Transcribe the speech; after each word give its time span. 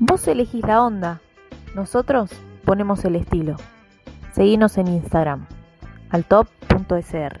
Vos 0.00 0.28
elegís 0.28 0.64
la 0.64 0.84
onda, 0.84 1.20
nosotros 1.74 2.30
ponemos 2.64 3.04
el 3.04 3.16
estilo. 3.16 3.56
Seguinos 4.32 4.78
en 4.78 4.86
Instagram, 4.86 5.44
altop.sr. 6.10 7.40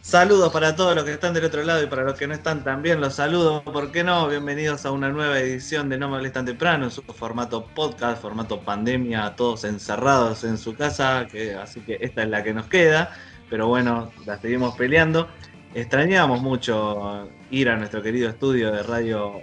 Saludos 0.00 0.52
para 0.52 0.76
todos 0.76 0.94
los 0.94 1.02
que 1.02 1.14
están 1.14 1.34
del 1.34 1.46
otro 1.46 1.64
lado 1.64 1.82
y 1.82 1.88
para 1.88 2.04
los 2.04 2.14
que 2.14 2.28
no 2.28 2.34
están 2.34 2.62
también 2.62 3.00
los 3.00 3.14
saludos, 3.14 3.64
¿por 3.64 3.90
qué 3.90 4.04
no? 4.04 4.28
Bienvenidos 4.28 4.86
a 4.86 4.92
una 4.92 5.08
nueva 5.08 5.40
edición 5.40 5.88
de 5.88 5.98
No 5.98 6.08
me 6.08 6.30
tan 6.30 6.46
temprano, 6.46 6.84
en 6.84 6.90
su 6.92 7.02
formato 7.02 7.66
podcast, 7.74 8.22
formato 8.22 8.60
pandemia, 8.60 9.34
todos 9.34 9.64
encerrados 9.64 10.44
en 10.44 10.56
su 10.56 10.76
casa, 10.76 11.26
que, 11.26 11.56
así 11.56 11.80
que 11.80 11.98
esta 12.00 12.22
es 12.22 12.28
la 12.28 12.44
que 12.44 12.54
nos 12.54 12.66
queda, 12.66 13.10
pero 13.50 13.66
bueno, 13.66 14.12
la 14.24 14.38
seguimos 14.38 14.76
peleando. 14.76 15.26
Extrañábamos 15.76 16.40
mucho 16.40 17.28
ir 17.50 17.68
a 17.68 17.76
nuestro 17.76 18.02
querido 18.02 18.30
estudio 18.30 18.72
de 18.72 18.82
radio 18.82 19.42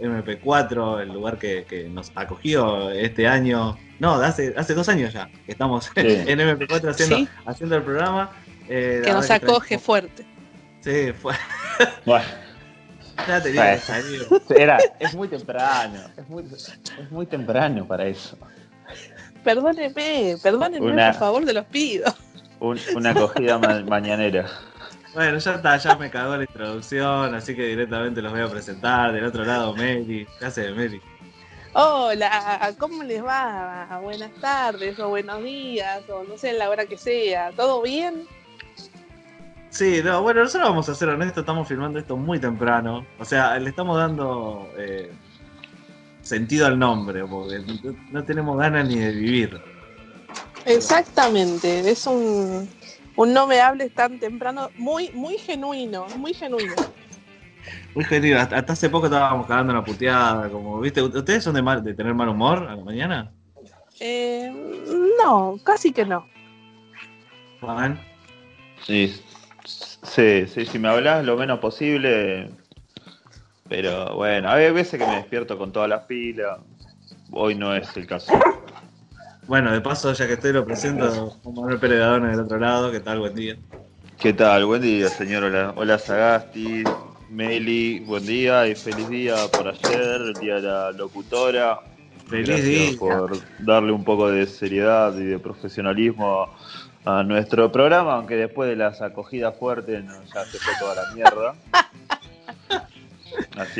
MP4, 0.00 1.00
el 1.00 1.08
lugar 1.08 1.36
que, 1.36 1.90
nos 1.92 2.12
acogió 2.14 2.90
este 2.90 3.26
año, 3.26 3.76
no, 3.98 4.14
hace, 4.14 4.54
hace 4.56 4.72
dos 4.72 4.88
años 4.88 5.12
ya, 5.12 5.28
que 5.44 5.50
estamos 5.50 5.90
en 5.96 6.38
MP4 6.38 6.90
haciendo, 6.90 7.28
haciendo 7.44 7.76
el 7.76 7.82
programa. 7.82 8.30
Eh, 8.68 9.02
que 9.04 9.12
nos 9.12 9.28
acoge 9.32 9.80
fuerte. 9.80 10.24
Sí, 10.80 11.12
fue. 11.20 11.34
Bueno. 12.06 12.24
Ya 13.26 13.42
tenía 13.42 13.80
Era, 14.56 14.78
es 15.00 15.14
muy 15.14 15.26
temprano, 15.26 15.98
es 16.16 16.28
muy, 16.28 16.44
es 16.44 17.10
muy 17.10 17.26
temprano 17.26 17.84
para 17.84 18.06
eso. 18.06 18.38
Perdóneme, 19.42 20.36
perdónenme, 20.40 21.06
por 21.06 21.14
favor, 21.14 21.44
te 21.44 21.52
los 21.52 21.64
pido. 21.66 22.14
una 22.60 23.10
acogida 23.10 23.58
mañanera. 23.58 24.46
Bueno, 25.14 25.38
ya 25.38 25.54
está, 25.56 25.76
ya 25.76 25.94
me 25.96 26.10
cagó 26.10 26.36
la 26.36 26.44
introducción, 26.44 27.34
así 27.34 27.54
que 27.54 27.66
directamente 27.66 28.22
los 28.22 28.32
voy 28.32 28.40
a 28.40 28.48
presentar. 28.48 29.12
Del 29.12 29.24
otro 29.24 29.44
lado, 29.44 29.74
Mary. 29.74 30.26
¿Qué 30.38 30.44
hace, 30.46 30.70
Mary? 30.70 31.02
Hola, 31.74 32.74
¿cómo 32.78 33.02
les 33.02 33.22
va? 33.22 33.98
Buenas 34.02 34.30
tardes 34.40 34.98
o 34.98 35.08
buenos 35.10 35.42
días 35.42 36.02
o 36.08 36.24
no 36.24 36.38
sé, 36.38 36.54
la 36.54 36.70
hora 36.70 36.86
que 36.86 36.96
sea. 36.96 37.50
¿Todo 37.52 37.82
bien? 37.82 38.26
Sí, 39.68 40.00
no, 40.04 40.22
bueno, 40.22 40.42
nosotros 40.42 40.68
vamos 40.68 40.88
a 40.88 40.94
ser 40.94 41.08
honestos, 41.08 41.42
estamos 41.42 41.66
filmando 41.66 41.98
esto 41.98 42.16
muy 42.16 42.38
temprano. 42.38 43.06
O 43.18 43.24
sea, 43.24 43.58
le 43.58 43.70
estamos 43.70 43.96
dando 43.96 44.68
eh, 44.76 45.10
sentido 46.22 46.66
al 46.66 46.78
nombre, 46.78 47.24
porque 47.24 47.62
no 48.10 48.24
tenemos 48.24 48.58
ganas 48.58 48.86
ni 48.88 48.96
de 48.96 49.12
vivir. 49.12 49.60
Exactamente, 50.66 51.90
es 51.90 52.06
un, 52.06 52.68
un 53.16 53.32
no 53.32 53.46
me 53.46 53.60
hables 53.60 53.94
tan 53.94 54.18
temprano, 54.18 54.70
muy, 54.76 55.10
muy 55.12 55.38
genuino, 55.38 56.06
muy 56.16 56.34
genuino. 56.34 56.74
Muy 57.94 58.04
genuino, 58.04 58.38
hasta, 58.38 58.58
hace 58.72 58.88
poco 58.88 59.06
estábamos 59.06 59.46
cagando 59.46 59.72
una 59.72 59.84
puteada, 59.84 60.48
como, 60.48 60.80
¿viste? 60.80 61.02
¿Ustedes 61.02 61.44
son 61.44 61.54
de, 61.54 61.62
mal, 61.62 61.84
de 61.84 61.94
tener 61.94 62.14
mal 62.14 62.28
humor 62.28 62.66
a 62.68 62.76
la 62.76 62.84
mañana? 62.84 63.32
Eh, 64.00 64.50
no, 65.22 65.58
casi 65.62 65.92
que 65.92 66.04
no. 66.04 66.26
¿Juan? 67.60 68.00
Sí, 68.84 69.14
sí, 69.64 70.46
sí, 70.46 70.66
si 70.66 70.78
me 70.78 70.88
hablas 70.88 71.24
lo 71.24 71.36
menos 71.36 71.60
posible, 71.60 72.50
pero 73.68 74.16
bueno, 74.16 74.50
hay 74.50 74.72
veces 74.72 74.98
que 74.98 75.06
me 75.06 75.16
despierto 75.16 75.56
con 75.56 75.70
todas 75.70 75.88
las 75.88 76.04
pilas, 76.06 76.58
hoy 77.30 77.54
no 77.54 77.74
es 77.76 77.96
el 77.96 78.06
caso. 78.06 78.32
Bueno, 79.52 79.70
de 79.70 79.82
paso, 79.82 80.14
ya 80.14 80.26
que 80.26 80.32
estoy, 80.32 80.54
lo 80.54 80.64
presento 80.64 81.28
Juan 81.42 81.54
Manuel 81.54 81.78
Pérez 81.78 81.98
del 81.98 82.40
otro 82.40 82.58
lado. 82.58 82.90
¿Qué 82.90 83.00
tal? 83.00 83.18
Buen 83.18 83.34
día. 83.34 83.54
¿Qué 84.18 84.32
tal? 84.32 84.64
Buen 84.64 84.80
día, 84.80 85.10
señor. 85.10 85.44
Hola, 85.44 85.74
hola 85.76 85.98
Sagasti, 85.98 86.82
Meli, 87.28 88.00
buen 88.00 88.24
día 88.24 88.66
y 88.66 88.74
feliz 88.74 89.10
día 89.10 89.34
por 89.54 89.68
ayer, 89.68 90.22
el 90.22 90.32
día 90.40 90.54
de 90.54 90.62
la 90.62 90.92
locutora. 90.92 91.80
Feliz 92.30 92.64
día. 92.64 92.98
por 92.98 93.32
darle 93.58 93.92
un 93.92 94.04
poco 94.04 94.30
de 94.30 94.46
seriedad 94.46 95.14
y 95.18 95.24
de 95.24 95.38
profesionalismo 95.38 96.48
a 97.04 97.22
nuestro 97.22 97.70
programa, 97.70 98.14
aunque 98.14 98.36
después 98.36 98.70
de 98.70 98.76
las 98.76 99.02
acogidas 99.02 99.54
fuertes 99.58 100.02
ya 100.32 100.46
se 100.46 100.58
fue 100.60 100.72
toda 100.80 100.94
la 100.94 101.14
mierda. 101.14 101.54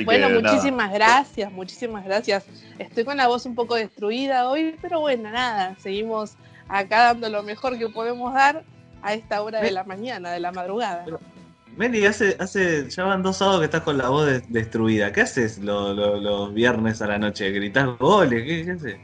bueno, 0.05 0.31
muchísimas 0.31 0.93
gracias, 0.93 1.53
muchísimas 1.53 2.05
gracias. 2.05 2.45
Estoy 2.79 3.05
con 3.05 3.17
la 3.17 3.29
voz 3.29 3.47
un 3.47 3.55
poco 3.55 3.75
destruida 3.75 4.49
hoy, 4.49 4.77
pero 4.81 5.01
bueno, 5.01 5.31
nada, 5.31 5.77
seguimos 5.79 6.35
acá 6.69 7.05
dando 7.05 7.29
lo 7.29 7.43
mejor 7.43 7.79
que 7.79 7.89
podemos 7.89 8.33
dar 8.35 8.65
a 9.03 9.15
esta 9.15 9.43
hora 9.43 9.61
de 9.61 9.71
la 9.71 9.85
mañana, 9.85 10.31
de 10.31 10.41
la 10.41 10.53
madrugada. 10.53 11.05
Meli, 11.77 12.05
hace, 12.05 12.37
hace, 12.39 12.89
ya 12.91 13.05
van 13.05 13.23
dos 13.23 13.39
sábados 13.39 13.61
que 13.61 13.65
estás 13.67 13.83
con 13.83 13.97
la 13.97 14.11
voz 14.11 14.43
destruida. 14.49 15.13
¿Qué 15.13 15.23
haces 15.23 15.59
los 15.59 16.53
viernes 16.53 17.01
a 17.01 17.07
la 17.07 17.19
noche? 17.19 17.51
¿Gritas 17.51 17.99
goles? 17.99 18.45
¿Qué, 18.45 18.71
haces? 18.71 18.97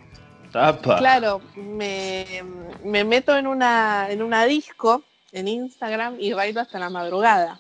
Claro, 0.83 1.41
me, 1.57 2.43
me, 2.85 3.05
meto 3.05 3.37
en 3.37 3.47
una, 3.47 4.11
en 4.11 4.23
una 4.23 4.45
disco 4.45 5.03
en 5.33 5.49
Instagram 5.49 6.17
y 6.19 6.33
bailo 6.33 6.61
hasta 6.61 6.79
la 6.79 6.89
madrugada 6.89 7.59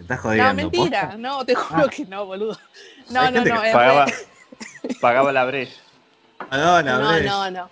estás 0.00 0.20
jodiendo. 0.20 0.48
No, 0.48 0.54
mentira, 0.54 1.14
no, 1.18 1.44
te 1.44 1.54
juro 1.54 1.84
ah. 1.86 1.90
que 1.90 2.04
no, 2.06 2.26
boludo. 2.26 2.58
No, 3.08 3.30
no, 3.30 3.44
no. 3.44 3.54
Pagaba, 3.54 4.06
pagaba 5.00 5.32
la 5.32 5.44
brecha. 5.44 5.80
Pagaba 6.48 6.82
la 6.82 6.92
no, 6.96 6.98
no, 6.98 7.50
no. 7.50 7.70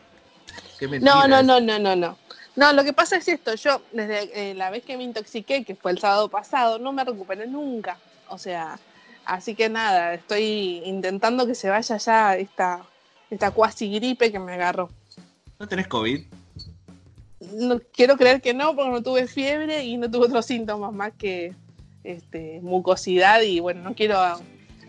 no, 1.01 1.29
no, 1.29 1.43
no, 1.43 1.61
no, 1.61 1.79
no, 1.79 1.97
no. 1.97 2.19
No, 2.57 2.73
lo 2.73 2.83
que 2.83 2.93
pasa 2.93 3.17
es 3.17 3.29
esto, 3.29 3.55
yo 3.55 3.83
desde 3.93 4.51
eh, 4.51 4.55
la 4.55 4.71
vez 4.71 4.85
que 4.85 4.97
me 4.97 5.05
intoxiqué, 5.05 5.65
que 5.65 5.77
fue 5.77 5.93
el 5.93 6.01
sábado 6.01 6.29
pasado, 6.29 6.81
no 6.81 6.93
me 6.93 7.05
recuperé 7.05 7.47
nunca. 7.47 7.99
O 8.29 8.37
sea, 8.37 8.81
así 9.25 9.55
que 9.55 9.69
nada, 9.69 10.15
estoy 10.15 10.83
intentando 10.85 11.47
que 11.47 11.55
se 11.55 11.71
vaya 11.71 11.97
ya 11.99 12.37
esta, 12.37 12.83
esta 13.31 13.53
cuasi 13.53 13.93
gripe 13.95 14.33
que 14.33 14.41
me 14.41 14.55
agarró. 14.55 14.91
¿No 15.61 15.69
tenés 15.69 15.87
COVID? 15.87 16.27
No, 17.53 17.81
quiero 17.93 18.17
creer 18.17 18.41
que 18.41 18.53
no, 18.53 18.75
porque 18.75 18.91
no 18.91 19.03
tuve 19.05 19.29
fiebre 19.29 19.85
y 19.85 19.97
no 19.97 20.11
tuve 20.11 20.27
otros 20.27 20.45
síntomas 20.45 20.93
más 20.93 21.13
que, 21.17 21.55
este, 22.05 22.61
mucosidad 22.63 23.43
y 23.43 23.61
bueno, 23.61 23.83
no 23.83 23.95
quiero 23.95 24.19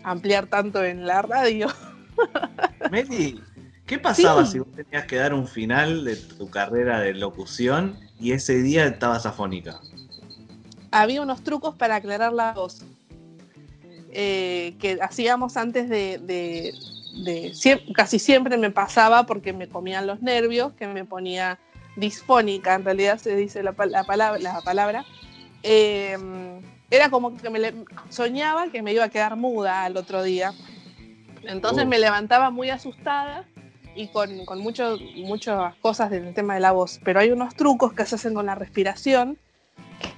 ampliar 0.02 0.46
tanto 0.46 0.84
en 0.84 1.06
la 1.06 1.22
radio. 1.22 1.68
Meli, 2.90 3.40
¿qué 3.86 3.98
pasaba 3.98 4.46
si 4.46 4.58
vos 4.58 4.68
tenías 4.74 5.06
que 5.06 5.16
dar 5.16 5.34
un 5.34 5.46
final 5.46 6.04
de 6.04 6.16
tu 6.16 6.50
carrera 6.50 7.00
de 7.00 7.14
locución 7.14 7.98
y 8.18 8.32
ese 8.32 8.62
día 8.62 8.86
estabas 8.86 9.26
afónica? 9.26 9.80
Había 10.90 11.22
unos 11.22 11.42
trucos 11.42 11.76
para 11.76 11.96
aclarar 11.96 12.32
la 12.32 12.52
voz 12.52 12.82
eh, 14.12 14.74
que 14.80 14.98
hacíamos 15.00 15.56
antes 15.56 15.88
de, 15.88 16.74
casi 17.94 18.18
siempre 18.18 18.56
me 18.56 18.70
pasaba 18.70 19.24
porque 19.24 19.52
me 19.52 19.68
comían 19.68 20.06
los 20.06 20.20
nervios, 20.20 20.72
que 20.72 20.88
me 20.88 21.04
ponía 21.04 21.58
disfónica, 21.96 22.74
en 22.74 22.84
realidad 22.84 23.18
se 23.18 23.36
dice 23.36 23.62
la, 23.62 23.72
palabra, 23.72 24.38
la 24.38 24.60
palabra. 24.62 25.04
Eh, 25.62 26.16
era 26.90 27.08
como 27.08 27.36
que 27.36 27.48
me 27.50 27.72
soñaba 28.08 28.68
que 28.68 28.82
me 28.82 28.92
iba 28.92 29.04
a 29.04 29.08
quedar 29.08 29.36
muda 29.36 29.84
al 29.84 29.96
otro 29.96 30.22
día. 30.22 30.52
Entonces 31.44 31.86
me 31.86 31.98
levantaba 31.98 32.50
muy 32.50 32.68
asustada 32.68 33.46
y 33.94 34.08
con, 34.08 34.44
con 34.44 34.60
muchas 34.60 35.74
cosas 35.80 36.10
del 36.10 36.34
tema 36.34 36.54
de 36.54 36.60
la 36.60 36.72
voz. 36.72 37.00
Pero 37.04 37.20
hay 37.20 37.30
unos 37.30 37.54
trucos 37.54 37.92
que 37.92 38.04
se 38.04 38.16
hacen 38.16 38.34
con 38.34 38.46
la 38.46 38.54
respiración 38.54 39.38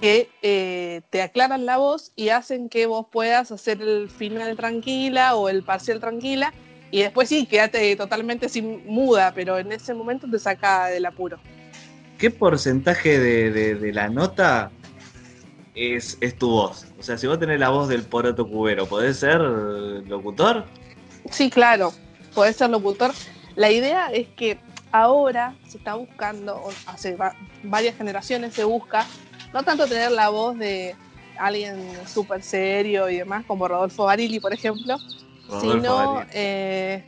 que 0.01 0.29
eh, 0.41 1.01
te 1.09 1.21
aclaran 1.21 1.65
la 1.65 1.77
voz 1.77 2.11
y 2.15 2.29
hacen 2.29 2.69
que 2.69 2.85
vos 2.87 3.05
puedas 3.11 3.51
hacer 3.51 3.81
el 3.81 4.09
final 4.09 4.55
tranquila 4.55 5.35
o 5.35 5.49
el 5.49 5.63
parcial 5.63 5.99
tranquila. 5.99 6.53
Y 6.91 7.01
después 7.01 7.29
sí, 7.29 7.45
quédate 7.45 7.95
totalmente 7.95 8.49
sin 8.49 8.85
muda, 8.85 9.31
pero 9.33 9.57
en 9.57 9.71
ese 9.71 9.93
momento 9.93 10.27
te 10.29 10.39
saca 10.39 10.87
del 10.87 11.05
apuro. 11.05 11.39
¿Qué 12.17 12.29
porcentaje 12.29 13.19
de, 13.19 13.75
de 13.75 13.93
la 13.93 14.09
nota 14.09 14.71
es, 15.75 16.17
tu 16.37 16.49
voz. 16.49 16.85
O 16.99 17.03
sea, 17.03 17.17
si 17.17 17.27
vos 17.27 17.39
tenés 17.39 17.59
la 17.59 17.69
voz 17.69 17.87
del 17.87 18.03
poroto 18.03 18.47
cubero, 18.47 18.85
¿podés 18.85 19.17
ser 19.17 19.39
locutor? 19.41 20.65
Sí, 21.31 21.49
claro, 21.49 21.93
podés 22.33 22.57
ser 22.57 22.69
locutor. 22.69 23.11
La 23.55 23.71
idea 23.71 24.11
es 24.11 24.27
que 24.29 24.59
ahora 24.91 25.55
se 25.67 25.77
está 25.77 25.95
buscando, 25.95 26.61
hace 26.85 27.17
varias 27.63 27.95
generaciones 27.95 28.53
se 28.53 28.63
busca, 28.63 29.05
no 29.53 29.63
tanto 29.63 29.87
tener 29.87 30.11
la 30.11 30.29
voz 30.29 30.57
de 30.57 30.95
alguien 31.37 31.77
súper 32.07 32.43
serio 32.43 33.09
y 33.09 33.17
demás, 33.17 33.43
como 33.45 33.67
Rodolfo 33.67 34.05
Barili, 34.05 34.39
por 34.39 34.53
ejemplo, 34.53 34.97
sino 35.61 36.23
eh, 36.31 37.03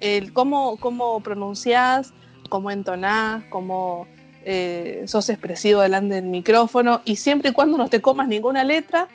el 0.00 0.32
cómo, 0.32 0.76
cómo 0.78 1.20
pronunciás, 1.20 2.12
cómo 2.48 2.70
entonás, 2.70 3.44
cómo 3.50 4.06
eh, 4.44 5.04
sos 5.06 5.28
expresivo 5.28 5.80
delante 5.82 6.14
del 6.16 6.24
micrófono 6.26 7.02
y 7.04 7.16
siempre 7.16 7.50
y 7.50 7.52
cuando 7.52 7.76
no 7.78 7.88
te 7.88 8.00
comas 8.00 8.28
ninguna 8.28 8.64
letra, 8.64 9.08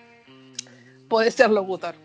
podés 1.07 1.33
ser 1.35 1.49
locutor. 1.51 1.95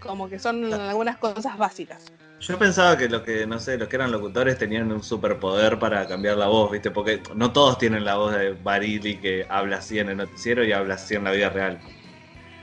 Como 0.00 0.28
que 0.28 0.38
son 0.38 0.72
algunas 0.72 1.16
cosas 1.18 1.58
básicas. 1.58 2.04
Yo 2.40 2.56
pensaba 2.56 2.96
que 2.96 3.08
los 3.08 3.22
que, 3.22 3.46
no 3.48 3.58
sé, 3.58 3.76
los 3.76 3.88
que 3.88 3.96
eran 3.96 4.12
locutores 4.12 4.56
tenían 4.56 4.92
un 4.92 5.02
superpoder 5.02 5.78
para 5.80 6.06
cambiar 6.06 6.36
la 6.36 6.46
voz, 6.46 6.70
¿viste? 6.70 6.92
Porque 6.92 7.20
no 7.34 7.52
todos 7.52 7.78
tienen 7.78 8.04
la 8.04 8.14
voz 8.16 8.32
de 8.32 8.52
Barili 8.52 9.16
que 9.18 9.44
habla 9.48 9.78
así 9.78 9.98
en 9.98 10.08
el 10.10 10.16
noticiero 10.18 10.64
y 10.64 10.70
habla 10.70 10.94
así 10.94 11.16
en 11.16 11.24
la 11.24 11.32
vida 11.32 11.50
real. 11.50 11.80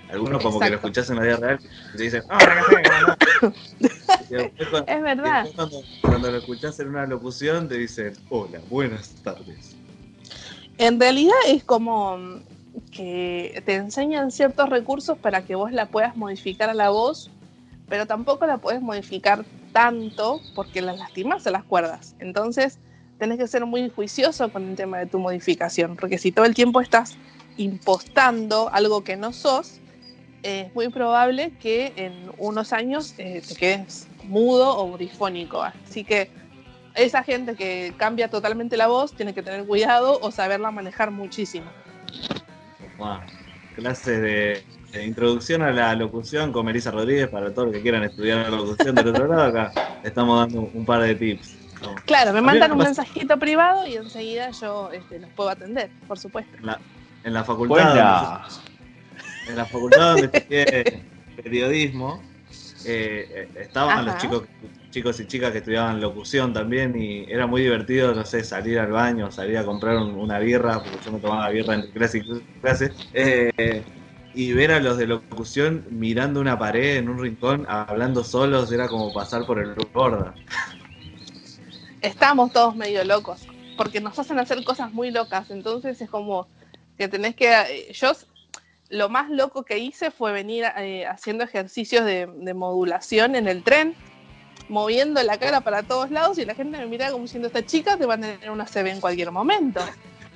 Algunos 0.10 0.42
como 0.42 0.60
que 0.60 0.70
lo 0.70 0.76
escuchás 0.76 1.10
en 1.10 1.18
la 1.18 1.24
vida 1.24 1.36
real 1.38 1.60
y 1.94 1.98
te 1.98 2.04
dicen, 2.04 2.24
"Ah, 2.30 2.40
la 2.40 2.56
café, 2.56 2.84
¿cómo 2.84 2.96
andás?". 2.96 3.18
Y 4.30 4.34
después 4.36 4.70
cuando- 4.70 4.86
Es 4.96 5.02
verdad. 5.02 5.48
cuando, 5.56 5.84
cuando 6.02 6.32
lo 6.32 6.38
escuchás 6.38 6.80
en 6.80 6.88
una 6.90 7.06
locución 7.06 7.68
te 7.68 7.76
dicen, 7.76 8.14
hola, 8.30 8.62
buenas 8.70 9.16
tardes. 9.24 9.75
En 10.78 11.00
realidad 11.00 11.36
es 11.48 11.64
como 11.64 12.18
mm, 12.18 12.42
que 12.92 13.62
te 13.66 13.76
enseñan 13.76 14.32
ciertos 14.32 14.70
recursos 14.70 15.18
para 15.18 15.46
que 15.46 15.56
vos 15.56 15.72
la 15.72 15.88
puedas 15.88 16.16
modificar 16.18 16.70
a 16.70 16.74
la 16.74 16.90
voz, 16.90 17.30
pero 17.88 18.06
tampoco 18.06 18.46
la 18.46 18.58
puedes 18.58 18.82
modificar 18.82 19.46
tanto 19.72 20.42
porque 20.54 20.82
las 20.82 20.98
lastimas 20.98 21.46
a 21.48 21.52
las 21.52 21.64
cuerdas. 21.64 22.16
Entonces, 22.20 22.80
tenés 23.18 23.38
que 23.38 23.48
ser 23.48 23.66
muy 23.66 23.90
juicioso 23.90 24.52
con 24.52 24.70
el 24.70 24.76
tema 24.76 25.00
de 25.00 25.06
tu 25.06 25.20
modificación, 25.20 25.96
porque 25.96 26.18
si 26.18 26.32
todo 26.32 26.46
el 26.46 26.54
tiempo 26.54 26.82
estás 26.82 27.16
impostando 27.58 28.70
algo 28.74 29.04
que 29.04 29.16
no 29.16 29.32
sos, 29.32 29.80
es 30.44 30.74
muy 30.76 30.90
probable 30.90 31.54
que 31.60 31.94
en 31.96 32.14
unos 32.38 32.74
años 32.74 33.16
eh, 33.18 33.42
te 33.48 33.56
quedes 33.56 34.08
mudo 34.26 34.78
o 34.78 34.92
brifónico. 34.92 35.62
Así 35.62 36.04
que 36.04 36.30
esa 36.96 37.24
gente 37.24 37.56
que 37.56 37.94
cambia 37.98 38.30
totalmente 38.30 38.78
la 38.78 38.88
voz 38.88 39.14
tiene 39.14 39.34
que 39.34 39.44
tener 39.44 39.66
cuidado 39.66 40.20
o 40.22 40.32
saberla 40.32 40.72
manejar 40.72 41.12
muchísimo. 41.12 41.68
Bueno, 42.98 43.22
clases 43.76 44.22
de, 44.22 44.64
de 44.92 45.06
introducción 45.06 45.62
a 45.62 45.72
la 45.72 45.94
locución 45.96 46.52
con 46.52 46.66
Melissa 46.66 46.92
Rodríguez 46.92 47.28
para 47.28 47.54
todos 47.54 47.68
los 47.68 47.76
que 47.76 47.82
quieran 47.82 48.04
estudiar 48.04 48.50
la 48.50 48.50
locución 48.50 48.96
del 48.96 49.10
otro 49.10 49.28
lado. 49.28 49.44
Acá 49.44 49.72
estamos 50.04 50.40
dando 50.40 50.70
un 50.74 50.86
par 50.86 51.02
de 51.02 51.16
tips. 51.16 51.58
Claro, 52.06 52.34
me 52.34 52.42
mandan 52.42 52.72
un 52.72 52.80
mensajito 52.80 53.38
privado 53.38 53.86
y 53.86 53.96
enseguida 53.96 54.50
yo 54.52 54.92
este, 54.92 55.20
los 55.20 55.30
puedo 55.32 55.50
atender, 55.50 55.90
por 56.08 56.18
supuesto. 56.18 56.58
En 56.58 56.66
la, 56.66 56.80
en 57.24 57.34
la 57.34 57.44
facultad. 57.44 57.76
Buena. 57.76 58.48
en 59.48 59.56
la 59.56 59.66
facultad 59.66 60.16
donde 60.16 60.38
estudié 60.38 61.04
periodismo, 61.36 62.24
eh, 62.86 63.50
eh, 63.56 63.62
estaban 63.62 64.00
Ajá. 64.00 64.02
los 64.04 64.18
chicos, 64.18 64.44
chicos 64.96 65.20
y 65.20 65.28
chicas 65.28 65.52
que 65.52 65.58
estudiaban 65.58 66.00
locución 66.00 66.54
también 66.54 66.98
y 66.98 67.26
era 67.28 67.48
muy 67.48 67.62
divertido, 67.64 68.16
no 68.16 68.24
sé, 68.24 68.46
salir 68.46 68.80
al 68.80 68.94
baño, 68.94 69.30
salir 69.30 69.58
a 69.58 69.66
comprar 69.66 69.98
un- 69.98 70.16
una 70.16 70.40
birra, 70.40 70.82
porque 70.82 71.04
yo 71.04 71.12
me 71.12 71.20
tomaba 71.20 71.50
birra 71.50 71.74
entre 71.74 71.92
clase 71.92 72.20
y 72.20 72.24
clase, 72.62 72.94
eh, 73.12 73.84
y 74.34 74.54
ver 74.54 74.72
a 74.72 74.80
los 74.80 74.98
de 74.98 75.08
locución 75.08 75.84
mirando 75.92 76.40
una 76.40 76.58
pared 76.58 76.96
en 76.96 77.10
un 77.10 77.20
rincón, 77.20 77.66
hablando 77.68 78.24
solos, 78.24 78.72
era 78.72 78.88
como 78.88 79.12
pasar 79.12 79.46
por 79.46 79.60
el 79.60 79.74
borda. 79.94 80.34
Estamos 82.02 82.54
todos 82.54 82.78
medio 82.78 83.04
locos, 83.04 83.46
porque 83.76 84.00
nos 84.00 84.18
hacen 84.18 84.40
hacer 84.40 84.64
cosas 84.64 84.94
muy 84.94 85.12
locas, 85.12 85.52
entonces 85.52 86.00
es 86.00 86.10
como 86.10 86.48
que 86.98 87.10
tenés 87.10 87.36
que... 87.36 87.52
eh, 87.52 87.92
Yo 87.92 88.14
lo 88.92 89.10
más 89.10 89.30
loco 89.30 89.66
que 89.66 89.78
hice 89.78 90.10
fue 90.10 90.32
venir 90.32 90.64
eh, 90.78 91.06
haciendo 91.06 91.44
ejercicios 91.44 92.06
de 92.06 92.54
modulación 92.54 93.36
en 93.36 93.50
el 93.50 93.62
tren, 93.62 93.94
moviendo 94.70 95.22
la 95.24 95.38
cara 95.38 95.62
para 95.62 95.84
todos 95.84 96.12
lados 96.12 96.38
y 96.38 96.46
la 96.46 96.56
gente 96.56 96.78
me 96.78 96.86
miraba 96.88 97.12
como 97.12 97.24
diciendo, 97.24 97.48
esta 97.48 97.66
chica 97.66 97.98
te 97.98 98.06
va 98.06 98.16
a 98.16 98.20
tener 98.20 98.50
una 98.50 98.66
CB 98.66 98.88
en 98.88 99.02
cualquier 99.02 99.32
momento. 99.32 99.82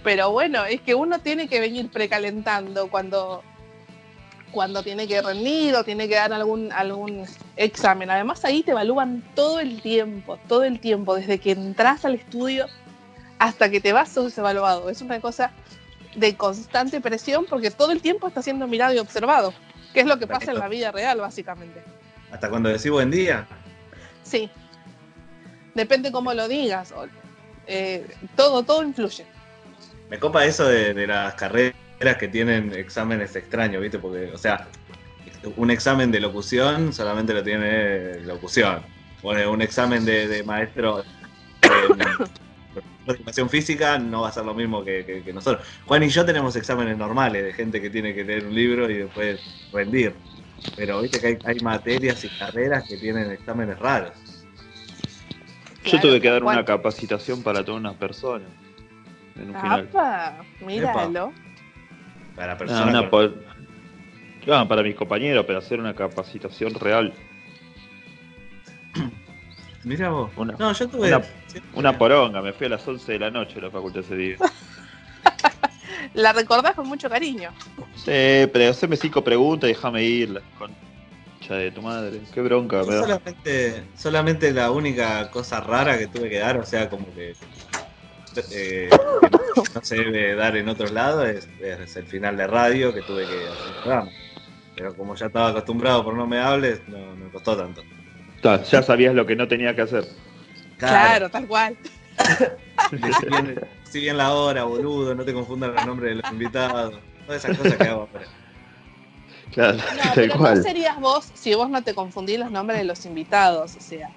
Pero 0.04 0.31
bueno, 0.31 0.66
es 0.66 0.81
que 0.81 0.96
uno 0.96 1.20
tiene 1.20 1.48
que 1.48 1.60
venir 1.60 1.90
precalentando 1.90 2.90
cuando, 2.90 3.44
cuando 4.52 4.81
tiene 4.81 5.08
que 5.08 5.22
rendir 5.22 5.76
o 5.76 5.84
tiene 5.84 6.08
que 6.08 6.16
dar 6.16 6.31
algún, 6.31 6.72
algún 6.72 7.26
examen. 7.58 8.10
Además 8.10 8.46
ahí 8.46 8.64
te 8.64 8.72
evalúan 8.72 9.24
todo 9.36 9.60
el 9.60 9.81
tiempo, 9.81 10.38
todo 10.48 10.64
el 10.64 10.80
tiempo, 10.80 11.16
desde 11.16 11.40
que 11.40 11.52
entras 11.52 12.06
al 12.06 12.16
estudio 12.16 12.68
hasta 13.40 13.70
que 13.70 13.82
te 13.82 13.92
vas 13.92 14.10
sos 14.10 14.38
evaluado. 14.38 14.90
Es 14.90 15.02
una 15.02 15.20
cosa 15.20 15.52
de 16.16 16.36
constante 16.36 17.02
presión 17.02 17.46
porque 17.50 17.72
todo 17.72 17.92
el 17.92 18.02
tiempo 18.02 18.28
está 18.28 18.42
siendo 18.42 18.68
mirado 18.68 18.94
y 18.94 19.00
observado, 19.00 19.54
que 19.94 20.02
es 20.02 20.06
lo 20.06 20.18
que 20.18 20.28
pasa 20.28 20.52
en 20.52 20.60
la 20.60 20.68
vida 20.68 20.92
real 20.92 21.20
básicamente. 21.20 21.84
Hasta 22.32 22.50
cuando 22.50 22.70
decís 22.70 22.92
buen 22.92 23.12
día, 23.12 23.48
Sí, 24.30 24.50
depende 25.74 26.12
cómo 26.12 26.34
lo 26.34 26.48
digas. 26.48 26.92
o- 26.92 27.08
eh, 27.68 28.06
todo, 28.36 28.64
todo 28.64 28.84
influye. 28.84 29.26
Me 30.10 30.18
copa 30.20 30.46
eso 30.46 30.68
de, 30.68 31.06
las 31.08 31.36
carreras 31.36 31.74
que 32.20 32.28
tienen 32.28 32.74
exámenes 32.74 33.36
extraños, 33.36 33.81
¿viste? 33.81 34.00
Porque, 34.00 34.31
o 34.34 34.38
sea, 34.38 34.68
un 35.56 35.70
examen 35.70 36.12
de 36.12 36.20
locución 36.20 36.94
solamente 36.94 37.34
lo 37.34 37.44
tiene 37.44 38.20
locución. 38.22 38.81
Bueno, 39.22 39.52
un 39.52 39.62
examen 39.62 40.06
de, 40.06 40.44
maestro 40.44 41.04
de 41.62 43.14
educación 43.14 43.50
física 43.50 43.98
no 44.00 44.22
va 44.22 44.30
a 44.30 44.32
ser 44.32 44.46
lo 44.46 44.54
mismo 44.54 44.84
que, 44.84 45.06
que- 45.06 45.24
que 45.24 45.34
nosotros. 45.34 45.66
Juan 45.86 46.04
y 46.04 46.10
yo 46.10 46.25
tenemos 46.25 46.56
exámenes 46.56 46.98
normales 46.98 47.44
de 47.44 47.54
gente 47.54 47.82
que 47.82 47.90
tiene 47.90 48.14
que 48.16 48.24
leer 48.24 48.46
un 48.46 48.56
libro 48.56 48.90
y 48.90 49.00
después 49.00 49.40
rendir. 49.72 50.16
Pero 50.76 51.02
viste 51.02 51.20
que 51.20 51.28
hay, 51.28 51.38
hay 51.44 51.60
materias 51.60 52.24
y 52.24 52.30
carreras 52.30 52.84
que 52.88 52.98
tienen 52.98 53.32
exámenes 53.32 53.78
raros. 53.80 54.14
Yo 55.84 55.92
Claro, 55.92 56.08
tuve 56.10 56.22
que 56.22 56.30
dar 56.30 56.44
una 56.44 56.66
capacitación 56.66 57.42
para 57.44 57.64
todas 57.64 57.80
unas 57.80 57.96
personas. 57.96 58.48
En 59.38 59.50
un 59.50 59.56
final. 59.62 59.88
¡Apa! 59.90 60.44
Míralo. 60.66 61.32
Para 62.36 62.54
Ah, 62.54 62.58
personas 62.58 62.90
una 62.90 63.10
con- 63.10 63.34
po- 64.46 64.52
Ah, 64.54 64.68
para 64.68 64.82
mis 64.84 64.96
compañeros, 64.96 65.46
pero 65.46 65.60
hacer 65.60 65.80
una 65.80 65.94
capacitación 65.94 66.74
real. 66.76 67.14
Mirá 69.84 70.10
vos. 70.10 70.32
Una- 70.36 70.56
no, 70.58 70.72
yo 70.74 70.88
tuve. 70.90 71.08
una- 71.08 71.22
Una 71.74 71.98
poronga, 71.98 72.42
me 72.42 72.54
fui 72.54 72.68
a 72.68 72.70
las 72.70 72.88
11 72.88 73.14
de 73.14 73.20
la 73.20 73.32
noche 73.32 73.60
a 73.60 73.64
la 73.64 73.72
facultad 73.72 74.02
ese 74.02 74.16
día. 74.16 74.36
La 76.14 76.34
recordás 76.34 76.76
con 76.76 76.88
mucho 76.88 77.10
cariño. 77.10 77.52
Sí, 77.96 78.48
pero 78.52 78.70
haceme 78.70 78.96
cinco 78.96 79.24
preguntas 79.24 79.70
y 79.70 79.74
déjame 79.74 80.04
ir, 80.04 80.30
la 80.30 80.42
concha 80.58 81.56
de 81.56 81.72
tu 81.72 81.82
madre. 81.82 82.22
Qué 82.34 82.42
bronca, 82.42 82.84
da. 82.84 83.02
solamente, 83.02 83.84
solamente 83.96 84.52
la 84.52 84.72
única 84.72 85.30
cosa 85.32 85.60
rara 85.60 85.98
que 85.98 86.08
tuve 86.08 86.30
que 86.30 86.40
dar, 86.40 86.58
o 86.58 86.66
sea, 86.66 86.90
como 86.90 87.14
que, 87.14 87.36
eh, 88.52 88.90
que 88.90 89.70
no 89.76 89.84
se 89.84 89.96
debe 89.98 90.36
dar 90.36 90.58
en 90.58 90.70
otros 90.70 90.92
lados, 90.92 91.28
es, 91.28 91.48
es 91.62 91.96
el 91.96 92.06
final 92.06 92.38
de 92.38 92.48
radio 92.48 92.94
que 92.94 93.02
tuve 93.02 93.26
que 93.26 93.48
hacer. 93.48 94.10
Pero 94.76 94.96
como 94.96 95.16
ya 95.16 95.28
estaba 95.28 95.50
acostumbrado 95.50 96.04
por 96.04 96.16
no 96.16 96.26
me 96.26 96.40
hables, 96.40 96.82
no 96.88 96.98
no 96.98 97.26
me 97.26 97.30
costó 97.30 97.58
tanto. 97.58 97.84
Ta, 98.42 98.64
Ya 98.64 98.82
sabías 98.82 99.14
lo 99.14 99.26
que 99.26 99.36
no 99.36 99.48
tenía 99.48 99.76
que 99.76 99.82
hacer. 99.82 100.06
Claro, 100.78 101.30
tal 101.30 101.46
cual. 101.48 101.78
Decí 103.89 104.01
bien, 104.01 104.18
la 104.18 104.36
hora, 104.36 104.65
boludo, 104.65 105.15
no 105.15 105.25
te 105.25 105.33
confundan 105.33 105.74
los 105.74 105.83
nombres 105.83 106.12
de 106.12 106.21
los 106.21 106.31
invitados. 106.31 106.94
Todas 107.25 107.44
esas 107.44 107.57
cosas 107.57 107.75
que 107.75 107.88
hago 107.88 108.01
ahora. 108.01 108.27
Claro, 109.51 109.77
No, 109.80 109.83
tal 109.97 110.13
pero 110.13 110.36
no 110.36 110.38
cual. 110.38 110.62
serías 110.62 111.00
vos 111.00 111.31
si 111.34 111.55
vos 111.55 111.72
no 111.72 111.84
te 111.84 111.96
confundís 111.96 112.38
los 112.38 112.51
nombres 112.51 112.77
de 112.77 112.84
los 112.86 113.03
invitados, 113.08 113.75
o 113.75 113.79
sea, 113.81 114.08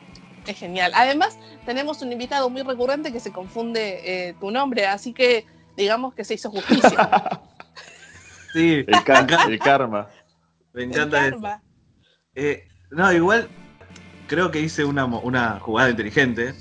es 0.47 0.59
genial. 0.59 0.93
Además, 0.95 1.39
tenemos 1.65 2.03
un 2.03 2.13
invitado 2.13 2.51
muy 2.51 2.61
recurrente 2.61 3.11
que 3.15 3.19
se 3.21 3.33
confunde 3.33 4.01
eh, 4.29 4.35
tu 4.39 4.51
nombre, 4.51 4.87
así 4.87 5.15
que 5.15 5.47
digamos 5.75 6.13
que 6.13 6.25
se 6.25 6.35
hizo 6.35 6.51
justicia. 6.51 7.41
Sí, 8.53 8.85
El, 8.87 9.03
ca- 9.03 9.27
el 9.49 9.59
karma. 9.59 10.11
me 10.75 10.83
El 10.83 10.91
encanta 10.91 11.27
eso. 11.27 11.37
karma. 11.41 11.63
Eh, 12.35 12.69
no, 12.91 13.11
igual 13.11 13.49
creo 14.29 14.51
que 14.51 14.61
hice 14.61 14.85
una, 14.85 15.07
mo- 15.07 15.21
una 15.23 15.59
jugada 15.59 15.89
inteligente. 15.89 16.53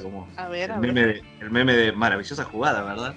Como 0.00 0.28
A 0.36 0.48
ver, 0.48 0.70
a 0.70 0.76
el 0.76 0.80
ver. 0.80 0.92
meme, 0.92 1.06
de, 1.06 1.22
el 1.40 1.50
meme 1.50 1.74
de 1.74 1.92
maravillosa 1.92 2.44
jugada, 2.44 2.82
¿verdad? 2.82 3.14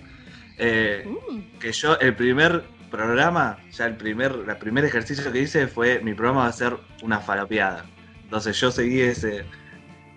Eh, 0.58 1.06
Mm, 1.06 1.60
que 1.60 1.72
yo, 1.72 1.98
el 2.00 2.16
primer 2.16 2.64
programa, 2.90 3.58
ya 3.72 3.86
el 3.86 3.96
primer, 3.98 4.32
el 4.48 4.58
primer 4.58 4.86
ejercicio 4.86 5.32
que 5.32 5.40
hice 5.40 5.68
fue 5.68 6.00
mi 6.00 6.14
programa 6.14 6.42
va 6.42 6.48
a 6.48 6.52
ser 6.54 6.78
una 7.04 7.20
falopeada. 7.20 7.86
Entonces 8.24 8.60
yo 8.60 8.72
seguí 8.72 9.02
ese, 9.02 9.46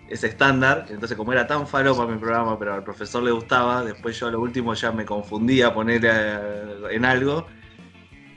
ese 0.09 0.27
estándar. 0.27 0.85
Entonces, 0.89 1.15
como 1.17 1.33
era 1.33 1.45
tan 1.45 1.67
falopa 1.67 2.05
mi 2.07 2.17
programa, 2.17 2.57
pero 2.57 2.73
al 2.73 2.83
profesor 2.83 3.21
le 3.23 3.31
gustaba, 3.31 3.83
después 3.83 4.17
yo 4.19 4.27
a 4.27 4.31
lo 4.31 4.39
último 4.39 4.73
ya 4.73 4.91
me 4.91 5.05
confundía 5.05 5.67
a 5.67 5.73
poner 5.73 6.01
eh, 6.05 6.73
en 6.91 7.05
algo 7.05 7.47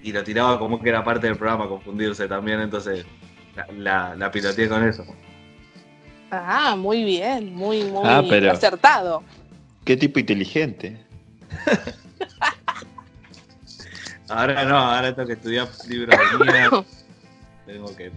y 0.02 0.12
lo 0.12 0.24
tiraba 0.24 0.58
como 0.58 0.82
que 0.82 0.88
era 0.88 1.04
parte 1.04 1.28
del 1.28 1.36
programa, 1.36 1.68
confundirse 1.68 2.26
también. 2.26 2.60
Entonces, 2.60 3.06
la, 3.54 3.66
la, 3.76 4.16
la 4.16 4.30
piloteé 4.30 4.68
con 4.68 4.82
eso. 4.86 5.04
Ah, 6.34 6.76
muy 6.76 7.04
bien, 7.04 7.54
muy, 7.54 7.84
muy 7.84 8.00
Ah, 8.04 8.22
pero- 8.28 8.50
acertado. 8.52 9.22
Qué 9.84 9.96
tipo 9.98 10.18
inteligente. 10.18 10.96
Ahora 14.28 14.64
no, 14.64 14.76
ahora 14.78 15.14
tengo 15.14 15.26
que 15.26 15.34
estudiar 15.34 15.68
libros 15.88 16.18
de 16.18 16.44
mierda. 16.52 16.84
Tengo 17.66 17.94
que 17.96 18.10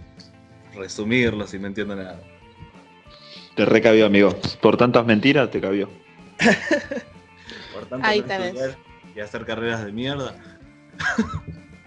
resumirlos 0.74 1.54
y 1.54 1.60
no 1.60 1.68
entiendo 1.68 1.96
nada. 1.96 2.20
Te 3.56 3.66
recabió, 3.66 4.06
amigo. 4.06 4.34
Por 4.62 4.78
tantas 4.78 5.06
mentiras, 5.06 5.52
te 5.52 5.60
cabió. 5.62 5.90
Por 7.74 7.86
tanto, 7.88 8.08
Ahí 8.08 8.22
no 8.22 8.28
tenés. 8.28 8.48
estudiar 8.48 8.78
y 9.16 9.20
hacer 9.20 9.46
carreras 9.46 9.86
de 9.86 9.92
mierda. 9.92 10.36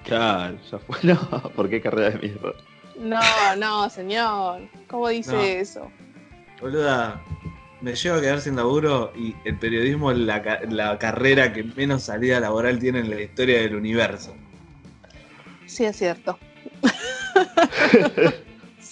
Claro, 0.05 0.59
ya 0.71 0.79
fue. 0.79 0.97
No, 1.03 1.19
¿por 1.57 1.69
qué 1.71 1.81
carrera 1.81 2.11
de 2.11 2.19
mierda? 2.29 2.53
No, 2.99 3.57
no, 3.57 3.89
señor. 3.91 4.61
¿Cómo 4.89 5.09
dice 5.09 5.33
No. 5.33 5.41
eso? 5.43 5.91
Boluda, 6.61 7.23
me 7.81 7.95
llevo 7.95 8.17
a 8.17 8.21
quedar 8.21 8.41
sin 8.41 8.57
laburo 8.57 9.13
y 9.17 9.35
el 9.45 9.59
periodismo 9.59 10.11
es 10.11 10.19
la, 10.19 10.61
la 10.69 10.99
carrera 10.99 11.53
que 11.53 11.63
menos 11.65 12.03
salida 12.05 12.41
laboral 12.41 12.79
tiene 12.79 13.01
en 13.01 13.11
la 13.11 13.21
historia 13.21 13.61
del 13.61 13.77
universo. 13.77 14.35
Sí, 15.67 15.85
es 15.85 15.97
cierto. 15.97 16.39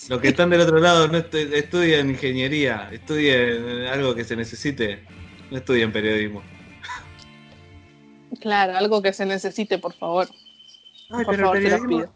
Los 0.08 0.20
que 0.20 0.28
están 0.28 0.50
del 0.50 0.60
otro 0.60 0.78
lado 0.78 1.08
no 1.08 1.18
estu- 1.18 1.52
estudian 1.52 2.10
ingeniería, 2.10 2.88
estudien 2.92 3.86
algo 3.90 4.14
que 4.14 4.22
se 4.22 4.36
necesite, 4.36 5.04
no 5.50 5.56
estudien 5.56 5.90
periodismo. 5.90 6.42
Claro, 8.40 8.76
algo 8.76 9.02
que 9.02 9.12
se 9.12 9.26
necesite, 9.26 9.78
por 9.78 9.94
favor. 9.94 10.28
Ay, 11.10 11.24
por 11.24 11.34
pero 11.34 11.42
favor, 11.46 11.56
el 11.56 11.62
te 11.64 11.68
periodismo, 11.70 11.98
pido. 11.98 12.12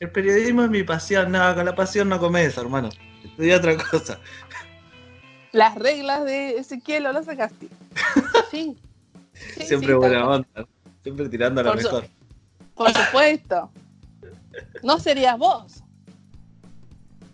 el 0.00 0.10
periodismo 0.10 0.64
es 0.64 0.70
mi 0.70 0.82
pasión, 0.84 1.32
no, 1.32 1.54
con 1.54 1.66
la 1.66 1.74
pasión 1.74 2.08
no 2.08 2.18
comes, 2.18 2.56
hermano. 2.56 2.88
Estudia 3.22 3.56
otra 3.58 3.76
cosa. 3.76 4.20
Las 5.54 5.74
reglas 5.76 6.24
de 6.24 6.58
Ezequiel, 6.58 7.06
¿o 7.06 7.12
lo 7.12 7.22
sacaste? 7.22 7.68
Sí. 8.50 8.76
Sí, 9.56 9.62
Siempre 9.64 9.88
sí, 9.88 9.94
buena 9.94 10.28
onda, 10.28 10.66
siempre 11.02 11.28
tirando 11.28 11.60
a 11.60 11.64
lo 11.64 11.70
su- 11.72 11.76
mejor. 11.78 12.06
Por 12.74 12.92
supuesto. 12.92 13.70
No 14.82 14.98
serías 14.98 15.38
vos. 15.38 15.82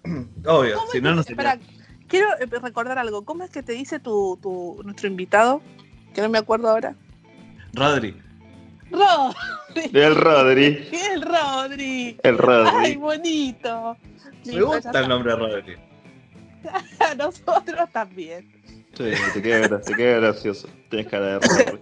Obvio, 0.47 0.77
¿Cómo 0.77 0.91
si 0.93 1.01
no, 1.01 1.15
no 1.15 1.23
sería. 1.23 1.53
espera, 1.55 1.67
quiero 2.09 2.29
eh, 2.39 2.47
recordar 2.47 2.99
algo. 2.99 3.25
¿Cómo 3.25 3.45
es 3.45 3.51
que 3.51 3.63
te 3.63 3.73
dice 3.73 3.99
tu, 4.01 4.39
tu 4.41 4.81
nuestro 4.85 5.09
invitado? 5.09 5.61
Que 6.15 6.23
no 6.23 6.29
me 6.29 6.39
acuerdo 6.39 6.69
ahora. 6.71 6.95
Rodri, 7.75 8.17
Rodri. 8.91 9.91
El 9.95 10.15
Rodri. 10.17 10.89
El 11.13 11.23
Rodri. 11.23 12.19
El 12.23 12.35
Ay, 12.35 12.37
Rodri. 12.37 12.97
bonito. 12.97 13.97
me 14.47 14.53
Listo, 14.53 14.67
gusta 14.67 15.01
el 15.01 15.09
nombre 15.09 15.37
Rodri. 15.37 15.77
Está. 16.63 17.15
Nosotros 17.19 17.91
también. 17.93 18.51
Sí, 18.97 19.11
te 19.35 19.43
queda, 19.43 19.69
gra- 19.69 19.83
te 19.85 19.95
queda 19.95 20.21
gracioso. 20.21 20.69
Tienes 20.89 21.09
cara 21.09 21.27
de 21.27 21.39
Rodri. 21.41 21.79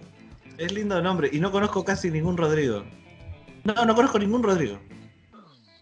Es 0.57 0.71
lindo 0.73 1.01
nombre 1.01 1.29
y 1.31 1.39
no 1.39 1.51
conozco 1.51 1.83
casi 1.85 2.11
ningún 2.11 2.37
Rodrigo. 2.37 2.83
No, 3.63 3.73
no 3.85 3.95
conozco 3.95 4.19
ningún 4.19 4.43
Rodrigo. 4.43 4.77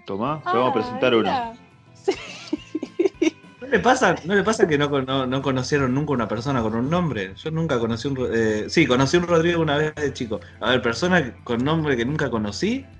Tomá, 0.06 0.42
te 0.44 0.50
vamos 0.58 0.70
a 0.72 0.74
presentar 0.74 1.14
Ay, 1.14 1.20
uno. 1.20 1.30
mira. 1.30 1.54
Sí. 1.94 2.12
¿No 3.60 3.68
le 3.68 3.80
pasa, 3.80 4.16
no, 4.24 4.36
le 4.36 4.44
pasa 4.44 4.66
que 4.68 4.78
no, 4.78 4.88
no, 5.02 5.28
no 5.28 5.42
conocieron 5.42 5.94
nunca 5.94 6.14
una 6.14 6.28
persona 6.28 6.62
con 6.62 6.76
un 6.76 6.90
nombre? 6.90 7.34
Yo 7.36 7.52
nunca 7.52 7.78
conocí 7.80 8.08
un... 8.08 8.18
Eh, 8.32 8.66
sí, 8.70 8.86
conocí 8.88 9.18
un 9.18 9.28
Rodrigo 9.28 9.62
una 9.62 9.78
vez 9.78 9.94
de 9.96 10.14
chico. 10.14 10.40
A 10.62 10.70
ver, 10.70 10.82
persona 10.82 11.36
con 11.44 11.64
nombre 11.64 11.98
que 11.98 12.06
nunca 12.06 12.30
conocí. 12.30 12.86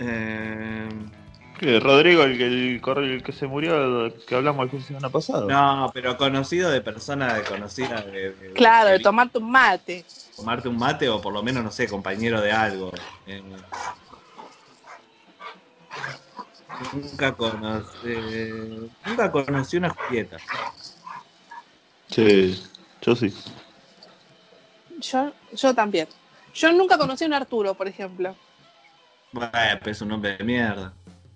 Eh, 0.00 0.88
¿Qué? 1.62 1.78
Rodrigo, 1.78 2.24
el, 2.24 2.36
que- 2.36 2.46
el, 2.46 2.82
el 3.04 3.22
que 3.22 3.32
se 3.32 3.46
murió, 3.46 4.12
que 4.26 4.34
hablamos 4.34 4.64
el 4.64 4.70
fin 4.70 4.80
de 4.80 4.86
semana 4.86 5.10
pasado. 5.10 5.48
no, 5.48 5.90
pero 5.94 6.16
conocido 6.16 6.68
de 6.70 6.80
persona 6.80 7.34
de 7.34 7.44
conocida. 7.44 8.02
De, 8.02 8.32
de- 8.32 8.52
Claro, 8.54 8.90
de 8.90 8.98
de 8.98 9.04
tomarte 9.04 9.38
un 9.38 9.48
mate. 9.48 10.04
tomarte 10.36 10.68
un 10.68 10.76
mate 10.76 11.08
o 11.08 11.20
por 11.20 11.32
lo 11.32 11.40
menos, 11.44 11.62
no 11.62 11.70
sé, 11.70 11.86
compañero 11.86 12.40
de 12.40 12.50
algo. 12.50 12.90
Eh, 13.26 13.44
nunca 16.92 17.32
conocí... 17.32 18.08
nunca 19.06 19.30
conocí 19.30 19.76
una 19.76 19.90
Julieta. 19.90 20.38
Sí, 22.08 22.60
yo 23.02 23.14
sí. 23.14 23.32
Yo, 24.98 25.32
yo 25.52 25.74
también. 25.74 26.08
Yo 26.54 26.72
nunca 26.72 26.98
conocí 26.98 27.22
a 27.22 27.28
un 27.28 27.34
Arturo, 27.34 27.74
por 27.74 27.86
ejemplo. 27.86 28.34
Bueno, 29.32 29.50
es 29.86 30.00
un 30.02 30.08
nombre 30.08 30.36
de 30.36 30.44
mierda. 30.44 30.92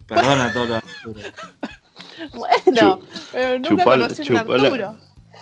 Perdona 0.06 0.46
a 0.46 0.52
todos 0.52 0.68
los 0.68 0.76
Arturos. 0.84 1.24
Bueno, 2.34 3.00
pero 3.32 3.58
nunca 3.58 3.68
chupal- 3.84 3.84
conocí 3.84 4.22
a 4.22 4.32
un 4.32 4.38
chupala. 4.38 4.64
Arturo. 4.68 4.96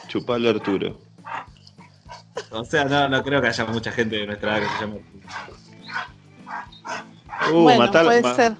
Chupalo 0.08 0.50
Arturo. 0.50 1.00
O 2.50 2.64
sea, 2.64 2.84
no, 2.84 3.08
no 3.08 3.22
creo 3.22 3.40
que 3.40 3.48
haya 3.48 3.64
mucha 3.66 3.92
gente 3.92 4.16
de 4.16 4.26
nuestra 4.26 4.58
edad 4.58 4.66
que 4.66 4.74
se 4.74 4.80
llame 4.80 5.00
Arturo. 7.28 7.58
Uh, 7.58 7.62
bueno, 7.62 7.78
matá, 7.80 8.02
puede 8.04 8.22
ma- 8.22 8.34
ser. 8.34 8.56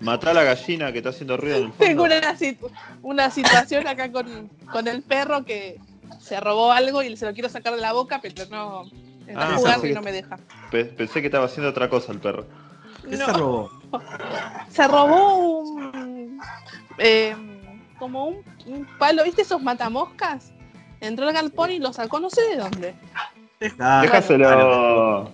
matá 0.00 0.30
a 0.30 0.34
la 0.34 0.42
gallina 0.44 0.92
que 0.92 0.98
está 0.98 1.10
haciendo 1.10 1.36
ruido 1.36 1.56
en 1.56 1.62
el 1.64 1.68
fondo. 1.70 1.84
Tengo 1.84 2.02
una, 2.04 2.34
situ- 2.36 2.70
una 3.02 3.30
situación 3.30 3.86
acá 3.86 4.10
con, 4.12 4.48
con 4.70 4.88
el 4.88 5.02
perro 5.02 5.44
que 5.44 5.78
se 6.20 6.38
robó 6.40 6.72
algo 6.72 7.02
y 7.02 7.16
se 7.16 7.24
lo 7.26 7.32
quiero 7.32 7.48
sacar 7.48 7.74
de 7.74 7.80
la 7.80 7.92
boca, 7.92 8.20
pero 8.20 8.44
no. 8.50 8.84
Está 9.26 9.42
Ah, 9.42 9.54
jugando 9.56 9.80
pensé 9.82 9.86
y 9.86 9.90
que- 9.90 9.94
no 9.94 10.02
me 10.02 10.12
deja. 10.12 10.38
Pe- 10.70 10.84
Pensé 10.84 11.20
que 11.20 11.26
estaba 11.26 11.46
haciendo 11.46 11.70
otra 11.70 11.88
cosa 11.88 12.12
el 12.12 12.20
perro. 12.20 12.46
¿Qué 13.08 13.16
No. 13.16 13.26
se 13.26 13.32
robó? 13.32 13.70
Se 14.70 14.86
robó 14.88 15.36
un. 15.38 16.40
eh, 16.98 17.34
como 17.98 18.26
un, 18.26 18.44
un 18.66 18.86
palo, 18.98 19.24
¿viste 19.24 19.42
esos 19.42 19.62
matamoscas? 19.62 20.52
Entró 21.00 21.26
al 21.28 21.32
galpón 21.34 21.70
y 21.70 21.78
lo 21.78 21.92
sacó, 21.92 22.20
no 22.20 22.30
sé 22.30 22.42
de 22.42 22.56
dónde. 22.56 22.94
Dejá- 23.60 24.00
Déjaselo. 24.02 25.30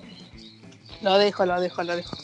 Lo 1.02 1.18
dejo, 1.18 1.44
lo 1.46 1.60
dejo, 1.60 1.82
lo 1.82 1.96
dejo. 1.96 2.16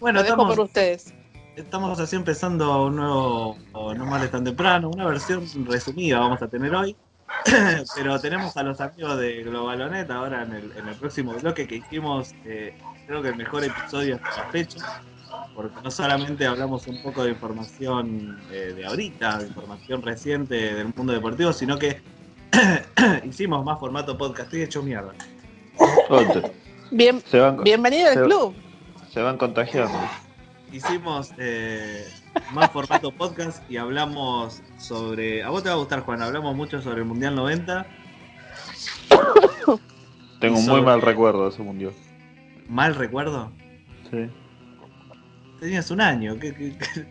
Bueno, 0.00 0.20
Lo 0.20 0.22
dejo 0.24 0.34
estamos, 0.36 0.56
por 0.56 0.64
ustedes. 0.64 1.12
estamos 1.56 1.98
así 1.98 2.16
empezando 2.16 2.86
un 2.86 2.96
nuevo 2.96 3.56
No 3.72 4.06
Males 4.06 4.30
Tan 4.30 4.44
Temprano, 4.44 4.90
una 4.90 5.06
versión 5.06 5.44
resumida 5.66 6.20
vamos 6.20 6.40
a 6.40 6.48
tener 6.48 6.74
hoy. 6.74 6.96
Pero 7.96 8.18
tenemos 8.20 8.56
a 8.56 8.62
los 8.62 8.80
amigos 8.80 9.18
de 9.18 9.42
Globalonet 9.42 10.10
ahora 10.10 10.42
en 10.44 10.52
el, 10.54 10.72
en 10.76 10.88
el 10.88 10.94
próximo 10.94 11.32
bloque 11.34 11.66
que 11.66 11.76
hicimos, 11.76 12.32
eh, 12.46 12.74
creo 13.08 13.22
que 13.22 13.28
el 13.30 13.36
mejor 13.36 13.64
episodio 13.64 14.16
hasta 14.22 14.44
la 14.44 14.50
fecha, 14.50 15.02
porque 15.54 15.74
no 15.82 15.90
solamente 15.90 16.46
hablamos 16.46 16.86
un 16.86 17.02
poco 17.02 17.24
de 17.24 17.30
información 17.30 18.38
eh, 18.52 18.74
de 18.76 18.86
ahorita, 18.86 19.38
de 19.38 19.46
información 19.48 20.02
reciente 20.02 20.74
del 20.74 20.92
mundo 20.94 21.12
deportivo, 21.14 21.52
sino 21.52 21.78
que 21.78 22.00
hicimos 23.24 23.64
más 23.64 23.78
formato 23.80 24.16
podcast. 24.16 24.44
Estoy 24.48 24.62
hecho 24.62 24.82
mierda. 24.82 25.14
Bien, 26.90 27.20
Se 27.26 27.38
van, 27.40 27.62
bienvenido 27.64 28.08
al 28.08 28.14
Se- 28.14 28.22
club. 28.24 28.54
se 29.10 29.20
van 29.22 29.36
contagiando. 29.38 29.98
hicimos 30.70 31.32
eh, 31.38 32.06
más 32.52 32.70
formato 32.70 33.10
podcast 33.10 33.68
y 33.70 33.78
hablamos 33.78 34.62
sobre. 34.78 35.42
A 35.42 35.48
vos 35.50 35.62
te 35.62 35.70
va 35.70 35.76
a 35.76 35.78
gustar, 35.78 36.00
Juan. 36.00 36.20
Hablamos 36.22 36.54
mucho 36.54 36.80
sobre 36.82 36.98
el 37.00 37.04
Mundial 37.06 37.34
90. 37.34 37.86
Tengo 40.40 40.58
un 40.58 40.66
muy 40.66 40.82
mal 40.82 41.00
recuerdo 41.02 41.44
de 41.44 41.50
ese 41.50 41.62
mundial. 41.62 41.92
Mal 42.68 42.94
recuerdo. 42.94 43.50
Sí. 44.10 44.28
Tenías 45.60 45.90
un 45.90 46.00
año. 46.00 46.38
¿qué- 46.38 46.54
qué- 46.54 46.76
qué? 46.78 47.06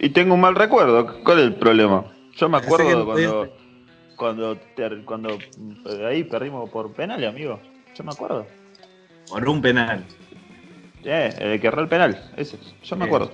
Y 0.00 0.10
tengo 0.10 0.34
un 0.34 0.40
mal 0.40 0.54
recuerdo. 0.54 1.22
¿Cuál 1.24 1.38
es 1.38 1.44
el 1.46 1.54
problema? 1.54 2.04
Yo 2.36 2.48
me 2.48 2.58
acuerdo 2.58 3.04
no 3.16 3.48
cuando, 4.16 4.58
cuando, 5.04 5.38
mm, 5.56 6.04
ahí 6.06 6.24
perdimos 6.24 6.68
por 6.70 6.92
penal, 6.92 7.24
amigo. 7.24 7.60
Yo 7.94 8.04
me 8.04 8.10
acuerdo. 8.10 8.46
Por 9.28 9.48
un 9.48 9.62
penal. 9.62 10.04
Eh, 11.04 11.34
el 11.38 11.60
que 11.60 11.66
erró 11.68 11.82
el 11.82 11.88
penal, 11.88 12.30
ese. 12.36 12.58
Yo 12.82 12.96
me 12.96 13.06
Bien. 13.06 13.14
acuerdo. 13.14 13.32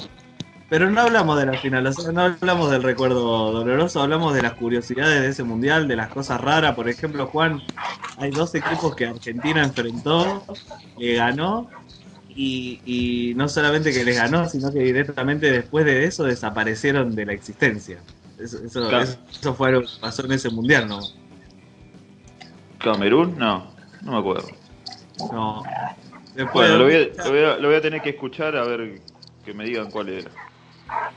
Pero 0.70 0.90
no 0.90 1.02
hablamos 1.02 1.38
de 1.38 1.46
la 1.46 1.58
final, 1.58 1.86
o 1.86 1.92
sea, 1.92 2.10
no 2.10 2.22
hablamos 2.22 2.70
del 2.70 2.82
recuerdo 2.82 3.52
doloroso, 3.52 4.00
hablamos 4.02 4.34
de 4.34 4.42
las 4.42 4.54
curiosidades 4.54 5.20
de 5.22 5.28
ese 5.28 5.42
mundial, 5.44 5.86
de 5.86 5.94
las 5.96 6.08
cosas 6.08 6.40
raras. 6.40 6.74
Por 6.74 6.88
ejemplo, 6.88 7.26
Juan, 7.26 7.62
hay 8.16 8.30
dos 8.30 8.54
equipos 8.54 8.96
que 8.96 9.06
Argentina 9.06 9.62
enfrentó, 9.62 10.42
le 10.98 11.14
ganó, 11.16 11.68
y, 12.28 12.80
y 12.84 13.34
no 13.34 13.48
solamente 13.48 13.92
que 13.92 14.04
les 14.04 14.16
ganó, 14.16 14.48
sino 14.48 14.72
que 14.72 14.80
directamente 14.80 15.52
después 15.52 15.84
de 15.84 16.04
eso 16.04 16.24
desaparecieron 16.24 17.14
de 17.14 17.26
la 17.26 17.32
existencia. 17.34 17.98
Eso, 18.38 18.58
eso, 18.64 18.88
Claro. 18.88 19.04
eso 19.30 19.54
fue 19.54 19.68
algo 19.68 19.82
que 19.82 19.88
pasó 20.00 20.24
en 20.24 20.32
ese 20.32 20.48
mundial, 20.50 20.88
¿no? 20.88 21.00
¿Camerún? 22.78 23.38
No, 23.38 23.66
no 24.02 24.12
me 24.12 24.18
acuerdo. 24.18 24.48
no. 25.32 25.62
Después, 26.34 26.68
Bueno, 26.68 26.78
lo 26.78 26.84
voy, 26.84 26.94
a, 26.94 27.22
lo, 27.24 27.30
voy 27.30 27.44
a, 27.44 27.56
lo 27.58 27.68
voy 27.68 27.76
a 27.76 27.80
tener 27.80 28.02
que 28.02 28.10
escuchar 28.10 28.56
a 28.56 28.64
ver 28.64 29.00
que 29.44 29.54
me 29.54 29.64
digan 29.64 29.88
cuál 29.90 30.08
era. 30.08 30.30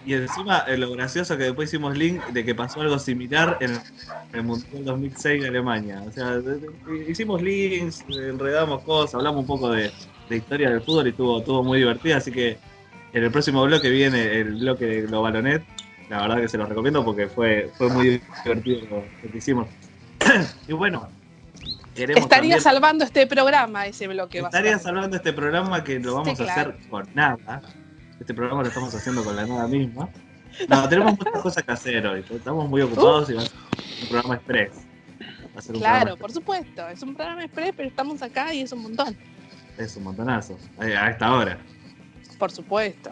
Y 0.06 0.14
encima, 0.14 0.60
eh, 0.68 0.78
lo 0.78 0.92
gracioso 0.92 1.38
que 1.38 1.44
después 1.46 1.70
hicimos 1.70 1.98
link 1.98 2.24
de 2.28 2.46
que 2.46 2.56
pasó 2.56 2.80
algo 2.82 2.98
similar 2.98 3.58
en 3.60 3.78
el 4.34 4.44
Mundial 4.44 4.86
2006 4.86 5.42
de 5.42 5.48
Alemania. 5.50 6.02
O 6.08 6.12
sea, 6.12 6.38
de- 6.38 6.60
de- 6.60 7.12
hicimos 7.12 7.42
links, 7.42 8.06
enredamos 8.10 8.84
cosas, 8.84 9.16
hablamos 9.16 9.42
un 9.42 9.48
poco 9.48 9.70
de, 9.70 9.92
de 10.30 10.36
historia 10.38 10.70
del 10.70 10.82
fútbol 10.82 11.08
y 11.08 11.10
estuvo, 11.10 11.40
estuvo 11.40 11.64
muy 11.64 11.80
divertido. 11.80 12.18
Así 12.18 12.32
que 12.32 12.58
en 13.14 13.24
el 13.24 13.32
próximo 13.32 13.64
bloque 13.66 13.90
viene 13.90 14.40
el 14.40 14.56
bloque 14.56 14.86
de 14.86 15.02
Globalonet. 15.04 15.64
La 16.10 16.22
verdad 16.22 16.38
que 16.38 16.48
se 16.48 16.58
los 16.58 16.70
recomiendo 16.70 17.04
porque 17.04 17.28
fue, 17.28 17.70
fue 17.78 17.90
muy 17.90 18.22
divertido 18.46 18.80
lo, 18.90 19.30
que 19.32 19.38
hicimos. 19.38 19.68
y 20.70 20.72
bueno, 20.72 21.10
queremos 21.94 22.24
Estaría 22.24 22.52
también- 22.56 22.62
salvando 22.62 23.04
este 23.04 23.28
programa, 23.28 23.88
ese 23.88 24.08
bloque. 24.08 24.40
Estaría 24.40 24.80
salvando 24.80 25.18
este 25.18 25.34
programa 25.34 25.84
que 25.84 26.00
lo 26.00 26.14
vamos 26.16 26.38
Sí, 26.38 26.46
a 26.46 26.52
hacer 26.54 26.78
con 26.90 27.10
nada. 27.14 27.62
Este 28.20 28.34
programa 28.34 28.62
lo 28.64 28.68
estamos 28.70 28.94
haciendo 28.94 29.24
con 29.24 29.36
la 29.36 29.46
nada 29.46 29.68
misma. 29.68 30.10
No, 30.68 30.90
tenemos 30.90 31.18
muchas 31.18 31.42
cosas 31.44 31.64
que 31.64 31.72
hacer 31.72 32.06
hoy. 32.08 32.24
Estamos 32.30 32.68
muy 32.70 32.82
ocupados 32.82 33.30
y 33.30 33.34
va 33.34 33.42
a 33.42 33.46
ser 33.46 33.54
un 34.02 34.08
programa 34.10 34.36
express. 34.36 34.72
Va 35.56 35.60
a 35.60 35.62
ser 35.62 35.76
un 35.76 35.82
Claro, 35.82 36.18
por 36.18 36.32
supuesto. 36.32 36.88
Es 36.88 37.02
un 37.04 37.16
programa 37.16 37.44
express, 37.44 37.74
pero 37.76 37.90
estamos 37.90 38.22
acá 38.22 38.54
y 38.54 38.62
es 38.62 38.72
un 38.72 38.84
montón. 38.84 39.16
Es 39.78 39.96
un 39.98 40.04
montonazo. 40.06 40.58
eh, 40.82 40.96
A 40.98 41.10
esta 41.12 41.34
hora. 41.34 41.58
Por 42.40 42.52
supuesto. 42.52 43.12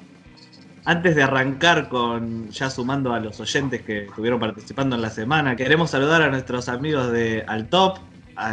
Antes 0.88 1.16
de 1.16 1.24
arrancar 1.24 1.90
con, 1.90 2.50
ya 2.52 2.70
sumando 2.70 3.12
a 3.14 3.20
los 3.20 3.40
oyentes 3.40 3.82
que 3.82 4.06
estuvieron 4.06 4.40
participando 4.40 4.96
en 4.96 5.02
la 5.02 5.10
semana, 5.10 5.56
queremos 5.56 5.90
saludar 5.92 6.22
a 6.22 6.30
nuestros 6.30 6.70
amigos 6.70 7.12
de 7.12 7.44
Altop. 7.48 7.98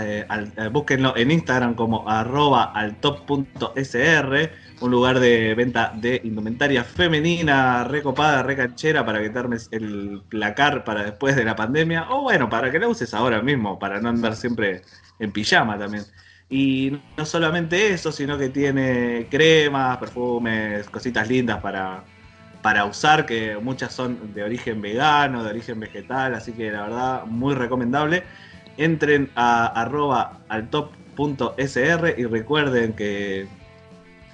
eh, 0.01 0.25
al- 0.29 0.53
eh, 0.57 0.69
búsquenlo 0.69 1.15
en 1.17 1.31
Instagram 1.33 1.75
como 1.75 2.09
arroba 2.09 2.71
altop.sr. 2.73 4.53
un 4.83 4.91
lugar 4.91 5.21
de 5.21 5.55
venta 5.55 5.93
de 5.95 6.21
indumentaria 6.25 6.83
femenina, 6.85 7.85
recopada, 7.85 8.43
recanchera, 8.43 9.07
para 9.07 9.23
que 9.23 9.31
te 9.31 9.39
armes 9.39 9.69
el 9.71 10.23
placar 10.29 10.85
para 10.85 11.05
después 11.05 11.37
de 11.37 11.45
la 11.45 11.55
pandemia, 11.55 12.11
o 12.11 12.23
bueno, 12.23 12.51
para 12.51 12.71
que 12.71 12.79
la 12.79 12.89
uses 12.89 13.15
ahora 13.15 13.41
mismo, 13.43 13.79
para 13.79 14.01
no 14.01 14.09
andar 14.09 14.35
siempre 14.37 14.83
en 15.21 15.33
pijama 15.33 15.79
también. 15.79 16.05
Y 16.51 16.99
no 17.17 17.25
solamente 17.25 17.93
eso, 17.93 18.13
sino 18.13 18.37
que 18.37 18.49
tiene 18.49 19.29
cremas, 19.31 19.99
perfumes, 19.99 20.89
cositas 20.91 21.29
lindas 21.29 21.61
para, 21.61 22.05
para 22.61 22.85
usar, 22.85 23.25
que 23.25 23.57
muchas 23.57 23.93
son 23.93 24.35
de 24.35 24.43
origen 24.43 24.83
vegano, 24.83 25.45
de 25.45 25.51
origen 25.51 25.81
vegetal, 25.81 26.35
así 26.35 26.53
que 26.53 26.71
la 26.71 26.83
verdad 26.83 27.25
muy 27.25 27.55
recomendable. 27.55 28.25
Entren 28.77 29.31
a 29.37 29.67
arroba 29.67 30.41
al 30.49 30.69
top.sr 30.71 32.15
y 32.19 32.25
recuerden 32.25 32.95
que 32.95 33.47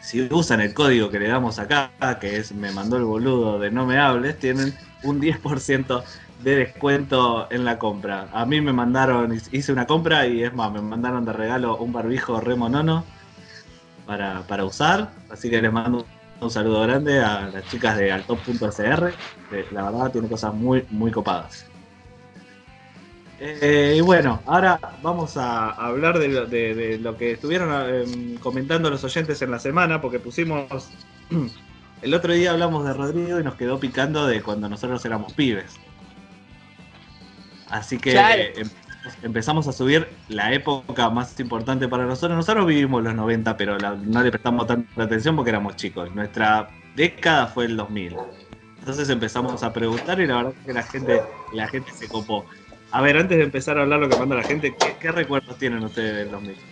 si 0.01 0.23
usan 0.31 0.61
el 0.61 0.75
código 0.75 1.11
que 1.11 1.19
le 1.19 1.29
damos 1.29 1.59
acá, 1.59 1.91
que 2.21 2.37
es 2.37 2.53
me 2.53 2.73
mandó 2.73 2.97
el 2.97 3.05
boludo 3.05 3.59
de 3.59 3.71
no 3.71 3.87
me 3.87 3.99
hables, 3.99 4.39
tienen 4.39 4.75
un 5.03 5.21
10% 5.21 6.03
de 6.43 6.57
descuento 6.57 7.49
en 7.51 7.65
la 7.65 7.79
compra. 7.79 8.29
A 8.33 8.47
mí 8.47 8.61
me 8.61 8.73
mandaron, 8.73 9.35
hice 9.53 9.73
una 9.73 9.87
compra 9.87 10.27
y 10.27 10.43
es 10.43 10.55
más, 10.55 10.73
me 10.73 10.81
mandaron 10.81 11.25
de 11.25 11.33
regalo 11.33 11.77
un 11.77 11.93
barbijo 11.93 12.41
remonono 12.41 13.05
para, 14.07 14.43
para 14.43 14.65
usar, 14.65 15.11
así 15.31 15.51
que 15.51 15.61
les 15.61 15.73
mando 15.73 16.07
un 16.41 16.51
saludo 16.51 16.83
grande 16.83 17.21
a 17.21 17.49
las 17.49 17.67
chicas 17.67 17.97
de 17.97 18.13
altop.sr. 18.13 19.13
La 19.73 19.83
verdad 19.91 20.13
tiene 20.13 20.29
cosas 20.29 20.55
muy, 20.55 20.87
muy 20.91 21.11
copadas. 21.11 21.68
Eh, 23.41 23.95
y 23.97 24.01
bueno, 24.01 24.43
ahora 24.47 24.81
vamos 25.01 25.37
a 25.37 25.71
hablar 25.71 26.19
de, 26.19 26.99
lo 26.99 27.17
que 27.17 27.33
estuvieron 27.33 27.71
em, 27.89 28.37
comentando 28.39 28.91
los 28.91 29.05
oyentes 29.05 29.41
en 29.43 29.51
la 29.51 29.59
semana, 29.59 30.01
porque 30.01 30.19
pusimos. 30.19 30.91
El 32.03 32.15
otro 32.15 32.33
día 32.33 32.53
hablamos 32.53 32.87
de 32.87 32.95
Rodrigo 32.95 33.41
y 33.41 33.43
nos 33.43 33.57
quedó 33.57 33.81
picando 33.81 34.27
de 34.27 34.41
cuando 34.41 34.69
nosotros 34.69 35.05
éramos 35.05 35.33
pibes. 35.33 35.75
Así 37.71 37.99
que 37.99 38.17
em, 38.17 38.69
empezamos 39.23 39.67
a 39.67 39.73
subir 39.73 40.09
la 40.29 40.53
época 40.53 41.11
más 41.11 41.39
importante 41.41 41.89
para 41.89 42.07
nosotros. 42.07 42.37
Nosotros 42.37 42.67
vivimos 42.67 43.03
los 43.03 43.15
90, 43.15 43.57
pero 43.57 43.79
no 43.79 44.23
le 44.23 44.31
prestamos 44.31 44.67
tanta 44.67 45.03
atención 45.03 45.35
porque 45.35 45.51
éramos 45.51 45.77
chicos. 45.77 46.13
Nuestra 46.15 46.71
década 46.95 47.49
fue 47.49 47.67
el 47.67 47.77
2000. 47.77 48.17
Entonces 48.79 49.09
empezamos 49.11 49.63
a 49.63 49.73
preguntar 49.73 50.21
y 50.21 50.27
la 50.27 50.37
verdad 50.37 50.53
es 50.59 50.67
que 50.67 50.73
la 50.73 50.83
gente, 50.83 51.23
la 51.53 51.69
gente 51.69 51.93
se 51.93 52.09
copó. 52.09 52.47
A 52.91 53.03
ver, 53.03 53.17
antes 53.19 53.37
de 53.37 53.45
empezar 53.45 53.79
a 53.79 53.83
hablar 53.83 54.01
lo 54.01 54.09
que 54.09 54.17
manda 54.17 54.37
la 54.37 54.43
gente, 54.43 54.75
¿qué, 55.01 55.13
recuerdos 55.13 55.59
tienen 55.59 55.85
ustedes 55.85 56.17
del 56.17 56.31
2000? 56.31 56.57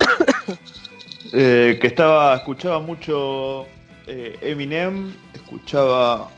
Eh, 1.32 1.78
que 1.80 1.88
estaba, 1.88 2.36
escuchaba 2.36 2.78
mucho 2.78 3.66
eh, 4.06 4.38
Eminem, 4.40 5.12
escuchaba, 5.34 6.30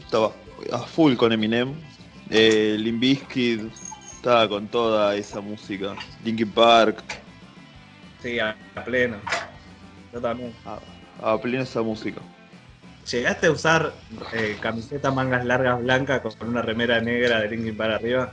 estaba 0.00 0.32
a 0.72 0.78
full 0.78 1.14
con 1.14 1.32
Eminem, 1.32 1.72
eh, 2.28 2.76
estaba 4.22 4.48
con 4.48 4.66
toda 4.66 5.14
esa 5.14 5.40
música. 5.40 5.94
Linkin 6.24 6.50
Park. 6.50 7.02
Sí, 8.20 8.40
a, 8.40 8.56
pleno. 8.84 9.18
Yo 10.12 10.20
también. 10.20 10.52
A, 11.22 11.40
pleno 11.40 11.62
esa 11.62 11.82
música. 11.82 12.20
¿Llegaste 13.10 13.46
a 13.46 13.50
usar 13.52 13.92
eh, 14.32 14.56
camiseta 14.60 15.12
mangas 15.12 15.44
largas 15.44 15.80
blancas 15.80 16.20
con 16.36 16.48
una 16.48 16.62
remera 16.62 17.00
negra 17.00 17.40
de 17.40 17.48
Linkin 17.48 17.76
Park 17.76 17.94
arriba? 17.94 18.32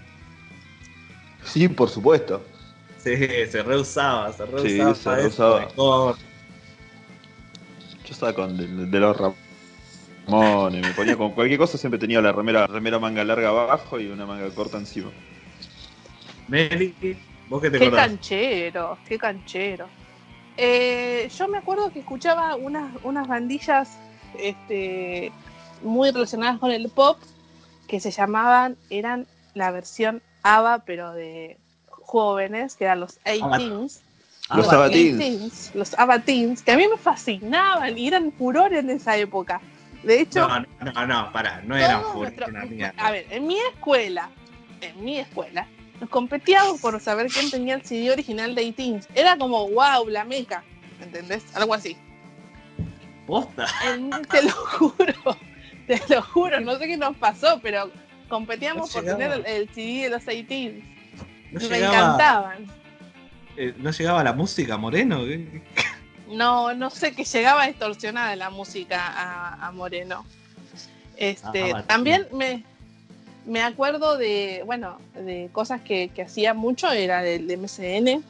Sí, 1.44 1.68
por 1.68 1.90
supuesto. 1.90 2.44
Sí, 2.98 3.16
se 3.16 3.64
reusaba, 3.64 4.32
se 4.34 4.46
reusaba. 4.46 4.94
Sí, 4.94 5.02
se 5.02 5.16
reusaba. 5.16 5.68
Yo 5.76 6.16
estaba 8.14 8.34
con 8.34 8.90
de, 8.90 9.00
los 9.00 9.18
Ramones, 10.26 10.82
me 10.82 10.94
ponía 10.94 11.16
con 11.16 11.32
cualquier 11.32 11.60
cosa, 11.60 11.78
siempre 11.78 12.00
tenía 12.00 12.22
la 12.22 12.32
remera, 12.32 12.66
remera 12.66 13.00
manga 13.00 13.24
larga 13.24 13.50
abajo 13.50 14.00
y 14.00 14.08
una 14.08 14.26
manga 14.26 14.50
corta 14.50 14.78
encima. 14.78 15.12
Meli, 16.48 16.96
¿vos 17.48 17.62
qué 17.62 17.70
te 17.70 17.78
Qué 17.78 17.92
canchero, 17.92 18.98
qué 19.08 19.20
canchero. 19.20 19.88
Eh, 20.58 21.30
yo 21.38 21.48
me 21.48 21.60
acuerdo 21.60 21.94
que 21.94 22.00
escuchaba 22.00 22.56
unas, 22.56 22.92
unas 23.04 23.28
bandillas 23.28 23.98
este, 24.38 25.32
muy 25.84 26.12
relacionadas 26.12 26.60
con 26.60 26.72
el 26.72 26.90
pop 26.90 27.18
que 27.88 28.00
se 28.00 28.12
llamaban, 28.12 28.78
eran 28.90 29.28
la 29.54 29.72
versión 29.72 30.22
ABBA, 30.44 30.84
pero 30.86 31.14
de 31.14 31.58
jóvenes, 31.90 32.76
que 32.76 32.86
eran 32.86 33.00
los 33.00 33.20
A-Teens. 33.20 34.02
Los 34.56 34.72
ABBA 34.74 34.90
Teens. 34.90 35.72
Los 35.76 35.98
ABBA 35.98 36.20
Teens, 36.20 36.64
que 36.64 36.72
a 36.72 36.78
mí 36.78 36.88
me 36.88 36.98
fascinaban 36.98 37.98
y 37.98 38.08
eran 38.08 38.32
furor 38.32 38.74
en 38.74 38.90
esa 38.90 39.16
época. 39.18 39.62
De 40.04 40.22
hecho. 40.22 40.48
No, 40.48 40.66
no, 40.94 41.08
no, 41.08 41.32
para, 41.32 41.62
no 41.62 41.76
eran 41.76 42.04
furor. 42.14 42.34
A 42.98 43.12
ver, 43.12 43.28
en 43.30 43.48
mi 43.48 43.60
escuela, 43.60 44.30
en 44.82 45.04
mi 45.04 45.20
escuela, 45.20 45.68
nos 46.00 46.10
competíamos 46.10 46.80
por 46.80 47.00
saber 47.00 47.28
quién 47.28 47.52
tenía 47.52 47.76
el 47.76 47.84
CD 47.84 48.12
original 48.12 48.56
de 48.56 48.70
A-Teens. 48.70 49.08
Era 49.14 49.38
como, 49.38 49.70
wow, 49.70 50.08
la 50.08 50.24
meca. 50.24 50.64
¿Entendés? 51.02 51.44
Algo 51.56 51.74
así. 51.74 51.98
¿Posta? 53.28 53.68
te 54.32 54.44
lo 54.44 54.52
juro. 54.52 55.14
Te 55.88 56.00
lo 56.08 56.22
juro. 56.22 56.60
No 56.60 56.78
sé 56.78 56.86
qué 56.86 56.98
nos 56.98 57.18
pasó, 57.18 57.60
pero 57.64 57.90
competíamos 58.30 58.94
por 58.94 59.04
tener 59.04 59.44
el, 59.46 59.70
CD 59.70 60.04
de 60.04 60.10
los 60.10 60.26
18 60.26 61.00
me 61.52 61.78
encantaban. 61.80 62.68
Eh, 63.58 63.74
¿No 63.78 63.92
llegaba 63.92 64.24
la 64.24 64.34
música, 64.34 64.78
Moreno? 64.78 65.24
no, 66.30 66.74
no 66.74 66.90
sé, 66.90 67.14
que 67.14 67.24
llegaba 67.24 67.68
distorsionada 67.68 68.36
la 68.36 68.50
música 68.50 69.66
a, 69.66 69.72
Moreno. 69.72 70.26
Este, 71.18 71.74
ah, 71.74 71.84
también 71.84 72.28
me, 72.32 72.64
me 73.46 73.62
acuerdo 73.62 74.18
de, 74.18 74.64
bueno, 74.66 75.00
de 75.16 75.50
cosas 75.52 75.82
que, 75.82 76.12
hacía 76.24 76.54
mucho, 76.54 76.90
era 76.92 77.22
del 77.22 77.46
MCN, 77.58 78.24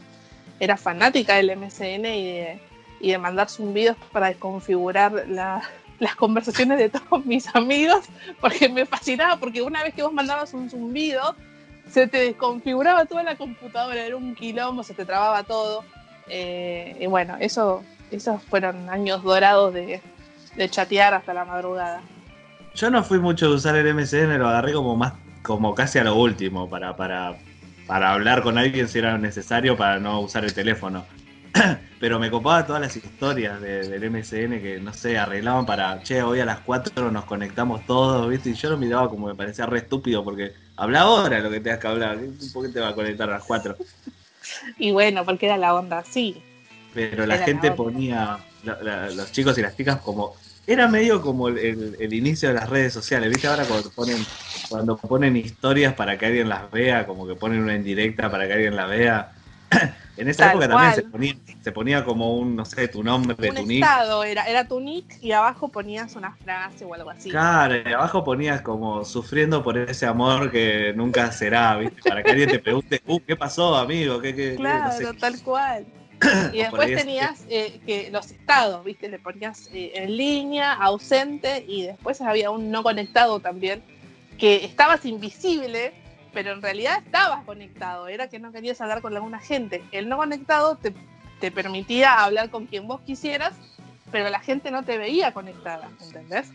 era 0.60 0.78
fanática 0.78 1.36
del 1.36 1.56
MCN 1.56 2.06
y 2.06 2.32
de, 2.32 2.60
y 3.00 3.12
de 3.12 3.18
mandar 3.18 3.50
zumbidos 3.50 3.98
para 4.12 4.28
desconfigurar 4.30 5.26
la, 5.28 5.62
las 6.00 6.16
conversaciones 6.16 6.78
de 6.78 6.90
todos 6.90 7.26
mis 7.26 7.54
amigos, 7.56 8.06
porque 8.42 8.70
me 8.70 8.86
fascinaba, 8.86 9.38
porque 9.38 9.62
una 9.62 9.84
vez 9.84 9.94
que 9.94 10.04
vos 10.04 10.14
mandabas 10.14 10.54
un 10.54 10.70
zumbido, 10.70 11.36
se 11.90 12.08
te 12.08 12.18
desconfiguraba 12.18 13.06
toda 13.06 13.24
la 13.24 13.36
computadora, 13.36 14.06
era 14.06 14.16
un 14.16 14.36
quilombo, 14.36 14.84
se 14.84 14.94
te 14.94 15.06
trababa 15.06 15.44
todo. 15.44 15.84
Eh, 16.28 16.96
y 17.00 17.08
bueno, 17.08 17.36
eso, 17.40 17.84
esos 18.12 18.42
fueron 18.44 18.90
años 18.90 19.24
dorados 19.24 19.74
de, 19.74 20.02
chatear 20.70 21.14
hasta 21.14 21.34
la 21.34 21.46
madrugada. 21.46 22.02
Yo 22.76 22.90
no 22.90 23.04
fui 23.04 23.20
mucho 23.20 23.50
de 23.50 23.56
usar 23.56 23.76
el 23.76 23.94
MSN, 23.94 24.38
lo 24.38 24.48
agarré 24.50 24.74
como 24.74 24.96
más, 24.96 25.14
como 25.42 25.74
casi 25.74 26.00
a 26.00 26.04
lo 26.04 26.16
último, 26.16 26.70
para, 26.70 26.96
para, 26.96 27.38
para 27.88 28.12
hablar 28.12 28.44
con 28.44 28.58
alguien 28.58 28.88
si 28.88 29.00
era 29.00 29.18
necesario, 29.18 29.78
para 29.78 30.00
no 30.00 30.20
usar 30.20 30.44
el 30.44 30.54
teléfono. 30.54 31.06
pero 32.00 32.20
me 32.20 32.30
copaba 32.30 32.66
todas 32.66 32.82
las 32.82 32.96
historias 32.96 33.62
del 33.62 34.04
MSN 34.04 34.62
que, 34.62 34.80
no 34.82 34.94
sé, 34.94 35.18
arreglaban 35.18 35.66
para, 35.66 36.02
che, 36.04 36.22
hoy 36.22 36.40
a 36.40 36.46
las 36.46 36.60
4 36.60 37.12
nos 37.12 37.26
conectamos 37.26 37.86
todos, 37.86 38.30
¿viste? 38.30 38.50
Y 38.50 38.54
yo 38.54 38.70
lo 38.70 38.78
miraba 38.78 39.10
como 39.10 39.28
me 39.28 39.36
parecía 39.36 39.66
re 39.66 39.80
estúpido 39.80 40.24
porque 40.24 40.54
habla 40.76 41.02
ahora 41.02 41.40
lo 41.40 41.50
que 41.50 41.60
tengas 41.60 41.80
que 41.80 41.88
hablar, 41.88 42.20
¿por 42.54 42.66
qué 42.66 42.74
te 42.74 42.80
va 42.80 42.90
a 42.90 42.96
conectar 42.96 43.30
a 43.30 43.34
las 43.34 43.44
4? 43.44 43.76
Y 44.80 44.92
bueno, 44.92 45.26
porque 45.26 45.46
era 45.46 45.58
la 45.58 45.76
onda 45.76 46.00
así. 46.00 46.42
Pero 46.94 47.26
la 47.28 47.38
gente 47.38 47.72
ponía, 47.72 48.40
los 48.64 49.32
chicos 49.32 49.58
y 49.58 49.62
las 49.62 49.76
chicas 49.76 50.00
como, 50.00 50.34
era 50.66 50.88
medio 50.88 51.22
como 51.22 51.50
el, 51.50 51.96
el, 52.00 52.14
inicio 52.14 52.50
de 52.50 52.56
las 52.56 52.70
redes 52.70 52.94
sociales, 52.94 53.30
¿viste? 53.30 53.48
Ahora 53.48 53.66
cuando 53.66 53.92
ponen, 53.92 54.26
cuando 54.70 54.98
ponen 54.98 55.38
historias 55.38 55.94
para 55.94 56.18
que 56.18 56.26
alguien 56.26 56.50
las 56.50 56.72
vea, 56.72 57.06
como 57.06 57.28
que 57.28 57.36
ponen 57.36 57.62
una 57.62 57.76
indirecta 57.76 58.32
para 58.32 58.48
que 58.48 58.54
alguien 58.54 58.76
la 58.76 58.86
vea 58.86 59.32
en 60.20 60.28
esa 60.28 60.50
época 60.50 60.68
también 60.68 61.40
se 61.64 61.72
ponía, 61.72 62.04
como 62.04 62.36
un, 62.36 62.56
no 62.56 62.66
sé, 62.66 62.88
tu 62.88 63.04
nombre, 63.04 63.50
un 63.50 63.56
tu 63.56 63.66
nick. 63.66 63.86
Era, 64.26 64.44
era 64.44 64.68
tu 64.68 64.80
nick 64.80 65.22
y 65.22 65.32
abajo 65.32 65.70
ponías 65.70 66.16
una 66.16 66.36
frase 66.36 66.86
o 66.86 66.94
algo 66.94 67.10
así. 67.10 67.30
Claro, 67.30 67.76
y 67.78 67.94
abajo 67.94 68.24
ponías 68.24 68.62
como 68.62 69.06
sufriendo 69.06 69.64
por 69.64 69.78
ese 69.78 70.06
amor 70.06 70.52
que 70.52 70.94
nunca 70.96 71.32
será, 71.32 71.78
¿viste? 71.78 72.02
Para 72.08 72.22
que 72.22 72.32
alguien 72.32 72.50
te 72.50 72.60
pregunte, 72.60 73.02
uh, 73.08 73.20
¿qué 73.22 73.36
pasó, 73.36 73.76
amigo? 73.76 74.20
¿Qué, 74.20 74.56
claro, 74.56 75.14
tal 75.20 75.42
cual. 75.42 75.86
Y 76.54 76.58
después 76.58 76.96
tenías 76.96 77.46
eh, 77.50 77.80
que 77.86 78.10
los 78.12 78.30
estados, 78.32 78.84
¿viste? 78.84 79.08
Le 79.08 79.20
ponías 79.20 79.70
eh, 79.74 79.92
en 79.96 80.18
línea, 80.18 80.74
ausente, 80.74 81.64
y 81.68 81.84
después 81.84 82.20
había 82.22 82.52
un 82.52 82.72
no 82.72 82.84
conectado 82.84 83.40
también, 83.40 83.82
que 84.38 84.66
estabas 84.66 85.06
invisible, 85.06 85.94
pero 86.34 86.52
en 86.52 86.62
realidad 86.62 87.02
estabas 87.06 87.44
conectado, 87.46 88.08
era 88.08 88.30
que 88.30 88.40
no 88.40 88.52
querías 88.52 88.80
hablar 88.82 89.02
con 89.02 89.16
alguna 89.16 89.40
gente. 89.40 89.84
El 89.92 90.10
no 90.10 90.18
conectado 90.18 90.78
te, 90.78 91.52
permitía 91.52 92.24
hablar 92.24 92.50
con 92.50 92.66
quien 92.66 92.88
vos 92.88 93.02
quisieras, 93.02 93.54
pero 94.12 94.30
la 94.30 94.40
gente 94.40 94.72
no 94.72 94.84
te 94.84 94.98
veía 94.98 95.34
conectada, 95.34 95.90
¿entendés? 96.02 96.52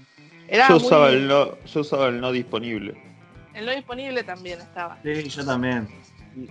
yo, 0.68 0.76
usaba 0.76 1.08
el 1.08 1.26
no, 1.26 1.56
yo 1.64 1.80
usaba 1.80 2.08
el 2.08 2.20
no 2.20 2.32
disponible. 2.32 3.00
El 3.54 3.66
no 3.66 3.72
disponible 3.72 4.24
también 4.24 4.60
estaba. 4.60 4.98
Sí, 5.02 5.28
yo 5.28 5.44
también. 5.44 5.88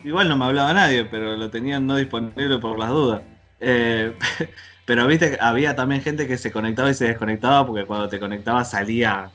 Igual 0.04 0.30
no 0.30 0.38
me 0.38 0.46
hablaba 0.46 0.74
nadie, 0.74 1.06
pero 1.06 1.36
lo 1.36 1.50
tenían 1.50 1.86
no 1.86 1.98
disponible 1.98 2.58
por 2.60 2.80
las 2.80 2.90
dudas. 2.90 3.22
Eh, 3.60 4.14
Pero 4.86 5.08
viste, 5.08 5.38
había 5.40 5.76
también 5.76 6.02
gente 6.02 6.28
que 6.28 6.38
se 6.38 6.52
conectaba 6.52 6.90
y 6.90 6.94
se 6.94 7.08
desconectaba 7.08 7.66
porque 7.66 7.86
cuando 7.86 8.10
te 8.10 8.20
conectabas 8.20 8.72
salía, 8.72 9.30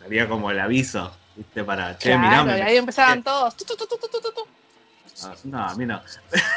salía 0.00 0.28
como 0.28 0.50
el 0.50 0.58
aviso, 0.58 1.14
viste, 1.36 1.64
para, 1.64 1.96
che, 1.98 2.10
Claro, 2.10 2.22
mirame. 2.22 2.58
y 2.58 2.62
ahí 2.62 2.76
empezaban 2.76 3.22
todos. 3.22 3.56
tu, 3.56 3.64
tu, 3.64 3.76
tu, 3.76 3.86
tu, 3.86 3.98
tu. 3.98 4.08
Ah, 5.22 5.34
No, 5.44 5.58
a 5.68 5.74
mí 5.74 5.86
no. 5.86 6.00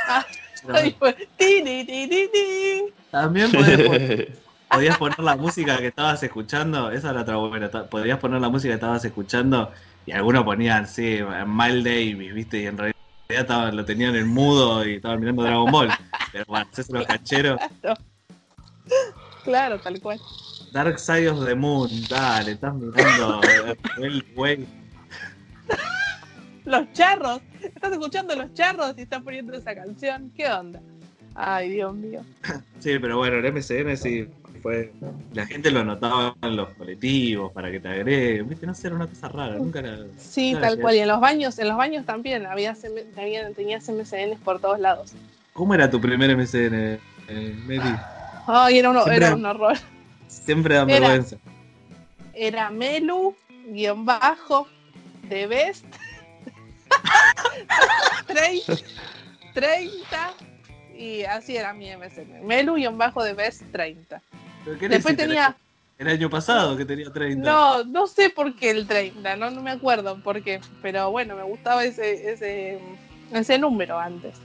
Ah, 0.07 0.25
también 3.11 3.51
podías 3.51 3.81
poner, 3.81 4.39
podías 4.69 4.97
poner 4.97 5.19
la 5.19 5.35
música 5.35 5.77
que 5.77 5.87
estabas 5.87 6.21
escuchando, 6.23 6.91
esa 6.91 7.11
era 7.11 7.21
otra 7.21 7.35
buena, 7.37 7.69
podías 7.69 8.19
poner 8.19 8.41
la 8.41 8.49
música 8.49 8.71
que 8.71 8.75
estabas 8.75 9.05
escuchando 9.05 9.71
y 10.05 10.11
algunos 10.11 10.43
ponían, 10.43 10.87
sí, 10.87 11.19
Miles 11.45 11.83
Davis, 11.83 12.33
viste, 12.33 12.61
y 12.61 12.65
en 12.67 12.77
realidad 12.77 12.95
estaban- 13.29 13.75
lo 13.75 13.85
tenían 13.85 14.15
en 14.15 14.27
mudo 14.27 14.85
y 14.87 14.95
estaban 14.95 15.19
mirando 15.19 15.43
Dragon 15.43 15.71
Ball. 15.71 15.89
Pero 16.31 16.45
bueno, 16.47 16.65
haces 16.71 16.89
los 16.89 17.05
cacheros. 17.05 17.59
Claro, 19.47 19.79
tal 19.79 20.01
cual. 20.01 20.19
Dark 20.73 20.99
Side 20.99 21.29
of 21.29 21.45
the 21.45 21.55
Moon, 21.55 21.89
dale, 22.09 22.51
estás 22.51 22.73
mirando 22.75 23.41
eh, 23.43 23.77
el 23.99 24.25
güey. 24.35 24.65
Los 26.65 26.91
charros. 26.91 27.39
Estás 27.63 27.93
escuchando 27.93 28.35
los 28.35 28.53
charros 28.53 28.93
y 28.97 29.03
estás 29.03 29.23
poniendo 29.23 29.53
esa 29.55 29.73
canción. 29.73 30.29
¿Qué 30.35 30.49
onda? 30.49 30.81
Ay, 31.33 31.69
Dios 31.69 31.95
mío. 31.95 32.21
Sí, 32.79 32.99
pero 32.99 33.17
bueno, 33.19 33.37
el 33.37 33.53
MCN 33.53 33.95
sí 33.95 34.27
fue. 34.61 34.91
La 35.33 35.45
gente 35.45 35.71
lo 35.71 35.79
anotaba 35.79 36.35
en 36.41 36.57
los 36.57 36.67
colectivos 36.73 37.53
para 37.53 37.71
que 37.71 37.79
te 37.79 37.87
agreguen. 37.87 38.49
Viste, 38.49 38.67
no 38.67 38.75
sé, 38.75 38.87
era 38.87 38.97
una 38.97 39.07
cosa 39.07 39.29
rara, 39.29 39.55
nunca 39.55 39.79
era. 39.79 39.97
Sí, 40.17 40.57
tal 40.59 40.77
cual. 40.77 40.95
Y 40.95 40.99
en 40.99 41.07
los 41.07 41.21
baños, 41.21 41.57
en 41.57 41.69
los 41.69 41.77
baños 41.77 42.05
también 42.05 42.45
había 42.47 42.75
CM 42.75 43.01
tenía- 43.15 43.49
tenías 43.51 43.87
MCNs 43.87 44.39
por 44.43 44.59
todos 44.59 44.77
lados. 44.81 45.13
¿Cómo 45.53 45.73
era 45.73 45.89
tu 45.89 46.01
primer 46.01 46.31
MCN, 46.31 46.99
eh, 47.29 47.55
Meli? 47.65 47.95
Ay, 48.47 48.79
era, 48.79 48.89
uno, 48.89 49.03
Siempre- 49.03 49.25
era 49.25 49.35
un 49.35 49.45
horror. 49.45 49.77
Siempre 50.27 50.75
dan 50.75 50.89
Era- 50.89 50.99
vergüenza. 51.09 51.37
Era 52.33 52.69
Melu, 52.69 53.35
guion 53.67 54.05
bajo, 54.05 54.67
de 55.23 55.47
Best. 55.47 55.85
30, 58.27 58.73
30 59.53 60.33
y 60.97 61.23
así 61.23 61.55
era 61.57 61.73
mi 61.73 61.89
MSN. 61.95 62.45
Melu, 62.45 62.75
guion 62.75 62.97
bajo, 62.97 63.23
de 63.23 63.33
Best 63.33 63.63
30. 63.71 64.21
¿Pero 64.65 64.79
qué 64.79 64.89
Después 64.89 65.17
tenía, 65.17 65.47
año- 65.47 65.55
El 65.97 66.07
año 66.09 66.29
pasado 66.29 66.77
que 66.77 66.85
tenía 66.85 67.11
30. 67.11 67.49
no, 67.49 67.83
no 67.83 68.07
sé 68.07 68.29
por 68.29 68.55
qué 68.55 68.69
el 68.71 68.87
30, 68.87 69.35
no, 69.35 69.49
no 69.51 69.61
me 69.61 69.71
acuerdo 69.71 70.21
por 70.21 70.41
qué, 70.43 70.59
pero 70.81 71.11
bueno, 71.11 71.35
me 71.35 71.43
gustaba 71.43 71.83
ese, 71.83 72.31
ese, 72.31 72.79
ese 73.33 73.57
número 73.57 73.99
antes. 73.99 74.35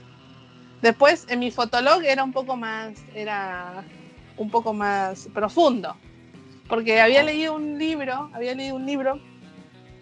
Después 0.83 1.25
en 1.29 1.39
mi 1.39 1.49
fotolog 1.49 2.03
era 2.03 2.25
un 2.25 2.33
poco 2.33 2.57
más, 2.57 2.91
era 3.15 3.85
un 4.35 4.49
poco 4.49 4.73
más 4.73 5.29
profundo, 5.33 5.95
porque 6.67 6.99
había 6.99 7.23
leído 7.23 7.55
un 7.55 7.79
libro, 7.79 8.29
había 8.33 8.53
leído 8.53 8.75
un 8.75 8.85
libro 8.85 9.17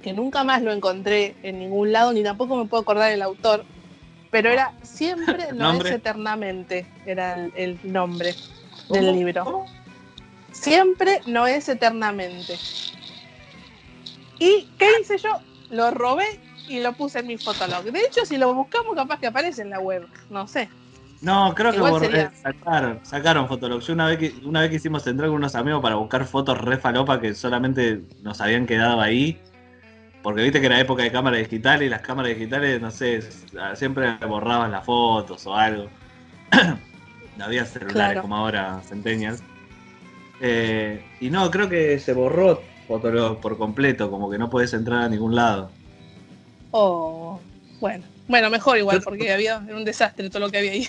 que 0.01 0.11
nunca 0.11 0.43
más 0.43 0.63
lo 0.63 0.71
encontré 0.71 1.35
en 1.43 1.59
ningún 1.59 1.91
lado, 1.91 2.13
ni 2.13 2.23
tampoco 2.23 2.55
me 2.55 2.65
puedo 2.65 2.81
acordar 2.81 3.11
el 3.11 3.21
autor, 3.21 3.63
pero 4.31 4.49
era 4.49 4.73
siempre 4.81 5.49
no 5.53 5.71
es 5.71 5.85
eternamente, 5.85 6.87
era 7.05 7.35
el, 7.35 7.53
el 7.55 7.79
nombre 7.83 8.33
¿Cómo? 8.87 8.99
del 8.99 9.15
libro. 9.15 9.43
¿Cómo? 9.43 9.65
Siempre 10.51 11.21
no 11.27 11.45
es 11.45 11.69
eternamente. 11.69 12.57
¿Y 14.39 14.67
qué 14.79 14.89
hice 14.99 15.19
yo? 15.19 15.41
Lo 15.69 15.91
robé 15.91 16.25
y 16.67 16.79
lo 16.79 16.93
puse 16.93 17.19
en 17.19 17.27
mi 17.27 17.37
fotolog. 17.37 17.83
De 17.83 17.99
hecho, 17.99 18.25
si 18.25 18.37
lo 18.37 18.53
buscamos, 18.53 18.95
capaz 18.95 19.19
que 19.19 19.27
aparece 19.27 19.61
en 19.61 19.69
la 19.69 19.79
web. 19.79 20.07
No 20.29 20.47
sé. 20.47 20.69
No, 21.21 21.53
creo 21.53 21.71
que 21.71 21.79
borré- 21.79 22.31
sacaron, 22.41 22.99
sacaron 23.03 23.47
Fotolog. 23.47 23.79
Yo 23.81 23.93
una 23.93 24.07
vez 24.07 24.17
que 24.17 24.33
una 24.43 24.61
vez 24.61 24.71
que 24.71 24.77
hicimos 24.77 25.05
entrar 25.05 25.29
con 25.29 25.37
unos 25.37 25.53
amigos 25.53 25.79
para 25.79 25.93
buscar 25.95 26.25
fotos 26.25 26.57
re 26.59 26.77
falopa 26.79 27.21
que 27.21 27.35
solamente 27.35 28.01
nos 28.23 28.41
habían 28.41 28.65
quedado 28.65 28.99
ahí. 28.99 29.39
Porque 30.23 30.41
viste 30.43 30.59
que 30.59 30.65
era 30.67 30.79
época 30.79 31.03
de 31.03 31.11
cámara 31.11 31.37
digital 31.37 31.81
y 31.83 31.89
las 31.89 32.01
cámaras 32.01 32.31
digitales, 32.35 32.79
no 32.81 32.89
sé, 32.91 33.21
siempre 33.75 34.17
borraban 34.27 34.71
las 34.71 34.83
fotos 34.85 35.45
o 35.47 35.55
algo. 35.55 35.89
no 37.37 37.45
había 37.45 37.65
celulares 37.65 37.93
Claro. 37.93 38.21
como 38.21 38.35
ahora, 38.37 38.81
centenias. 38.83 39.43
Eh, 40.39 41.03
y 41.19 41.29
no, 41.29 41.49
creo 41.51 41.69
que 41.69 41.99
se 41.99 42.13
borró 42.13 42.61
Fotolog 42.87 43.39
por 43.39 43.57
completo, 43.57 44.09
como 44.09 44.29
que 44.29 44.37
no 44.39 44.49
puedes 44.49 44.73
entrar 44.73 45.03
a 45.03 45.09
ningún 45.09 45.35
lado. 45.35 45.71
Oh, 46.71 47.39
bueno. 47.79 48.03
Bueno, 48.27 48.49
mejor 48.49 48.77
igual, 48.77 49.01
porque 49.01 49.31
había 49.33 49.61
era 49.67 49.75
un 49.75 49.83
desastre 49.83 50.29
todo 50.29 50.39
lo 50.39 50.49
que 50.49 50.57
había 50.59 50.71
ahí. 50.71 50.87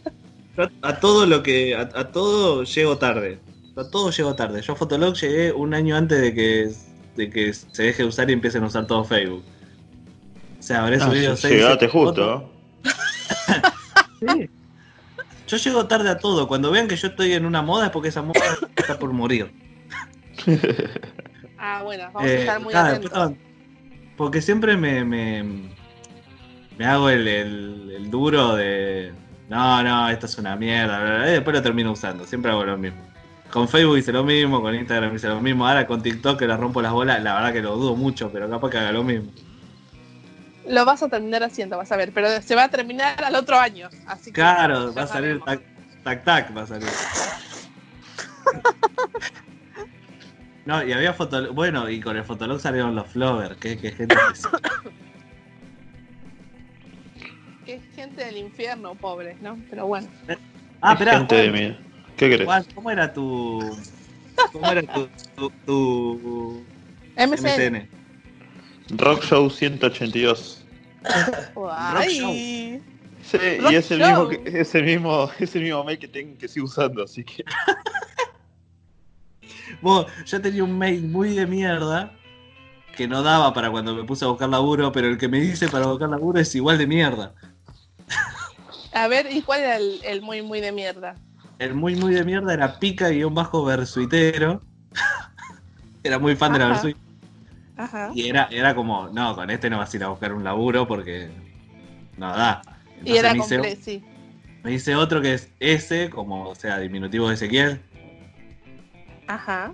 Yo 0.56 0.68
a 0.82 1.00
todo 1.00 1.26
lo 1.26 1.42
que. 1.42 1.74
A, 1.74 1.88
a 1.94 2.12
todo 2.12 2.62
llego 2.64 2.98
tarde. 2.98 3.38
A 3.76 3.84
todo 3.84 4.10
llego 4.10 4.34
tarde. 4.34 4.60
Yo 4.62 4.74
a 4.74 4.76
Fotolog 4.76 5.14
llegué 5.16 5.50
un 5.52 5.74
año 5.74 5.96
antes 5.96 6.20
de 6.20 6.32
que, 6.34 6.70
de 7.16 7.30
que 7.30 7.52
se 7.54 7.82
deje 7.84 8.02
de 8.02 8.08
usar 8.08 8.28
y 8.30 8.34
empiecen 8.34 8.62
a 8.62 8.66
usar 8.68 8.86
todo 8.86 9.04
Facebook. 9.04 9.42
O 10.60 10.62
sea, 10.62 10.84
habré 10.84 10.96
Ah, 10.96 11.06
subido 11.06 11.36
seis, 11.36 11.54
llegaste 11.54 11.88
justo. 11.88 12.50
Sí. 14.20 14.48
Yo 15.48 15.56
llego 15.58 15.86
tarde 15.86 16.08
a 16.08 16.18
todo. 16.18 16.48
Cuando 16.48 16.70
vean 16.70 16.88
que 16.88 16.96
yo 16.96 17.08
estoy 17.08 17.32
en 17.34 17.44
una 17.44 17.60
moda 17.62 17.86
es 17.86 17.90
porque 17.90 18.08
esa 18.08 18.22
moda 18.22 18.40
está 18.76 18.98
por 18.98 19.12
morir. 19.12 19.52
Ah, 21.66 21.82
bueno, 21.82 22.04
vamos 22.12 22.24
a 22.24 22.26
Eh, 22.32 22.40
estar 22.40 22.60
muy 22.60 22.74
nada, 22.74 22.88
atentos. 22.90 23.10
después- 23.10 23.38
porque 24.16 24.40
siempre 24.42 24.76
me, 24.76 25.04
me, 25.04 25.44
me 26.78 26.86
hago 26.86 27.08
el, 27.10 27.26
el- 27.28 27.92
el 27.96 28.10
duro 28.10 28.54
de 28.56 29.12
no, 29.48 29.82
no, 29.82 30.08
esto 30.08 30.26
es 30.26 30.38
una 30.38 30.56
mierda, 30.56 30.98
bla, 31.00 31.10
bla, 31.10 31.18
bla, 31.18 31.28
y 31.30 31.32
después 31.34 31.54
lo 31.56 31.62
termino 31.62 31.92
usando, 31.92 32.24
siempre 32.24 32.50
hago 32.50 32.64
lo 32.64 32.76
mismo. 32.78 33.02
Con 33.50 33.68
Facebook 33.68 33.98
hice 33.98 34.10
lo 34.12 34.24
mismo, 34.24 34.60
con 34.62 34.74
Instagram 34.74 35.14
hice 35.14 35.28
lo 35.28 35.40
mismo, 35.40 35.66
ahora 35.68 35.86
con 35.86 36.02
TikTok 36.02 36.38
que 36.38 36.46
la 36.48 36.56
rompo 36.56 36.82
las 36.82 36.92
bolas, 36.92 37.22
la 37.22 37.34
verdad 37.34 37.52
que 37.52 37.62
lo 37.62 37.76
dudo 37.76 37.94
mucho, 37.94 38.30
pero 38.32 38.48
capaz 38.50 38.70
que 38.70 38.78
haga 38.78 38.90
lo 38.92 39.04
mismo. 39.04 39.30
Lo 40.66 40.84
vas 40.86 41.02
a 41.02 41.08
terminar 41.08 41.42
haciendo, 41.42 41.76
vas 41.76 41.92
a 41.92 41.96
ver, 41.96 42.10
pero 42.12 42.40
se 42.40 42.54
va 42.56 42.64
a 42.64 42.68
terminar 42.70 43.22
al 43.22 43.34
otro 43.36 43.58
año. 43.58 43.90
Así 44.06 44.30
que 44.30 44.40
Claro, 44.40 44.92
va 44.94 45.02
a 45.02 45.06
salir 45.06 45.40
tac, 45.44 45.60
tac, 46.02 46.24
tac, 46.24 46.56
va 46.56 46.62
a 46.62 46.66
salir. 46.66 46.88
No, 50.66 50.82
y 50.82 50.92
había 50.92 51.12
fotolog, 51.12 51.54
bueno, 51.54 51.88
y 51.90 52.00
con 52.00 52.16
el 52.16 52.24
fotolog 52.24 52.58
salieron 52.60 52.94
los 52.94 53.06
Flover, 53.08 53.56
que, 53.56 53.76
que 53.78 53.92
gente 53.92 54.16
que 57.64 57.74
es 57.74 57.82
gente 57.94 58.24
del 58.24 58.36
infierno, 58.38 58.94
pobres, 58.94 59.40
¿no? 59.42 59.58
Pero 59.70 59.86
bueno. 59.86 60.08
Ah, 60.80 60.92
Es 60.94 61.00
esperá, 61.00 61.18
gente 61.18 61.34
de 61.36 61.50
Juan, 61.50 61.62
mí. 61.70 61.76
¿Qué 62.16 62.28
querés? 62.30 62.46
Juan, 62.46 62.64
¿cómo 62.74 62.90
era 62.90 63.12
tu. 63.12 63.78
¿Cómo 64.52 64.66
era 64.70 64.82
tu. 64.82 65.08
tu, 65.36 65.50
tu 65.66 66.64
MCN. 67.16 67.42
MCN? 67.42 67.88
Rock 68.98 69.22
Show 69.24 69.50
182. 69.50 70.66
Ay. 71.70 72.82
Sí, 73.22 73.38
Rock 73.58 73.72
y 73.72 73.74
es 73.76 73.90
el, 73.90 74.00
mismo 74.00 74.28
que- 74.28 74.42
es 74.44 74.74
el 74.74 74.84
mismo 74.84 75.30
es 75.38 75.56
el 75.56 75.62
mismo 75.62 75.82
mail 75.84 75.98
que 75.98 76.08
tengo 76.08 76.36
que 76.36 76.46
sigo 76.48 76.66
usando, 76.66 77.02
así 77.04 77.24
que 77.24 77.42
Vos, 79.80 80.06
yo 80.26 80.40
tenía 80.40 80.64
un 80.64 80.76
mail 80.78 81.02
muy 81.08 81.34
de 81.34 81.46
mierda 81.46 82.12
que 82.96 83.08
no 83.08 83.22
daba 83.22 83.52
para 83.52 83.70
cuando 83.70 83.94
me 83.94 84.04
puse 84.04 84.24
a 84.24 84.28
buscar 84.28 84.48
laburo, 84.48 84.92
pero 84.92 85.08
el 85.08 85.18
que 85.18 85.28
me 85.28 85.40
dice 85.40 85.68
para 85.68 85.86
buscar 85.86 86.08
laburo 86.08 86.38
es 86.40 86.54
igual 86.54 86.78
de 86.78 86.86
mierda. 86.86 87.34
A 88.92 89.08
ver, 89.08 89.26
¿y 89.32 89.42
cuál 89.42 89.60
era 89.60 89.76
el, 89.76 90.00
el 90.04 90.22
muy, 90.22 90.42
muy 90.42 90.60
de 90.60 90.70
mierda? 90.70 91.16
El 91.58 91.74
muy, 91.74 91.96
muy 91.96 92.14
de 92.14 92.24
mierda 92.24 92.52
era 92.54 92.78
pica-versuitero. 92.78 94.62
era 96.04 96.18
muy 96.18 96.36
fan 96.36 96.52
de 96.52 96.58
la. 96.60 96.68
Versuit. 96.68 96.96
Ajá. 97.76 98.12
Y 98.14 98.28
era, 98.28 98.48
era 98.52 98.74
como, 98.74 99.08
no, 99.08 99.34
con 99.34 99.50
este 99.50 99.68
no 99.68 99.78
vas 99.78 99.92
a 99.92 99.96
ir 99.96 100.04
a 100.04 100.08
buscar 100.08 100.32
un 100.32 100.44
laburo 100.44 100.86
porque 100.86 101.30
no 102.16 102.28
da. 102.36 102.62
Y 103.04 103.16
era 103.16 103.32
me 103.32 103.38
hice- 103.38 103.56
completo, 103.56 103.80
sí. 103.82 104.02
Me 104.62 104.70
dice 104.70 104.94
otro 104.94 105.20
que 105.20 105.34
es 105.34 105.50
S, 105.60 106.08
como 106.10 106.48
o 106.48 106.54
sea, 106.54 106.78
diminutivo 106.78 107.28
de 107.28 107.34
Ezequiel, 107.34 107.80
Ajá. 109.26 109.72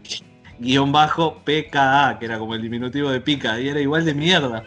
guion 0.58 0.92
bajo 0.92 1.38
PKA, 1.44 2.16
que 2.18 2.26
era 2.26 2.38
como 2.38 2.54
el 2.54 2.62
diminutivo 2.62 3.10
de 3.10 3.20
pica, 3.20 3.58
y 3.60 3.68
era 3.68 3.80
igual 3.80 4.04
de 4.04 4.14
mierda. 4.14 4.62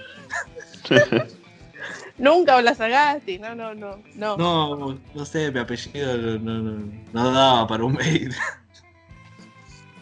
Nunca 2.17 2.55
hablas 2.57 2.79
a 2.79 2.87
Gasti, 2.87 3.39
no, 3.39 3.55
no, 3.55 3.73
no. 3.73 3.97
No. 4.15 4.37
No, 4.37 4.99
no 5.15 5.25
sé, 5.25 5.51
mi 5.51 5.59
apellido 5.59 6.15
no, 6.17 6.37
no- 6.39 6.61
no- 6.61 6.93
no 7.11 7.31
daba 7.31 7.67
para 7.67 7.83
un 7.83 7.93
mail. 7.93 8.33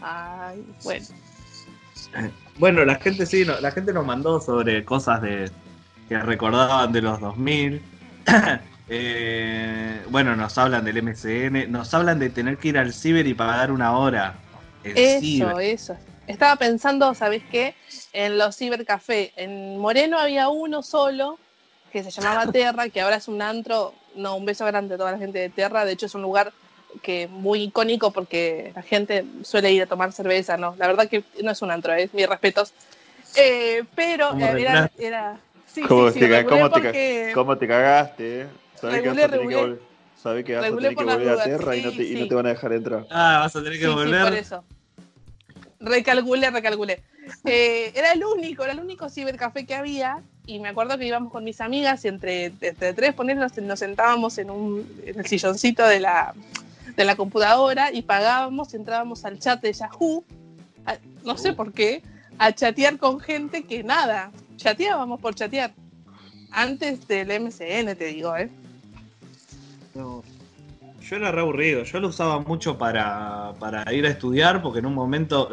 Ay, 0.01 0.65
bueno. 0.83 1.05
Bueno, 2.57 2.83
la 2.85 2.95
gente 2.95 3.25
sí, 3.25 3.45
no- 3.45 3.59
la 3.61 3.71
gente 3.71 3.93
nos 3.93 4.05
mandó 4.05 4.39
sobre 4.41 4.83
cosas 4.83 5.21
de 5.21 5.49
que 6.09 6.19
recordaban 6.19 6.91
de 6.91 7.01
los 7.01 7.19
2000. 7.19 7.81
Eh, 8.93 10.01
bueno, 10.09 10.35
nos 10.35 10.57
hablan 10.57 10.83
del 10.83 10.97
MCN, 11.01 11.71
nos 11.71 11.93
hablan 11.93 12.19
de 12.19 12.29
tener 12.29 12.57
que 12.57 12.67
ir 12.69 12.77
al 12.77 12.91
ciber 12.91 13.25
y 13.25 13.33
pagar 13.33 13.71
una 13.71 13.93
hora. 13.93 14.33
El 14.83 14.97
Eso, 14.97 15.19
ciber. 15.19 15.61
eso. 15.61 15.97
Estaba 16.27 16.55
pensando, 16.55 17.13
¿sabes 17.13 17.43
qué? 17.49 17.75
En 18.13 18.37
los 18.37 18.57
cibercafé. 18.57 19.31
En 19.35 19.77
Moreno 19.77 20.17
había 20.17 20.49
uno 20.49 20.81
solo 20.83 21.37
que 21.91 22.03
se 22.03 22.11
llamaba 22.11 22.45
Terra, 22.51 22.89
que 22.89 23.01
ahora 23.01 23.17
es 23.17 23.27
un 23.27 23.41
antro. 23.41 23.93
No, 24.15 24.35
un 24.35 24.45
beso 24.45 24.65
grande 24.65 24.95
a 24.95 24.97
toda 24.97 25.11
la 25.11 25.17
gente 25.17 25.39
de 25.39 25.49
Terra. 25.49 25.85
De 25.85 25.93
hecho, 25.93 26.05
es 26.05 26.15
un 26.15 26.21
lugar 26.21 26.51
que 27.01 27.27
muy 27.27 27.63
icónico 27.63 28.11
porque 28.11 28.71
la 28.75 28.81
gente 28.81 29.25
suele 29.43 29.71
ir 29.71 29.83
a 29.83 29.87
tomar 29.87 30.11
cerveza, 30.11 30.57
¿no? 30.57 30.75
La 30.77 30.87
verdad 30.87 31.07
que 31.07 31.23
no 31.41 31.51
es 31.51 31.61
un 31.61 31.71
antro, 31.71 31.93
es 31.93 32.13
mis 32.13 32.27
respetos. 32.27 32.73
Eh, 33.35 33.83
pero 33.95 34.29
¿Cómo 34.31 34.45
era, 34.45 34.91
era- 34.99 35.39
sí, 35.65 35.81
¿Cómo, 35.83 36.07
sí, 36.09 36.13
sí, 36.15 36.19
te, 36.19 36.45
cómo 36.45 36.69
te 36.69 37.31
cómo 37.33 37.57
te 37.57 37.67
cagaste? 37.67 38.41
eh? 38.41 38.47
Sabés 38.79 39.01
Regulé, 39.01 39.21
que 39.21 39.27
regulé. 39.27 39.90
Sabés 40.21 40.45
que 40.45 40.55
vas 40.55 40.65
a 40.65 40.75
tener 40.75 40.95
que 40.95 41.03
volver 41.03 41.29
a 41.29 41.43
tierra 41.43 41.75
y, 41.75 41.81
no 41.81 41.91
sí, 41.91 41.97
te, 41.97 42.03
y 42.03 42.13
no 42.15 42.23
sí. 42.23 42.29
te 42.29 42.36
van 42.36 42.45
a 42.45 42.49
dejar 42.49 42.73
entrar. 42.73 43.07
Ah, 43.10 43.39
vas 43.39 43.55
a 43.55 43.60
tener 43.63 43.79
que 43.79 43.86
Sí, 43.86 43.91
sí, 43.91 43.95
volver. 43.95 44.23
por 44.23 44.34
eso. 44.34 44.63
Recalculé, 45.79 46.49
recalculé. 46.51 47.01
Eh, 47.45 47.91
era 47.95 48.12
el 48.13 48.23
único, 48.23 48.63
era 48.63 48.73
el 48.73 48.79
único 48.79 49.10
cibercafé 49.10 49.65
que 49.65 49.73
había. 49.75 50.21
Y 50.45 50.60
me 50.60 50.69
acuerdo 50.69 50.97
que 50.97 51.05
íbamos 51.05 51.31
con 51.31 51.43
mis 51.43 51.62
amigas 51.62 52.03
y 52.05 52.07
entre, 52.07 52.45
entre 52.62 52.93
tres 52.93 53.13
ponernos, 53.13 53.55
nos 53.57 53.79
sentábamos 53.79 54.38
en, 54.38 54.49
un, 54.51 54.88
en 55.05 55.19
el 55.19 55.25
silloncito 55.25 55.86
de 55.88 55.99
la, 55.99 56.34
de 56.95 57.05
la 57.05 57.15
computadora 57.15 57.91
y 57.91 58.01
pagábamos 58.01 58.73
y 58.73 58.77
entrábamos 58.77 59.23
al 59.25 59.39
chat 59.39 59.62
de 59.62 59.71
Yahoo, 59.73 60.23
a- 60.86 60.97
no 61.23 61.38
sé 61.38 61.53
por 61.53 61.71
qué, 61.73 62.01
a 62.39 62.51
chatear 62.53 62.97
con 62.97 63.19
gente 63.19 63.63
que 63.63 63.84
nada, 63.84 64.31
chateábamos 64.57 65.19
por 65.21 65.36
chatear. 65.36 65.71
Antes 66.51 67.07
del 67.07 67.29
MCN, 67.31 67.95
te 67.95 68.05
digo, 68.05 68.36
¿eh? 68.36 68.49
No. 69.93 70.23
Yo 71.01 71.15
era 71.15 71.32
re 71.32 71.41
aburrido, 71.41 71.84
yo 71.84 71.99
lo 71.99 72.10
usaba 72.10 72.39
mucho 72.39 72.77
para, 72.77 73.54
para 73.60 73.91
ir 73.93 74.06
a 74.06 74.10
estudiar 74.10 74.62
porque 74.62 74.80
en 74.80 74.86
un 74.86 74.93
momento 74.93 75.49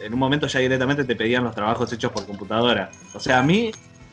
en 0.00 0.12
un 0.12 0.18
momento 0.18 0.46
ya 0.46 0.60
directamente 0.60 1.04
te 1.04 1.16
pedían 1.16 1.44
los 1.44 1.54
trabajos 1.54 1.92
hechos 1.92 2.12
por 2.12 2.24
computadora. 2.26 2.90
O 3.14 3.20
sea, 3.20 3.38
a 3.38 3.42
mí 3.42 3.70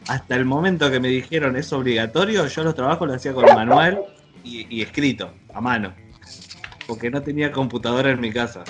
hasta 0.07 0.35
el 0.35 0.45
momento 0.45 0.89
que 0.89 0.99
me 0.99 1.07
dijeron 1.09 1.55
es 1.55 1.71
obligatorio, 1.73 2.47
yo 2.47 2.63
los 2.63 2.75
trabajos 2.75 3.07
los 3.07 3.17
hacía 3.17 3.33
con 3.33 3.45
manual 3.45 4.03
y, 4.43 4.81
escrito, 4.81 5.31
a 5.53 5.61
mano. 5.61 5.93
Porque 6.87 7.09
no 7.09 7.21
tenía 7.23 7.51
computadora 7.51 8.11
en 8.11 8.19
mi 8.21 8.31
casa. 8.31 8.63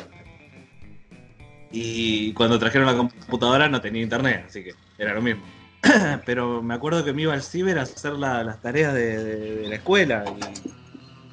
Y 1.72 2.32
cuando 2.34 2.58
trajeron 2.58 2.88
la 2.88 2.96
computadora 2.96 3.68
no 3.68 3.82
tenía 3.82 4.02
internet, 4.02 4.46
así 4.48 4.64
que 4.64 4.74
era 4.98 5.14
lo 5.14 5.22
mismo. 5.22 5.44
Pero 6.26 6.62
me 6.62 6.74
acuerdo 6.74 7.04
que 7.04 7.12
me 7.14 7.24
iba 7.24 7.34
al 7.34 7.44
ciber 7.44 7.78
a 7.80 7.82
hacer 7.84 8.14
la- 8.14 8.44
las 8.44 8.62
tareas 8.62 8.94
de- 8.94 9.24
de 9.24 9.68
la 9.70 9.76
escuela. 9.76 10.24
y- 10.30 10.85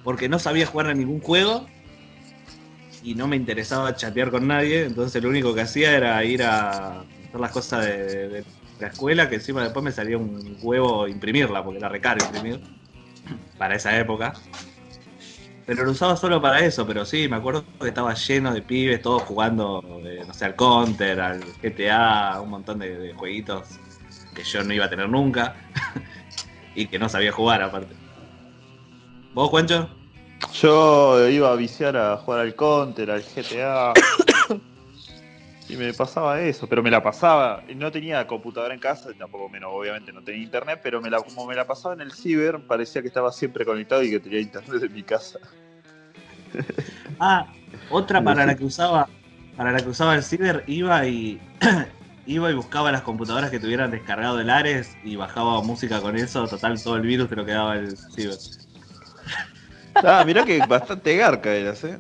porque 0.05 0.29
no 0.29 0.39
sabía 0.39 0.67
jugar 0.67 0.89
a 0.89 0.95
ningún 0.95 1.21
juego 1.21 1.67
y 3.03 3.15
no 3.15 3.27
me 3.27 3.37
interesaba 3.37 3.95
chatear 3.97 4.31
con 4.31 4.47
nadie. 4.47 4.85
Entonces 4.85 5.23
lo 5.23 5.29
único 5.29 5.55
que 5.55 5.63
hacía 5.63 5.97
era 5.97 6.25
ir 6.25 6.43
a 6.43 7.01
hacer 7.01 7.41
las 7.41 7.51
cosas 7.51 7.85
de, 7.85 8.45
la 8.79 8.89
escuela, 8.89 9.29
que 9.29 9.37
encima 9.37 9.63
después 9.63 9.85
me 9.85 9.93
salía 9.93 10.19
un 10.19 10.59
huevo 10.61 11.07
imprimirla, 11.07 11.63
porque 11.63 11.79
era 11.79 11.89
recaro 11.89 12.21
imprimir 12.21 12.61
para 13.59 13.77
esa 13.77 13.97
época. 13.99 14.33
Pero 15.65 15.85
lo 15.85 15.93
usaba 15.93 16.17
solo 16.17 16.43
para 16.43 16.59
eso, 16.61 16.85
pero 16.85 17.05
sí, 17.05 17.29
me 17.29 17.37
acuerdo 17.37 17.65
que 17.81 17.89
estaba 17.89 18.15
lleno 18.15 18.53
de 18.53 18.63
pibes, 18.63 19.01
todos 19.01 19.23
jugando, 19.23 20.01
eh, 20.05 20.25
no 20.27 20.35
sé, 20.35 20.47
al 20.47 20.57
Counter, 20.57 21.21
al 21.21 21.45
GTA, 21.63 22.41
un 22.41 22.51
montón 22.51 22.81
de 22.81 23.15
jueguitos 23.17 23.79
que 24.35 24.43
yo 24.43 24.65
no 24.65 24.73
iba 24.73 24.87
a 24.87 24.91
tener 24.91 25.09
nunca 25.09 25.55
y 26.75 26.87
que 26.87 26.99
no 26.99 27.09
sabía 27.09 27.31
jugar 27.31 27.63
aparte. 27.63 28.02
¿Vos, 29.35 29.49
Juancho? 29.49 29.89
Yo 30.53 31.29
iba 31.29 31.51
a 31.51 31.57
viciar 31.57 31.97
a 31.97 32.19
jugar 32.19 32.41
al 32.41 32.55
Counter, 32.55 33.11
al 33.11 33.23
GTA. 33.23 33.95
y 35.71 35.77
me 35.77 35.95
pasaba 35.95 36.43
eso, 36.43 36.69
pero 36.69 36.83
me 36.83 36.91
la 36.91 37.03
pasaba. 37.03 37.63
No 37.75 37.91
tenía 37.91 38.27
computadora 38.27 38.75
en 38.75 38.81
casa, 38.81 39.09
tampoco 39.19 39.49
menos, 39.49 39.71
obviamente 39.73 40.13
no 40.13 40.23
tenía 40.23 40.43
internet, 40.43 40.81
pero 40.83 41.01
me 41.01 41.09
la, 41.09 41.23
como 41.23 41.47
me 41.47 41.55
la 41.55 41.67
pasaba 41.67 41.95
en 41.95 42.03
el 42.03 42.13
ciber, 42.13 42.61
parecía 42.67 43.01
que 43.01 43.09
estaba 43.09 43.33
siempre 43.33 43.65
conectado 43.65 44.03
y 44.03 44.11
que 44.11 44.21
tenía 44.21 44.41
internet 44.41 44.83
en 44.83 44.93
mi 44.93 45.03
casa. 45.03 45.39
Ah, 47.25 47.47
otra 47.91 48.25
para 48.25 48.45
la 48.45 48.57
que 48.57 48.65
usaba, 48.65 49.09
para 49.57 49.71
la 49.71 49.79
que 49.79 49.91
usaba 49.91 50.17
el 50.17 50.25
ciber, 50.25 50.65
iba 50.67 51.07
y 51.07 51.41
iba 52.27 52.51
y 52.51 52.55
buscaba 52.55 52.91
las 52.91 53.03
computadoras 53.03 53.51
que 53.51 53.61
tuvieran 53.61 53.93
descargado 53.93 54.41
el 54.41 54.51
Ares 54.51 54.97
y 55.05 55.15
bajaba 55.15 55.63
música 55.63 56.01
con 56.01 56.17
eso, 56.17 56.49
total 56.49 56.83
todo 56.83 56.97
el 56.97 57.03
virus 57.03 57.29
te 57.29 57.37
lo 57.37 57.45
quedaba 57.45 57.77
el 57.77 57.97
ciber. 57.97 58.39
Ah, 59.97 60.23
mirá 60.27 60.45
que 60.45 60.61
bastante 60.67 61.17
garca 61.17 61.53
eras, 61.55 61.85
¿eh? 61.85 61.99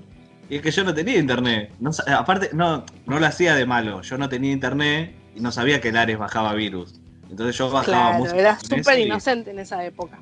Y 0.49 0.57
es 0.57 0.63
que 0.63 0.71
yo 0.71 0.85
no 0.85 0.93
tenía 0.95 1.19
internet. 1.19 1.73
No, 1.81 1.93
sa- 1.93 2.19
aparte, 2.19 2.51
no, 2.53 2.85
no 3.07 3.19
lo 3.19 3.27
hacía 3.27 3.55
de 3.55 3.65
malo. 3.67 4.03
Yo 4.03 4.19
no 4.19 4.29
tenía 4.29 4.53
internet 4.53 5.15
y 5.35 5.41
no 5.41 5.51
sabía 5.53 5.81
que 5.81 5.89
el 5.89 5.97
Ares 5.97 6.19
bajaba 6.19 6.53
virus. 6.55 6.95
Entonces 7.31 7.57
yo 7.57 7.71
bajaba 7.71 8.09
Claro, 8.09 8.19
música. 8.19 8.39
era 8.41 8.59
súper 8.61 8.99
y 8.99 9.03
inocente 9.05 9.51
en 9.51 9.59
esa 9.61 9.85
época. 9.85 10.19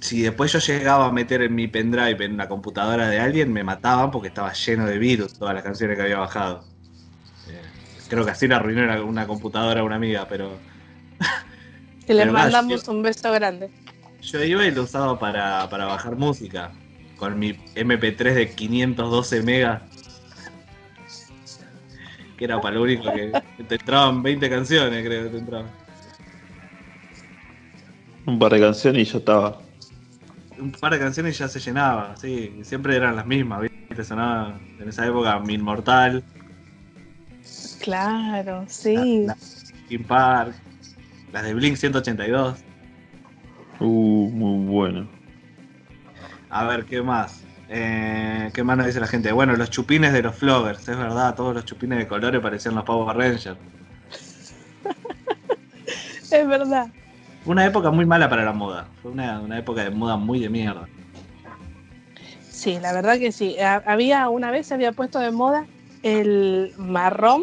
Si 0.00 0.20
después 0.20 0.52
yo 0.52 0.58
llegaba 0.58 1.06
a 1.06 1.12
meter 1.12 1.40
en 1.42 1.54
mi 1.54 1.66
pendrive 1.66 2.24
en 2.26 2.36
la 2.36 2.46
computadora 2.48 3.08
de 3.08 3.20
alguien, 3.20 3.52
me 3.52 3.64
mataban 3.64 4.10
porque 4.10 4.28
estaba 4.28 4.52
lleno 4.52 4.84
de 4.86 4.98
virus 4.98 5.34
todas 5.38 5.54
las 5.54 5.62
canciones 5.62 5.96
que 5.96 6.02
había 6.02 6.18
bajado. 6.18 6.64
Eh, 7.48 7.62
creo 8.08 8.24
que 8.24 8.32
así 8.32 8.46
le 8.46 8.54
arruiné 8.54 8.84
una, 8.84 9.02
una 9.02 9.26
computadora 9.26 9.80
a 9.80 9.84
una 9.84 9.96
amiga, 9.96 10.26
pero 10.28 10.58
Que 12.06 12.12
le 12.12 12.26
mandamos 12.26 12.84
yo- 12.84 12.92
un 12.92 13.02
beso 13.02 13.32
grande. 13.32 13.70
yo 14.20 14.44
iba 14.44 14.66
y 14.66 14.72
lo 14.72 14.82
usaba 14.82 15.18
para, 15.18 15.66
para 15.70 15.86
bajar 15.86 16.16
música. 16.16 16.72
Con 17.24 17.38
mi 17.38 17.52
MP3 17.74 18.34
de 18.34 18.50
512 18.50 19.42
megas. 19.42 19.80
Que 22.36 22.44
era 22.44 22.60
para 22.60 22.74
lo 22.74 22.82
único 22.82 23.04
que 23.04 23.32
te 23.66 23.76
entraban 23.76 24.22
20 24.22 24.50
canciones, 24.50 25.06
creo 25.06 25.24
que 25.24 25.30
te 25.30 25.38
entraban. 25.38 25.70
Un 28.26 28.38
par 28.38 28.52
de 28.52 28.60
canciones 28.60 29.08
y 29.08 29.10
yo 29.10 29.18
estaba. 29.20 29.58
Un 30.58 30.70
par 30.72 30.92
de 30.92 30.98
canciones 30.98 31.34
y 31.34 31.38
ya 31.38 31.48
se 31.48 31.60
llenaba, 31.60 32.14
sí. 32.18 32.58
Siempre 32.62 32.94
eran 32.94 33.16
las 33.16 33.24
mismas, 33.24 33.62
¿viste? 33.62 34.04
Sonaba 34.04 34.60
en 34.78 34.86
esa 34.90 35.06
época 35.06 35.38
Mi 35.40 35.54
Inmortal, 35.54 36.22
Claro, 37.80 38.66
sí. 38.68 39.24
La- 39.24 39.36
King 39.88 40.04
Park, 40.06 40.54
las 41.32 41.42
de 41.44 41.54
Blink 41.54 41.76
182. 41.76 42.58
Uh, 43.80 44.30
muy 44.30 44.66
bueno. 44.66 45.13
A 46.56 46.64
ver, 46.68 46.84
¿qué 46.84 47.02
más? 47.02 47.42
Eh, 47.68 48.48
¿Qué 48.54 48.62
más 48.62 48.76
nos 48.76 48.86
dice 48.86 49.00
la 49.00 49.08
gente? 49.08 49.32
Bueno, 49.32 49.56
los 49.56 49.70
chupines 49.70 50.12
de 50.12 50.22
los 50.22 50.36
floggers, 50.36 50.88
es 50.88 50.96
verdad, 50.96 51.34
todos 51.34 51.52
los 51.52 51.64
chupines 51.64 51.98
de 51.98 52.06
colores 52.06 52.40
parecían 52.40 52.76
los 52.76 52.84
Power 52.84 53.16
Rangers. 53.16 53.58
Es 56.30 56.46
verdad. 56.48 56.86
Una 57.44 57.64
época 57.66 57.90
muy 57.90 58.06
mala 58.06 58.28
para 58.28 58.44
la 58.44 58.52
moda. 58.52 58.88
Fue 59.02 59.10
una, 59.10 59.40
una 59.40 59.58
época 59.58 59.82
de 59.84 59.90
moda 59.90 60.16
muy 60.16 60.38
de 60.40 60.48
mierda. 60.48 60.88
Sí, 62.48 62.78
la 62.80 62.92
verdad 62.92 63.18
que 63.18 63.30
sí. 63.32 63.56
Ha- 63.58 63.82
Había 63.86 64.28
una 64.28 64.50
vez 64.52 64.66
se 64.68 64.74
había 64.74 64.92
puesto 64.92 65.18
de 65.20 65.30
moda 65.32 65.66
el 66.02 66.72
marrón 66.76 67.42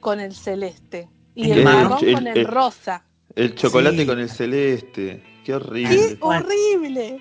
con 0.00 0.18
el 0.20 0.34
celeste 0.34 1.08
y 1.34 1.50
el 1.50 1.58
El- 1.58 1.64
marrón 1.64 1.98
el- 2.02 2.14
con 2.14 2.26
el 2.26 2.38
el- 2.38 2.46
rosa. 2.46 3.04
El 3.36 3.54
chocolate 3.54 3.98
Sí. 3.98 4.06
con 4.06 4.18
el 4.18 4.28
celeste. 4.30 5.22
Qué 5.22 5.44
¡Qué 5.44 5.54
horrible. 5.54 6.18
Bueno. 6.20 6.46
horrible! 6.46 7.20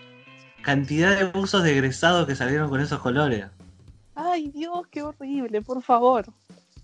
Cantidad 0.67 1.17
de 1.17 1.39
usos 1.39 1.63
de 1.63 1.71
egresados 1.71 2.27
que 2.27 2.35
salieron 2.35 2.69
con 2.69 2.81
esos 2.81 2.99
colores. 2.99 3.45
Ay, 4.15 4.49
Dios, 4.49 4.85
qué 4.91 5.01
horrible, 5.01 5.61
por 5.61 5.81
favor. 5.81 6.25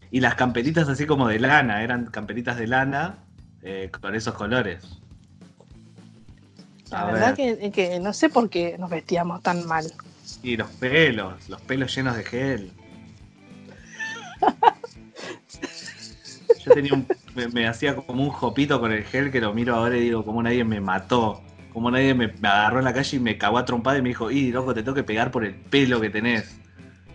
Y 0.09 0.21
las 0.21 0.35
camperitas 0.35 0.87
así 0.87 1.05
como 1.05 1.27
de 1.27 1.37
lana, 1.37 1.83
eran 1.83 2.05
camperitas 2.05 2.55
de 2.55 2.67
lana 2.67 3.17
eh, 3.61 3.91
con 3.99 4.15
esos 4.15 4.35
colores. 4.35 4.85
La 6.91 7.07
verdad 7.07 7.35
ver. 7.35 7.59
que, 7.59 7.71
que 7.71 7.99
no 7.99 8.13
sé 8.13 8.29
por 8.29 8.49
qué 8.49 8.77
nos 8.77 8.89
vestíamos 8.89 9.43
tan 9.43 9.67
mal. 9.67 9.91
Y 10.41 10.55
los 10.55 10.69
pelos, 10.69 11.49
los 11.49 11.59
pelos 11.59 11.93
llenos 11.93 12.15
de 12.15 12.23
gel. 12.23 12.71
Yo 16.65 16.73
tenía 16.73 16.93
un. 16.93 17.05
Me, 17.35 17.49
me 17.49 17.67
hacía 17.67 17.97
como 17.97 18.23
un 18.23 18.29
jopito 18.29 18.79
con 18.79 18.93
el 18.93 19.03
gel 19.03 19.29
que 19.29 19.41
lo 19.41 19.53
miro 19.53 19.75
ahora 19.75 19.97
y 19.97 20.03
digo, 20.03 20.23
como 20.23 20.41
nadie 20.41 20.63
me 20.63 20.79
mató. 20.79 21.41
Como 21.73 21.89
nadie 21.91 22.13
me, 22.13 22.27
me 22.27 22.47
agarró 22.47 22.79
en 22.79 22.85
la 22.85 22.93
calle 22.93 23.17
y 23.17 23.19
me 23.19 23.37
cagó 23.37 23.57
a 23.57 23.65
trompada 23.65 23.97
y 23.97 24.01
me 24.01 24.09
dijo, 24.09 24.31
y 24.31 24.51
loco, 24.51 24.73
te 24.73 24.83
tengo 24.83 24.95
que 24.95 25.03
pegar 25.03 25.31
por 25.31 25.43
el 25.43 25.55
pelo 25.55 25.99
que 25.99 26.09
tenés. 26.09 26.55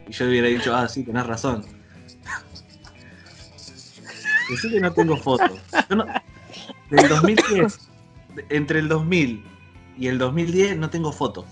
Y 0.09 0.13
yo 0.13 0.25
le 0.25 0.31
hubiera 0.33 0.49
dicho, 0.49 0.75
ah, 0.75 0.89
sí, 0.89 1.05
tenés 1.05 1.27
razón. 1.27 1.65
Decí 4.51 4.71
que 4.71 4.81
no 4.81 4.93
tengo 4.93 5.17
fotos. 5.17 5.59
Yo 5.89 5.97
no- 5.97 6.07
del 6.91 7.09
2010, 7.09 7.79
de- 8.35 8.47
entre 8.51 8.79
el 8.81 8.89
2000 8.89 9.45
y 9.99 10.09
el 10.09 10.19
2010 10.19 10.77
no 10.79 10.91
tengo 10.91 11.13
fotos. 11.13 11.45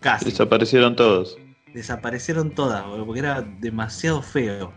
Casi 0.00 0.26
Desaparecieron 0.26 0.96
todos. 0.96 1.38
desaparecieron 1.74 2.50
todas, 2.52 2.84
boludo, 2.86 3.04
porque 3.06 3.20
era 3.20 3.42
demasiado 3.42 4.22
feo. 4.22 4.72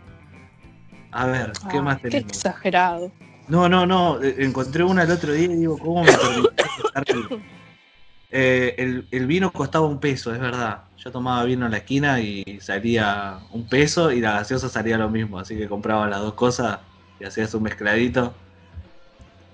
A 1.11 1.25
ver, 1.25 1.53
¿qué 1.71 1.77
Ah, 1.77 1.81
más 1.81 2.01
Qué 2.01 2.09
tenemos? 2.09 2.35
exagerado. 2.35 3.11
No, 3.47 3.67
no, 3.69 3.85
no, 3.85 4.21
eh, 4.21 4.35
encontré 4.39 4.83
una 4.83 5.03
el 5.03 5.11
otro 5.11 5.31
día 5.33 5.45
y 5.45 5.55
digo, 5.57 5.77
¿cómo 5.77 6.03
me 6.03 6.11
ahí? 6.11 6.43
Eh, 8.33 8.75
el, 9.11 9.27
vino 9.27 9.51
costaba 9.51 9.85
un 9.85 9.99
peso, 9.99 10.33
es 10.33 10.39
verdad. 10.39 10.83
Yo 10.97 11.11
tomaba 11.11 11.43
vino 11.43 11.65
en 11.65 11.71
la 11.71 11.79
esquina 11.79 12.21
y 12.21 12.59
salía 12.61 13.39
un 13.51 13.67
peso 13.67 14.11
y 14.11 14.21
la 14.21 14.33
gaseosa 14.33 14.69
salía 14.69 14.97
lo 14.97 15.09
mismo, 15.09 15.37
así 15.37 15.57
que 15.57 15.67
compraba 15.67 16.07
las 16.07 16.21
dos 16.21 16.35
cosas 16.35 16.79
y 17.19 17.25
hacías 17.25 17.53
un 17.53 17.63
mezcladito 17.63 18.33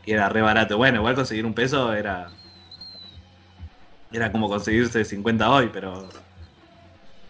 y 0.05 0.11
era 0.11 0.29
re 0.29 0.41
barato. 0.41 0.77
Bueno, 0.77 0.99
igual 0.99 1.15
conseguir 1.15 1.45
un 1.45 1.53
peso 1.53 1.91
era 1.93 2.29
era 4.11 4.31
como 4.31 4.47
conseguirse 4.47 5.03
50 5.03 5.49
hoy, 5.49 5.69
pero 5.73 6.07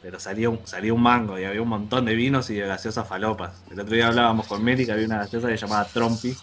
pero 0.02 0.20
salía 0.20 0.50
un, 0.50 0.66
salía 0.68 0.94
un 0.94 1.02
mango 1.02 1.40
y 1.40 1.46
había 1.46 1.62
un 1.62 1.70
montón 1.70 2.06
de 2.06 2.14
vinos 2.14 2.50
y 2.50 2.56
de 2.56 2.68
gaseosas 2.68 3.08
falopas. 3.08 3.64
El 3.72 3.80
otro 3.80 3.96
día 3.96 4.08
hablábamos 4.08 4.48
con 4.48 4.64
Meli 4.64 4.86
que 4.86 4.92
había 4.92 5.06
una 5.06 5.20
gaseosa 5.20 5.48
que 5.48 5.58
se 5.58 5.66
llamaba 5.66 5.88
Trompi. 5.88 6.36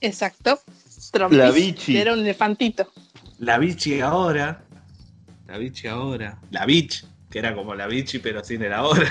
Exacto. 0.00 0.60
Trompis, 1.10 1.38
La 1.38 1.50
bichi. 1.50 1.96
Era 1.96 2.12
un 2.12 2.20
elefantito. 2.20 2.90
La 3.38 3.58
Bichi 3.58 4.00
ahora. 4.00 4.62
La 5.46 5.58
Bichi 5.58 5.86
ahora. 5.86 6.38
La 6.50 6.66
Bich, 6.66 7.06
que 7.30 7.38
era 7.38 7.54
como 7.54 7.74
la 7.74 7.86
Bichi 7.86 8.18
pero 8.18 8.42
sin 8.42 8.62
el 8.62 8.72
ahora. 8.72 9.08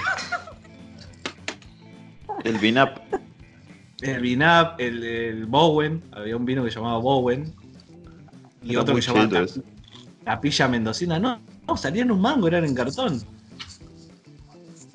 El 2.43 2.57
Vinap. 2.59 2.99
El 4.01 4.21
Vinap, 4.21 4.79
el, 4.79 5.03
el 5.03 5.45
Bowen, 5.47 6.03
había 6.11 6.37
un 6.37 6.45
vino 6.45 6.63
que 6.63 6.69
se 6.69 6.75
llamaba 6.75 6.99
Bowen. 6.99 7.53
Y 8.63 8.75
otro 8.75 8.95
que 8.95 9.01
se 9.01 9.11
llamaba 9.11 9.29
Cap-. 9.29 9.63
Capilla 10.23 10.67
Mendocina. 10.67 11.19
No, 11.19 11.39
no, 11.67 11.77
salían 11.77 12.11
un 12.11 12.21
mango, 12.21 12.47
eran 12.47 12.65
en 12.65 12.75
cartón. 12.75 13.21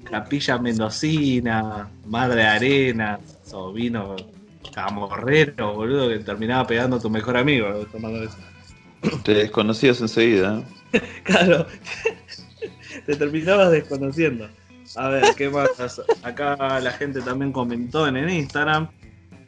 Capilla 0.04 0.58
Mendocina, 0.58 1.88
Mar 2.06 2.34
de 2.34 2.44
Arena, 2.44 3.18
o 3.52 3.72
vino 3.72 4.14
camorrero, 4.74 5.74
boludo, 5.74 6.08
que 6.08 6.18
terminaba 6.20 6.66
pegando 6.66 6.96
a 6.96 7.00
tu 7.00 7.10
mejor 7.10 7.36
amigo 7.36 7.68
tomando 7.92 8.22
eso. 8.22 8.36
Te 9.24 9.34
desconocías 9.34 10.00
enseguida. 10.00 10.62
¿eh? 10.92 11.00
Claro, 11.24 11.66
te 13.06 13.16
terminabas 13.16 13.70
desconociendo. 13.70 14.48
A 14.96 15.08
ver, 15.08 15.24
¿qué 15.36 15.48
más? 15.48 15.70
Acá 16.22 16.80
la 16.80 16.92
gente 16.92 17.22
también 17.22 17.52
comentó 17.52 18.06
en 18.06 18.16
el 18.16 18.28
Instagram. 18.28 18.88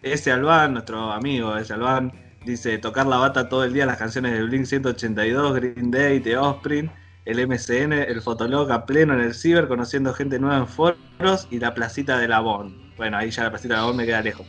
Ese 0.02 0.32
Albán, 0.32 0.72
nuestro 0.74 1.12
amigo 1.12 1.56
ese 1.56 1.74
Albán, 1.74 2.12
dice 2.44 2.78
tocar 2.78 3.06
la 3.06 3.16
bata 3.16 3.48
todo 3.48 3.64
el 3.64 3.72
día 3.72 3.86
las 3.86 3.98
canciones 3.98 4.32
de 4.32 4.42
Blink 4.42 4.64
182, 4.66 5.54
Green 5.54 5.90
Day, 5.90 6.20
The 6.20 6.36
Offspring, 6.36 6.90
el 7.24 7.46
MCN, 7.46 7.92
el 7.92 8.20
Fotolog 8.20 8.70
a 8.70 8.86
pleno 8.86 9.14
en 9.14 9.20
el 9.20 9.34
ciber, 9.34 9.68
conociendo 9.68 10.12
gente 10.12 10.38
nueva 10.38 10.58
en 10.58 10.66
foros 10.66 11.48
y 11.50 11.58
la 11.58 11.74
placita 11.74 12.18
de 12.18 12.28
la 12.28 12.40
Bon. 12.40 12.92
Bueno, 12.96 13.16
ahí 13.16 13.30
ya 13.30 13.44
la 13.44 13.50
placita 13.50 13.74
de 13.74 13.80
la 13.80 13.86
Bon 13.86 13.96
me 13.96 14.06
queda 14.06 14.22
lejos. 14.22 14.46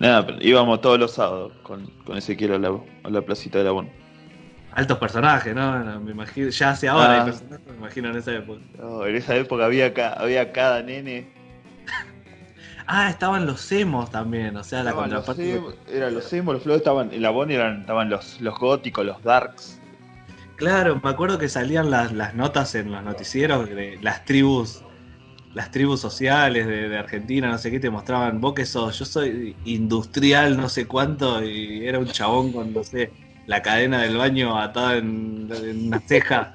Nada, 0.00 0.26
íbamos 0.40 0.80
todos 0.80 0.98
los 0.98 1.12
sábados 1.12 1.52
con, 1.62 1.86
con 2.04 2.16
Ezequiel 2.16 2.52
a 2.54 2.58
la, 2.58 2.78
a 3.04 3.10
la 3.10 3.20
placita 3.22 3.58
de 3.58 3.64
la 3.64 3.70
Bon. 3.72 3.88
Altos 4.72 4.98
personajes, 4.98 5.54
¿no? 5.54 5.82
No, 5.82 6.00
Me 6.00 6.12
imagino, 6.12 6.50
ya 6.50 6.70
hace 6.70 6.88
ahora 6.88 7.06
Ah. 7.12 7.18
hay 7.24 7.24
personajes, 7.32 7.66
me 7.66 7.76
imagino 7.78 8.10
en 8.10 8.16
esa 8.16 8.32
época. 8.34 8.60
No, 8.78 9.06
en 9.06 9.16
esa 9.16 9.34
época 9.34 9.64
había, 9.64 9.92
ca- 9.92 10.12
había 10.12 10.52
cada 10.52 10.82
nene. 10.82 11.32
Ah, 12.90 13.10
estaban 13.10 13.44
los 13.44 13.70
emos 13.70 14.10
también, 14.10 14.56
o 14.56 14.64
sea, 14.64 14.82
la 14.82 14.92
los 14.92 15.00
contraparte. 15.00 15.56
emo, 15.56 15.72
eran 15.92 16.14
los 16.14 16.32
emo, 16.32 16.54
los 16.54 16.62
flow 16.62 16.76
estaban, 16.76 17.12
en 17.12 17.20
la 17.20 17.28
Bon 17.28 17.50
eran, 17.50 17.80
estaban 17.80 18.08
los, 18.08 18.40
los 18.40 18.58
góticos, 18.58 19.04
los 19.04 19.22
darks. 19.22 19.78
Claro, 20.56 20.98
me 21.04 21.10
acuerdo 21.10 21.36
que 21.38 21.50
salían 21.50 21.90
las, 21.90 22.12
las 22.12 22.34
notas 22.34 22.74
en 22.74 22.90
los 22.90 23.02
noticieros 23.02 23.68
de 23.68 23.98
las 24.00 24.24
tribus, 24.24 24.82
las 25.58 25.72
tribus 25.72 26.00
sociales 26.00 26.68
de, 26.68 26.88
de 26.88 26.96
Argentina, 26.98 27.48
no 27.50 27.58
sé 27.58 27.68
qué, 27.72 27.80
te 27.80 27.90
mostraban, 27.90 28.40
vos 28.40 28.54
que 28.54 28.64
sos, 28.64 28.96
yo 28.96 29.04
soy 29.04 29.56
industrial, 29.64 30.56
no 30.56 30.68
sé 30.68 30.86
cuánto, 30.86 31.42
y 31.44 31.84
era 31.84 31.98
un 31.98 32.06
chabón 32.06 32.52
con, 32.52 32.72
no 32.72 32.84
sé, 32.84 33.10
la 33.46 33.60
cadena 33.60 34.02
del 34.02 34.16
baño 34.16 34.56
atada 34.56 34.98
en, 34.98 35.48
en 35.52 35.88
una 35.88 35.98
ceja, 36.00 36.54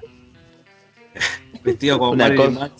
vestido 1.62 1.98
como 1.98 2.12
Una 2.12 2.28
Marilyn 2.28 2.54
cosa- 2.54 2.70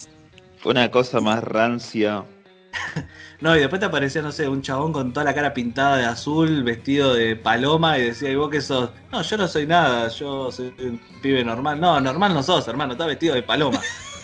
una 0.64 0.90
cosa 0.90 1.20
más 1.20 1.44
rancia. 1.44 2.24
No, 3.40 3.54
y 3.54 3.58
después 3.58 3.78
te 3.80 3.84
aparecía, 3.84 4.22
no 4.22 4.32
sé, 4.32 4.48
un 4.48 4.62
chabón 4.62 4.92
con 4.92 5.12
toda 5.12 5.24
la 5.24 5.34
cara 5.34 5.52
pintada 5.52 5.98
de 5.98 6.06
azul, 6.06 6.62
vestido 6.62 7.12
de 7.12 7.36
paloma, 7.36 7.98
y 7.98 8.02
decía, 8.06 8.30
¿y 8.30 8.36
vos 8.36 8.48
qué 8.48 8.62
sos? 8.62 8.90
No, 9.12 9.20
yo 9.20 9.36
no 9.36 9.46
soy 9.48 9.66
nada, 9.66 10.08
yo 10.08 10.50
soy 10.50 10.72
un 10.78 10.98
pibe 11.20 11.44
normal. 11.44 11.78
No, 11.78 12.00
normal 12.00 12.32
no 12.32 12.42
sos, 12.42 12.66
hermano, 12.68 12.92
estás 12.92 13.08
vestido 13.08 13.34
de 13.34 13.42
paloma. 13.42 13.82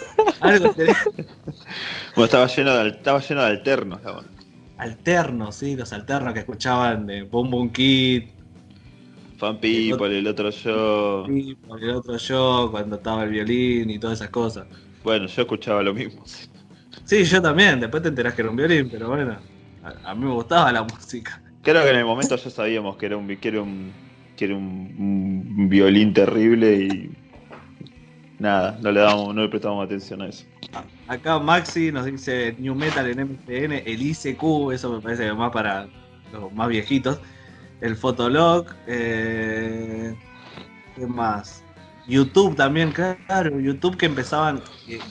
Algo 0.40 0.74
tenés. 0.74 0.96
Bueno, 2.14 2.24
estaba 2.24 2.46
lleno 2.46 2.74
de, 2.76 2.88
estaba 2.90 3.20
lleno 3.20 3.40
de 3.42 3.46
alternos 3.48 4.02
la. 4.02 4.24
Alternos, 4.76 5.56
sí, 5.56 5.76
los 5.76 5.92
alternos 5.92 6.32
que 6.34 6.40
escuchaban 6.40 7.06
de 7.06 7.22
Boom 7.22 7.50
Boom 7.50 7.70
Kid, 7.72 8.30
Fan 9.38 9.58
People, 9.60 10.16
el 10.18 10.26
otro 10.28 10.50
yo. 10.50 11.34
por 11.66 11.82
el 11.82 11.90
otro 11.90 12.16
yo, 12.16 12.68
cuando 12.70 12.96
estaba 12.96 13.24
el 13.24 13.30
violín 13.30 13.90
y 13.90 13.98
todas 13.98 14.18
esas 14.20 14.30
cosas. 14.30 14.66
Bueno, 15.02 15.26
yo 15.26 15.42
escuchaba 15.42 15.82
lo 15.82 15.94
mismo. 15.94 16.24
Sí, 17.04 17.24
yo 17.24 17.42
también, 17.42 17.80
después 17.80 18.02
te 18.02 18.08
enterás 18.08 18.34
que 18.34 18.42
era 18.42 18.50
un 18.50 18.56
violín, 18.56 18.88
pero 18.90 19.08
bueno, 19.08 19.38
a, 19.82 20.10
a 20.10 20.14
mí 20.14 20.24
me 20.24 20.32
gustaba 20.32 20.72
la 20.72 20.82
música. 20.82 21.42
Creo 21.62 21.82
que 21.84 21.90
en 21.90 21.96
el 21.96 22.04
momento 22.04 22.36
ya 22.36 22.50
sabíamos 22.50 22.96
que 22.96 23.06
era 23.06 23.16
un, 23.16 23.26
que 23.28 23.48
era 23.48 23.62
un, 23.62 23.92
que 24.36 24.44
era 24.46 24.56
un, 24.56 24.94
un 25.58 25.68
violín 25.68 26.12
terrible 26.14 26.74
y 26.76 27.19
nada, 28.40 28.78
no 28.80 28.90
le 28.90 29.00
dábamos, 29.00 29.34
no 29.34 29.42
le 29.42 29.48
prestábamos 29.48 29.84
atención 29.84 30.22
a 30.22 30.28
eso. 30.28 30.44
Acá 31.06 31.38
Maxi 31.38 31.92
nos 31.92 32.06
dice 32.06 32.56
New 32.58 32.74
Metal 32.74 33.06
en 33.06 33.20
MCN, 33.20 33.72
el 33.86 34.02
ICQ, 34.02 34.72
eso 34.72 34.92
me 34.92 35.00
parece 35.00 35.26
que 35.26 35.32
más 35.32 35.52
para 35.52 35.86
los 36.32 36.52
más 36.52 36.68
viejitos. 36.68 37.20
El 37.80 37.96
Fotolog, 37.96 38.66
eh, 38.86 40.14
¿qué 40.96 41.06
más? 41.06 41.62
YouTube 42.06 42.56
también, 42.56 42.92
claro, 42.92 43.60
YouTube 43.60 43.96
que 43.96 44.06
empezaban, 44.06 44.60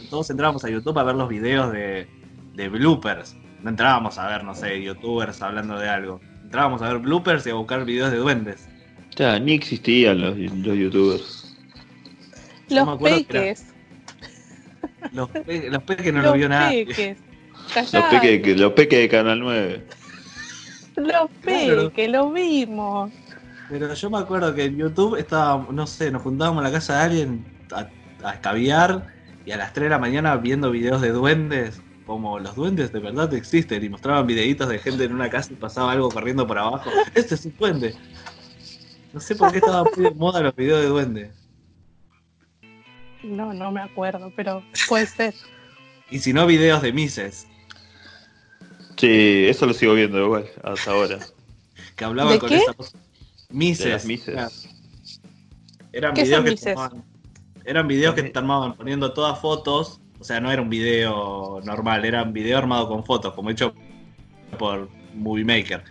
todos 0.10 0.30
entrábamos 0.30 0.66
a 0.66 0.70
YouTube 0.70 0.98
a 1.00 1.04
ver 1.04 1.16
los 1.16 1.30
videos 1.30 1.72
de, 1.72 2.08
de 2.56 2.70
bloopers. 2.70 3.36
No 3.62 3.70
entrábamos 3.70 4.18
a 4.18 4.28
ver, 4.28 4.44
no 4.44 4.56
sé, 4.56 4.82
youtubers 4.82 5.42
hablando 5.42 5.78
de 5.78 5.88
algo. 5.88 6.20
Entrábamos 6.44 6.82
a 6.82 6.90
ver 6.90 7.00
bloopers 7.00 7.46
y 7.48 7.52
a 7.52 7.54
buscar 7.54 7.86
videos 7.86 8.12
de 8.12 8.18
duendes. 8.18 8.68
Ya, 9.16 9.40
ni 9.40 9.54
existían 9.54 10.22
los, 10.22 10.38
los 10.38 10.78
youtubers. 10.78 11.39
Los 12.70 12.98
peques. 13.02 13.66
Los, 15.14 15.30
pe- 15.30 15.70
los 15.70 15.84
peques 15.84 16.14
no 16.14 16.22
los 16.22 16.32
lo 16.32 16.34
vio 16.38 16.50
nadie. 16.50 16.86
peques. 16.86 17.18
Los 17.54 17.74
Callá, 17.92 18.10
peques 18.10 18.42
que- 18.42 18.56
los 18.56 18.74
peques 18.74 19.00
de 19.00 19.10
Canal 19.10 19.40
9. 19.40 19.86
Los 20.96 21.06
Claro. 21.42 21.90
peques, 21.90 22.10
lo 22.10 22.32
vimos. 22.32 23.12
Pero 23.70 23.94
yo 23.94 24.10
me 24.10 24.18
acuerdo 24.18 24.54
que 24.54 24.66
en 24.66 24.78
YouTube 24.78 25.16
estaba, 25.16 25.66
no 25.72 25.88
sé, 25.88 26.12
nos 26.12 26.22
juntábamos 26.24 26.60
en 26.62 26.72
la 26.72 26.78
casa 26.78 26.98
de 26.98 27.04
alguien 27.04 27.46
a, 27.72 27.88
a 28.28 28.34
escabiar 28.34 29.08
y 29.46 29.52
a 29.52 29.58
las 29.58 29.74
3 29.74 29.86
de 29.86 29.90
la 29.90 30.00
mañana 30.00 30.36
viendo 30.38 30.70
videos 30.72 31.02
de 31.02 31.10
duendes, 31.12 31.82
como 32.06 32.40
los 32.40 32.56
duendes 32.56 32.92
de 32.92 33.00
verdad 33.00 33.32
existen, 33.36 33.84
y 33.84 33.90
mostraban 33.90 34.26
videitos 34.28 34.68
de 34.68 34.80
gente 34.80 35.04
en 35.06 35.14
una 35.14 35.30
casa 35.30 35.54
y 35.54 35.56
pasaba 35.56 35.92
algo 35.94 36.10
corriendo 36.10 36.46
por 36.48 36.58
abajo. 36.58 36.90
Este 37.14 37.36
es 37.36 37.46
un 37.46 37.54
duende. 37.58 37.96
No 39.14 39.20
sé 39.20 39.36
por 39.36 39.52
qué 39.52 39.60
estaban 39.60 39.86
muy 39.96 40.06
de 40.06 40.12
moda 40.16 40.42
los 40.42 40.56
videos 40.56 40.82
de 40.82 40.88
duendes. 40.88 41.32
No, 43.24 43.54
no 43.54 43.72
me 43.72 43.82
acuerdo, 43.82 44.32
pero 44.36 44.64
puede 44.88 45.06
ser. 45.06 45.34
Y 46.10 46.20
si 46.20 46.34
no, 46.34 46.46
videos 46.48 46.82
de 46.82 46.94
Mises, 46.94 47.48
Sí, 48.98 49.46
eso 49.48 49.66
lo 49.66 49.74
sigo 49.74 49.94
viendo 49.94 50.22
igual, 50.22 50.46
hasta 50.64 50.92
ahora. 50.92 51.20
que 51.96 52.04
hablaban 52.06 52.34
¿De 52.34 52.40
con 52.40 52.50
qué? 52.50 52.58
esa 52.58 52.74
voz. 52.74 52.92
De 52.92 53.00
Mises. 53.50 53.88
las 53.88 54.06
mises. 54.06 54.34
Claro. 54.34 54.52
Eran 55.94 56.14
¿Qué 56.14 56.24
videos 56.24 56.36
son 56.38 56.46
que 56.46 56.52
mises? 56.52 56.74
tomaban- 56.76 57.04
eran 57.66 57.88
videos 57.88 58.16
que 58.16 58.24
te 58.24 58.38
armaban 58.40 58.76
poniendo 58.76 59.14
todas 59.14 59.40
fotos, 59.40 60.02
o 60.20 60.24
sea, 60.24 60.40
no 60.42 60.52
era 60.52 60.62
un 60.62 60.70
video 60.70 61.62
normal, 61.64 62.04
era 62.04 62.24
un 62.24 62.34
video 62.34 62.58
armado 62.58 62.88
con 62.90 63.06
fotos, 63.06 63.34
como 63.36 63.50
hecho 63.52 63.74
por 64.58 64.90
Movie 65.14 65.46
Maker. 65.46 65.84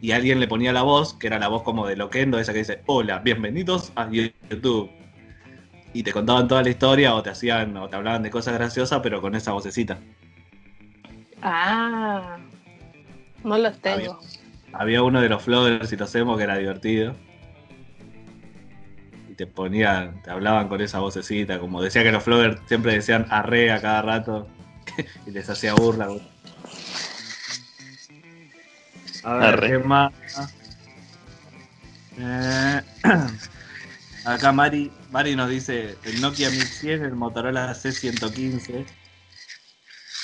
Y 0.00 0.12
alguien 0.12 0.40
le 0.40 0.48
ponía 0.48 0.72
la 0.72 0.82
voz, 0.82 1.14
que 1.14 1.26
era 1.28 1.38
la 1.38 1.48
voz 1.48 1.62
como 1.62 1.86
de 1.86 1.96
Loquendo, 1.96 2.38
esa 2.40 2.52
que 2.52 2.60
dice, 2.60 2.82
hola, 2.86 3.18
bienvenidos 3.20 3.92
a 3.94 4.08
YouTube. 4.10 4.90
Y 5.98 6.04
te 6.04 6.12
contaban 6.12 6.46
toda 6.46 6.62
la 6.62 6.70
historia 6.70 7.12
o 7.16 7.24
te 7.24 7.30
hacían, 7.30 7.76
o 7.76 7.88
te 7.88 7.96
hablaban 7.96 8.22
de 8.22 8.30
cosas 8.30 8.54
graciosas, 8.54 9.00
pero 9.02 9.20
con 9.20 9.34
esa 9.34 9.50
vocecita. 9.50 9.98
Ah, 11.42 12.36
no 13.42 13.58
los 13.58 13.76
tengo. 13.80 14.20
Había 14.72 15.02
uno 15.02 15.20
de 15.20 15.28
los 15.28 15.44
vloggers 15.44 15.92
y 15.92 15.96
los 15.96 16.14
emo 16.14 16.36
que 16.36 16.44
era 16.44 16.56
divertido. 16.56 17.16
Y 19.28 19.34
te 19.34 19.48
ponían, 19.48 20.22
te 20.22 20.30
hablaban 20.30 20.68
con 20.68 20.80
esa 20.80 21.00
vocecita, 21.00 21.58
como 21.58 21.82
decía 21.82 22.04
que 22.04 22.12
los 22.12 22.24
vloggers 22.24 22.60
siempre 22.66 22.92
decían 22.92 23.26
arre 23.28 23.72
a 23.72 23.80
cada 23.80 24.02
rato 24.02 24.48
y 25.26 25.32
les 25.32 25.50
hacía 25.50 25.74
burla. 25.74 26.06
güey. 26.06 26.22
A 29.24 29.34
ver, 29.34 29.44
Arre. 29.46 29.68
¿qué 29.68 29.78
más? 29.78 30.12
Eh, 32.18 32.82
acá 34.24 34.52
Mari, 34.52 34.90
Mari 35.10 35.36
nos 35.36 35.48
dice 35.48 35.96
el 36.04 36.20
Nokia 36.20 36.50
1100, 36.50 37.04
el 37.04 37.14
Motorola 37.14 37.72
C115. 37.74 38.84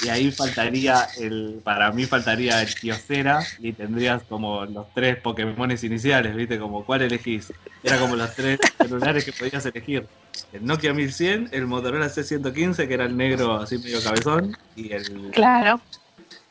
Y 0.02 0.08
ahí 0.08 0.30
faltaría 0.32 1.06
el, 1.18 1.60
para 1.62 1.92
mí 1.92 2.04
faltaría 2.04 2.60
el 2.60 2.74
Kyocera 2.74 3.40
y 3.60 3.72
tendrías 3.72 4.22
como 4.24 4.64
los 4.66 4.92
tres 4.92 5.16
Pokémones 5.18 5.84
iniciales, 5.84 6.34
¿viste? 6.34 6.58
Como 6.58 6.84
cuál 6.84 7.02
elegís. 7.02 7.52
Era 7.82 7.98
como 7.98 8.16
los 8.16 8.34
tres 8.34 8.58
celulares 8.78 9.24
que 9.24 9.32
podías 9.32 9.64
elegir. 9.66 10.06
El 10.52 10.66
Nokia 10.66 10.92
1100, 10.92 11.50
el 11.52 11.66
Motorola 11.66 12.06
C115, 12.06 12.88
que 12.88 12.94
era 12.94 13.04
el 13.04 13.16
negro 13.16 13.56
así 13.56 13.78
medio 13.78 14.02
cabezón, 14.02 14.56
y 14.74 14.92
el, 14.92 15.30
Claro. 15.30 15.80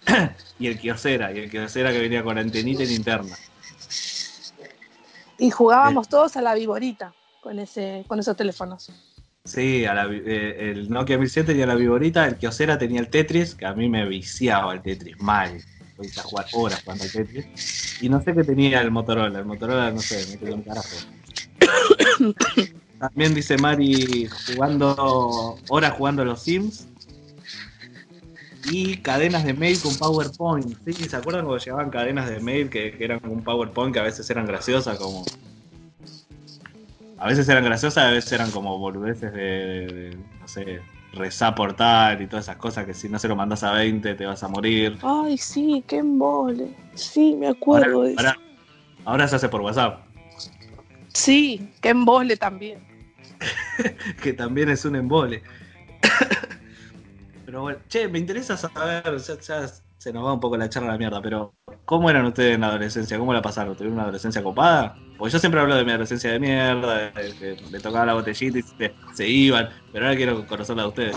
y 0.60 0.68
el 0.68 0.80
Kyocera, 0.80 1.34
y 1.34 1.40
el 1.40 1.52
Kyocera 1.52 1.92
que 1.92 2.00
venía 2.00 2.24
con 2.24 2.38
antenita 2.38 2.84
y 2.84 2.88
linterna. 2.88 3.36
Y 5.38 5.50
jugábamos 5.52 6.08
todos 6.08 6.38
a 6.38 6.42
la 6.42 6.54
viborita 6.54 7.14
con 7.44 7.60
ese, 7.60 8.06
con 8.08 8.20
esos 8.20 8.36
teléfonos. 8.38 8.92
Sí, 9.44 9.84
a 9.86 9.94
la 9.94 10.06
eh, 10.06 10.72
el 10.72 10.90
Nokia 10.90 11.18
1007 11.18 11.52
tenía 11.52 11.66
la 11.66 11.76
viborita, 11.76 12.26
el 12.26 12.38
Kyocera 12.38 12.78
tenía 12.78 13.02
el 13.02 13.10
Tetris, 13.10 13.54
que 13.54 13.66
a 13.66 13.74
mí 13.74 13.90
me 13.90 14.08
viciaba 14.08 14.74
el 14.74 14.82
Tetris 14.82 15.20
mal. 15.20 15.62
Voy 15.98 16.08
a 16.18 16.22
jugar 16.24 16.46
horas 16.54 16.82
jugando 16.82 17.04
al 17.04 17.12
Tetris. 17.12 18.02
Y 18.02 18.08
no 18.08 18.24
sé 18.24 18.34
qué 18.34 18.44
tenía 18.46 18.82
el 18.82 18.90
Motorola. 18.90 19.38
El 19.40 19.46
Motorola, 19.46 19.92
no 19.92 20.00
sé, 20.00 20.26
me 20.32 20.38
quedó 20.40 20.56
un 20.56 20.62
carajo. 20.62 20.88
También 23.00 23.34
dice 23.34 23.58
Mari 23.58 24.30
jugando 24.48 25.60
horas 25.68 25.92
jugando 25.92 26.24
los 26.24 26.42
Sims. 26.42 26.88
Y 28.72 28.98
cadenas 28.98 29.44
de 29.44 29.54
mail 29.54 29.78
con 29.82 29.94
PowerPoint. 29.98 30.78
Sí, 30.86 30.94
¿se 30.94 31.18
acuerdan 31.18 31.44
cuando 31.44 31.62
llegaban 31.62 31.90
cadenas 31.90 32.30
de 32.30 32.40
mail 32.40 32.70
que, 32.70 32.96
eran 32.98 33.20
un 33.30 33.44
PowerPoint 33.44 33.94
que 33.94 34.00
a 34.00 34.04
veces 34.04 34.30
eran 34.30 34.46
graciosas 34.46 34.98
como. 34.98 35.26
A 37.24 37.28
veces 37.28 37.48
eran 37.48 37.64
graciosas, 37.64 38.04
a 38.04 38.10
veces 38.10 38.34
eran 38.34 38.52
como 38.52 38.78
boludeces 38.78 39.32
de, 39.32 40.18
no 40.42 40.46
sé, 40.46 40.82
rezar 41.14 41.56
por 41.56 41.72
tal 41.74 42.22
y 42.22 42.28
todas 42.28 42.44
esas 42.44 42.58
cosas 42.58 42.86
que 42.86 42.94
si 42.94 43.08
no 43.08 43.18
se 43.18 43.30
lo 43.30 43.36
mandas 43.38 43.64
a 43.64 43.72
20 43.72 44.14
te 44.14 44.26
vas 44.26 44.44
a 44.44 44.50
morir. 44.50 44.98
Ay, 45.02 45.38
sí, 45.38 45.82
qué 45.88 46.00
embole. 46.00 46.68
Sí, 46.96 47.38
me 47.40 47.46
Ahora, 47.48 47.58
acuerdo 47.58 48.02
de 48.02 48.12
eso. 48.12 48.20
ahora- 48.20 48.38
ahora 49.06 49.28
se 49.30 49.38
hace 49.38 49.48
por 49.48 49.62
WhatsApp, 49.62 50.02
Sí, 51.14 51.70
qué 51.80 51.90
embole 51.92 52.36
también. 52.36 52.80
que 54.22 54.34
también 54.34 54.68
es 54.68 54.84
un 54.84 54.98
embole. 54.98 55.44
pero 57.46 57.62
bueno, 57.62 57.80
che, 57.88 58.10
me 58.10 58.20
interesa 58.20 58.58
saber, 58.58 59.18
ya, 59.20 59.40
ya 59.40 59.68
se 59.98 60.12
nos 60.12 60.26
va 60.26 60.34
un 60.34 60.42
poco 60.42 60.58
la 60.58 60.68
charla 60.68 60.90
a 60.90 60.92
la 60.94 60.98
mierda, 60.98 61.22
pero 61.22 61.54
¿cómo 61.86 62.10
eran 62.10 62.26
ustedes 62.26 62.56
en 62.56 62.62
la 62.62 62.68
adolescencia? 62.68 63.18
¿Cómo 63.18 63.34
la 63.34 63.42
pasaron? 63.42 63.76
¿Tuvieron 63.76 63.94
una 63.94 64.04
adolescencia 64.04 64.44
copada? 64.44 64.96
Porque 65.18 65.34
yo 65.34 65.40
siempre 65.40 65.60
hablo 65.62 65.76
de 65.76 65.86
mi 65.86 65.92
adolescencia 65.92 66.32
de 66.32 66.40
mierda, 66.40 67.12
de 67.12 67.34
que 67.34 67.58
le 67.72 67.80
tocaba 67.80 68.06
la 68.06 68.14
botellita 68.14 68.58
y 68.58 68.62
se, 68.62 68.94
se 69.14 69.28
iban, 69.28 69.70
pero 69.92 70.06
ahora 70.06 70.18
quiero 70.18 70.46
conocerla 70.48 70.84
de 70.84 70.90
ustedes. 70.90 71.16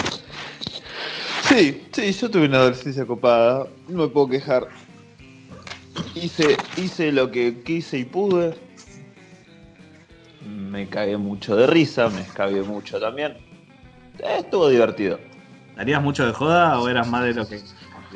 Sí, 1.48 1.86
sí, 1.92 2.12
yo 2.12 2.30
tuve 2.30 2.46
una 2.46 2.58
adolescencia 2.58 3.06
copada, 3.06 3.66
no 3.88 4.02
me 4.02 4.08
puedo 4.08 4.28
quejar. 4.28 4.68
Hice, 6.14 6.56
hice 6.76 7.12
lo 7.12 7.30
que 7.30 7.62
quise 7.62 7.98
y 7.98 8.04
pude. 8.04 8.54
Me 10.44 10.88
cagué 10.88 11.16
mucho 11.16 11.56
de 11.56 11.66
risa, 11.66 12.08
me 12.08 12.20
escabié 12.20 12.62
mucho 12.62 13.00
también. 13.00 13.32
Eh, 14.18 14.38
Estuvo 14.40 14.68
divertido. 14.68 15.18
¿Harías 15.76 16.02
mucho 16.02 16.26
de 16.26 16.32
joda 16.32 16.80
o 16.80 16.88
eras 16.88 17.06
más 17.08 17.24
de 17.24 17.34
lo 17.34 17.46
que, 17.46 17.60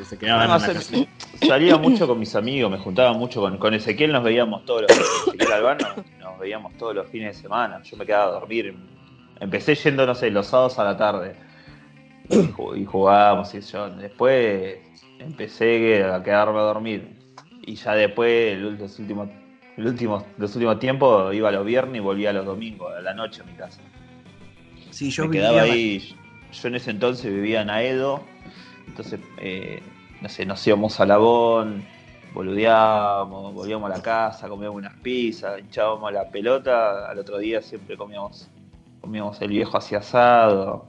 que 0.01 0.05
se 0.07 0.19
quedaban 0.19 0.49
No, 0.49 0.57
en 0.57 0.61
la 0.63 0.67
se- 0.67 0.73
casa? 0.75 1.47
salía 1.47 1.77
mucho 1.77 2.07
con 2.07 2.19
mis 2.19 2.35
amigos, 2.35 2.71
me 2.71 2.79
juntaba 2.79 3.13
mucho 3.13 3.41
con, 3.41 3.59
con 3.59 3.75
Ezequiel, 3.75 4.13
nos 4.13 4.25
veíamos 4.25 4.65
todos 4.65 4.83
los 4.83 4.91
Ezequiel 5.29 5.53
Albano, 5.53 5.89
nos 6.19 6.39
veíamos 6.39 6.77
todos 6.79 6.95
los 6.95 7.09
fines 7.11 7.37
de 7.37 7.43
semana. 7.43 7.83
Yo 7.83 7.97
me 7.99 8.07
quedaba 8.07 8.25
a 8.37 8.41
dormir. 8.41 8.75
Empecé 9.41 9.75
yendo, 9.75 10.07
no 10.07 10.15
sé, 10.15 10.31
los 10.31 10.47
sábados 10.47 10.79
a 10.79 10.85
la 10.85 10.97
tarde. 10.97 11.35
Y, 12.31 12.37
ju- 12.37 12.79
y 12.81 12.85
jugábamos 12.87 13.55
y 13.55 13.61
yo. 13.61 13.91
Después 13.91 14.79
empecé 15.19 16.05
a 16.05 16.23
quedarme 16.23 16.59
a 16.61 16.63
dormir. 16.63 17.19
Y 17.63 17.75
ya 17.75 17.95
después, 17.95 18.53
el- 18.55 18.77
los 18.79 18.99
últimos, 18.99 19.29
el 19.77 19.87
último, 19.87 20.25
los 20.39 20.55
últimos 20.55 20.79
tiempos, 20.79 21.35
iba 21.35 21.51
los 21.51 21.65
viernes 21.67 21.97
y 21.97 22.01
volvía 22.01 22.33
los 22.33 22.47
domingos, 22.47 22.91
a 22.97 23.01
la 23.03 23.13
noche 23.13 23.43
a 23.43 23.45
mi 23.45 23.53
casa. 23.53 23.81
Sí, 24.91 25.11
yo 25.11 25.25
me 25.25 25.31
vivía 25.31 25.49
quedaba 25.51 25.63
ahí. 25.73 26.17
Yo 26.53 26.69
en 26.69 26.75
ese 26.75 26.91
entonces 26.91 27.33
vivía 27.33 27.61
en 27.63 27.71
Aedo, 27.71 28.25
entonces, 28.89 29.21
eh, 29.39 29.81
no 30.21 30.29
sé, 30.29 30.45
nos 30.45 30.67
íbamos 30.67 31.01
a 31.01 31.07
Labón, 31.07 31.85
boludeábamos, 32.35 33.55
volvíamos 33.55 33.91
a 33.91 33.97
la 33.97 34.03
casa, 34.03 34.49
comíamos 34.49 34.77
unas 34.77 34.95
pizzas, 35.01 35.59
hinchábamos 35.59 36.13
la 36.13 36.31
pelota, 36.31 37.09
al 37.09 37.19
otro 37.19 37.39
día 37.39 37.63
siempre 37.63 37.97
comíamos, 37.97 38.49
comíamos 39.01 39.41
el 39.43 39.49
viejo 39.49 39.77
así 39.79 39.95
asado, 39.95 40.87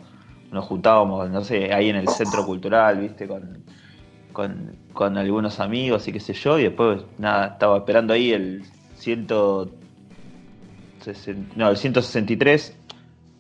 nos 0.52 0.66
juntábamos, 0.66 1.30
no 1.30 1.44
sé, 1.44 1.74
ahí 1.74 1.90
en 1.90 1.96
el 1.96 2.08
centro 2.10 2.46
cultural, 2.46 3.00
viste, 3.00 3.28
con, 3.28 3.64
con, 4.34 4.76
con 4.94 5.18
algunos 5.18 5.60
amigos 5.60 6.08
y 6.08 6.12
qué 6.12 6.20
sé 6.20 6.34
yo, 6.34 6.60
y 6.60 6.64
después, 6.64 7.02
nada, 7.18 7.48
estaba 7.48 7.78
esperando 7.78 8.14
ahí 8.14 8.34
el 8.34 8.64
100, 8.96 9.28
no, 11.56 11.70
el 11.70 11.78
163 11.78 12.78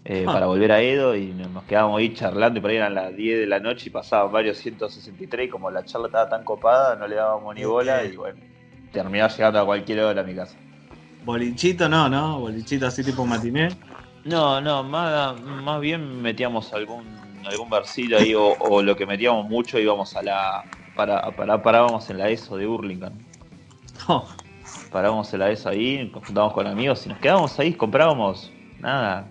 eh, 0.06 0.26
Ah. 0.28 0.34
para 0.34 0.45
volver 0.47 0.72
a 0.72 0.82
Edo 0.82 1.16
y 1.16 1.28
nos 1.28 1.64
quedábamos 1.66 1.99
ahí 1.99 2.14
charlando 2.14 2.58
y 2.60 2.62
por 2.62 2.72
ahí 2.72 2.78
eran 2.78 2.95
las 2.95 3.16
10 3.16 3.39
de 3.39 3.47
la 3.47 3.60
noche 3.60 3.86
y 3.88 3.89
pasaban 3.91 4.32
varios 4.32 4.58
163 4.58 5.47
y 5.47 5.49
como 5.49 5.70
la 5.70 5.86
charla 5.86 6.08
estaba 6.08 6.30
tan 6.30 6.43
copada 6.43 6.95
no 6.95 7.08
le 7.08 7.16
dábamos 7.16 7.54
ni 7.56 7.64
bola 7.66 8.04
y 8.04 8.16
bueno, 8.16 8.39
terminaba 8.91 9.30
llegando 9.32 9.60
a 9.60 9.66
cualquier 9.66 9.99
hora 10.02 10.22
a 10.22 10.24
mi 10.24 10.34
casa. 10.36 10.58
Bolichito 11.24 11.88
no, 11.88 12.10
¿no? 12.10 12.39
Bolichito 12.39 12.88
así 12.88 13.04
tipo 13.04 13.26
matiné. 13.26 13.70
No, 14.26 14.60
no, 14.60 14.84
más, 14.84 15.39
más 15.41 15.80
bien 15.82 16.22
metíamos 16.22 16.74
algún 16.74 17.04
algún 17.45 17.70
barcillo 17.70 18.18
ahí 18.18 18.36
o, 18.36 18.54
o 18.60 18.82
lo 18.84 18.95
que 18.95 19.06
metíamos 19.08 19.47
mucho 19.49 19.80
íbamos 19.80 20.16
a 20.16 20.22
la 20.24 20.64
para, 20.95 21.32
para 21.32 21.62
parábamos 21.62 22.10
en 22.10 22.18
la 22.18 22.30
ESO 22.30 22.58
de 22.58 22.66
Burlingame. 22.66 23.16
No, 24.08 24.26
parábamos 24.91 25.32
en 25.34 25.39
la 25.39 25.52
ESO 25.52 25.70
ahí, 25.70 26.10
nos 26.12 26.26
juntábamos 26.26 26.54
con 26.54 26.66
amigos 26.68 27.06
y 27.06 27.10
nos 27.10 27.20
quedábamos 27.20 27.60
ahí, 27.60 27.74
comprábamos 27.74 28.52
nada, 28.82 29.27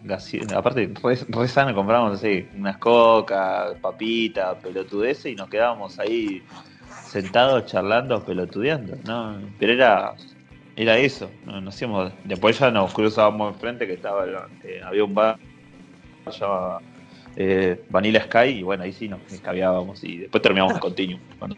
aparte 0.54 0.92
re, 1.02 1.18
re 1.28 1.48
sano, 1.48 1.74
comprábamos 1.74 2.18
así, 2.18 2.48
unas 2.56 2.78
cocas, 2.78 3.74
papitas, 3.80 4.56
pelotudeces 4.62 5.32
y 5.32 5.34
nos 5.34 5.48
quedábamos 5.48 5.98
ahí 5.98 6.42
sentados 7.06 7.66
charlando, 7.66 8.24
pelotudeando, 8.24 8.96
¿no? 9.04 9.38
Pero 9.58 9.72
era 9.72 10.14
era 10.76 10.96
eso, 10.96 11.30
no, 11.44 11.60
nos 11.60 11.80
íbamos, 11.82 12.12
después 12.24 12.58
ya 12.58 12.70
nos 12.70 12.92
cruzábamos 12.94 13.54
enfrente 13.54 13.86
que 13.86 13.94
estaba 13.94 14.24
eh, 14.64 14.80
había 14.82 15.04
un 15.04 15.14
bar 15.14 15.38
llamaba 16.26 16.80
eh, 17.36 17.82
Vanilla 17.90 18.22
Sky 18.24 18.58
y 18.58 18.62
bueno, 18.62 18.84
ahí 18.84 18.92
sí 18.92 19.08
nos 19.08 19.20
escabeábamos 19.30 20.02
y 20.04 20.18
después 20.18 20.42
terminamos 20.42 20.74
en 20.74 20.80
Continuum, 20.80 21.20
bueno, 21.38 21.56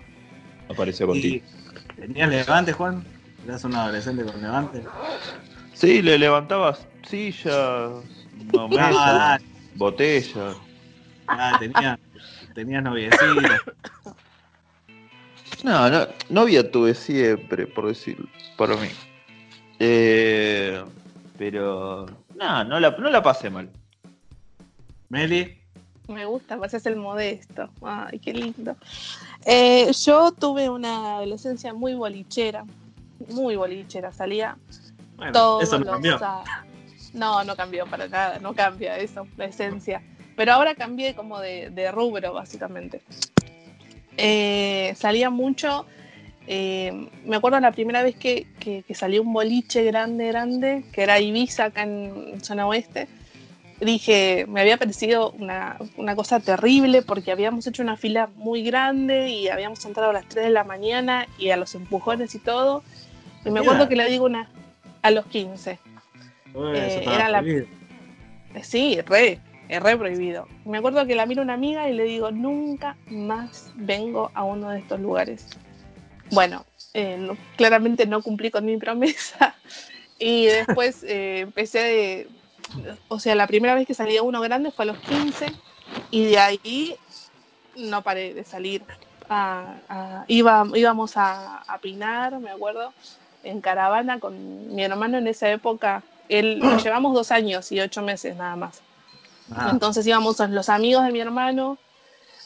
apareció 0.68 1.06
Continuum. 1.06 1.36
¿Y 1.36 2.00
¿Tenías 2.00 2.30
levante, 2.30 2.72
Juan? 2.72 3.04
¿Eras 3.44 3.64
un 3.64 3.74
adolescente 3.74 4.24
con 4.24 4.40
levante? 4.40 4.82
Sí, 5.82 6.00
le 6.00 6.16
levantabas 6.16 6.86
sillas, 7.08 7.90
no, 8.52 8.68
mesas, 8.68 9.42
botellas. 9.74 10.56
ah, 11.26 11.56
tenías, 11.58 11.98
tenías 12.54 12.84
noviecita. 12.84 13.60
No, 15.64 15.90
no, 15.90 16.06
novia 16.28 16.70
tuve 16.70 16.94
siempre, 16.94 17.66
por 17.66 17.88
decirlo, 17.88 18.28
para 18.56 18.76
mí. 18.76 18.90
Eh, 19.80 20.84
pero, 21.36 22.06
no, 22.36 22.62
no 22.62 22.78
la, 22.78 22.92
no 22.92 23.10
la 23.10 23.20
pasé 23.20 23.50
mal. 23.50 23.68
Meli, 25.08 25.58
Me 26.06 26.26
gusta, 26.26 26.58
pareces 26.58 26.86
el 26.86 26.94
modesto. 26.94 27.68
Ay, 27.82 28.20
qué 28.20 28.32
lindo. 28.32 28.76
Eh, 29.44 29.90
yo 30.04 30.30
tuve 30.30 30.70
una 30.70 31.16
adolescencia 31.16 31.74
muy 31.74 31.94
bolichera. 31.94 32.64
Muy 33.30 33.56
bolichera. 33.56 34.12
Salía 34.12 34.56
bueno, 35.22 35.32
todos 35.32 35.62
eso 35.64 35.78
no 35.78 35.86
cambió. 35.86 36.20
No, 37.12 37.44
no 37.44 37.56
cambió 37.56 37.86
para 37.86 38.08
nada. 38.08 38.38
No 38.38 38.54
cambia 38.54 38.96
eso, 38.96 39.26
la 39.36 39.44
esencia. 39.46 40.02
Pero 40.36 40.52
ahora 40.52 40.74
cambié 40.74 41.14
como 41.14 41.40
de, 41.40 41.70
de 41.70 41.90
rubro, 41.92 42.32
básicamente. 42.32 43.02
Eh, 44.16 44.94
salía 44.96 45.30
mucho. 45.30 45.86
eh, 46.46 47.08
me 47.24 47.36
acuerdo 47.36 47.60
la 47.60 47.72
primera 47.72 48.02
vez 48.02 48.16
que, 48.16 48.46
que, 48.58 48.82
que 48.82 48.94
salió 48.94 49.22
un 49.22 49.32
boliche 49.32 49.84
grande, 49.84 50.28
grande, 50.28 50.84
que 50.92 51.02
era 51.02 51.20
Ibiza 51.20 51.64
acá 51.66 51.82
en 51.82 52.42
zona 52.42 52.66
oeste. 52.66 53.08
Dije, 53.80 54.46
me 54.48 54.60
había 54.60 54.76
parecido 54.76 55.32
una, 55.32 55.76
una 55.96 56.14
cosa 56.14 56.38
terrible 56.40 57.02
porque 57.02 57.32
habíamos 57.32 57.66
hecho 57.66 57.82
una 57.82 57.96
fila 57.96 58.28
muy 58.36 58.62
grande 58.62 59.28
y 59.30 59.48
habíamos 59.48 59.84
entrado 59.84 60.10
a 60.10 60.12
las 60.12 60.28
3 60.28 60.46
de 60.46 60.50
la 60.50 60.64
mañana 60.64 61.26
y 61.36 61.50
a 61.50 61.56
los 61.56 61.74
empujones 61.74 62.34
y 62.34 62.38
todo. 62.38 62.84
Y 63.44 63.50
me 63.50 63.60
acuerdo 63.60 63.88
que 63.88 63.96
le 63.96 64.08
digo 64.08 64.24
una 64.24 64.48
a 65.02 65.10
los 65.10 65.26
15. 65.26 65.78
Uy, 66.54 66.76
eso 66.78 67.00
eh, 67.00 67.14
era 67.14 67.28
la- 67.28 67.44
Sí, 68.62 69.00
re, 69.02 69.40
es 69.68 69.82
re 69.82 69.96
prohibido. 69.96 70.46
Me 70.64 70.78
acuerdo 70.78 71.06
que 71.06 71.14
la 71.14 71.26
miro 71.26 71.42
una 71.42 71.54
amiga 71.54 71.88
y 71.88 71.94
le 71.94 72.04
digo, 72.04 72.30
nunca 72.30 72.96
más 73.10 73.70
vengo 73.74 74.30
a 74.34 74.44
uno 74.44 74.70
de 74.70 74.78
estos 74.80 75.00
lugares. 75.00 75.46
Bueno, 76.30 76.64
eh, 76.94 77.16
no- 77.18 77.36
claramente 77.56 78.06
no 78.06 78.22
cumplí 78.22 78.50
con 78.50 78.64
mi 78.64 78.76
promesa. 78.76 79.54
Y 80.18 80.46
después 80.46 81.02
eh, 81.08 81.40
empecé 81.40 81.78
de, 81.80 82.28
o 83.08 83.18
sea, 83.18 83.34
la 83.34 83.48
primera 83.48 83.74
vez 83.74 83.88
que 83.88 83.94
salí 83.94 84.16
a 84.16 84.22
uno 84.22 84.40
grande 84.40 84.70
fue 84.70 84.84
a 84.84 84.86
los 84.86 84.98
15 84.98 85.46
y 86.12 86.26
de 86.26 86.38
ahí 86.38 86.96
no 87.74 88.02
paré 88.02 88.32
de 88.32 88.44
salir. 88.44 88.84
A- 89.28 89.74
a- 89.88 90.24
iba, 90.28 90.64
íbamos 90.76 91.16
a, 91.16 91.56
a 91.62 91.78
Pinar, 91.80 92.38
me 92.38 92.50
acuerdo, 92.50 92.92
en 93.44 93.60
caravana 93.60 94.20
con 94.20 94.74
mi 94.74 94.82
hermano 94.84 95.18
en 95.18 95.26
esa 95.26 95.50
época. 95.50 96.02
Él, 96.28 96.58
nos 96.62 96.82
llevamos 96.82 97.14
dos 97.14 97.30
años 97.30 97.70
y 97.72 97.80
ocho 97.80 98.02
meses 98.02 98.36
nada 98.36 98.56
más. 98.56 98.82
Ah, 99.54 99.68
Entonces 99.70 100.06
íbamos 100.06 100.38
los 100.38 100.68
amigos 100.68 101.04
de 101.04 101.12
mi 101.12 101.20
hermano, 101.20 101.78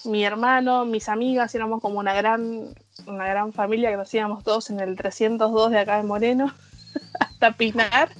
mi 0.04 0.24
hermano, 0.24 0.84
mis 0.84 1.08
amigas, 1.08 1.54
éramos 1.54 1.80
como 1.80 1.98
una 1.98 2.14
gran, 2.14 2.74
una 3.06 3.28
gran 3.28 3.52
familia 3.52 3.90
que 3.90 3.96
nos 3.96 4.12
íbamos 4.14 4.42
todos 4.42 4.70
en 4.70 4.80
el 4.80 4.96
302 4.96 5.70
de 5.70 5.78
acá 5.78 5.98
de 5.98 6.04
Moreno 6.04 6.52
hasta 7.20 7.52
Pinar. 7.52 8.10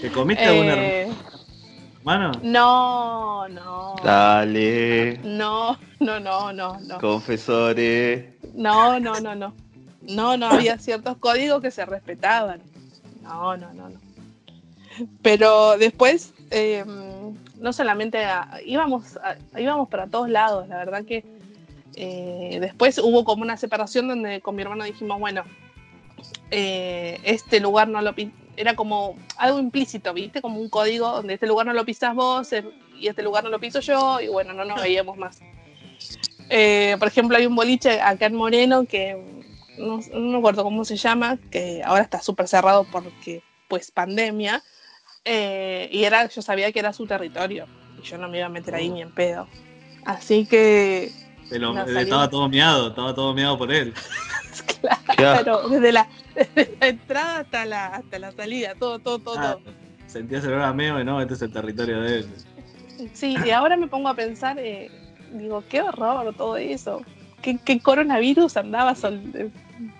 ¿Te 0.00 0.10
comiste 0.10 0.44
hermano? 0.44 0.82
Eh, 0.82 1.12
mano? 2.02 2.32
No, 2.42 3.48
no. 3.48 3.94
Dale. 4.02 5.18
No, 5.22 5.78
no, 6.00 6.18
no, 6.18 6.52
no, 6.52 6.78
no. 6.80 6.98
Confesores. 6.98 8.26
No, 8.54 8.98
no, 8.98 9.20
no, 9.20 9.34
no. 9.34 9.54
No, 10.08 10.36
no 10.36 10.46
había 10.46 10.78
ciertos 10.78 11.16
códigos 11.18 11.62
que 11.62 11.70
se 11.70 11.84
respetaban. 11.86 12.60
No, 13.22 13.56
no, 13.56 13.72
no, 13.72 13.88
no. 13.88 14.00
Pero 15.22 15.76
después, 15.78 16.32
eh, 16.50 16.84
no 17.58 17.72
solamente 17.72 18.22
íbamos, 18.64 19.16
a- 19.16 19.36
íbamos 19.58 19.88
para 19.88 20.06
todos 20.06 20.28
lados, 20.28 20.68
la 20.68 20.76
verdad 20.76 21.04
que 21.04 21.24
eh, 21.96 22.58
después 22.60 22.98
hubo 22.98 23.24
como 23.24 23.42
una 23.42 23.56
separación 23.56 24.08
donde 24.08 24.40
con 24.40 24.54
mi 24.56 24.62
hermano 24.62 24.84
dijimos, 24.84 25.18
bueno, 25.18 25.44
eh, 26.50 27.18
este 27.24 27.60
lugar 27.60 27.88
no 27.88 28.02
lo 28.02 28.14
era 28.56 28.76
como 28.76 29.16
algo 29.36 29.58
implícito, 29.58 30.12
¿viste? 30.14 30.40
Como 30.40 30.60
un 30.60 30.68
código 30.68 31.08
donde 31.10 31.34
este 31.34 31.46
lugar 31.46 31.66
no 31.66 31.72
lo 31.72 31.84
pisas 31.84 32.14
vos 32.14 32.52
eh, 32.52 32.64
y 32.98 33.08
este 33.08 33.22
lugar 33.22 33.42
no 33.42 33.50
lo 33.50 33.58
piso 33.58 33.80
yo, 33.80 34.20
y 34.20 34.28
bueno, 34.28 34.52
no 34.52 34.64
nos 34.64 34.80
veíamos 34.80 35.16
más. 35.16 35.40
Por 36.98 37.08
ejemplo, 37.08 37.36
hay 37.36 37.46
un 37.46 37.56
boliche 37.56 38.00
acá 38.00 38.26
en 38.26 38.34
Moreno 38.34 38.84
que 38.84 39.43
no, 39.78 40.00
no 40.12 40.20
me 40.32 40.38
acuerdo 40.38 40.62
cómo 40.64 40.84
se 40.84 40.96
llama, 40.96 41.38
que 41.50 41.82
ahora 41.84 42.02
está 42.02 42.20
súper 42.22 42.48
cerrado 42.48 42.86
porque, 42.90 43.42
pues, 43.68 43.90
pandemia, 43.90 44.62
eh, 45.24 45.88
y 45.92 46.04
era, 46.04 46.28
yo 46.28 46.42
sabía 46.42 46.70
que 46.72 46.78
era 46.80 46.92
su 46.92 47.06
territorio, 47.06 47.66
y 47.98 48.02
yo 48.02 48.18
no 48.18 48.28
me 48.28 48.38
iba 48.38 48.46
a 48.46 48.50
meter 48.50 48.74
ahí 48.74 48.88
ni 48.90 49.02
en 49.02 49.10
pedo. 49.10 49.48
Así 50.04 50.44
que, 50.46 51.04
eh, 51.04 52.00
estaba 52.02 52.28
todo 52.28 52.48
miado, 52.48 52.88
estaba 52.88 53.14
todo 53.14 53.34
miado 53.34 53.56
por 53.58 53.72
él. 53.72 53.94
Claro, 55.16 55.68
desde 55.68 55.92
la, 55.92 56.08
desde 56.34 56.76
la 56.80 56.88
entrada 56.88 57.38
hasta 57.40 57.64
la, 57.66 57.86
hasta 57.86 58.18
la 58.18 58.32
salida, 58.32 58.74
todo, 58.74 58.98
todo, 58.98 59.18
todo, 59.18 59.36
Ah, 59.38 59.58
todo. 59.62 59.74
sentías 60.06 60.44
el 60.44 60.50
olor 60.52 60.62
a 60.62 60.72
meo 60.72 61.00
y 61.00 61.04
no, 61.04 61.20
este 61.20 61.34
es 61.34 61.42
el 61.42 61.52
territorio 61.52 62.00
de 62.00 62.18
él. 62.18 62.26
Sí, 63.12 63.36
y 63.44 63.50
ahora 63.50 63.76
me 63.76 63.86
pongo 63.88 64.08
a 64.08 64.14
pensar, 64.14 64.58
eh, 64.58 64.90
digo, 65.32 65.62
qué 65.68 65.82
horror 65.82 66.34
todo 66.36 66.56
eso. 66.56 67.02
¿Qué, 67.42 67.58
qué 67.64 67.80
coronavirus 67.80 68.56
andaba 68.56 68.94
sol- 68.94 69.22
eh, 69.34 69.50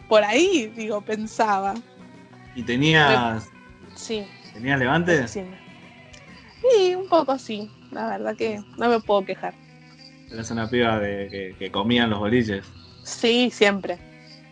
por 0.09 0.23
ahí? 0.25 0.73
Digo, 0.77 1.01
pensaba. 1.01 1.75
¿Y 2.55 2.63
tenías, 2.63 3.49
Sí, 3.95 4.25
tenías 4.53 4.79
levante? 4.79 5.27
sí. 5.29 5.43
Sí, 6.71 6.95
un 6.95 7.09
poco 7.09 7.39
sí. 7.39 7.71
La 7.91 8.09
verdad 8.09 8.37
que 8.37 8.61
no 8.79 8.89
me 8.89 9.01
puedo 9.01 9.25
quejar. 9.25 9.55
Eras 10.31 10.51
una 10.51 10.69
piba 10.69 10.99
de, 10.99 11.29
que, 11.31 11.57
que 11.59 11.71
comían 11.71 12.11
los 12.11 12.19
boliches. 12.19 12.65
Sí, 13.03 13.51
siempre. 13.53 13.99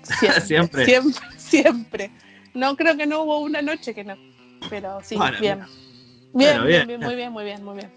Siempre. 0.02 0.40
Siempre. 0.46 0.84
Siempre, 0.84 1.22
siempre. 1.38 2.10
No, 2.54 2.76
creo 2.76 2.96
que 2.96 3.06
no 3.06 3.22
hubo 3.22 3.38
una 3.40 3.62
noche 3.62 3.94
que 3.94 4.04
no. 4.04 4.14
Pero 4.68 5.00
sí, 5.02 5.16
Bueno, 5.16 5.38
bien. 5.40 5.58
Bien, 5.60 5.68
Bueno, 6.32 6.64
bien, 6.66 6.86
bien. 6.86 7.00
muy 7.00 7.14
bien, 7.14 7.32
muy 7.32 7.44
bien, 7.44 7.64
muy 7.64 7.74
bien. 7.76 7.90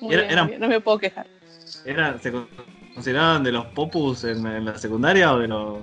Muy 0.00 0.12
Era- 0.14 0.22
bien, 0.22 0.32
era- 0.32 0.42
muy 0.42 0.50
bien, 0.50 0.60
No 0.60 0.68
me 0.68 0.80
puedo 0.80 0.98
quejar. 0.98 1.26
Era, 1.84 2.18
¿Se 2.18 2.30
con- 2.32 2.48
consideraban 2.94 3.42
de 3.44 3.52
los 3.52 3.66
popus 3.66 4.24
en, 4.24 4.46
en 4.46 4.64
la 4.66 4.76
secundaria 4.78 5.32
o 5.32 5.38
de 5.38 5.48
los.? 5.48 5.78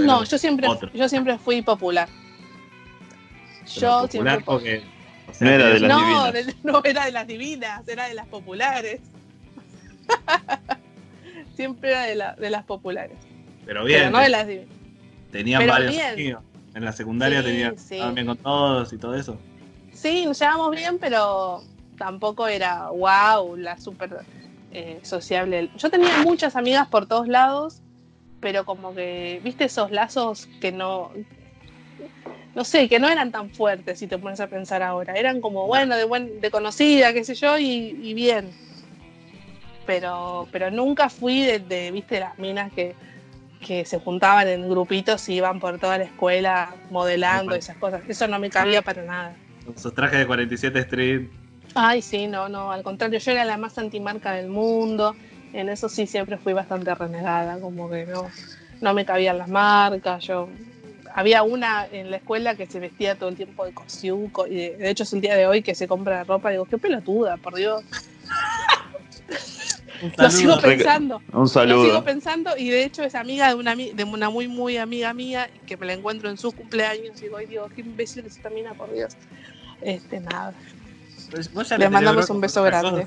No, 0.00 0.24
yo 0.24 0.38
siempre, 0.38 0.68
yo 0.94 1.08
siempre 1.08 1.38
fui 1.38 1.62
popular. 1.62 2.08
Yo 3.66 4.06
siempre. 4.08 4.38
popular 4.38 4.42
porque. 4.44 4.82
o 5.28 5.34
sea, 5.34 5.46
No 5.48 5.54
era 5.54 5.68
de 5.68 5.80
las 5.80 5.90
no, 5.90 5.98
divinas. 5.98 6.32
de- 6.32 6.54
no 6.62 6.82
era 6.84 7.04
de 7.04 7.12
las 7.12 7.26
divinas, 7.26 7.88
era 7.88 8.08
de 8.08 8.14
las 8.14 8.26
populares. 8.26 9.00
siempre 11.54 11.90
era 11.90 12.02
de, 12.04 12.14
la- 12.14 12.34
de 12.34 12.50
las 12.50 12.64
populares. 12.64 13.16
Pero 13.64 13.84
bien, 13.84 14.00
pero 14.00 14.10
no 14.12 14.18
de 14.20 14.28
las 14.28 14.46
divinas. 14.46 14.68
tenían 15.30 15.60
pero 15.60 15.72
varios 15.72 15.94
amigos. 16.12 16.42
En 16.74 16.84
la 16.84 16.92
secundaria 16.92 17.40
Sí, 17.42 17.46
tenían 17.48 17.78
sí. 17.78 17.94
estaban 17.94 18.14
bien 18.14 18.26
con 18.26 18.36
todos 18.36 18.92
y 18.92 18.98
todo 18.98 19.14
eso. 19.14 19.38
Sí, 19.92 20.24
nos 20.26 20.38
llevamos 20.38 20.70
bien, 20.70 20.98
pero 21.00 21.62
tampoco 21.96 22.46
era 22.46 22.90
wow, 22.90 23.56
la 23.56 23.76
súper 23.78 24.18
eh, 24.70 25.00
sociable. 25.02 25.70
Yo 25.76 25.90
tenía 25.90 26.18
muchas 26.22 26.54
amigas 26.56 26.86
por 26.88 27.06
todos 27.06 27.26
lados, 27.26 27.82
pero 28.40 28.64
como 28.64 28.94
que, 28.94 29.40
viste, 29.42 29.64
esos 29.64 29.90
lazos 29.90 30.48
que 30.60 30.72
no. 30.72 31.10
No 32.54 32.64
sé, 32.64 32.88
que 32.88 32.98
no 32.98 33.08
eran 33.08 33.30
tan 33.30 33.50
fuertes 33.50 34.00
si 34.00 34.06
te 34.06 34.18
pones 34.18 34.40
a 34.40 34.48
pensar 34.48 34.82
ahora. 34.82 35.14
Eran 35.14 35.40
como, 35.40 35.66
bueno, 35.66 35.96
de, 35.96 36.04
buen, 36.04 36.40
de 36.40 36.50
conocida, 36.50 37.12
qué 37.12 37.22
sé 37.22 37.34
yo, 37.34 37.58
y, 37.58 37.96
y 38.02 38.14
bien. 38.14 38.50
Pero, 39.86 40.48
pero 40.50 40.70
nunca 40.70 41.08
fui 41.08 41.42
de, 41.42 41.60
de, 41.60 41.90
viste, 41.92 42.18
las 42.18 42.36
minas 42.38 42.72
que, 42.72 42.94
que 43.64 43.84
se 43.84 43.98
juntaban 44.00 44.48
en 44.48 44.68
grupitos 44.68 45.28
y 45.28 45.34
iban 45.34 45.60
por 45.60 45.78
toda 45.78 45.98
la 45.98 46.04
escuela 46.04 46.74
modelando 46.90 47.54
esas 47.54 47.76
cosas. 47.76 48.02
Eso 48.08 48.26
no 48.26 48.38
me 48.38 48.50
cabía 48.50 48.82
para 48.82 49.02
nada. 49.02 49.36
Sus 49.76 49.94
trajes 49.94 50.18
de 50.18 50.26
47 50.26 50.78
Street. 50.80 51.28
Ay, 51.74 52.02
sí, 52.02 52.26
no, 52.26 52.48
no, 52.48 52.72
al 52.72 52.82
contrario, 52.82 53.18
yo 53.18 53.32
era 53.32 53.44
la 53.44 53.56
más 53.56 53.78
antimarca 53.78 54.32
del 54.32 54.48
mundo. 54.48 55.14
En 55.52 55.68
eso 55.68 55.88
sí 55.88 56.06
siempre 56.06 56.36
fui 56.38 56.52
bastante 56.52 56.94
renegada, 56.94 57.58
como 57.58 57.88
que 57.90 58.06
no, 58.06 58.30
no 58.80 58.94
me 58.94 59.04
cabían 59.04 59.38
las 59.38 59.48
marcas. 59.48 60.24
Yo 60.24 60.48
había 61.14 61.42
una 61.42 61.86
en 61.90 62.10
la 62.10 62.18
escuela 62.18 62.54
que 62.54 62.66
se 62.66 62.80
vestía 62.80 63.16
todo 63.16 63.28
el 63.30 63.36
tiempo 63.36 63.64
de 63.64 63.72
cosiuco, 63.72 64.46
y 64.46 64.54
de, 64.56 64.76
de 64.76 64.90
hecho 64.90 65.02
es 65.04 65.12
el 65.12 65.20
día 65.20 65.36
de 65.36 65.46
hoy 65.46 65.62
que 65.62 65.74
se 65.74 65.88
compra 65.88 66.24
ropa. 66.24 66.50
Digo, 66.50 66.66
qué 66.66 66.78
pelotuda, 66.78 67.36
por 67.38 67.54
Dios. 67.54 67.82
Lo 70.16 70.30
sigo 70.30 70.54
saludo. 70.54 70.60
pensando. 70.60 71.16
Un 71.32 71.40
Lo 71.40 71.46
sigo 71.48 71.64
saludo. 71.64 72.04
pensando 72.04 72.56
y 72.56 72.68
de 72.70 72.84
hecho 72.84 73.02
es 73.02 73.14
amiga 73.16 73.48
de 73.48 73.54
una, 73.54 73.74
de 73.74 74.04
una 74.04 74.30
muy, 74.30 74.46
muy 74.46 74.76
amiga 74.76 75.12
mía 75.12 75.50
que 75.66 75.76
me 75.76 75.86
la 75.86 75.94
encuentro 75.94 76.30
en 76.30 76.38
su 76.38 76.52
cumpleaños 76.52 77.18
y 77.18 77.22
digo, 77.22 77.36
ay 77.36 77.46
Dios, 77.46 77.70
qué 77.74 77.80
imbécil 77.80 78.24
es 78.26 78.36
esta 78.36 78.48
mina, 78.50 78.74
por 78.74 78.92
Dios. 78.92 79.16
Este, 79.80 80.20
nada. 80.20 80.54
Pues 81.30 81.50
Le 81.76 81.90
mandamos 81.90 82.30
un 82.30 82.40
beso 82.40 82.62
grande. 82.62 83.06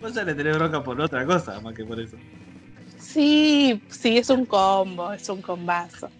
Vos 0.00 0.14
ya 0.14 0.24
le 0.24 0.34
tenés 0.34 0.56
bronca 0.56 0.82
por 0.82 1.00
otra 1.00 1.24
cosa, 1.24 1.60
más 1.60 1.74
que 1.74 1.84
por 1.84 1.98
eso. 2.00 2.16
Sí, 2.98 3.80
sí, 3.88 4.18
es 4.18 4.28
un 4.30 4.44
combo, 4.46 5.12
es 5.12 5.28
un 5.28 5.40
combazo. 5.40 6.10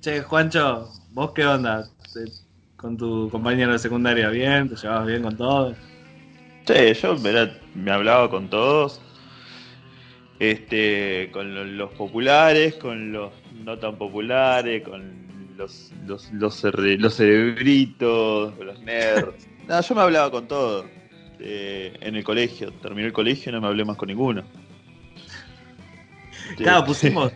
Che, 0.00 0.22
Juancho, 0.22 0.88
¿vos 1.10 1.32
qué 1.32 1.44
onda? 1.44 1.88
Con 2.76 2.96
tu 2.96 3.28
compañero 3.30 3.72
de 3.72 3.78
secundaria, 3.78 4.28
¿bien? 4.28 4.68
¿Te 4.68 4.76
llevabas 4.76 5.06
bien 5.06 5.22
con 5.22 5.36
todos? 5.36 5.76
Sí, 6.66 6.94
yo 6.94 7.16
era- 7.24 7.50
me 7.74 7.90
hablaba 7.90 8.30
con 8.30 8.48
todos. 8.48 9.00
Este, 10.38 11.30
con 11.32 11.54
lo- 11.54 11.64
los 11.64 11.92
populares, 11.92 12.74
con 12.76 13.10
los 13.10 13.32
no 13.64 13.78
tan 13.78 13.96
populares, 13.96 14.82
con 14.82 15.26
los, 15.56 15.90
los, 16.06 16.30
los, 16.32 16.62
los 16.62 17.14
cerebritos, 17.16 18.54
con 18.54 18.66
los 18.66 18.80
nerds. 18.82 19.48
No, 19.66 19.80
yo 19.80 19.94
me 19.96 20.00
hablaba 20.02 20.30
con 20.30 20.46
todos. 20.46 20.86
Eh, 21.38 21.96
en 22.00 22.16
el 22.16 22.24
colegio. 22.24 22.72
Terminé 22.72 23.06
el 23.08 23.12
colegio 23.12 23.50
y 23.50 23.54
no 23.54 23.60
me 23.60 23.66
hablé 23.68 23.84
más 23.84 23.96
con 23.96 24.08
ninguno. 24.08 24.42
Claro, 26.56 26.84
pusimos, 26.84 27.32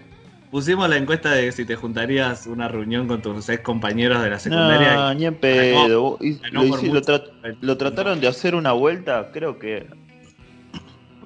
pusimos 0.51 0.89
la 0.89 0.97
encuesta 0.97 1.33
de 1.33 1.51
si 1.53 1.65
te 1.65 1.75
juntarías 1.75 2.47
una 2.47 2.69
reunión 2.69 3.09
con 3.09 3.21
tus 3.21 3.49
ex 3.49 3.61
compañeros 3.63 4.23
de 4.23 4.31
la 4.31 4.39
secundaria. 4.39 4.95
No, 4.95 5.15
ni 5.15 5.27
en 5.27 5.35
pedo. 5.35 6.19
Y 6.21 6.35
lo, 6.53 6.61
por 6.61 6.79
hice- 6.79 6.87
lo 6.87 6.95
mucho. 6.95 7.03
tra- 7.03 7.57
lo 7.61 7.77
trataron 7.77 8.21
de 8.21 8.29
hacer 8.29 8.55
una 8.55 8.73
vuelta, 8.73 9.31
creo 9.33 9.59
que 9.59 9.87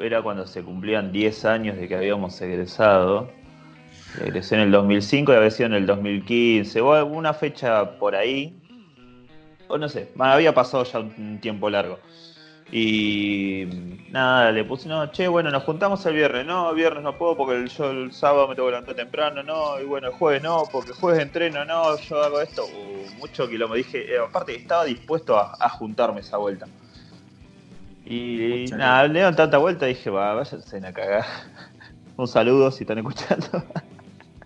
era 0.00 0.22
cuando 0.22 0.46
se 0.46 0.62
cumplían 0.62 1.12
10 1.12 1.44
años 1.44 1.76
de 1.76 1.86
que 1.86 1.94
habíamos 1.94 2.40
egresado. 2.40 3.30
Egresé 4.20 4.54
en 4.54 4.62
el 4.62 4.70
2005 4.70 5.32
y 5.32 5.36
había 5.36 5.50
sido 5.50 5.66
en 5.66 5.74
el 5.74 5.86
2015, 5.86 6.80
o 6.80 6.92
alguna 6.94 7.34
fecha 7.34 7.98
por 7.98 8.14
ahí. 8.14 8.56
O 9.68 9.76
no 9.76 9.88
sé, 9.88 10.08
había 10.18 10.54
pasado 10.54 10.84
ya 10.84 11.00
un 11.00 11.38
tiempo 11.40 11.68
largo. 11.68 11.98
Y 12.76 13.68
nada, 14.10 14.50
le 14.50 14.64
puse, 14.64 14.88
no, 14.88 15.06
che, 15.12 15.28
bueno, 15.28 15.48
nos 15.52 15.62
juntamos 15.62 16.04
el 16.06 16.14
viernes. 16.16 16.44
No, 16.44 16.74
viernes 16.74 17.04
no 17.04 17.16
puedo 17.16 17.36
porque 17.36 17.54
el- 17.54 17.68
yo 17.68 17.88
el 17.92 18.10
sábado 18.12 18.48
me 18.48 18.56
tengo 18.56 18.66
que 18.66 18.72
levantar 18.72 18.96
temprano. 18.96 19.44
No, 19.44 19.80
y 19.80 19.84
bueno, 19.84 20.08
el 20.08 20.12
jueves 20.14 20.42
no, 20.42 20.64
porque 20.72 20.90
el 20.90 20.96
jueves 20.96 21.22
entreno. 21.22 21.64
No, 21.64 21.96
yo 21.96 22.20
hago 22.20 22.40
esto. 22.40 22.64
Uh, 22.66 23.14
mucho 23.18 23.48
quilombo. 23.48 23.76
Dije, 23.76 24.12
eh, 24.12 24.18
aparte, 24.18 24.56
estaba 24.56 24.84
dispuesto 24.84 25.38
a, 25.38 25.56
a 25.60 25.68
juntarme 25.68 26.20
esa 26.20 26.36
vuelta. 26.36 26.66
Y 28.06 28.66
nada, 28.72 29.06
le 29.06 29.14
dieron 29.14 29.36
tanta 29.36 29.58
vuelta 29.58 29.86
dije, 29.86 30.10
va, 30.10 30.34
váyanse 30.34 30.84
a 30.84 30.92
cagar. 30.92 31.24
Un 32.16 32.26
saludo 32.26 32.72
si 32.72 32.82
están 32.82 32.98
escuchando. 32.98 33.46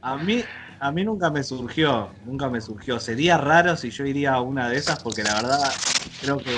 A 0.02 0.16
mí, 0.18 0.44
a 0.80 0.92
mí 0.92 1.02
nunca 1.02 1.30
me 1.30 1.42
surgió, 1.42 2.10
nunca 2.26 2.50
me 2.50 2.60
surgió. 2.60 3.00
Sería 3.00 3.38
raro 3.38 3.74
si 3.74 3.90
yo 3.90 4.04
iría 4.04 4.34
a 4.34 4.42
una 4.42 4.68
de 4.68 4.76
esas 4.76 5.00
porque 5.00 5.22
la 5.22 5.34
verdad 5.34 5.72
creo 6.20 6.36
que 6.38 6.50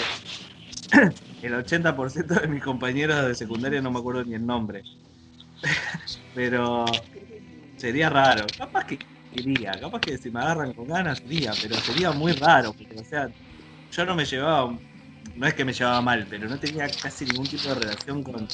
el 1.43 1.55
80% 1.55 2.41
de 2.41 2.49
mis 2.49 2.62
compañeros 2.62 3.26
de 3.26 3.34
secundaria 3.34 3.80
no 3.80 3.91
me 3.91 3.99
acuerdo 3.99 4.24
ni 4.24 4.34
el 4.34 4.45
nombre. 4.45 4.82
Pero 6.34 6.84
sería 7.76 8.11
raro. 8.11 8.47
Capaz 8.57 8.84
que 8.84 8.99
iría, 9.32 9.72
capaz 9.80 10.01
que 10.01 10.18
si 10.18 10.30
me 10.30 10.41
agarran 10.41 10.72
con 10.72 10.86
ganas 10.86 11.22
iría, 11.24 11.53
pero 11.61 11.76
sería 11.76 12.12
muy 12.12 12.32
raro. 12.32 12.72
Porque, 12.72 13.01
o 13.01 13.05
sea, 13.05 13.30
yo 13.91 14.05
no 14.05 14.14
me 14.14 14.24
llevaba, 14.24 14.78
no 15.36 15.47
es 15.47 15.55
que 15.55 15.64
me 15.64 15.72
llevaba 15.72 16.01
mal, 16.01 16.26
pero 16.28 16.49
no 16.49 16.59
tenía 16.59 16.88
casi 16.88 17.24
ningún 17.24 17.47
tipo 17.47 17.68
de 17.68 17.74
relación 17.76 18.22
con, 18.22 18.49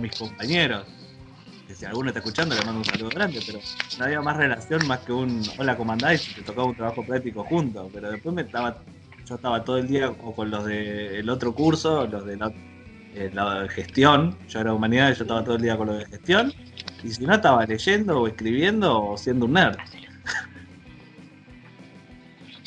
mis 0.00 0.16
compañeros. 0.16 0.86
Si 1.68 1.84
alguno 1.86 2.08
está 2.08 2.20
escuchando, 2.20 2.54
le 2.54 2.64
mando 2.64 2.78
un 2.78 2.84
saludo 2.84 3.08
grande, 3.08 3.40
pero 3.46 3.58
no 3.98 4.04
había 4.04 4.20
más 4.20 4.36
relación 4.36 4.86
más 4.86 5.00
que 5.00 5.12
un 5.12 5.42
hola, 5.58 5.76
¿cómo 5.76 5.92
andás? 5.92 6.28
Y 6.28 6.34
te 6.34 6.42
tocaba 6.42 6.66
un 6.66 6.76
trabajo 6.76 7.04
práctico 7.04 7.44
juntos, 7.44 7.90
pero 7.92 8.10
después 8.10 8.34
me 8.34 8.42
estaba 8.42 8.82
yo 9.26 9.34
estaba 9.36 9.64
todo 9.64 9.78
el 9.78 9.88
día 9.88 10.10
o 10.10 10.34
con 10.34 10.50
los 10.50 10.64
del 10.64 11.28
otro 11.28 11.54
curso, 11.54 12.06
los 12.06 12.24
de 12.24 12.36
la, 12.36 12.52
eh, 13.14 13.30
la 13.32 13.68
gestión, 13.68 14.36
yo 14.48 14.60
era 14.60 14.74
humanidad 14.74 15.14
yo 15.14 15.24
estaba 15.24 15.44
todo 15.44 15.56
el 15.56 15.62
día 15.62 15.76
con 15.76 15.88
los 15.88 15.98
de 15.98 16.06
gestión, 16.06 16.52
y 17.02 17.08
si 17.10 17.24
no 17.24 17.34
estaba 17.34 17.64
leyendo 17.66 18.20
o 18.20 18.26
escribiendo 18.26 19.02
o 19.04 19.16
siendo 19.16 19.46
un 19.46 19.52
nerd. 19.52 19.76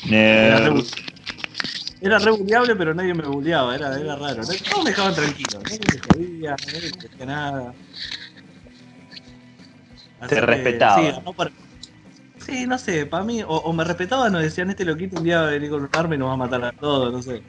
Era 0.08 0.58
re, 0.58 0.82
era 2.00 2.18
re 2.18 2.76
pero 2.76 2.94
nadie 2.94 3.14
me 3.14 3.26
bulleaba, 3.26 3.74
era, 3.74 3.98
era 3.98 4.16
raro. 4.16 4.42
Todos 4.42 4.84
me 4.84 4.90
dejaban 4.90 5.14
tranquilo, 5.14 5.60
nadie 5.64 5.80
me 5.80 5.98
jodía, 5.98 6.56
nadie 6.66 6.80
me 6.80 7.02
decía 7.02 7.26
nada. 7.26 7.74
Así 10.20 10.34
Te 10.34 10.40
que, 10.40 10.46
respetaban. 10.46 11.14
Sí, 11.14 11.20
no, 11.24 11.32
para- 11.32 11.50
sí, 12.46 12.66
no 12.66 12.78
sé, 12.78 13.06
para 13.06 13.24
mí, 13.24 13.42
o, 13.42 13.48
o 13.48 13.72
me 13.72 13.84
respetaban 13.84 14.34
o 14.34 14.38
decían, 14.38 14.70
este 14.70 14.84
loquito 14.84 15.18
un 15.18 15.24
día 15.24 15.40
va 15.42 15.48
a 15.48 15.50
venir 15.50 15.70
con 15.70 15.82
un 15.82 15.88
arma 15.92 16.14
y 16.14 16.18
nos 16.18 16.28
va 16.28 16.34
a 16.34 16.36
matar 16.36 16.64
a 16.64 16.72
todos, 16.72 17.12
no 17.12 17.22
sé. 17.22 17.42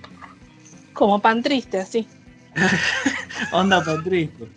Como 0.93 1.19
pan 1.21 1.41
triste, 1.43 1.79
así. 1.79 2.07
Onda 3.51 3.83
tan 3.83 4.03
triste. 4.03 4.47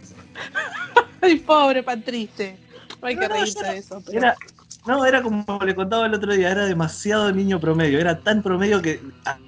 Ay, 1.21 1.37
pobre 1.41 1.83
pan 1.83 2.03
triste. 2.03 2.57
No 3.01 3.09
hay 3.09 3.15
que 3.17 3.23
No, 3.23 3.29
no, 3.29 3.35
reírse 3.35 3.59
era- 3.61 3.73
de 3.73 3.79
eso. 3.79 4.03
pero- 4.05 4.19
Era, 4.19 4.35
no, 4.87 5.05
era 5.05 5.23
como 5.23 5.45
le 5.65 5.75
contaba 5.75 6.07
el 6.07 6.15
otro 6.15 6.33
día, 6.33 6.51
era 6.51 6.65
demasiado 6.65 7.31
niño 7.33 7.61
promedio, 7.61 8.01
era 8.01 8.19
tan 8.19 8.43
promedio 8.43 8.81
que 8.81 9.01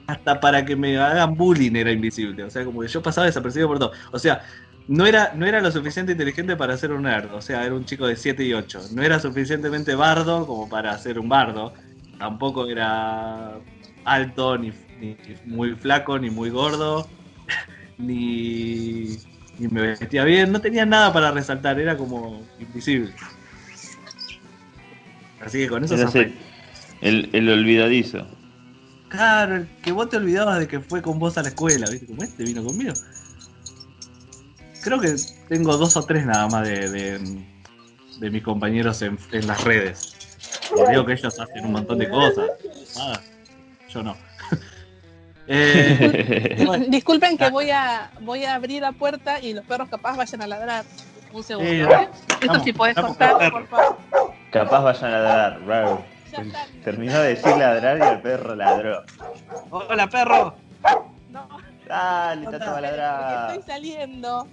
hasta 0.06 0.38
para 0.40 0.62
que 0.64 0.76
me 0.76 0.98
hagan 0.98 1.34
bullying 1.34 1.74
era 1.74 1.90
invisible, 1.90 2.44
o 2.44 2.50
sea, 2.50 2.64
como 2.66 2.82
que 2.82 2.88
yo 2.88 3.02
pasaba 3.02 3.26
desapercibido 3.26 3.68
por 3.68 3.78
todo. 3.78 3.92
O 4.10 4.18
sea, 4.18 4.44
no 4.88 5.06
era, 5.06 5.32
no 5.34 5.46
era 5.46 5.60
lo 5.60 5.70
suficiente 5.70 6.12
inteligente 6.12 6.56
para 6.56 6.76
ser 6.76 6.92
un 6.92 7.02
nerd, 7.02 7.32
o 7.34 7.40
sea, 7.40 7.64
era 7.64 7.74
un 7.74 7.84
chico 7.84 8.06
de 8.06 8.16
7 8.16 8.44
y 8.44 8.52
8. 8.52 8.88
No 8.92 9.02
era 9.02 9.18
suficientemente 9.20 9.94
bardo 9.94 10.46
como 10.46 10.68
para 10.68 10.96
ser 10.98 11.18
un 11.18 11.28
bardo, 11.28 11.72
tampoco 12.18 12.66
era 12.66 13.58
alto, 14.04 14.58
ni, 14.58 14.72
ni 15.00 15.16
muy 15.44 15.74
flaco, 15.76 16.18
ni 16.18 16.30
muy 16.30 16.50
gordo, 16.50 17.08
ni, 17.98 19.16
ni 19.58 19.68
me 19.68 19.82
vestía 19.82 20.24
bien, 20.24 20.52
no 20.52 20.60
tenía 20.60 20.84
nada 20.86 21.12
para 21.12 21.30
resaltar, 21.30 21.78
era 21.80 21.96
como 21.96 22.42
invisible. 22.58 23.12
Así 25.40 25.58
que 25.58 25.68
con 25.68 25.84
eso 25.84 25.96
zafé. 25.96 26.32
el, 27.00 27.30
el, 27.32 27.48
el 27.48 27.48
olvidadizo. 27.48 28.26
Claro, 29.08 29.56
el 29.56 29.68
que 29.82 29.92
vos 29.92 30.08
te 30.08 30.16
olvidabas 30.16 30.58
de 30.58 30.68
que 30.68 30.80
fue 30.80 31.02
con 31.02 31.18
vos 31.18 31.36
a 31.36 31.42
la 31.42 31.48
escuela, 31.48 31.90
¿viste? 31.90 32.06
Como 32.06 32.22
este 32.22 32.44
vino 32.44 32.64
conmigo. 32.64 32.94
Creo 34.82 35.00
que 35.00 35.14
tengo 35.48 35.76
dos 35.76 35.96
o 35.96 36.02
tres 36.04 36.26
nada 36.26 36.48
más 36.48 36.66
de, 36.66 36.90
de, 36.90 37.44
de 38.18 38.30
mis 38.30 38.42
compañeros 38.42 39.00
en, 39.02 39.18
en 39.32 39.46
las 39.46 39.62
redes. 39.64 40.14
Y 40.76 40.90
veo 40.90 41.04
que 41.06 41.12
ellos 41.12 41.38
hacen 41.38 41.64
un 41.64 41.72
montón 41.72 41.98
de 41.98 42.08
cosas. 42.10 42.50
Ah, 42.98 43.18
yo 43.88 44.02
no. 44.02 44.16
Eh, 45.48 46.62
bueno, 46.64 46.84
Disculpen 46.88 47.36
que 47.36 47.50
voy 47.50 47.70
a, 47.70 48.12
voy 48.20 48.44
a 48.44 48.54
abrir 48.54 48.80
la 48.80 48.92
puerta 48.92 49.40
y 49.40 49.52
los 49.52 49.64
perros 49.64 49.88
capaz 49.88 50.16
vayan 50.16 50.40
a 50.42 50.46
ladrar. 50.46 50.84
Un 51.32 51.42
segundo. 51.42 51.68
Sí, 51.68 51.80
¿eh? 51.80 52.08
Esto 52.42 52.60
sí 52.60 52.72
podés 52.72 52.94
cortar, 52.94 53.50
por 53.50 53.66
favor. 53.66 53.96
Capaz 54.52 54.80
vayan 54.82 55.12
a 55.12 55.18
ladrar. 55.18 55.58
está. 56.26 56.66
Terminó 56.84 57.18
de 57.18 57.28
decir 57.30 57.56
ladrar 57.56 57.98
y 57.98 58.02
el 58.02 58.22
perro 58.22 58.54
ladró. 58.54 59.02
Hola, 59.70 60.06
perro. 60.08 60.54
No, 61.30 61.48
Dale, 61.88 62.44
Tato 62.44 62.58
va 62.58 62.64
a 62.64 62.72
porque 62.74 62.80
ladrar. 62.82 63.50
estoy 63.56 63.72
saliendo. 63.74 64.46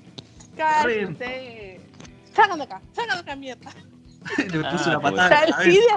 Cállate. 0.60 1.82
De 2.36 2.64
acá, 2.64 2.82
de 2.96 3.12
acá, 3.20 3.36
mierda. 3.36 3.72
Le 4.38 4.46
puse 4.46 4.90
Ah, 4.90 4.90
una 4.90 5.00
patada. 5.02 5.46
la 5.48 5.58
Salí 5.58 5.76
de, 5.76 5.88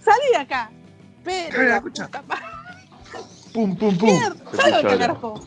salí 0.00 0.28
de 0.30 0.36
acá. 0.36 0.70
Pero 1.24 1.62
la 1.64 1.80
puta 1.80 2.08
Pum, 3.52 3.76
pum, 3.76 3.96
pum. 3.98 4.08
mierda, 4.08 4.78
acá. 4.78 4.98
carajo. 4.98 5.46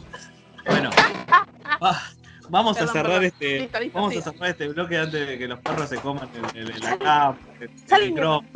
Bueno, 0.65 0.89
ah, 1.81 2.01
vamos 2.49 2.77
Perdón, 2.77 2.89
a 2.89 2.93
cerrar 2.93 3.11
perdón. 3.19 3.23
este. 3.25 3.59
Listo, 3.59 3.79
listo, 3.79 3.97
vamos 3.97 4.13
sí. 4.13 4.19
a 4.19 4.21
cerrar 4.23 4.49
este 4.49 4.67
bloque 4.69 4.97
antes 4.97 5.27
de 5.27 5.37
que 5.37 5.47
los 5.47 5.59
perros 5.59 5.89
se 5.89 5.97
coman 5.97 6.29
el, 6.53 6.57
el, 6.61 6.71
el 6.71 6.85
acá, 6.85 7.35
el, 7.59 7.63
el 7.69 7.87
Salí, 7.87 8.09
micrófono. 8.11 8.47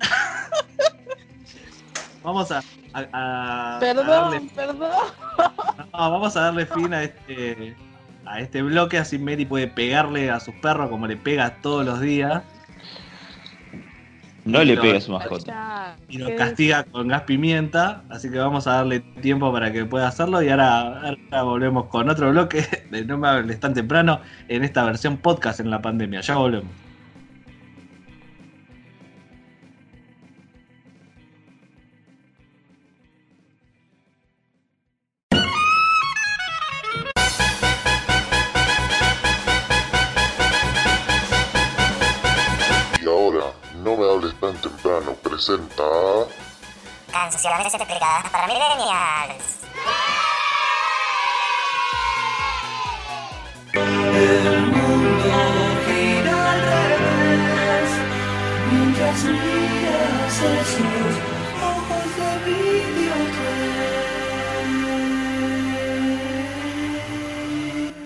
Vamos 2.22 2.52
a, 2.52 2.58
a- 2.92 3.06
a- 3.12 3.76
a 3.76 3.80
Perdón, 3.80 4.06
darle, 4.06 4.40
perdón. 4.54 4.90
no, 5.92 5.92
vamos 5.92 6.36
a 6.36 6.40
darle 6.42 6.66
fin 6.66 6.94
a 6.94 7.02
este 7.02 7.74
a 8.26 8.40
este 8.40 8.62
bloque, 8.62 8.98
así 8.98 9.18
Mary 9.18 9.44
puede 9.44 9.68
pegarle 9.68 10.30
a 10.30 10.40
sus 10.40 10.54
perros 10.56 10.88
como 10.88 11.06
le 11.06 11.16
pega 11.16 11.60
todos 11.60 11.84
los 11.84 12.00
días 12.00 12.42
No 14.44 14.62
le 14.64 14.76
pegue 14.76 14.96
a 14.96 15.00
su 15.00 15.12
mascota. 15.12 15.96
Y 16.08 16.18
lo 16.18 16.26
¿qué 16.26 16.36
castiga 16.36 16.84
con 16.84 17.08
gas 17.08 17.22
pimienta, 17.22 18.02
así 18.08 18.30
que 18.30 18.38
vamos 18.38 18.66
a 18.66 18.74
darle 18.74 19.00
tiempo 19.20 19.52
para 19.52 19.72
que 19.72 19.84
pueda 19.84 20.08
hacerlo 20.08 20.42
y 20.42 20.48
ahora, 20.48 21.00
ahora 21.00 21.42
volvemos 21.42 21.86
con 21.86 22.08
otro 22.08 22.30
bloque 22.30 22.66
de 22.90 23.04
No 23.04 23.18
me 23.18 23.28
hables 23.28 23.60
tan 23.60 23.74
temprano 23.74 24.20
en 24.48 24.64
esta 24.64 24.84
versión 24.84 25.16
podcast 25.16 25.60
en 25.60 25.70
la 25.70 25.80
pandemia. 25.80 26.20
Ya 26.20 26.36
volvemos. 26.36 26.81
Presenta. 45.32 45.82
Canciones 47.10 47.72
explicadas 47.72 48.30
para 48.30 48.46
millennials. 48.48 49.60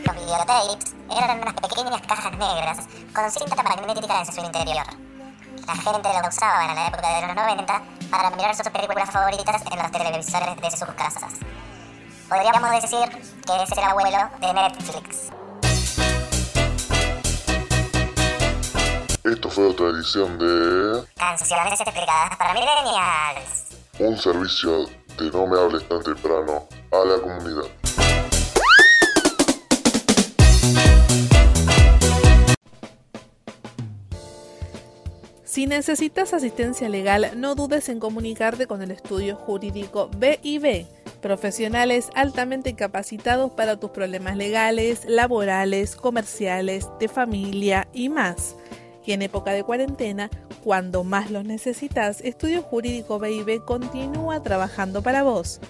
Los 0.04 0.14
videotapes 0.14 0.94
eran 1.10 1.40
unas 1.40 1.54
pequeñas 1.54 2.02
cajas 2.02 2.32
negras 2.38 2.78
con 3.12 3.30
cinta 3.32 3.62
magnética 3.64 4.20
en 4.20 4.32
su 4.32 4.40
interior. 4.40 5.05
La 5.66 5.74
gente 5.74 6.08
lo 6.08 6.28
usaba 6.28 6.64
en 6.66 6.74
la 6.76 6.86
época 6.86 7.20
de 7.20 7.26
los 7.26 7.34
90 7.34 7.82
para 8.08 8.30
mirar 8.30 8.54
sus 8.54 8.68
películas 8.68 9.10
favoritas 9.10 9.62
en 9.70 9.78
los 9.78 9.90
televisores 9.90 10.56
de 10.56 10.70
sus 10.70 10.88
casas. 10.94 11.32
Podríamos 12.28 12.70
decir 12.82 13.08
que 13.08 13.62
es 13.62 13.72
el 13.72 13.84
abuelo 13.84 14.30
de 14.40 14.54
Netflix. 14.54 15.32
Esto 19.24 19.50
fue 19.50 19.66
otra 19.68 19.86
edición 19.88 20.38
de... 20.38 21.04
Canciones 21.16 21.80
explicadas 21.80 22.36
para 22.36 22.54
millennials. 22.54 23.66
Un 23.98 24.16
servicio 24.16 24.86
de 25.18 25.30
No 25.32 25.46
me 25.48 25.58
hables 25.58 25.88
tan 25.88 26.00
temprano 26.02 26.68
a 26.92 27.04
la 27.04 27.20
comunidad. 27.20 27.66
Si 35.56 35.66
necesitas 35.66 36.34
asistencia 36.34 36.90
legal, 36.90 37.30
no 37.34 37.54
dudes 37.54 37.88
en 37.88 37.98
comunicarte 37.98 38.66
con 38.66 38.82
el 38.82 38.90
estudio 38.90 39.36
jurídico 39.36 40.10
BIB, 40.18 40.84
profesionales 41.22 42.10
altamente 42.14 42.74
capacitados 42.74 43.50
para 43.52 43.80
tus 43.80 43.88
problemas 43.88 44.36
legales, 44.36 45.06
laborales, 45.06 45.96
comerciales, 45.96 46.90
de 47.00 47.08
familia 47.08 47.88
y 47.94 48.10
más. 48.10 48.54
Y 49.06 49.12
en 49.12 49.22
época 49.22 49.52
de 49.52 49.64
cuarentena, 49.64 50.28
cuando 50.62 51.04
más 51.04 51.30
los 51.30 51.46
necesitas, 51.46 52.20
Estudio 52.20 52.60
Jurídico 52.60 53.18
BIB 53.18 53.64
continúa 53.64 54.42
trabajando 54.42 55.00
para 55.00 55.22
vos. 55.22 55.60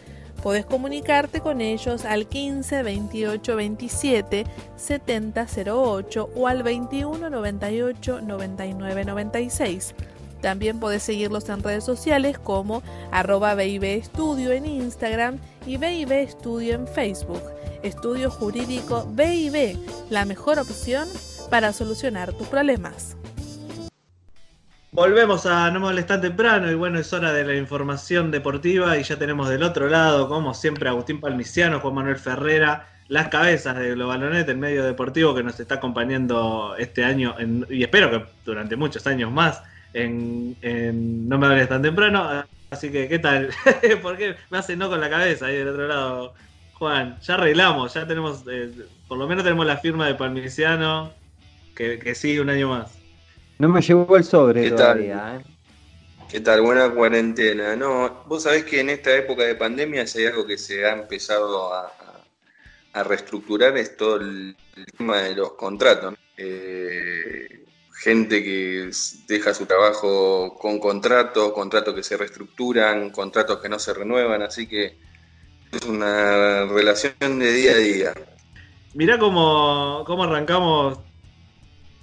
Podés 0.43 0.67
comunicarte 0.67 1.41
con 1.41 1.61
ellos 1.61 2.05
al 2.05 2.27
15 2.27 2.83
28 2.83 3.57
27 3.57 4.47
70 4.77 5.47
08 5.73 6.31
o 6.35 6.47
al 6.47 6.63
21 6.63 7.31
98 7.31 8.21
99 8.21 9.05
96. 9.05 9.95
También 10.41 10.79
podés 10.79 11.03
seguirlos 11.03 11.49
en 11.49 11.63
redes 11.63 11.85
sociales 11.85 12.39
como 12.39 12.83
arroba 13.11 13.55
BIB 13.55 13.85
Estudio 13.85 14.53
en 14.53 14.67
Instagram 14.67 15.39
y 15.67 15.79
BIB 15.79 16.13
Estudio 16.13 16.75
en 16.75 16.87
Facebook. 16.87 17.43
Estudio 17.83 18.31
Jurídico 18.31 19.07
BIB, 19.11 19.77
la 20.11 20.25
mejor 20.25 20.59
opción 20.59 21.09
para 21.51 21.73
solucionar 21.73 22.33
tus 22.33 22.49
problemas. 22.49 23.17
Volvemos 24.97 25.45
a 25.45 25.71
No 25.71 25.81
me 25.81 25.89
hables 25.89 26.07
tan 26.07 26.23
temprano 26.23 26.71
y 26.71 26.75
bueno, 26.75 26.99
es 26.99 27.13
hora 27.13 27.31
de 27.31 27.45
la 27.45 27.55
información 27.55 28.31
deportiva 28.31 28.97
y 28.97 29.03
ya 29.03 29.19
tenemos 29.19 29.47
del 29.51 29.63
otro 29.63 29.91
lado, 29.91 30.27
como 30.27 30.55
siempre, 30.55 30.89
Agustín 30.89 31.21
Palmiciano, 31.21 31.81
Juan 31.81 31.95
Manuel 31.97 32.17
Ferrera, 32.17 32.89
las 33.09 33.29
cabezas 33.29 33.77
de 33.77 33.91
Globalonet, 33.91 34.49
el 34.49 34.57
medio 34.57 34.83
deportivo 34.85 35.35
que 35.35 35.43
nos 35.43 35.61
está 35.61 35.75
acompañando 35.75 36.75
este 36.79 37.05
año 37.05 37.35
en- 37.39 37.67
y 37.69 37.83
espero 37.83 38.11
que 38.11 38.25
durante 38.47 38.77
muchos 38.77 39.07
años 39.07 39.31
más 39.31 39.63
en, 39.93 40.57
No 41.29 41.37
me 41.39 41.47
hables 41.47 41.69
tan 41.69 41.83
temprano. 41.83 42.45
así 42.71 42.91
que, 42.91 43.07
¿qué 43.07 43.19
tal? 43.19 43.51
¿Por 44.03 44.17
qué 44.17 44.37
me 44.51 44.57
hace 44.59 44.77
no 44.77 44.89
con 44.89 44.99
la 45.03 45.11
cabeza 45.11 45.45
ahí 45.47 45.57
del 45.57 45.69
otro 45.69 45.89
lado, 45.89 46.35
Juan? 46.73 47.19
Ya 47.21 47.35
arreglamos, 47.35 47.93
ya 47.93 48.07
tenemos, 48.07 48.45
eh, 48.51 48.71
por 49.07 49.19
lo 49.19 49.29
menos 49.29 49.45
tenemos 49.45 49.67
la 49.67 49.77
firma 49.77 50.07
de 50.07 50.15
Palmiciano, 50.15 51.13
que, 51.75 51.99
que 51.99 52.15
sigue 52.15 52.41
un 52.41 52.49
año 52.49 52.71
más. 52.71 53.06
No 53.59 53.69
me 53.69 53.81
llevó 53.81 54.17
el 54.17 54.25
sobre 54.25 54.63
¿Qué 54.63 54.71
tal? 54.71 54.79
todavía, 54.79 55.37
¿eh? 55.37 55.45
¿Qué 56.29 56.41
tal? 56.41 56.61
Buena 56.63 56.91
cuarentena. 56.91 57.77
No, 57.77 58.25
vos 58.27 58.43
sabés 58.43 58.65
que 58.65 58.81
en 58.81 58.91
esta 58.91 59.15
época 59.17 59.45
de 59.45 59.55
pandemia 59.55 60.07
si 60.07 60.21
hay 60.21 60.27
algo 60.27 60.47
que 60.47 60.59
se 60.59 60.85
ha 60.85 60.93
empezado 60.93 61.73
a, 61.73 61.93
a 62.93 63.03
reestructurar 63.03 63.77
es 63.77 63.97
todo 63.97 64.17
el, 64.17 64.57
el 64.77 64.87
tema 64.87 65.23
de 65.23 65.37
los 65.37 65.53
contratos. 65.53 66.13
¿no? 66.13 66.19
Eh, 66.37 67.65
gente 68.03 68.43
que 68.43 68.91
deja 69.27 69.55
su 69.55 69.67
trabajo 69.67 70.55
con 70.59 70.79
contratos, 70.79 71.53
contratos 71.53 71.95
que 71.95 72.03
se 72.03 72.17
reestructuran, 72.17 73.11
contratos 73.11 73.61
que 73.61 73.69
no 73.69 73.79
se 73.79 73.95
renuevan, 73.95 74.43
así 74.43 74.67
que 74.67 74.99
es 75.73 75.83
una 75.83 76.67
relación 76.67 77.39
de 77.39 77.53
día 77.53 77.73
a 77.73 77.77
día. 77.77 78.15
Mirá 78.95 79.19
cómo, 79.19 80.05
cómo 80.07 80.25
arrancamos, 80.25 80.99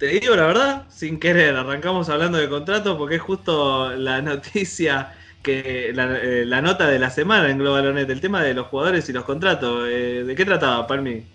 te 0.06 0.20
digo 0.20 0.36
la 0.36 0.46
verdad, 0.46 0.86
sin 0.90 1.18
querer, 1.18 1.56
arrancamos 1.56 2.08
hablando 2.08 2.38
de 2.38 2.48
contratos 2.48 2.96
porque 2.98 3.16
es 3.16 3.22
justo 3.22 3.94
la 3.96 4.20
noticia, 4.22 5.12
que 5.42 5.92
la, 5.94 6.18
eh, 6.22 6.46
nota 6.62 6.88
de 6.88 6.98
la 6.98 7.10
semana 7.10 7.50
en 7.50 7.58
Globalonet, 7.58 8.08
el 8.10 8.20
tema 8.20 8.42
de 8.42 8.54
los 8.54 8.66
jugadores 8.68 9.08
y 9.08 9.12
los 9.12 9.24
contratos. 9.24 9.86
Eh, 9.90 10.24
¿De 10.26 10.34
qué 10.34 10.44
trataba, 10.44 10.86
Palmi? 10.86 11.30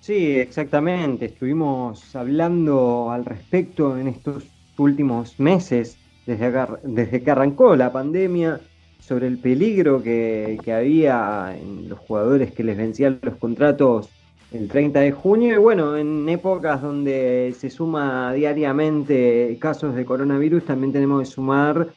Sí, 0.00 0.36
exactamente. 0.38 1.26
Estuvimos 1.26 2.14
hablando 2.14 3.10
al 3.10 3.24
respecto 3.24 3.96
en 3.98 4.08
estos 4.08 4.44
últimos 4.76 5.38
meses, 5.40 6.02
desde, 6.26 6.46
acá- 6.46 6.78
desde 6.82 7.22
que 7.22 7.30
arrancó 7.30 7.74
la 7.76 7.92
pandemia, 7.92 8.60
sobre 8.98 9.26
el 9.28 9.38
peligro 9.40 10.02
que, 10.02 10.60
que 10.62 10.72
había 10.72 11.56
en 11.56 11.88
los 11.88 11.98
jugadores 12.00 12.52
que 12.52 12.64
les 12.64 12.76
vencían 12.76 13.18
los 13.22 13.36
contratos 13.38 14.10
el 14.52 14.68
30 14.68 15.00
de 15.00 15.12
junio. 15.12 15.54
Y 15.54 15.58
bueno, 15.58 15.96
en 15.96 16.28
épocas 16.28 16.82
donde 16.82 17.54
se 17.58 17.70
suma 17.70 18.32
diariamente 18.32 19.56
casos 19.60 19.94
de 19.94 20.04
coronavirus, 20.04 20.64
también 20.64 20.92
tenemos 20.92 21.20
que 21.20 21.26
sumar 21.26 21.88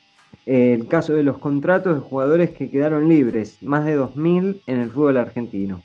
eh, 0.45 0.73
el 0.79 0.87
caso 0.87 1.13
de 1.13 1.23
los 1.23 1.37
contratos 1.37 1.95
de 1.95 2.01
jugadores 2.01 2.51
que 2.51 2.69
quedaron 2.69 3.09
libres, 3.09 3.57
más 3.61 3.85
de 3.85 3.99
2.000 3.99 4.61
en 4.65 4.79
el 4.79 4.89
fútbol 4.89 5.17
argentino. 5.17 5.83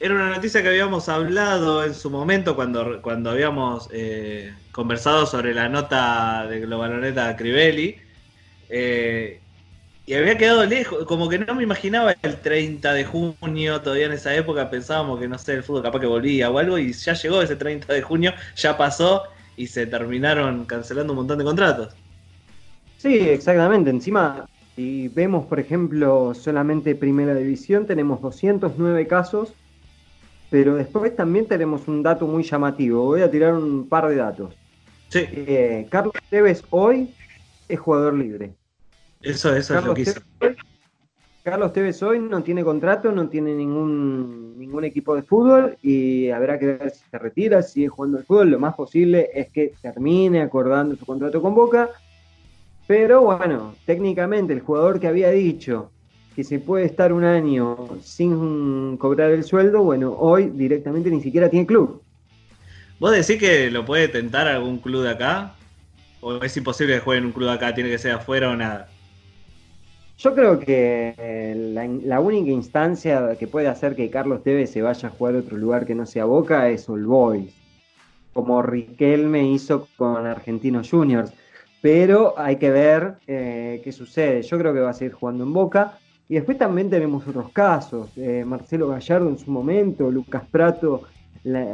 Era 0.00 0.14
una 0.14 0.30
noticia 0.30 0.62
que 0.62 0.68
habíamos 0.68 1.08
hablado 1.08 1.84
en 1.84 1.94
su 1.94 2.10
momento 2.10 2.56
cuando, 2.56 3.00
cuando 3.00 3.30
habíamos 3.30 3.88
eh, 3.92 4.52
conversado 4.72 5.24
sobre 5.24 5.54
la 5.54 5.68
nota 5.68 6.46
de 6.46 6.60
Globaloneta 6.60 7.34
Crivelli. 7.36 7.96
Eh, 8.68 9.40
y 10.06 10.14
había 10.14 10.36
quedado 10.36 10.64
lejos, 10.66 11.04
como 11.06 11.28
que 11.28 11.38
no 11.38 11.54
me 11.54 11.62
imaginaba 11.62 12.14
el 12.22 12.40
30 12.40 12.92
de 12.92 13.04
junio, 13.04 13.80
todavía 13.80 14.06
en 14.06 14.12
esa 14.12 14.34
época 14.34 14.68
pensábamos 14.70 15.18
que 15.18 15.28
no 15.28 15.38
sé, 15.38 15.54
el 15.54 15.62
fútbol 15.62 15.82
capaz 15.82 16.00
que 16.00 16.06
volvía 16.06 16.50
o 16.50 16.58
algo, 16.58 16.78
y 16.78 16.92
ya 16.92 17.14
llegó 17.14 17.40
ese 17.42 17.56
30 17.56 17.92
de 17.92 18.02
junio, 18.02 18.32
ya 18.56 18.76
pasó 18.76 19.22
y 19.56 19.66
se 19.66 19.86
terminaron 19.86 20.66
cancelando 20.66 21.12
un 21.12 21.18
montón 21.18 21.38
de 21.38 21.44
contratos. 21.44 21.94
Sí, 22.98 23.18
exactamente. 23.18 23.90
Encima, 23.90 24.46
si 24.76 25.08
vemos, 25.08 25.46
por 25.46 25.60
ejemplo, 25.60 26.34
solamente 26.34 26.94
Primera 26.94 27.34
División, 27.34 27.86
tenemos 27.86 28.20
209 28.20 29.06
casos, 29.06 29.54
pero 30.50 30.74
después 30.74 31.14
también 31.14 31.46
tenemos 31.46 31.88
un 31.88 32.02
dato 32.02 32.26
muy 32.26 32.42
llamativo. 32.42 33.04
Voy 33.04 33.22
a 33.22 33.30
tirar 33.30 33.54
un 33.54 33.88
par 33.88 34.08
de 34.08 34.16
datos. 34.16 34.54
Sí, 35.08 35.20
Eh, 35.30 35.86
Carlos 35.90 36.14
Tevez 36.28 36.62
hoy 36.70 37.14
es 37.68 37.78
jugador 37.78 38.14
libre. 38.14 38.54
Eso, 39.24 39.54
eso 39.54 39.56
es 39.56 39.70
lo 39.70 39.76
Carlos 39.76 39.94
que 39.94 40.02
hizo. 40.02 40.20
Tevez, 40.38 40.56
Carlos 41.42 41.72
Tevez 41.74 42.02
hoy 42.02 42.20
no 42.20 42.42
tiene 42.42 42.64
contrato, 42.64 43.12
no 43.12 43.28
tiene 43.28 43.54
ningún, 43.54 44.58
ningún 44.58 44.84
equipo 44.84 45.14
de 45.14 45.22
fútbol 45.22 45.76
y 45.82 46.30
habrá 46.30 46.58
que 46.58 46.66
ver 46.66 46.90
si 46.90 47.04
se 47.10 47.18
retira, 47.18 47.62
si 47.62 47.72
sigue 47.72 47.88
jugando 47.88 48.18
al 48.18 48.24
fútbol. 48.24 48.50
Lo 48.50 48.58
más 48.58 48.74
posible 48.74 49.28
es 49.34 49.50
que 49.50 49.74
termine 49.82 50.40
acordando 50.40 50.96
su 50.96 51.04
contrato 51.04 51.42
con 51.42 51.54
Boca. 51.54 51.90
Pero 52.86 53.22
bueno, 53.22 53.74
técnicamente 53.84 54.52
el 54.52 54.60
jugador 54.60 55.00
que 55.00 55.06
había 55.06 55.30
dicho 55.30 55.90
que 56.34 56.44
se 56.44 56.58
puede 56.58 56.86
estar 56.86 57.12
un 57.12 57.24
año 57.24 57.88
sin 58.02 58.96
cobrar 58.96 59.30
el 59.30 59.44
sueldo, 59.44 59.82
bueno, 59.82 60.12
hoy 60.18 60.50
directamente 60.50 61.10
ni 61.10 61.20
siquiera 61.20 61.48
tiene 61.48 61.66
club. 61.66 62.02
¿Vos 62.98 63.12
decís 63.12 63.38
que 63.38 63.70
lo 63.70 63.84
puede 63.84 64.08
tentar 64.08 64.48
algún 64.48 64.78
club 64.78 65.02
de 65.02 65.10
acá? 65.10 65.54
¿O 66.20 66.36
es 66.42 66.56
imposible 66.56 66.94
que 66.94 67.00
juegue 67.00 67.18
en 67.18 67.26
un 67.26 67.32
club 67.32 67.48
de 67.48 67.54
acá? 67.54 67.74
¿Tiene 67.74 67.90
que 67.90 67.98
ser 67.98 68.12
afuera 68.12 68.50
o 68.50 68.56
nada? 68.56 68.88
Yo 70.16 70.34
creo 70.34 70.60
que 70.60 71.14
eh, 71.18 71.54
la, 71.74 71.86
la 71.86 72.20
única 72.20 72.50
instancia 72.50 73.36
que 73.36 73.48
puede 73.48 73.68
hacer 73.68 73.96
que 73.96 74.10
Carlos 74.10 74.42
Tevez 74.42 74.70
se 74.70 74.80
vaya 74.80 75.08
a 75.08 75.12
jugar 75.12 75.34
a 75.34 75.38
otro 75.38 75.56
lugar 75.56 75.86
que 75.86 75.94
no 75.94 76.06
sea 76.06 76.24
Boca 76.24 76.68
es 76.68 76.88
All 76.88 77.04
Boys, 77.04 77.54
como 78.32 78.62
Riquelme 78.62 79.50
hizo 79.50 79.88
con 79.96 80.26
Argentinos 80.26 80.90
Juniors. 80.90 81.32
Pero 81.82 82.34
hay 82.38 82.56
que 82.56 82.70
ver 82.70 83.16
eh, 83.26 83.80
qué 83.84 83.92
sucede. 83.92 84.42
Yo 84.42 84.56
creo 84.58 84.72
que 84.72 84.80
va 84.80 84.90
a 84.90 84.94
seguir 84.94 85.12
jugando 85.12 85.44
en 85.44 85.52
Boca. 85.52 85.98
Y 86.28 86.36
después 86.36 86.56
también 86.56 86.88
tenemos 86.88 87.26
otros 87.28 87.50
casos. 87.50 88.10
Eh, 88.16 88.44
Marcelo 88.46 88.88
Gallardo 88.88 89.28
en 89.28 89.36
su 89.36 89.50
momento, 89.50 90.10
Lucas 90.10 90.44
Prato 90.50 91.02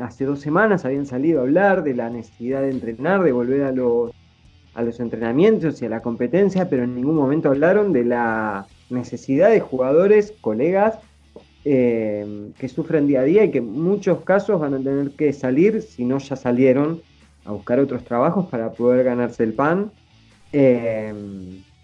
hace 0.02 0.24
dos 0.24 0.40
semanas 0.40 0.84
habían 0.84 1.06
salido 1.06 1.38
a 1.38 1.42
hablar 1.42 1.84
de 1.84 1.94
la 1.94 2.10
necesidad 2.10 2.62
de 2.62 2.70
entrenar, 2.70 3.22
de 3.22 3.30
volver 3.30 3.62
a 3.62 3.70
los 3.70 4.10
a 4.74 4.82
los 4.82 5.00
entrenamientos 5.00 5.80
y 5.82 5.86
a 5.86 5.88
la 5.88 6.00
competencia, 6.00 6.68
pero 6.68 6.84
en 6.84 6.94
ningún 6.94 7.16
momento 7.16 7.48
hablaron 7.48 7.92
de 7.92 8.04
la 8.04 8.66
necesidad 8.88 9.50
de 9.50 9.60
jugadores, 9.60 10.32
colegas, 10.40 10.98
eh, 11.64 12.52
que 12.58 12.68
sufren 12.68 13.06
día 13.06 13.20
a 13.20 13.24
día 13.24 13.44
y 13.44 13.50
que 13.50 13.58
en 13.58 13.70
muchos 13.70 14.22
casos 14.22 14.60
van 14.60 14.74
a 14.74 14.78
tener 14.78 15.10
que 15.10 15.32
salir, 15.32 15.82
si 15.82 16.04
no 16.04 16.18
ya 16.18 16.36
salieron, 16.36 17.02
a 17.44 17.52
buscar 17.52 17.78
otros 17.80 18.04
trabajos 18.04 18.46
para 18.46 18.70
poder 18.72 19.04
ganarse 19.04 19.44
el 19.44 19.52
pan. 19.52 19.90
Eh, 20.52 21.12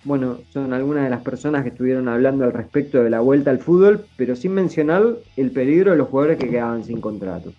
bueno, 0.05 0.39
son 0.51 0.73
algunas 0.73 1.05
de 1.05 1.11
las 1.11 1.23
personas 1.23 1.63
que 1.63 1.71
estuvieron 1.71 2.09
hablando 2.09 2.45
al 2.45 2.53
respecto 2.53 3.03
de 3.03 3.11
la 3.11 3.21
vuelta 3.21 3.51
al 3.51 3.59
fútbol, 3.59 4.07
pero 4.17 4.37
sin 4.37 4.53
mencionar 4.53 5.03
el 5.37 5.51
peligro 5.51 5.91
de 5.91 5.99
los 5.99 6.09
jugadores 6.09 6.39
que 6.39 6.49
quedaban 6.49 6.85
sin 6.85 7.01
contrato. 7.01 7.53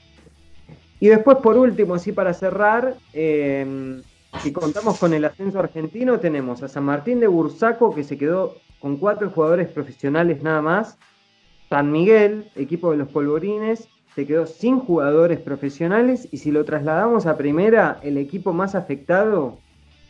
Y 0.99 1.07
después, 1.07 1.37
por 1.37 1.57
último, 1.57 1.95
así 1.95 2.13
para 2.13 2.33
cerrar, 2.33 2.95
eh, 3.13 4.01
si 4.41 4.51
contamos 4.51 4.99
con 4.99 5.13
el 5.13 5.25
ascenso 5.25 5.59
argentino, 5.59 6.19
tenemos 6.19 6.61
a 6.61 6.67
San 6.67 6.83
Martín 6.85 7.19
de 7.19 7.27
Bursaco, 7.27 7.93
que 7.93 8.03
se 8.03 8.17
quedó 8.17 8.55
con 8.79 8.97
cuatro 8.97 9.29
jugadores 9.29 9.67
profesionales 9.69 10.43
nada 10.43 10.61
más. 10.61 10.97
San 11.69 11.91
Miguel, 11.91 12.49
equipo 12.55 12.91
de 12.91 12.97
los 12.97 13.09
polvorines, 13.09 13.87
se 14.15 14.25
quedó 14.25 14.45
sin 14.45 14.79
jugadores 14.79 15.39
profesionales. 15.39 16.27
Y 16.31 16.37
si 16.37 16.51
lo 16.51 16.65
trasladamos 16.65 17.25
a 17.25 17.37
primera, 17.37 17.99
el 18.03 18.17
equipo 18.17 18.53
más 18.53 18.75
afectado 18.75 19.57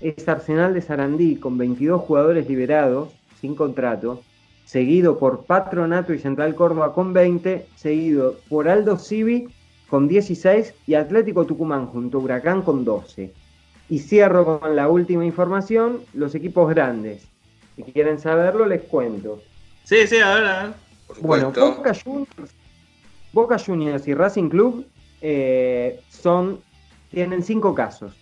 es 0.02 0.28
Arsenal 0.28 0.74
de 0.74 0.82
Sarandí, 0.82 1.38
con 1.38 1.58
22 1.58 2.02
jugadores 2.02 2.50
liberados, 2.50 3.14
sin 3.40 3.56
contrato. 3.56 4.22
Seguido 4.66 5.18
por 5.18 5.46
Patronato 5.46 6.14
y 6.14 6.20
Central 6.20 6.54
Córdoba 6.56 6.94
con 6.94 7.14
20, 7.14 7.66
seguido 7.76 8.36
por 8.50 8.68
Aldo 8.68 8.98
Civi 8.98 9.48
con 9.90 10.08
16 10.08 10.74
y 10.86 10.96
Atlético 10.96 11.46
Tucumán 11.46 11.88
junto 11.88 12.18
a 12.18 12.22
Huracán 12.22 12.62
con 12.62 12.84
12. 12.84 13.47
Y 13.90 14.00
cierro 14.00 14.60
con 14.60 14.76
la 14.76 14.90
última 14.90 15.26
información, 15.26 16.02
los 16.14 16.36
equipos 16.36 16.70
grandes. 16.70 17.28
Si 17.76 17.84
quieren 17.84 18.20
saberlo, 18.20 18.66
les 18.66 18.82
cuento. 18.82 19.42
Sí, 19.84 20.08
sí, 20.08 20.18
a 20.18 20.36
ver, 20.36 20.46
a 20.46 20.64
ver. 20.64 20.74
Por 21.08 21.22
Bueno. 21.22 21.54
Boca 21.56 21.94
Juniors, 21.94 22.54
Boca 23.32 23.58
Juniors 23.58 24.08
y 24.08 24.14
Racing 24.14 24.50
Club 24.50 24.86
eh, 25.22 26.00
son, 26.10 26.60
tienen 27.12 27.44
cinco 27.44 27.74
casos. 27.74 28.14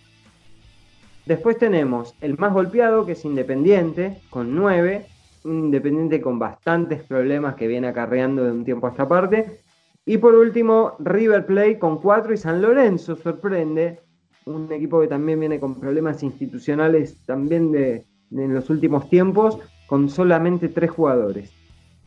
Después 1.24 1.58
tenemos 1.58 2.14
el 2.20 2.38
más 2.38 2.52
golpeado, 2.52 3.04
que 3.04 3.12
es 3.12 3.24
Independiente, 3.24 4.20
con 4.30 4.54
nueve. 4.54 5.06
Un 5.42 5.64
Independiente 5.64 6.20
con 6.20 6.38
bastantes 6.38 7.02
problemas 7.02 7.56
que 7.56 7.66
viene 7.66 7.88
acarreando 7.88 8.44
de 8.44 8.52
un 8.52 8.64
tiempo 8.64 8.86
a 8.86 8.90
esta 8.90 9.08
parte. 9.08 9.60
Y 10.04 10.18
por 10.18 10.36
último, 10.36 10.94
River 11.00 11.46
Plate 11.46 11.80
con 11.80 12.00
cuatro 12.00 12.32
y 12.32 12.36
San 12.36 12.62
Lorenzo 12.62 13.16
sorprende. 13.16 14.00
Un 14.46 14.72
equipo 14.72 15.00
que 15.00 15.08
también 15.08 15.40
viene 15.40 15.58
con 15.60 15.78
problemas 15.80 16.22
institucionales 16.22 17.16
también 17.26 17.72
de, 17.72 18.04
de 18.30 18.44
en 18.44 18.54
los 18.54 18.70
últimos 18.70 19.08
tiempos, 19.10 19.58
con 19.88 20.08
solamente 20.08 20.68
tres 20.68 20.90
jugadores. 20.90 21.50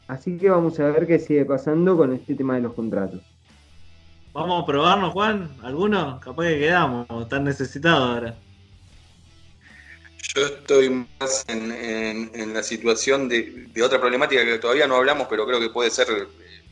Así 0.08 0.38
que 0.38 0.50
vamos 0.50 0.80
a 0.80 0.86
ver 0.88 1.06
qué 1.06 1.20
sigue 1.20 1.46
pasando 1.46 1.98
con 1.98 2.14
este 2.14 2.36
tema 2.36 2.56
de 2.56 2.62
los 2.62 2.74
contratos. 2.74 3.22
Vamos 4.34 4.64
a 4.64 4.66
probarnos, 4.66 5.12
Juan. 5.12 5.50
¿Alguno? 5.64 6.20
Capaz 6.24 6.46
que 6.48 6.60
quedamos, 6.60 7.28
tan 7.30 7.44
necesitados 7.44 8.10
ahora. 8.10 8.36
Yo 10.36 10.46
estoy 10.46 11.06
más 11.20 11.46
en, 11.50 11.72
en- 11.72 12.32
en 12.34 12.54
la 12.54 12.64
situación 12.64 13.28
de, 13.28 13.68
de 13.74 13.84
otra 13.84 14.00
problemática 14.00 14.46
que 14.46 14.60
todavía 14.60 14.88
no 14.88 14.96
hablamos, 14.96 15.28
pero 15.30 15.46
creo 15.46 15.60
que 15.60 15.70
puede 15.70 15.90
ser 15.92 16.08
eh, 16.10 16.28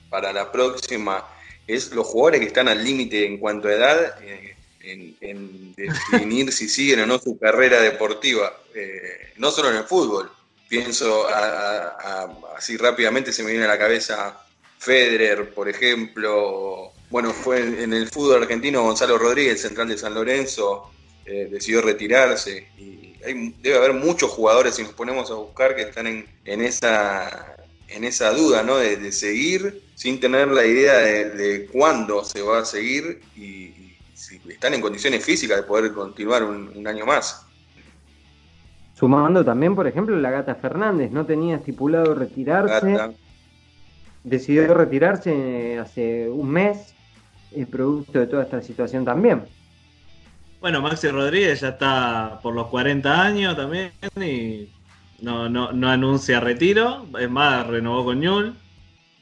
para 0.10 0.32
la 0.32 0.52
próxima. 0.52 1.26
Es 1.68 1.94
los 1.94 2.08
jugadores 2.08 2.40
que 2.40 2.48
están 2.48 2.68
al 2.70 2.84
límite 2.84 3.26
en 3.26 3.38
cuanto 3.40 3.68
a 3.68 3.74
edad, 3.74 4.24
eh, 4.24 4.56
en, 4.82 5.74
definir 5.76 6.52
si 6.52 6.68
siguen 6.70 7.02
o 7.02 7.06
no 7.06 7.20
su 7.20 7.38
carrera 7.38 7.82
deportiva, 7.82 8.54
eh, 8.74 9.34
no 9.38 9.52
solo 9.52 9.70
en 9.70 9.78
el 9.78 9.84
fútbol, 9.84 10.32
Pienso 10.68 11.28
a- 11.30 12.28
así 12.58 12.76
rápidamente, 12.76 13.32
se 13.32 13.44
me 13.44 13.52
viene 13.52 13.66
a 13.66 13.70
la 13.70 13.78
cabeza 13.78 14.38
Federer, 14.80 15.54
por 15.54 15.70
ejemplo. 15.70 16.92
Bueno, 17.10 17.32
fue 17.32 17.60
en, 17.62 17.94
el 17.94 18.10
fútbol 18.10 18.44
argentino 18.44 18.84
Gonzalo 18.84 19.18
Rodríguez, 19.18 19.62
central 19.62 19.88
de 19.88 19.98
San 19.98 20.14
Lorenzo, 20.14 20.90
eh, 21.26 21.48
decidió 21.50 21.82
retirarse. 21.82 22.68
Y 22.78 23.16
hay- 23.24 23.56
debe 23.62 23.78
haber 23.78 23.94
muchos 23.94 24.30
jugadores, 24.32 24.76
si 24.76 24.84
nos 24.84 24.94
ponemos 24.94 25.32
a 25.32 25.36
buscar, 25.36 25.76
que 25.76 25.84
están 25.84 26.08
en, 26.08 26.28
en 26.44 26.62
esa, 26.62 27.56
en 27.88 28.04
esa 28.04 28.32
duda, 28.34 28.62
¿no? 28.64 28.78
De, 28.78 29.12
seguir 29.14 29.82
sin 29.96 30.20
tener 30.20 30.50
la 30.50 30.66
idea 30.66 30.98
de, 30.98 31.66
cuándo 31.72 32.24
se 32.26 32.42
va 32.42 32.60
a 32.60 32.66
seguir 32.66 33.22
y 33.36 33.77
si 34.18 34.42
están 34.50 34.74
en 34.74 34.82
condiciones 34.82 35.24
físicas 35.24 35.58
de 35.58 35.64
poder 35.64 35.94
continuar 35.94 36.44
un, 36.44 36.72
un 36.76 36.88
año 36.88 37.06
más. 37.06 37.46
Sumando 38.96 39.46
también, 39.46 39.76
por 39.76 39.86
ejemplo, 39.86 40.20
la 40.20 40.32
Gata 40.32 40.56
Fernández, 40.56 41.12
no 41.12 41.26
tenía 41.26 41.58
estipulado 41.58 42.16
retirarse, 42.16 42.94
Gata, 42.94 43.14
decidió 44.24 44.74
retirarse 44.74 45.78
hace 45.78 46.28
un 46.30 46.50
mes, 46.50 46.96
el 47.52 47.68
producto 47.68 48.18
de 48.18 48.26
toda 48.26 48.44
esta 48.44 48.62
situación 48.64 49.06
también. 49.06 49.46
Bueno, 50.60 50.82
Maxi 50.82 51.10
Rodríguez 51.10 51.62
ya 51.62 51.70
está 51.70 52.40
por 52.42 52.56
los 52.56 52.68
40 52.68 53.22
años 53.22 53.56
también 53.56 53.92
y 54.20 54.68
no, 55.22 55.48
no, 55.48 55.72
no 55.72 55.90
anuncia 55.90 56.40
retiro. 56.40 57.06
Es 57.20 57.30
más, 57.30 57.68
renovó 57.68 58.06
con 58.06 58.20
Ñul. 58.20 58.56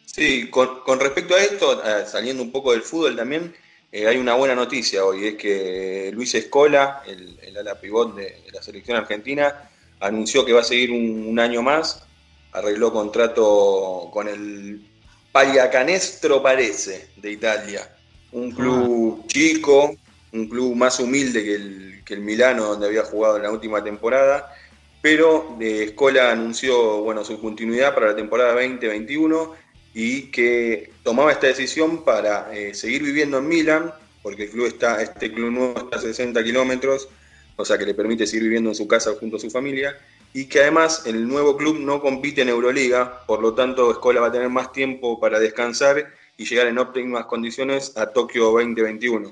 Sí, 0.05 0.49
con, 0.49 0.79
con 0.85 1.01
respecto 1.01 1.35
a 1.35 1.41
esto, 1.41 1.83
eh, 1.83 2.05
saliendo 2.07 2.41
un 2.41 2.53
poco 2.53 2.71
del 2.71 2.81
fútbol 2.81 3.17
también, 3.17 3.53
eh, 3.95 4.07
hay 4.07 4.17
una 4.17 4.33
buena 4.33 4.53
noticia 4.53 5.05
hoy, 5.05 5.25
es 5.25 5.35
que 5.35 6.11
Luis 6.13 6.35
Escola, 6.35 7.01
el, 7.07 7.39
el 7.41 7.57
ala 7.57 7.79
pivot 7.79 8.13
de, 8.13 8.23
de 8.23 8.51
la 8.51 8.61
selección 8.61 8.97
argentina, 8.97 9.69
anunció 10.01 10.43
que 10.43 10.51
va 10.51 10.59
a 10.59 10.65
seguir 10.65 10.91
un, 10.91 11.25
un 11.27 11.39
año 11.39 11.61
más, 11.61 12.03
arregló 12.51 12.91
contrato 12.91 14.09
con 14.11 14.27
el 14.27 14.85
Pagliacanestro 15.31 16.43
Parece 16.43 17.07
de 17.15 17.31
Italia, 17.31 17.89
un 18.33 18.51
club 18.51 19.27
chico, 19.27 19.95
un 20.33 20.49
club 20.49 20.75
más 20.75 20.99
humilde 20.99 21.41
que 21.41 21.55
el, 21.55 22.01
que 22.03 22.15
el 22.15 22.19
Milano 22.19 22.65
donde 22.65 22.87
había 22.87 23.05
jugado 23.05 23.37
en 23.37 23.43
la 23.43 23.51
última 23.51 23.81
temporada, 23.81 24.53
pero 25.01 25.55
de 25.57 25.85
Escola 25.85 26.31
anunció 26.31 27.01
bueno, 27.01 27.23
su 27.23 27.39
continuidad 27.39 27.93
para 27.93 28.07
la 28.07 28.15
temporada 28.17 28.55
2021 28.55 29.53
y 29.95 30.23
que 30.23 30.91
tomaba 31.03 31.31
esta 31.31 31.47
decisión 31.47 32.03
para 32.03 32.53
eh, 32.53 32.73
seguir 32.73 33.01
viviendo 33.01 33.37
en 33.37 33.47
Milán, 33.47 33.93
porque 34.21 34.43
el 34.43 34.49
club 34.49 34.67
está, 34.67 35.01
este 35.01 35.31
club 35.31 35.51
nuevo 35.51 35.79
está 35.79 35.95
a 35.95 36.01
60 36.01 36.43
kilómetros, 36.43 37.07
o 37.55 37.63
sea 37.63 37.77
que 37.77 37.85
le 37.85 37.93
permite 37.93 38.27
seguir 38.27 38.43
viviendo 38.43 38.71
en 38.71 38.75
su 38.75 38.89
casa 38.89 39.11
junto 39.17 39.37
a 39.37 39.39
su 39.39 39.49
familia, 39.49 39.95
y 40.33 40.47
que 40.47 40.59
además 40.59 41.03
el 41.05 41.25
nuevo 41.25 41.55
club 41.55 41.79
no 41.79 42.01
compite 42.01 42.41
en 42.41 42.49
Euroliga, 42.49 43.25
por 43.25 43.41
lo 43.41 43.53
tanto 43.53 43.89
Escola 43.89 44.19
va 44.19 44.27
a 44.27 44.31
tener 44.33 44.49
más 44.49 44.73
tiempo 44.73 45.17
para 45.17 45.39
descansar 45.39 46.07
y 46.35 46.43
llegar 46.43 46.67
en 46.67 46.77
óptimas 46.77 47.25
condiciones 47.27 47.97
a 47.97 48.07
Tokio 48.07 48.51
2021. 48.51 49.31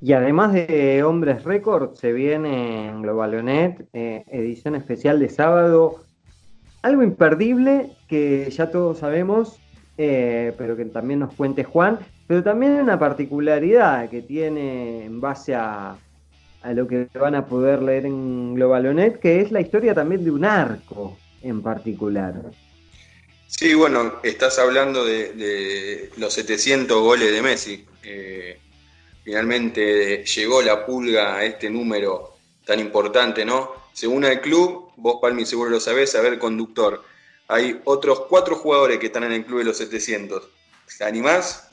Y 0.00 0.12
además 0.12 0.54
de 0.54 1.04
Hombres 1.04 1.44
Récord, 1.44 1.94
se 1.94 2.12
viene 2.12 2.88
en 2.88 3.02
Globalonet, 3.02 3.86
eh, 3.92 4.24
edición 4.26 4.74
especial 4.74 5.20
de 5.20 5.28
sábado, 5.28 6.02
algo 6.82 7.04
imperdible 7.04 7.92
que 8.12 8.50
ya 8.50 8.70
todos 8.70 8.98
sabemos, 8.98 9.58
eh, 9.96 10.52
pero 10.58 10.76
que 10.76 10.84
también 10.84 11.20
nos 11.20 11.32
cuente 11.32 11.64
Juan, 11.64 11.98
pero 12.26 12.42
también 12.42 12.72
una 12.72 12.98
particularidad 12.98 14.10
que 14.10 14.20
tiene 14.20 15.06
en 15.06 15.18
base 15.18 15.54
a, 15.54 15.96
a 16.60 16.72
lo 16.74 16.86
que 16.86 17.08
van 17.14 17.34
a 17.34 17.46
poder 17.46 17.80
leer 17.80 18.04
en 18.04 18.54
Globalonet, 18.54 19.18
que 19.18 19.40
es 19.40 19.50
la 19.50 19.62
historia 19.62 19.94
también 19.94 20.24
de 20.24 20.30
un 20.30 20.44
arco 20.44 21.16
en 21.40 21.62
particular. 21.62 22.34
Sí, 23.46 23.72
bueno, 23.72 24.16
estás 24.22 24.58
hablando 24.58 25.06
de, 25.06 26.10
los 26.18 26.34
700 26.34 27.00
goles 27.00 27.32
de 27.32 27.40
Messi. 27.40 27.86
Eh, 28.02 28.58
finalmente 29.24 30.22
llegó 30.26 30.60
la 30.60 30.84
pulga 30.84 31.36
a 31.36 31.44
este 31.46 31.70
número 31.70 32.34
tan 32.66 32.78
importante, 32.78 33.42
¿no? 33.46 33.70
Según 33.94 34.26
el 34.26 34.42
club, 34.42 34.90
vos 34.96 35.16
Palmi 35.22 35.46
seguro 35.46 35.70
lo 35.70 35.80
sabés, 35.80 36.14
a 36.14 36.20
ver, 36.20 36.38
conductor, 36.38 37.02
hay 37.52 37.80
otros 37.84 38.20
cuatro 38.28 38.56
jugadores 38.56 38.98
que 38.98 39.06
están 39.06 39.24
en 39.24 39.32
el 39.32 39.44
club 39.44 39.58
de 39.58 39.64
los 39.66 39.76
700. 39.76 40.48
¿Te 40.96 41.04
animás? 41.04 41.70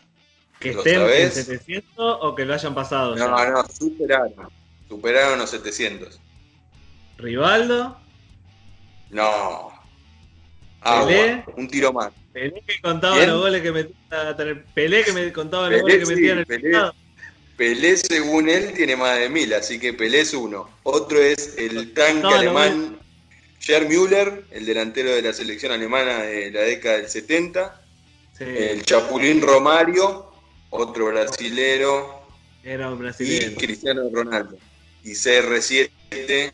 Que 0.59 0.73
¿Lo 0.73 0.79
estén 0.79 0.95
en 0.95 0.99
sabés? 1.01 1.33
700 1.35 2.17
o 2.21 2.35
que 2.35 2.45
lo 2.45 2.53
hayan 2.53 2.75
pasado. 2.75 3.15
No, 3.15 3.37
ya. 3.37 3.49
no, 3.49 3.63
superaron. 3.67 4.49
Superaron 4.89 5.39
los 5.39 5.49
700. 5.49 6.19
Rivaldo, 7.17 7.97
No. 9.09 9.71
Agua, 10.81 11.07
Pelé. 11.07 11.43
un 11.57 11.67
tiro 11.67 11.93
más. 11.93 12.11
Pelé 12.33 12.61
que 12.65 12.81
contaba 12.81 13.25
los 13.25 13.41
goles 13.41 13.61
que 13.61 13.71
metía. 13.71 14.37
Pelé 14.73 15.03
que 15.03 15.13
me 15.13 15.31
contaba 15.33 15.69
los 15.69 15.81
goles 15.81 15.99
que 15.99 16.05
sí, 16.05 16.15
metía 16.15 16.31
en 16.33 16.39
el 16.39 16.45
Pelé. 16.45 16.77
Pelé, 17.57 17.97
según 17.97 18.49
él, 18.49 18.73
tiene 18.73 18.95
más 18.95 19.17
de 19.19 19.29
mil, 19.29 19.53
así 19.53 19.79
que 19.79 19.93
Pelé 19.93 20.21
es 20.21 20.33
uno. 20.33 20.69
Otro 20.83 21.19
es 21.19 21.55
el 21.57 21.93
tanque 21.93 22.27
alemán 22.27 22.99
Gerd 23.59 23.87
Müller, 23.87 24.45
el 24.51 24.65
delantero 24.65 25.11
de 25.11 25.21
la 25.21 25.33
selección 25.33 25.71
alemana 25.71 26.23
de 26.23 26.51
la 26.51 26.61
década 26.61 26.97
del 26.97 27.09
70. 27.09 27.81
Sí, 28.37 28.45
El 28.45 28.83
Chapulín 28.83 29.41
Romario, 29.41 30.31
otro 30.69 31.07
brasilero. 31.07 32.23
era 32.63 32.89
un 32.89 32.97
Y 32.97 33.01
brasileño. 33.01 33.57
Cristiano 33.57 34.09
Ronaldo. 34.11 34.57
Y 35.03 35.11
CR7, 35.11 36.51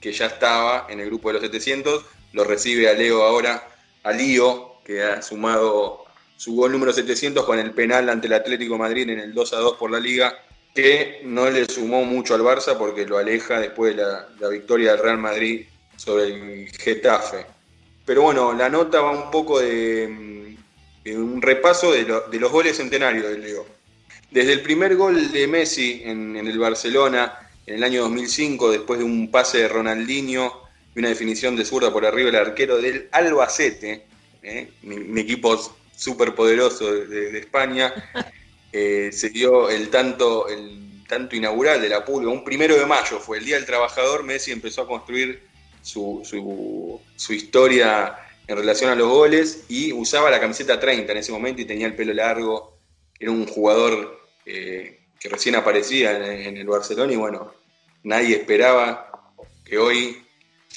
que 0.00 0.12
ya 0.12 0.26
estaba 0.26 0.86
en 0.88 1.00
el 1.00 1.06
grupo 1.06 1.28
de 1.28 1.34
los 1.34 1.42
700, 1.42 2.04
lo 2.32 2.44
recibe 2.44 2.88
a 2.88 2.94
Leo 2.94 3.22
ahora, 3.22 3.68
a 4.02 4.12
Lío, 4.12 4.76
que 4.84 5.02
ha 5.02 5.20
sumado 5.22 6.04
su 6.36 6.54
gol 6.56 6.72
número 6.72 6.92
700 6.92 7.44
con 7.44 7.58
el 7.58 7.72
penal 7.72 8.08
ante 8.08 8.26
el 8.26 8.32
Atlético 8.32 8.74
de 8.74 8.80
Madrid 8.80 9.08
en 9.10 9.20
el 9.20 9.32
2 9.32 9.52
a 9.52 9.56
2 9.58 9.76
por 9.76 9.90
la 9.90 10.00
Liga, 10.00 10.34
que 10.74 11.20
no 11.24 11.48
le 11.50 11.66
sumó 11.66 12.04
mucho 12.04 12.34
al 12.34 12.40
Barça 12.40 12.76
porque 12.78 13.06
lo 13.06 13.18
aleja 13.18 13.60
después 13.60 13.94
de 13.94 14.02
la, 14.02 14.28
la 14.40 14.48
victoria 14.48 14.92
del 14.92 15.02
Real 15.02 15.18
Madrid 15.18 15.66
sobre 16.02 16.24
el 16.24 16.68
Getafe. 16.72 17.46
Pero 18.04 18.22
bueno, 18.22 18.52
la 18.52 18.68
nota 18.68 19.00
va 19.00 19.10
un 19.12 19.30
poco 19.30 19.60
de, 19.60 20.08
mm, 20.08 20.56
de 21.04 21.16
un 21.18 21.40
repaso 21.40 21.92
de, 21.92 22.02
lo- 22.02 22.28
de 22.28 22.40
los 22.40 22.50
goles 22.50 22.76
centenarios 22.76 23.28
de 23.28 23.38
Leo. 23.38 23.66
Desde 24.30 24.52
el 24.52 24.62
primer 24.62 24.96
gol 24.96 25.30
de 25.30 25.46
Messi 25.46 26.02
en, 26.04 26.36
en 26.36 26.46
el 26.48 26.58
Barcelona 26.58 27.32
en 27.66 27.76
el 27.76 27.84
año 27.84 28.02
2005, 28.02 28.72
después 28.72 28.98
de 28.98 29.04
un 29.04 29.30
pase 29.30 29.58
de 29.58 29.68
Ronaldinho 29.68 30.52
y 30.94 30.98
una 30.98 31.08
definición 31.10 31.54
de 31.54 31.64
zurda 31.64 31.92
por 31.92 32.04
arriba 32.04 32.30
del 32.30 32.40
arquero 32.40 32.78
del 32.78 33.08
Albacete, 33.12 34.02
¿eh? 34.42 34.68
mi, 34.82 34.96
mi 34.96 35.20
equipo 35.20 35.56
súper 35.96 36.34
poderoso 36.34 36.92
de, 36.92 37.06
de- 37.06 37.30
de 37.32 37.38
España, 37.38 37.92
eh, 38.72 39.10
se 39.12 39.28
dio 39.30 39.70
el 39.70 39.88
tanto, 39.90 40.48
el 40.48 41.04
tanto 41.08 41.36
inaugural 41.36 41.80
de 41.80 41.88
la 41.90 42.04
Pulga. 42.04 42.30
Un 42.32 42.42
primero 42.42 42.74
de 42.76 42.86
mayo 42.86 43.20
fue 43.20 43.38
el 43.38 43.44
Día 43.44 43.56
del 43.56 43.66
Trabajador, 43.66 44.24
Messi 44.24 44.50
empezó 44.50 44.82
a 44.82 44.86
construir 44.88 45.51
su, 45.82 46.22
su- 47.16 47.32
historia 47.32 48.16
en 48.46 48.56
relación 48.56 48.90
a 48.90 48.94
los 48.94 49.08
goles 49.08 49.64
y 49.68 49.92
usaba 49.92 50.30
la 50.30 50.40
camiseta 50.40 50.78
30 50.80 51.12
en 51.12 51.18
ese 51.18 51.32
momento 51.32 51.62
y 51.62 51.64
tenía 51.64 51.86
el 51.86 51.94
pelo 51.94 52.12
largo, 52.12 52.76
era 53.18 53.30
un 53.30 53.46
jugador 53.46 54.20
eh, 54.44 55.00
que 55.18 55.28
recién 55.28 55.54
aparecía 55.54 56.16
en, 56.16 56.24
en 56.24 56.56
el 56.56 56.66
Barcelona 56.66 57.12
y 57.12 57.16
bueno, 57.16 57.54
nadie 58.02 58.36
esperaba 58.36 59.32
que 59.64 59.78
hoy 59.78 60.22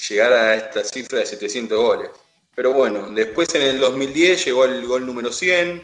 llegara 0.08 0.50
a 0.50 0.54
esta 0.56 0.84
cifra 0.84 1.18
de 1.20 1.26
700 1.26 1.78
goles. 1.78 2.10
Pero 2.54 2.72
bueno, 2.72 3.10
después 3.10 3.54
en 3.54 3.62
el 3.62 3.78
2010 3.80 4.44
llegó 4.46 4.64
el 4.64 4.86
gol 4.86 5.04
número 5.04 5.32
100, 5.32 5.82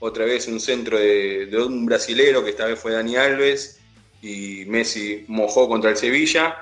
otra 0.00 0.24
vez 0.24 0.46
un 0.48 0.60
centro 0.60 0.98
de, 0.98 1.46
de 1.46 1.62
un 1.62 1.84
brasilero 1.84 2.42
que 2.44 2.50
esta 2.50 2.66
vez 2.66 2.78
fue 2.78 2.92
Dani 2.92 3.16
Alves 3.16 3.80
y 4.22 4.64
Messi 4.66 5.24
mojó 5.28 5.68
contra 5.68 5.90
el 5.90 5.96
Sevilla. 5.96 6.56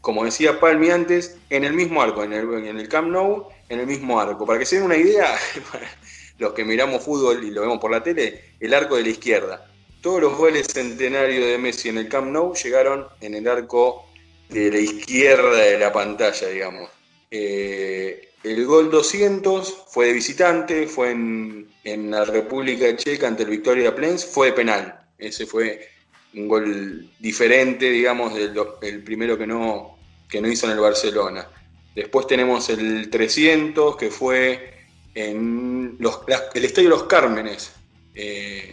Como 0.00 0.24
decía 0.24 0.58
Palmi 0.58 0.90
antes, 0.90 1.36
en 1.50 1.64
el 1.64 1.74
mismo 1.74 2.00
arco, 2.00 2.24
en 2.24 2.32
el, 2.32 2.66
en 2.66 2.78
el 2.78 2.88
Camp 2.88 3.08
Nou, 3.08 3.48
en 3.68 3.80
el 3.80 3.86
mismo 3.86 4.18
arco. 4.18 4.46
Para 4.46 4.58
que 4.58 4.66
se 4.66 4.76
den 4.76 4.84
una 4.86 4.96
idea, 4.96 5.38
los 6.38 6.52
que 6.54 6.64
miramos 6.64 7.04
fútbol 7.04 7.44
y 7.44 7.50
lo 7.50 7.62
vemos 7.62 7.78
por 7.78 7.90
la 7.90 8.02
tele, 8.02 8.44
el 8.60 8.72
arco 8.72 8.96
de 8.96 9.02
la 9.02 9.08
izquierda. 9.10 9.70
Todos 10.00 10.22
los 10.22 10.36
goles 10.36 10.68
centenarios 10.68 11.44
de 11.44 11.58
Messi 11.58 11.90
en 11.90 11.98
el 11.98 12.08
Camp 12.08 12.28
Nou 12.28 12.54
llegaron 12.54 13.06
en 13.20 13.34
el 13.34 13.46
arco 13.46 14.06
de 14.48 14.70
la 14.70 14.78
izquierda 14.78 15.56
de 15.56 15.78
la 15.78 15.92
pantalla, 15.92 16.48
digamos. 16.48 16.90
Eh, 17.30 18.30
el 18.42 18.64
gol 18.64 18.90
200 18.90 19.84
fue 19.88 20.06
de 20.06 20.12
visitante, 20.14 20.86
fue 20.86 21.10
en, 21.10 21.68
en 21.84 22.10
la 22.10 22.24
República 22.24 22.96
Checa 22.96 23.28
ante 23.28 23.42
el 23.42 23.50
Victoria 23.50 23.94
Plens, 23.94 24.24
fue 24.24 24.46
de 24.46 24.52
penal. 24.54 25.00
Ese 25.18 25.44
fue 25.44 25.89
un 26.34 26.48
gol 26.48 27.10
diferente, 27.18 27.90
digamos, 27.90 28.34
del 28.34 28.54
el 28.82 29.02
primero 29.02 29.36
que 29.36 29.46
no, 29.46 29.98
que 30.28 30.40
no 30.40 30.48
hizo 30.48 30.66
en 30.66 30.72
el 30.72 30.80
Barcelona. 30.80 31.48
Después 31.94 32.26
tenemos 32.26 32.68
el 32.70 33.10
300, 33.10 33.96
que 33.96 34.10
fue 34.10 34.86
en 35.14 35.98
el 36.00 36.64
Estadio 36.64 36.88
Los 36.88 37.04
Cármenes, 37.04 37.72
eh, 38.14 38.70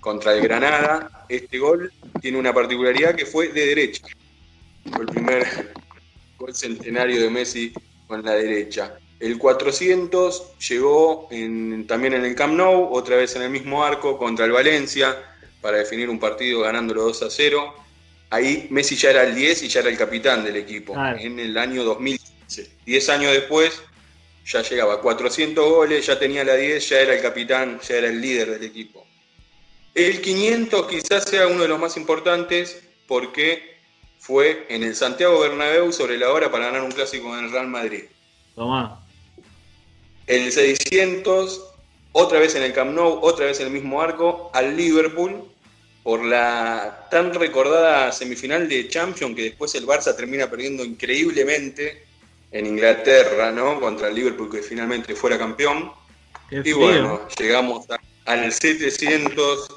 contra 0.00 0.34
el 0.34 0.42
Granada. 0.42 1.26
Este 1.28 1.58
gol 1.58 1.92
tiene 2.20 2.38
una 2.38 2.54
particularidad 2.54 3.14
que 3.14 3.26
fue 3.26 3.48
de 3.48 3.66
derecha. 3.66 4.06
Fue 4.90 5.02
el 5.02 5.08
primer 5.08 5.74
gol 6.38 6.54
centenario 6.54 7.20
de 7.20 7.30
Messi 7.30 7.72
con 8.06 8.24
la 8.24 8.32
derecha. 8.32 8.98
El 9.18 9.38
400 9.38 10.58
llegó 10.68 11.28
también 11.88 12.14
en 12.14 12.24
el 12.24 12.34
Camp 12.34 12.54
Nou, 12.54 12.92
otra 12.92 13.16
vez 13.16 13.34
en 13.36 13.42
el 13.42 13.50
mismo 13.50 13.82
arco 13.82 14.18
contra 14.18 14.44
el 14.44 14.52
Valencia, 14.52 15.16
para 15.66 15.78
definir 15.78 16.08
un 16.08 16.20
partido 16.20 16.60
ganándolo 16.60 17.02
2 17.02 17.22
a 17.24 17.28
0. 17.28 17.74
Ahí 18.30 18.68
Messi 18.70 18.94
ya 18.94 19.10
era 19.10 19.24
el 19.24 19.34
10 19.34 19.64
y 19.64 19.68
ya 19.68 19.80
era 19.80 19.88
el 19.90 19.98
capitán 19.98 20.44
del 20.44 20.54
equipo, 20.54 20.94
en 20.96 21.40
el 21.40 21.58
año 21.58 21.82
2015. 21.82 22.70
Diez 22.86 23.08
años 23.08 23.32
después 23.32 23.82
ya 24.44 24.62
llegaba 24.62 24.94
a 24.94 24.98
400 24.98 25.68
goles, 25.68 26.06
ya 26.06 26.20
tenía 26.20 26.44
la 26.44 26.54
10, 26.54 26.88
ya 26.88 27.00
era 27.00 27.14
el 27.16 27.20
capitán, 27.20 27.80
ya 27.80 27.96
era 27.96 28.06
el 28.06 28.20
líder 28.20 28.52
del 28.52 28.62
equipo. 28.62 29.04
El 29.92 30.20
500 30.20 30.86
quizás 30.86 31.24
sea 31.24 31.48
uno 31.48 31.62
de 31.62 31.68
los 31.68 31.80
más 31.80 31.96
importantes 31.96 32.80
porque 33.08 33.76
fue 34.20 34.66
en 34.68 34.84
el 34.84 34.94
Santiago 34.94 35.40
Bernabéu 35.40 35.92
sobre 35.92 36.16
la 36.16 36.30
hora 36.30 36.48
para 36.52 36.66
ganar 36.66 36.82
un 36.82 36.92
clásico 36.92 37.36
en 37.36 37.46
el 37.46 37.50
Real 37.50 37.66
Madrid. 37.66 38.04
Tomá. 38.54 39.04
El 40.28 40.52
600, 40.52 41.60
otra 42.12 42.38
vez 42.38 42.54
en 42.54 42.62
el 42.62 42.72
Camp 42.72 42.92
Nou, 42.92 43.18
otra 43.20 43.46
vez 43.46 43.58
en 43.58 43.66
el 43.66 43.72
mismo 43.72 44.00
arco, 44.00 44.52
al 44.54 44.76
Liverpool 44.76 45.55
por 46.06 46.24
la 46.24 47.08
tan 47.10 47.34
recordada 47.34 48.12
semifinal 48.12 48.68
de 48.68 48.86
Champions 48.86 49.34
que 49.34 49.42
después 49.42 49.74
el 49.74 49.84
Barça 49.84 50.14
termina 50.14 50.48
perdiendo 50.48 50.84
increíblemente 50.84 52.04
en 52.52 52.64
Inglaterra, 52.64 53.50
¿no? 53.50 53.80
Contra 53.80 54.06
el 54.06 54.14
Liverpool 54.14 54.48
que 54.48 54.62
finalmente 54.62 55.16
fuera 55.16 55.36
campeón. 55.36 55.90
y 56.48 56.72
bueno, 56.74 57.26
llegamos 57.36 57.86
al 58.24 58.52
700 58.52 59.68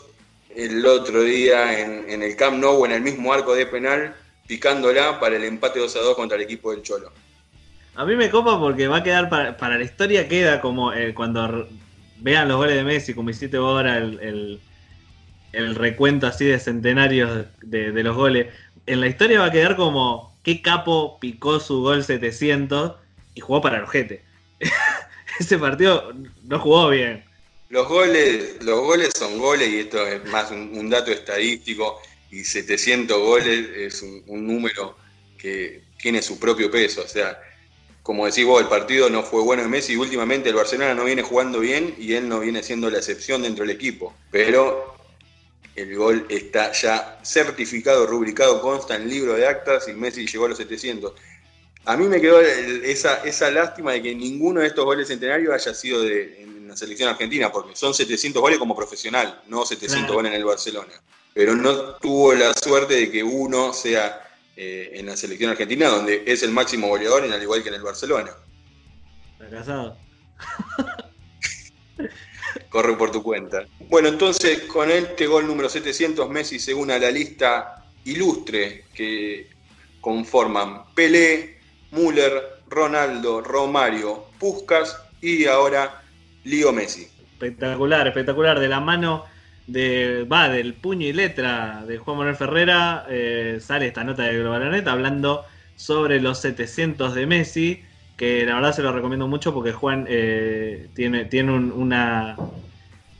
el 0.56 0.86
otro 0.86 1.24
día 1.24 1.80
en, 1.80 2.22
el 2.22 2.36
Camp 2.36 2.60
Nou, 2.60 2.86
en 2.86 2.92
el 2.92 3.02
mismo 3.02 3.34
arco 3.34 3.56
de 3.56 3.66
penal, 3.66 4.16
picándola 4.48 5.20
para 5.20 5.36
el 5.36 5.44
empate 5.46 5.80
2 5.80 5.96
a 5.96 6.00
2 6.00 6.16
contra 6.16 6.38
el 6.38 6.44
equipo 6.44 6.70
del 6.70 6.84
Cholo. 6.84 7.12
A 7.96 8.06
mí 8.06 8.16
me 8.16 8.30
copa 8.30 8.60
porque 8.60 8.88
va 8.88 8.98
a 8.98 9.04
quedar 9.04 9.30
para, 9.30 9.78
la 9.80 9.84
historia, 9.84 10.28
queda 10.28 10.62
como 10.62 10.94
eh, 10.94 11.16
cuando 11.16 11.68
vean 12.18 12.48
los 12.48 12.58
goles 12.58 12.76
de 12.76 12.84
Messi, 12.84 13.16
como 13.16 13.32
hiciste 13.32 13.58
vos 13.58 13.78
ahora 13.78 13.98
el, 13.98 14.20
el, 14.20 14.62
recuento 15.54 16.28
así 16.28 16.46
de 16.46 16.60
centenarios 16.60 17.48
de, 17.62 17.92
de, 17.92 18.04
los 18.04 18.16
goles. 18.16 18.48
En 18.86 19.02
la 19.02 19.08
historia 19.08 19.40
va 19.40 19.48
a 19.48 19.52
quedar 19.52 19.76
como 19.76 20.38
qué 20.44 20.62
capo 20.62 21.20
picó 21.20 21.60
su 21.60 21.82
gol 21.82 22.04
700 22.04 22.94
y 23.36 23.42
jugó 23.42 23.62
para 23.62 23.78
el 23.78 23.84
ojete. 23.84 24.24
Ese 25.40 25.58
partido 25.58 26.14
no 26.44 26.60
jugó 26.60 26.90
bien. 26.90 27.24
Los 27.70 27.88
goles, 27.88 28.58
los 28.62 28.80
goles 28.82 29.12
son 29.16 29.38
goles 29.38 29.70
y 29.70 29.80
esto 29.80 30.06
es 30.08 30.26
más 30.26 30.50
un, 30.52 30.90
dato 30.90 31.12
estadístico 31.12 32.02
y 32.32 32.44
700 32.44 33.18
goles 33.18 33.70
es 33.76 34.02
un, 34.02 34.48
número 34.48 34.98
que 35.38 35.84
tiene 36.02 36.22
su 36.24 36.40
propio 36.40 36.72
peso. 36.72 37.04
O 37.04 37.08
sea, 37.08 37.40
como 38.02 38.26
decís 38.26 38.44
vos, 38.44 38.62
el 38.62 38.68
partido 38.68 39.10
no 39.10 39.22
fue 39.22 39.44
bueno 39.44 39.62
en 39.62 39.70
Messi 39.70 39.94
y 39.94 39.98
últimamente 39.98 40.50
el 40.50 40.56
Barcelona 40.56 40.96
no 40.96 41.06
viene 41.06 41.22
jugando 41.22 41.60
bien 41.60 41.94
y 42.00 42.14
él 42.14 42.28
no 42.28 42.40
viene 42.40 42.64
siendo 42.64 42.90
la 42.90 42.98
excepción 42.98 43.44
dentro 43.44 43.64
del 43.64 43.76
equipo. 43.76 44.16
Pero 44.32 44.99
el 45.80 45.96
gol 45.96 46.26
está 46.30 46.72
ya 46.72 47.20
certificado, 47.24 48.06
rubricado, 48.06 48.62
consta 48.62 48.96
en 48.96 49.10
libro 49.10 49.34
de 49.34 49.48
actas 49.48 49.88
y 49.88 49.94
Messi 49.94 50.26
llegó 50.26 50.46
a 50.46 50.50
los 50.50 50.58
700. 50.58 51.14
A 51.86 51.98
mí 51.98 52.08
me 52.08 52.22
quedó 52.22 52.40
esa, 52.42 53.24
esa 53.24 53.50
lástima 53.50 53.94
de 53.94 54.02
que 54.02 54.16
ninguno 54.16 54.62
de 54.62 54.68
estos 54.68 54.86
goles 54.86 55.08
centenarios 55.08 55.54
haya 55.54 55.74
sido 55.74 56.02
de, 56.02 56.46
la 56.68 56.78
selección 56.78 57.10
argentina, 57.10 57.52
porque 57.52 57.76
son 57.76 57.94
700 57.94 58.42
goles 58.42 58.60
como 58.60 58.76
profesional, 58.76 59.42
no 59.48 59.66
700 59.66 60.16
goles 60.16 60.32
en 60.32 60.38
el 60.38 60.46
Barcelona. 60.46 60.94
Pero 61.34 61.56
no 61.56 61.96
tuvo 61.96 62.34
la 62.34 62.54
suerte 62.54 62.94
de 62.96 63.12
que 63.12 63.24
uno 63.24 63.74
sea 63.74 64.30
eh, 64.56 64.92
en 64.94 65.08
la 65.08 65.18
selección 65.18 65.50
argentina, 65.52 65.88
donde 65.88 66.24
es 66.26 66.44
el 66.44 66.52
máximo 66.52 66.88
goleador, 66.88 67.24
al 67.24 67.42
igual 67.42 67.64
que 67.64 67.70
en 67.70 67.76
el 67.76 67.82
Barcelona. 67.82 68.32
Está 69.40 69.50
casado. 69.50 69.98
Corre 72.70 72.96
por 72.96 73.12
tu 73.12 73.24
cuenta. 73.24 73.66
Bueno, 73.90 74.10
entonces 74.10 74.62
con 74.62 74.92
este 74.92 75.28
gol 75.28 75.48
número 75.48 75.70
700, 75.70 76.30
Messi 76.30 76.60
se 76.60 76.74
une 76.74 76.94
a 76.94 77.00
la 77.00 77.12
lista 77.12 77.86
ilustre 78.06 78.86
que 78.94 79.48
conforman 80.02 80.94
Pelé, 80.96 81.60
Müller, 81.92 82.62
Ronaldo, 82.70 83.42
Romario, 83.42 84.26
Puskas 84.40 84.98
y 85.22 85.46
ahora 85.46 86.04
Lío 86.44 86.72
Messi. 86.72 87.08
Espectacular, 87.34 88.08
espectacular. 88.08 88.60
De 88.60 88.68
la 88.68 88.80
mano 88.80 89.26
de, 89.68 90.26
va, 90.32 90.50
del 90.50 90.74
puño 90.74 91.08
y 91.08 91.14
letra 91.14 91.84
de 91.88 91.98
Juan 91.98 92.18
Manuel 92.18 92.36
Ferrera, 92.36 93.06
eh, 93.10 93.60
sale 93.62 93.88
esta 93.88 94.04
nota 94.04 94.24
de 94.24 94.38
Globalanet 94.38 94.88
hablando 94.88 95.46
sobre 95.76 96.20
los 96.20 96.40
700 96.40 97.16
de 97.16 97.26
Messi, 97.26 97.84
que 98.20 98.46
la 98.46 98.56
verdad 98.56 98.74
se 98.74 98.84
lo 98.84 98.92
recomiendo 98.92 99.30
mucho 99.30 99.54
porque 99.54 99.72
Juan 99.72 100.06
eh, 100.10 100.90
tiene, 100.94 101.24
tiene 101.24 101.54
una, 101.54 102.36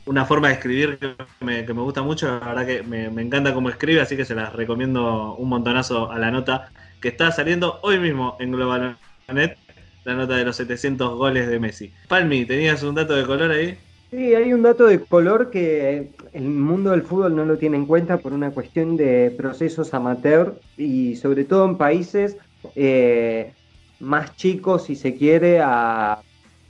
una 0.04 0.26
forma 0.26 0.48
de 0.48 0.54
escribir 0.54 0.98
que 0.98 1.16
me, 1.40 1.62
gusta 1.62 2.02
mucho, 2.02 2.26
la 2.26 2.48
verdad 2.48 2.66
que 2.66 2.82
me, 2.82 3.08
me, 3.08 3.22
encanta 3.22 3.54
cómo 3.54 3.70
escribe, 3.70 4.02
así 4.02 4.14
que 4.14 4.26
se 4.26 4.34
las 4.34 4.52
recomiendo 4.52 5.36
un 5.36 5.48
montonazo 5.48 6.12
a 6.12 6.18
la 6.18 6.30
nota 6.30 6.68
que 7.00 7.08
está 7.08 7.32
saliendo 7.32 7.80
hoy 7.82 7.98
mismo 7.98 8.36
en 8.40 8.52
Globalanet 8.52 9.56
la 10.04 10.14
nota 10.14 10.36
de 10.36 10.44
los 10.44 10.56
700 10.56 11.16
goles 11.16 11.48
de 11.48 11.58
Messi. 11.58 11.94
Palmi, 12.06 12.44
¿tenías 12.44 12.82
un 12.82 12.94
dato 12.94 13.14
de 13.14 13.24
color 13.24 13.52
ahí? 13.52 13.78
Sí, 14.10 14.34
hay 14.34 14.52
un 14.52 14.60
dato 14.60 14.84
de 14.84 15.00
color 15.00 15.50
que 15.50 16.10
el 16.34 16.44
mundo 16.44 16.90
del 16.90 17.04
fútbol 17.04 17.34
no 17.34 17.46
lo 17.46 17.56
tiene 17.56 17.78
en 17.78 17.86
cuenta 17.86 18.18
por 18.18 18.34
una 18.34 18.50
cuestión 18.50 18.98
de 18.98 19.32
procesos 19.34 19.94
amateur 19.94 20.60
y 20.76 21.16
sobre 21.16 21.44
todo 21.44 21.64
en 21.64 21.78
países 21.78 22.36
eh, 22.74 23.54
más 24.00 24.36
chicos, 24.36 24.84
si 24.84 24.96
se 24.96 25.14
quiere, 25.14 25.60
a 25.62 26.20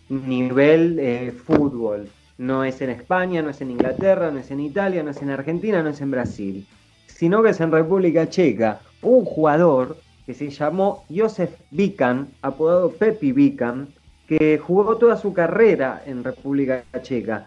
nivel 0.09 0.99
eh, 0.99 1.33
fútbol. 1.33 2.09
No 2.39 2.65
es 2.65 2.81
en 2.81 2.91
España, 2.91 3.43
no 3.43 3.51
es 3.51 3.61
en 3.61 3.71
Inglaterra, 3.71 4.31
no 4.31 4.39
es 4.39 4.51
en 4.51 4.61
Italia, 4.61 5.03
no 5.03 5.11
es 5.11 5.23
en 5.23 5.31
Argentina, 5.31 5.83
no 5.83 5.91
es 5.91 6.01
en 6.01 6.11
Brasil, 6.11 6.67
sino 7.07 7.43
que 7.43 7.51
es 7.51 7.61
en 7.61 7.71
República 7.71 8.29
Checa. 8.29 8.81
Un 9.03 9.25
jugador 9.25 9.97
que 10.27 10.35
se 10.35 10.51
llamó 10.51 11.05
Josef 11.15 11.51
Vikan, 11.71 12.29
apodado 12.43 12.93
Pepi 12.93 13.33
Vikan, 13.33 13.89
que 14.27 14.59
jugó 14.59 14.97
toda 14.97 15.17
su 15.17 15.33
carrera 15.33 16.03
en 16.07 16.25
República 16.25 16.85
Checa. 17.03 17.47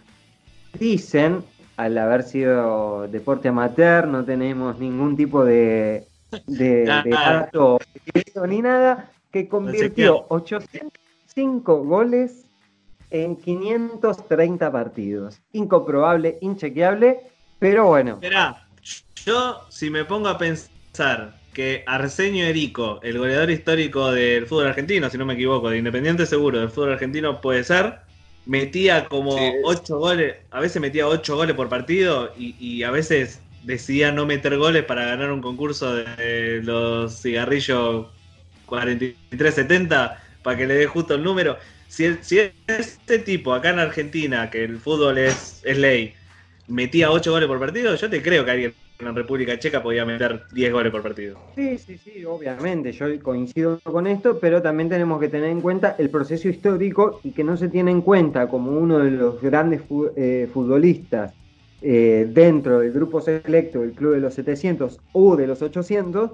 Dicen, 0.77 1.43
al 1.77 1.97
haber 1.97 2.23
sido 2.23 3.07
deporte 3.07 3.47
amateur, 3.47 4.07
no 4.07 4.23
tenemos 4.23 4.79
ningún 4.79 5.15
tipo 5.15 5.43
de, 5.43 6.07
de, 6.47 6.83
dato 7.09 7.79
ni 8.47 8.61
nada, 8.61 9.11
que 9.33 9.47
convirtió 9.47 10.27
805 10.29 11.83
goles 11.83 12.45
en 13.09 13.35
530 13.35 14.71
partidos. 14.71 15.41
Incomprobable, 15.51 16.37
inchequeable, 16.41 17.19
pero 17.57 17.87
bueno. 17.87 18.13
Espera, 18.21 18.67
yo 19.25 19.61
si 19.69 19.89
me 19.89 20.05
pongo 20.05 20.29
a 20.29 20.37
pensar 20.37 21.35
que 21.51 21.83
Arsenio 21.87 22.45
Erico, 22.45 22.99
el 23.01 23.17
goleador 23.17 23.49
histórico 23.49 24.11
del 24.11 24.45
fútbol 24.45 24.67
argentino, 24.67 25.09
si 25.09 25.17
no 25.17 25.25
me 25.25 25.33
equivoco, 25.33 25.71
de 25.71 25.79
Independiente 25.79 26.27
seguro, 26.27 26.59
del 26.59 26.69
fútbol 26.69 26.93
argentino 26.93 27.41
puede 27.41 27.63
ser, 27.63 28.01
metía 28.45 29.05
como 29.05 29.35
8 29.63 29.97
goles, 29.97 30.35
a 30.51 30.59
veces 30.59 30.79
metía 30.79 31.07
8 31.07 31.35
goles 31.35 31.55
por 31.55 31.69
partido 31.69 32.31
y, 32.37 32.83
a 32.83 32.91
veces 32.91 33.41
decidía 33.63 34.11
no 34.11 34.27
meter 34.27 34.57
goles 34.57 34.83
para 34.85 35.05
ganar 35.05 35.31
un 35.31 35.41
concurso 35.41 35.95
de 35.95 36.61
los 36.61 37.19
cigarrillos 37.19 38.07
4370 38.65 40.21
para 40.43 40.57
que 40.57 40.67
le 40.67 40.75
dé 40.75 40.87
justo 40.87 41.15
el 41.15 41.23
número. 41.23 41.57
Si, 41.87 42.15
si 42.21 42.39
este 42.67 43.19
tipo 43.19 43.53
acá 43.53 43.69
en 43.69 43.79
Argentina, 43.79 44.49
que 44.49 44.63
el 44.63 44.77
fútbol 44.77 45.17
es, 45.17 45.61
es 45.63 45.77
ley, 45.77 46.13
metía 46.67 47.11
8 47.11 47.31
goles 47.31 47.47
por 47.47 47.59
partido, 47.59 47.95
yo 47.95 48.09
te 48.09 48.21
creo 48.21 48.43
que 48.45 48.51
alguien 48.51 48.73
en 48.99 49.05
la 49.05 49.11
República 49.11 49.57
Checa 49.57 49.81
podía 49.81 50.05
meter 50.05 50.43
10 50.53 50.73
goles 50.73 50.91
por 50.91 51.01
partido. 51.01 51.37
Sí, 51.55 51.77
sí, 51.77 51.97
sí, 51.97 52.25
obviamente, 52.25 52.91
yo 52.91 53.07
coincido 53.21 53.79
con 53.83 54.07
esto, 54.07 54.39
pero 54.39 54.61
también 54.61 54.89
tenemos 54.89 55.19
que 55.19 55.29
tener 55.29 55.49
en 55.49 55.61
cuenta 55.61 55.95
el 55.97 56.09
proceso 56.09 56.47
histórico 56.47 57.19
y 57.23 57.31
que 57.31 57.43
no 57.43 57.57
se 57.57 57.69
tiene 57.69 57.91
en 57.91 58.01
cuenta 58.01 58.47
como 58.47 58.71
uno 58.71 58.99
de 58.99 59.11
los 59.11 59.41
grandes 59.41 59.81
eh, 60.15 60.47
futbolistas 60.53 61.33
eh, 61.81 62.27
dentro 62.29 62.79
del 62.79 62.93
grupo 62.93 63.19
selecto 63.19 63.81
del 63.81 63.91
Club 63.91 64.13
de 64.13 64.21
los 64.21 64.33
700 64.35 64.99
o 65.11 65.35
de 65.35 65.47
los 65.47 65.61
800, 65.61 66.31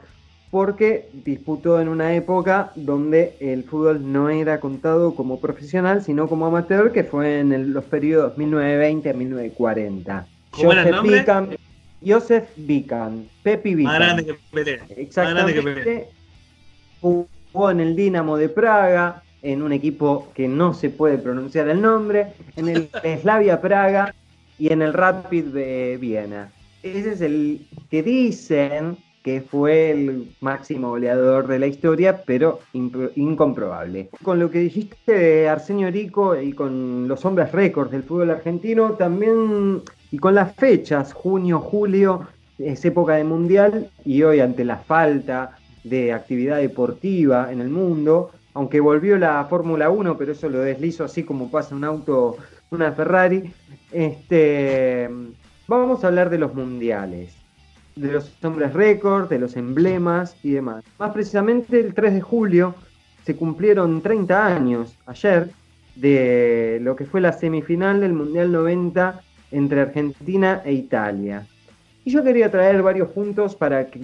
porque 0.51 1.09
disputó 1.13 1.79
en 1.79 1.87
una 1.87 2.15
época 2.15 2.71
donde 2.75 3.35
el 3.39 3.63
fútbol 3.63 4.11
no 4.11 4.29
era 4.29 4.59
contado 4.59 5.13
como 5.13 5.39
profesional, 5.39 6.03
sino 6.03 6.27
como 6.27 6.47
amateur, 6.47 6.91
que 6.91 7.03
fue 7.03 7.39
en 7.39 7.73
los 7.73 7.83
periodos 7.85 8.37
1920 8.37 9.09
a 9.09 9.13
1940. 9.13 10.27
¿Cómo 10.51 10.71
era 10.71 10.83
el 10.83 10.91
nombre? 10.91 11.59
Joseph 12.05 12.49
Vican, 12.55 13.27
Pepi 13.43 13.75
Vican. 13.75 13.91
Más 13.91 13.99
grande 13.99 14.25
que 14.25 14.35
Pelé. 14.51 14.79
Exactamente. 14.95 16.07
Jugó 17.01 17.71
en 17.71 17.79
el 17.81 17.95
Dinamo 17.95 18.37
de 18.37 18.49
Praga, 18.49 19.21
en 19.41 19.61
un 19.61 19.71
equipo 19.71 20.29
que 20.33 20.47
no 20.47 20.73
se 20.73 20.89
puede 20.89 21.17
pronunciar 21.17 21.67
el 21.69 21.81
nombre, 21.81 22.33
en 22.55 22.69
el 22.69 22.89
Slavia 23.21 23.61
Praga 23.61 24.15
y 24.57 24.71
en 24.71 24.81
el 24.81 24.93
Rapid 24.93 25.45
de 25.45 25.97
Viena. 25.99 26.51
Ese 26.81 27.11
es 27.11 27.21
el 27.21 27.67
que 27.91 28.01
dicen 28.01 28.97
que 29.23 29.41
fue 29.41 29.91
el 29.91 30.35
máximo 30.39 30.89
goleador 30.89 31.47
de 31.47 31.59
la 31.59 31.67
historia, 31.67 32.23
pero 32.25 32.59
incomprobable. 32.73 34.09
Con 34.23 34.39
lo 34.39 34.49
que 34.49 34.59
dijiste 34.59 35.13
de 35.13 35.49
Arsenio 35.49 35.91
Rico 35.91 36.39
y 36.39 36.53
con 36.53 37.07
los 37.07 37.25
hombres 37.25 37.51
récords 37.51 37.91
del 37.91 38.03
fútbol 38.03 38.31
argentino, 38.31 38.93
también, 38.93 39.81
y 40.11 40.17
con 40.17 40.35
las 40.35 40.55
fechas, 40.55 41.13
junio, 41.13 41.59
julio, 41.59 42.27
es 42.57 42.83
época 42.85 43.15
de 43.15 43.23
mundial, 43.23 43.89
y 44.05 44.23
hoy 44.23 44.39
ante 44.39 44.63
la 44.63 44.77
falta 44.77 45.57
de 45.83 46.13
actividad 46.13 46.57
deportiva 46.57 47.51
en 47.51 47.61
el 47.61 47.69
mundo, 47.69 48.31
aunque 48.53 48.79
volvió 48.79 49.17
la 49.17 49.45
Fórmula 49.45 49.89
1, 49.89 50.17
pero 50.17 50.31
eso 50.31 50.49
lo 50.49 50.59
deslizo 50.59 51.03
así 51.03 51.23
como 51.23 51.51
pasa 51.51 51.75
un 51.75 51.83
auto, 51.83 52.37
una 52.71 52.91
Ferrari, 52.91 53.51
este, 53.91 55.09
vamos 55.67 56.03
a 56.03 56.07
hablar 56.07 56.29
de 56.29 56.37
los 56.37 56.53
mundiales 56.53 57.38
de 57.95 58.11
los 58.13 58.31
hombres 58.43 58.73
récord, 58.73 59.29
de 59.29 59.39
los 59.39 59.55
emblemas 59.57 60.35
y 60.43 60.51
demás. 60.51 60.83
Más 60.97 61.11
precisamente 61.11 61.79
el 61.79 61.93
3 61.93 62.13
de 62.13 62.21
julio 62.21 62.75
se 63.25 63.35
cumplieron 63.35 64.01
30 64.01 64.45
años 64.45 64.95
ayer 65.05 65.49
de 65.95 66.79
lo 66.81 66.95
que 66.95 67.05
fue 67.05 67.21
la 67.21 67.33
semifinal 67.33 67.99
del 67.99 68.13
Mundial 68.13 68.51
90 68.51 69.21
entre 69.51 69.81
Argentina 69.81 70.61
e 70.63 70.73
Italia. 70.73 71.45
Y 72.05 72.11
yo 72.11 72.23
quería 72.23 72.49
traer 72.49 72.81
varios 72.81 73.09
puntos 73.09 73.55
para 73.55 73.87
que, 73.87 74.01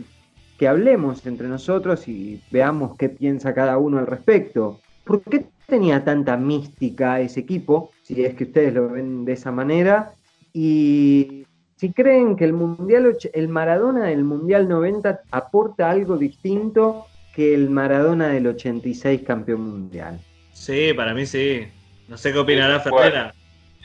que 0.57 0.67
hablemos 0.67 1.25
entre 1.25 1.47
nosotros 1.47 2.07
y 2.07 2.41
veamos 2.51 2.97
qué 2.97 3.09
piensa 3.09 3.53
cada 3.53 3.77
uno 3.77 3.99
al 3.99 4.07
respecto. 4.07 4.79
¿Por 5.03 5.21
qué 5.21 5.45
tenía 5.67 6.03
tanta 6.03 6.35
mística 6.35 7.19
ese 7.19 7.39
equipo? 7.39 7.91
Si 8.03 8.23
es 8.23 8.35
que 8.35 8.45
ustedes 8.45 8.73
lo 8.73 8.89
ven 8.89 9.25
de 9.25 9.33
esa 9.33 9.51
manera. 9.51 10.11
Y 10.53 11.45
si 11.75 11.91
creen 11.91 12.35
que 12.35 12.45
el 12.45 12.53
Mundial, 12.53 13.05
och- 13.07 13.29
el 13.33 13.47
Maradona 13.49 14.05
del 14.05 14.23
Mundial 14.23 14.67
90 14.69 15.21
aporta 15.31 15.89
algo 15.89 16.17
distinto 16.17 17.07
que 17.35 17.53
el 17.53 17.69
Maradona 17.69 18.29
del 18.29 18.47
86 18.47 19.21
campeón 19.23 19.61
mundial. 19.69 20.19
Sí, 20.53 20.93
para 20.93 21.13
mí 21.13 21.25
sí. 21.25 21.67
No 22.07 22.17
sé 22.17 22.31
qué 22.31 22.39
opinará 22.39 22.81
Sí, 22.81 22.89
Ferreira. 22.89 23.33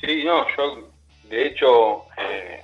Sí, 0.00 0.22
no, 0.24 0.46
yo 0.56 0.88
de 1.28 1.46
hecho 1.46 2.04
eh, 2.16 2.60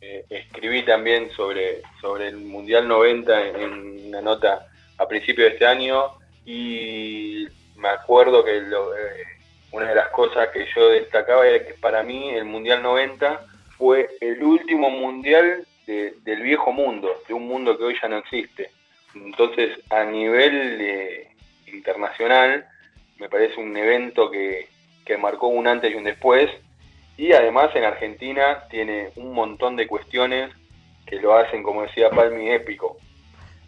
eh, 0.00 0.24
escribí 0.28 0.84
también 0.84 1.30
sobre, 1.36 1.82
sobre 2.00 2.28
el 2.28 2.36
Mundial 2.38 2.88
90 2.88 3.46
en, 3.48 3.56
en 3.56 4.08
una 4.08 4.20
nota 4.22 4.66
a 4.98 5.06
principio 5.06 5.44
de 5.44 5.50
este 5.50 5.66
año 5.66 6.02
y 6.44 7.46
me 7.76 7.88
acuerdo 7.88 8.44
que 8.44 8.60
lo- 8.62 8.92
eh, 8.96 9.22
una 9.70 9.88
de 9.90 9.94
las 9.94 10.08
cosas 10.08 10.48
que 10.48 10.66
yo 10.74 10.88
destacaba 10.88 11.46
era 11.46 11.64
que 11.64 11.74
para 11.74 12.02
mí 12.02 12.30
el 12.30 12.44
Mundial 12.44 12.82
90 12.82 13.40
fue 13.78 14.08
el 14.20 14.42
último 14.42 14.90
Mundial 14.90 15.64
de- 15.86 16.14
del 16.24 16.42
viejo 16.42 16.72
mundo, 16.72 17.08
de 17.26 17.34
un 17.34 17.46
mundo 17.48 17.78
que 17.78 17.84
hoy 17.84 17.96
ya 18.00 18.08
no 18.08 18.18
existe. 18.18 18.70
Entonces, 19.14 19.78
a 19.90 20.04
nivel 20.04 21.26
internacional, 21.72 22.66
me 23.18 23.28
parece 23.28 23.58
un 23.60 23.76
evento 23.76 24.30
que, 24.30 24.68
que 25.04 25.16
marcó 25.16 25.48
un 25.48 25.66
antes 25.66 25.92
y 25.92 25.94
un 25.96 26.04
después. 26.04 26.50
Y 27.16 27.32
además 27.32 27.70
en 27.74 27.84
Argentina 27.84 28.64
tiene 28.70 29.10
un 29.16 29.32
montón 29.32 29.76
de 29.76 29.86
cuestiones 29.86 30.50
que 31.06 31.16
lo 31.16 31.34
hacen, 31.36 31.62
como 31.62 31.82
decía 31.82 32.10
Palmi, 32.10 32.50
épico. 32.50 32.98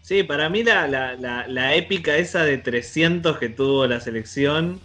Sí, 0.03 0.23
para 0.23 0.49
mí 0.49 0.63
la, 0.63 0.87
la, 0.87 1.15
la, 1.15 1.47
la 1.49 1.75
épica 1.75 2.17
esa 2.17 2.45
de 2.45 2.59
300 2.59 3.39
que 3.39 3.49
tuvo 3.49 3.87
la 3.87 4.01
selección, 4.01 4.81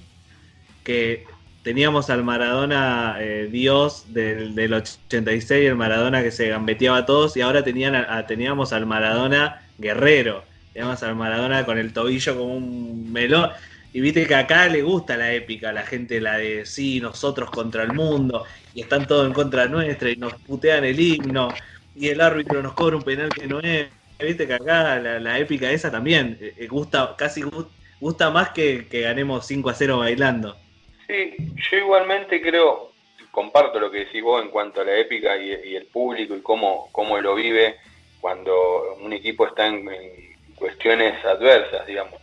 que 0.83 1.25
teníamos 1.65 2.09
al 2.11 2.23
Maradona 2.23 3.17
eh, 3.19 3.49
Dios 3.51 4.13
del, 4.13 4.55
del 4.55 4.73
86, 4.75 5.67
el 5.69 5.75
Maradona 5.75 6.23
que 6.23 6.31
se 6.31 6.49
gambeteaba 6.49 6.99
a 6.99 7.05
todos, 7.07 7.35
y 7.37 7.41
ahora 7.41 7.63
tenían 7.63 7.95
a- 7.95 8.25
teníamos 8.27 8.71
al 8.73 8.85
Maradona 8.85 9.67
guerrero, 9.77 10.47
teníamos 10.73 11.03
al 11.03 11.15
Maradona 11.15 11.65
con 11.65 11.77
el 11.79 11.93
tobillo 11.93 12.37
como 12.37 12.55
un 12.55 13.11
melón. 13.11 13.51
Y 13.91 14.01
viste 14.01 14.27
que 14.27 14.35
acá 14.35 14.67
le 14.67 14.81
gusta 14.83 15.15
la 15.17 15.33
épica, 15.33 15.71
la 15.71 15.83
gente 15.83 16.19
la 16.21 16.37
de 16.37 16.65
sí, 16.65 16.99
nosotros 16.99 17.49
contra 17.51 17.83
el 17.83 17.91
mundo, 17.93 18.45
y 18.73 18.81
están 18.81 19.07
todos 19.07 19.25
en 19.27 19.33
contra 19.33 19.67
nuestra, 19.67 20.11
y 20.11 20.17
nos 20.17 20.35
putean 20.41 20.83
el 20.83 20.99
himno, 20.99 21.57
y 21.93 22.09
el 22.09 22.21
árbitro 22.21 22.61
nos 22.61 22.73
cobra 22.73 22.97
un 22.97 23.03
penal 23.03 23.33
que 23.33 23.47
no 23.47 23.59
es. 23.61 23.89
Viste 24.19 24.47
que 24.47 24.53
acá 24.53 24.99
la, 24.99 25.19
la 25.19 25.39
épica 25.39 25.71
esa 25.71 25.91
también 25.91 26.37
eh, 26.41 26.53
eh, 26.57 26.67
gusta, 26.67 27.15
casi 27.17 27.41
gu- 27.41 27.73
gusta 27.99 28.29
más 28.31 28.51
que, 28.51 28.87
que 28.89 29.01
ganemos 29.01 29.45
5 29.47 29.69
a 29.69 29.73
0 29.73 29.99
bailando. 29.99 30.64
Sí, 31.07 31.35
yo 31.69 31.77
igualmente 31.77 32.41
creo, 32.41 32.91
comparto 33.31 33.79
lo 33.79 33.91
que 33.91 34.05
decís 34.05 34.23
vos 34.23 34.41
en 34.41 34.49
cuanto 34.49 34.81
a 34.81 34.85
la 34.85 34.97
épica 34.97 35.37
y, 35.37 35.75
el 35.75 35.85
público 35.85 36.35
y 36.35 36.41
cómo, 36.41 36.89
cómo 36.91 37.19
lo 37.19 37.35
vive 37.35 37.77
cuando 38.19 38.95
un 39.01 39.13
equipo 39.13 39.45
está 39.45 39.67
en, 39.67 39.87
en 39.87 40.35
cuestiones 40.55 41.23
adversas, 41.23 41.85
digamos. 41.85 42.19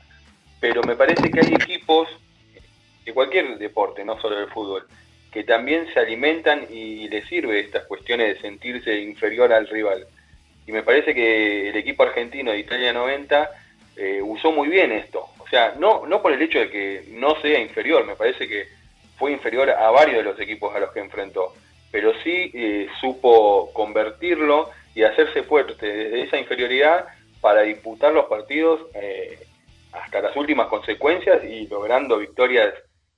Pero 0.61 0.83
me 0.83 0.97
parece 0.97 1.30
que 1.30 1.41
hay 1.41 1.55
equipos 1.55 2.09
de 3.05 3.12
cualquier 3.12 3.59
deporte, 3.59 4.05
no 4.05 4.20
solo 4.20 4.37
del 4.37 4.51
fútbol, 4.51 4.87
que 5.30 5.45
también 5.45 5.89
se 5.93 6.01
alimentan 6.01 6.66
y 6.70 7.09
les 7.09 7.26
sirve 7.26 7.61
estas 7.61 7.87
cuestiones 7.87 8.35
de 8.35 8.41
sentirse 8.41 9.01
inferior 9.01 9.53
al 9.53 9.68
rival. 9.68 10.07
Y 10.66 10.72
me 10.72 10.83
parece 10.83 11.14
que 11.14 11.70
el 11.70 11.76
equipo 11.76 12.03
argentino 12.03 12.53
de 12.53 12.59
Italia 12.59 12.93
90 12.93 13.51
eh, 13.97 14.20
usó 14.22 14.53
muy 14.53 14.68
bien 14.68 14.93
esto. 14.93 15.26
Sea, 15.53 15.74
no, 15.78 16.07
no 16.07 16.22
por 16.22 16.32
el 16.32 16.40
hecho 16.40 16.61
de 16.61 16.70
que 16.70 17.05
no 17.11 17.38
sea 17.42 17.61
inferior, 17.61 18.07
me 18.07 18.16
parece 18.16 18.48
que 18.48 18.68
fue 19.18 19.32
inferior 19.32 19.68
a 19.68 19.90
varios 19.90 20.16
de 20.16 20.22
los 20.22 20.40
equipos 20.40 20.74
a 20.74 20.78
los 20.78 20.92
que 20.92 21.00
enfrentó, 21.00 21.53
pero 21.90 22.14
sí 22.24 22.50
eh, 22.55 22.88
supo 23.03 23.70
convertirlo 23.74 24.70
y 24.94 25.03
hacerse 25.03 25.42
fuerte 25.42 25.86
desde 25.86 26.22
esa 26.22 26.38
inferioridad 26.38 27.05
para 27.42 27.61
disputar 27.61 28.14
los 28.14 28.24
partidos 28.30 28.80
eh, 28.94 29.40
hasta 29.92 30.22
las 30.22 30.34
últimas 30.36 30.68
consecuencias 30.68 31.44
y 31.44 31.66
logrando 31.66 32.16
victorias 32.16 32.72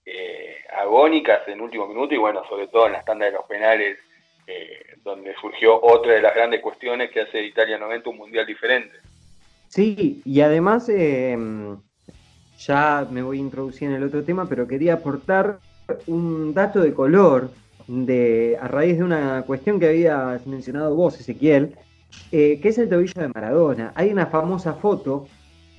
eh, 0.05 0.57
agónicas 0.77 1.47
en 1.47 1.61
último 1.61 1.87
minuto 1.87 2.17
y 2.17 2.19
bueno, 2.19 2.43
sobre 2.49 2.67
todo 2.67 2.87
en 2.87 2.95
las 2.95 3.05
tandas 3.05 3.31
de 3.31 3.37
los 3.37 3.47
penales, 3.47 3.97
donde 5.05 5.37
surgió 5.41 5.81
otra 5.81 6.15
de 6.15 6.21
las 6.21 6.35
grandes 6.35 6.61
cuestiones 6.61 7.13
que 7.13 7.21
hace 7.21 7.41
Italia 7.45 7.79
90 7.79 8.11
un 8.11 8.17
mundial 8.17 8.45
diferente. 8.45 8.97
Sí, 9.69 10.21
y 10.25 10.41
además, 10.41 10.89
ya 12.59 13.07
me 13.11 13.23
voy 13.23 13.39
a 13.39 13.41
introducir 13.41 13.89
en 13.89 13.95
el 13.95 14.05
otro 14.05 14.23
tema, 14.23 14.47
pero 14.49 14.67
quería 14.67 14.95
aportar 14.95 15.59
un 16.07 16.55
dato 16.55 16.81
de 16.81 16.95
color 16.95 17.51
de, 17.87 18.57
a 18.61 18.69
raíz 18.69 18.99
de 18.99 19.05
una 19.05 19.43
cuestión 19.43 19.79
que 19.79 19.89
habías 19.89 20.47
mencionado 20.47 20.95
vos, 20.95 21.21
Ezequiel, 21.21 21.75
eh, 22.33 22.59
que 22.61 22.69
es 22.69 22.79
el 22.79 22.89
tobillo 22.89 23.21
de 23.21 23.29
Maradona. 23.29 23.93
Hay 23.95 24.11
una 24.11 24.27
famosa 24.27 24.75
foto 24.75 25.27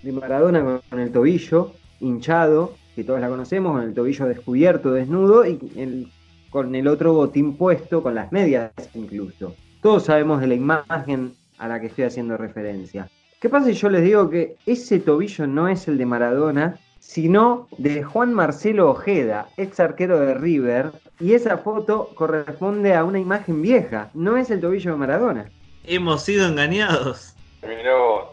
de 0.04 0.12
Maradona 0.12 0.82
con, 0.90 1.00
el 1.00 1.12
tobillo 1.12 1.72
hinchado, 2.00 2.76
que 2.96 3.04
todos 3.04 3.20
la 3.20 3.30
conocemos, 3.30 3.74
con 3.74 3.84
el 3.84 3.94
tobillo 3.94 4.26
descubierto, 4.28 4.92
desnudo, 4.92 5.46
y 5.46 6.12
con 6.50 6.76
el 6.76 6.88
otro 6.88 7.14
botín 7.14 7.58
puesto, 7.58 8.04
con 8.04 8.16
las 8.16 8.32
medias 8.32 8.72
incluso. 8.93 9.56
Todos 9.82 10.06
sabemos 10.06 10.42
de 10.42 10.47
la 10.47 10.56
imagen 10.56 11.34
a 11.58 11.68
la 11.68 11.80
que 11.80 11.88
estoy 11.88 12.06
haciendo 12.06 12.38
referencia. 12.38 13.10
¿Qué 13.46 13.50
pasa 13.50 13.67
si 13.67 13.74
yo 13.74 13.89
les 13.92 14.01
digo 14.01 14.28
que 14.28 14.55
ese 14.66 15.00
tobillo 15.00 15.46
no 15.46 15.67
es 15.67 15.88
el 15.88 16.00
de 16.00 16.08
Maradona, 16.08 16.80
sino 16.97 17.67
de 17.78 18.01
Juan 18.01 18.34
Marcelo 18.34 18.89
Ojeda, 18.89 19.50
ex 19.55 19.80
arquero 19.80 20.20
de 20.20 20.34
River, 20.34 20.89
y 21.20 21.36
esa 21.36 21.59
foto 21.59 22.09
corresponde 22.16 22.96
a 22.96 23.04
una 23.04 23.20
imagen 23.20 23.62
vieja, 23.62 24.09
no 24.16 24.36
es 24.36 24.50
el 24.50 24.62
tobillo 24.62 24.93
de 24.93 24.97
Maradona. 24.97 25.51
Hemos 25.84 26.24
sido 26.24 26.47
engañados. 26.47 27.36
Mirá 27.62 27.96
vos, 27.96 28.30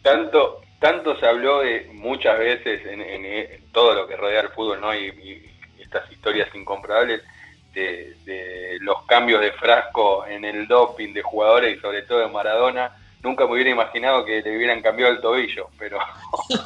tanto, 0.00 0.62
tanto 0.80 1.14
se 1.20 1.26
habló 1.26 1.60
de 1.60 1.90
muchas 1.92 2.38
veces 2.38 2.80
en, 2.86 3.02
en- 3.02 3.26
en 3.26 3.72
todo 3.72 3.92
lo 3.92 4.06
que 4.08 4.16
rodea 4.16 4.40
el 4.40 4.48
fútbol, 4.48 4.80
¿no? 4.80 4.94
Y, 4.94 5.08
y- 5.22 5.50
y 5.78 5.82
estas 5.82 6.10
historias 6.10 6.48
incomprobables 6.54 7.20
de, 7.74 8.16
de 8.24 8.78
los 8.80 9.02
cambios 9.02 9.42
de 9.42 9.52
frasco 9.52 10.24
en 10.26 10.46
el 10.46 10.66
doping 10.66 11.12
de 11.12 11.20
jugadores 11.20 11.76
y 11.76 11.80
sobre 11.82 12.00
todo 12.04 12.20
de 12.20 12.28
Maradona. 12.28 12.90
Nunca 13.26 13.44
me 13.44 13.54
hubiera 13.54 13.70
imaginado 13.70 14.24
que 14.24 14.40
le 14.40 14.56
hubieran 14.56 14.80
cambiado 14.80 15.12
el 15.12 15.20
tobillo, 15.20 15.66
pero 15.76 15.98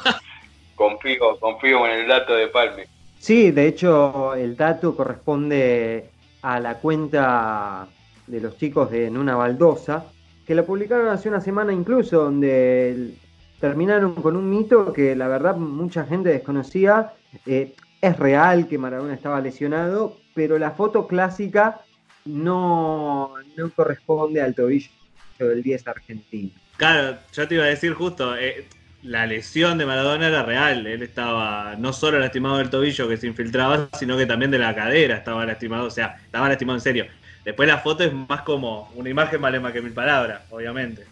confío, 0.75 1.39
confío 1.39 1.87
en 1.87 2.01
el 2.01 2.07
dato 2.07 2.35
de 2.35 2.49
Palme. 2.49 2.85
Sí, 3.17 3.49
de 3.49 3.67
hecho 3.67 4.35
el 4.35 4.55
dato 4.55 4.95
corresponde 4.95 6.11
a 6.43 6.59
la 6.59 6.75
cuenta 6.75 7.87
de 8.27 8.39
los 8.39 8.59
chicos 8.59 8.91
de 8.91 9.09
Nuna 9.09 9.35
Baldosa, 9.35 10.05
que 10.45 10.53
la 10.53 10.61
publicaron 10.61 11.07
hace 11.07 11.29
una 11.29 11.41
semana 11.41 11.73
incluso, 11.73 12.25
donde 12.25 13.15
terminaron 13.59 14.13
con 14.13 14.35
un 14.35 14.47
mito 14.47 14.93
que 14.93 15.15
la 15.15 15.27
verdad 15.27 15.55
mucha 15.55 16.05
gente 16.05 16.29
desconocía. 16.29 17.13
Eh, 17.47 17.73
es 17.99 18.19
real 18.19 18.67
que 18.67 18.77
Maradona 18.77 19.15
estaba 19.15 19.41
lesionado, 19.41 20.17
pero 20.35 20.59
la 20.59 20.69
foto 20.69 21.07
clásica 21.07 21.81
no, 22.25 23.33
no 23.57 23.71
corresponde 23.71 24.43
al 24.43 24.53
tobillo 24.53 25.00
del 25.47 25.63
10 25.63 25.87
argentino. 25.87 26.51
Claro, 26.77 27.17
yo 27.33 27.47
te 27.47 27.55
iba 27.55 27.65
a 27.65 27.67
decir 27.67 27.93
justo, 27.93 28.35
eh, 28.35 28.65
la 29.03 29.25
lesión 29.25 29.77
de 29.77 29.85
Maradona 29.85 30.27
era 30.27 30.43
real. 30.43 30.85
Él 30.87 31.03
estaba 31.03 31.75
no 31.77 31.93
solo 31.93 32.19
lastimado 32.19 32.57
del 32.57 32.69
tobillo 32.69 33.07
que 33.07 33.17
se 33.17 33.27
infiltraba, 33.27 33.89
sino 33.97 34.17
que 34.17 34.25
también 34.25 34.51
de 34.51 34.59
la 34.59 34.75
cadera 34.75 35.15
estaba 35.15 35.45
lastimado, 35.45 35.85
o 35.85 35.91
sea, 35.91 36.19
estaba 36.23 36.49
lastimado 36.49 36.77
en 36.77 36.81
serio. 36.81 37.05
Después 37.43 37.67
la 37.67 37.79
foto 37.79 38.03
es 38.03 38.13
más 38.13 38.41
como 38.41 38.91
una 38.95 39.09
imagen 39.09 39.41
vale 39.41 39.59
más 39.59 39.73
que 39.73 39.81
mil 39.81 39.93
palabras, 39.93 40.41
obviamente. 40.51 41.05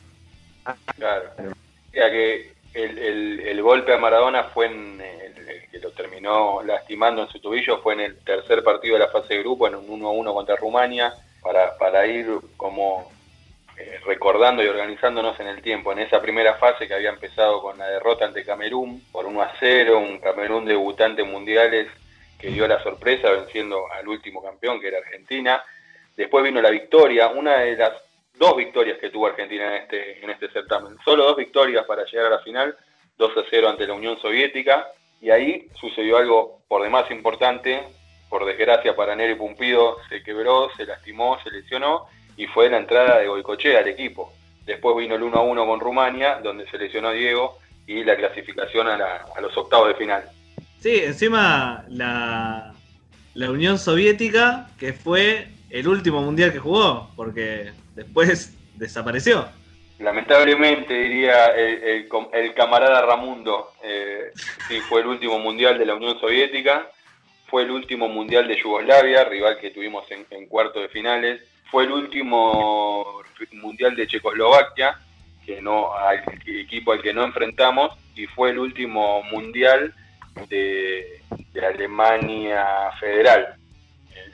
Claro. 0.98 1.32
Ya 1.94 2.10
que 2.12 2.54
el, 2.74 2.98
el, 3.00 3.40
el 3.40 3.62
golpe 3.62 3.94
a 3.94 3.98
Maradona 3.98 4.44
fue 4.44 4.68
en 4.68 5.02
el, 5.02 5.50
el 5.50 5.70
que 5.72 5.80
lo 5.80 5.92
terminó 5.92 6.62
lastimando 6.64 7.24
en 7.24 7.30
su 7.30 7.40
tobillo 7.40 7.82
fue 7.82 7.94
en 7.94 8.02
el 8.02 8.18
tercer 8.20 8.64
partido 8.64 8.94
de 8.94 9.00
la 9.00 9.08
fase 9.08 9.36
de 9.36 9.40
grupo, 9.40 9.68
en 9.68 9.76
un 9.76 10.02
1-1 10.02 10.34
contra 10.34 10.56
Rumania, 10.56 11.14
para, 11.42 11.76
para 11.78 12.06
ir 12.06 12.28
como 12.58 13.12
eh, 13.80 13.98
recordando 14.06 14.62
y 14.62 14.68
organizándonos 14.68 15.40
en 15.40 15.48
el 15.48 15.62
tiempo, 15.62 15.94
en 15.94 16.00
esa 16.00 16.22
primera 16.22 16.56
fase 16.56 16.86
que 16.86 16.94
había 16.94 17.12
empezado 17.12 17.62
con 17.62 17.78
la 17.78 17.88
derrota 17.88 18.26
ante 18.26 18.44
Camerún 18.44 19.02
por 19.10 19.26
1 19.26 19.42
a 19.42 19.54
0, 19.58 20.00
un 20.00 20.20
Camerún 20.20 20.66
debutante 20.66 21.24
mundiales 21.24 21.88
que 22.38 22.50
dio 22.50 22.68
la 22.68 22.84
sorpresa 22.84 23.32
venciendo 23.32 23.90
al 23.94 24.06
último 24.06 24.44
campeón 24.44 24.82
que 24.82 24.90
era 24.90 24.98
Argentina. 24.98 25.64
Después 26.18 26.44
vino 26.44 26.62
la 26.62 26.72
victoria, 26.72 27.30
una 27.30 27.60
de 27.60 27.78
las 27.78 27.94
dos 28.38 28.58
victorias 28.58 28.98
que 28.98 29.12
tuvo 29.12 29.28
Argentina 29.28 29.68
en 29.68 29.84
este, 29.84 30.26
en 30.26 30.30
este 30.30 30.50
certamen. 30.50 30.98
Solo 31.06 31.24
dos 31.24 31.38
victorias 31.38 31.86
para 31.86 32.04
llegar 32.04 32.26
a 32.26 32.32
la 32.32 32.40
final, 32.40 32.76
2 33.18 33.38
a 33.38 33.44
0 33.50 33.70
ante 33.70 33.88
la 33.88 33.94
Unión 33.94 34.20
Soviética. 34.20 34.92
Y 35.22 35.30
ahí 35.30 35.70
sucedió 35.80 36.18
algo 36.18 36.60
por 36.68 36.84
demás 36.84 37.10
importante. 37.12 37.82
Por 38.30 38.46
desgracia 38.46 38.94
para 38.94 39.16
Neri 39.16 39.36
Pumpido 39.36 39.98
se 40.10 40.22
quebró, 40.22 40.70
se 40.76 40.86
lastimó, 40.86 41.40
se 41.44 41.50
lesionó 41.50 42.08
y 42.40 42.48
fue 42.48 42.70
la 42.70 42.78
entrada 42.78 43.20
de 43.20 43.28
Goicochea 43.28 43.80
al 43.80 43.88
equipo. 43.90 44.32
Después 44.66 44.96
vino 44.96 45.16
el 45.16 45.24
1 45.24 45.38
a 45.38 45.42
1 45.42 45.66
con 45.66 45.80
Rumania, 45.82 46.40
donde 46.42 46.66
se 46.70 46.78
lesionó 46.78 47.12
Diego 47.12 47.60
y 47.86 48.02
la 48.06 48.16
clasificación 48.16 48.88
a, 48.88 48.98
la, 48.98 49.26
a 49.36 49.42
los 49.42 49.56
octavos 49.58 49.90
de 49.90 49.96
final. 49.96 50.24
Sí, 50.80 51.02
encima 51.04 51.84
la, 51.90 52.74
la 53.34 53.52
Unión 53.52 53.78
Soviética, 53.78 54.70
que 54.80 54.94
fue 54.94 55.50
el 55.70 55.90
último 55.90 56.22
mundial 56.22 56.54
que 56.54 56.60
jugó, 56.60 57.10
porque 57.18 57.72
después 57.94 58.56
desapareció. 58.76 59.46
Lamentablemente, 60.00 60.94
diría 60.94 61.48
el, 61.48 61.84
el, 61.84 62.10
el 62.32 62.54
camarada 62.54 63.02
Ramundo, 63.02 63.74
eh, 63.84 64.32
sí, 64.70 64.80
fue 64.88 65.02
el 65.02 65.08
último 65.08 65.40
mundial 65.40 65.78
de 65.78 65.86
la 65.86 65.96
Unión 65.96 66.18
Soviética, 66.22 66.90
fue 67.48 67.64
el 67.64 67.72
último 67.72 68.08
mundial 68.08 68.48
de 68.48 68.56
Yugoslavia, 68.56 69.26
rival 69.26 69.58
que 69.60 69.72
tuvimos 69.72 70.10
en, 70.10 70.26
en 70.30 70.48
cuarto 70.48 70.80
de 70.80 70.88
finales, 70.88 71.42
fue 71.72 71.84
el 71.84 71.92
último 71.92 73.22
mundial 73.54 73.96
de 73.96 74.08
Checoslovaquia, 74.08 75.00
que 75.46 75.62
no, 75.62 75.94
al 75.94 76.24
equipo 76.46 76.92
al 76.92 77.02
que 77.02 77.14
no 77.14 77.24
enfrentamos, 77.24 77.98
y 78.16 78.26
fue 78.28 78.52
el 78.52 78.60
último 78.60 79.24
mundial 79.24 79.94
de, 80.48 81.22
de 81.54 81.66
Alemania 81.66 82.66
Federal 83.00 83.56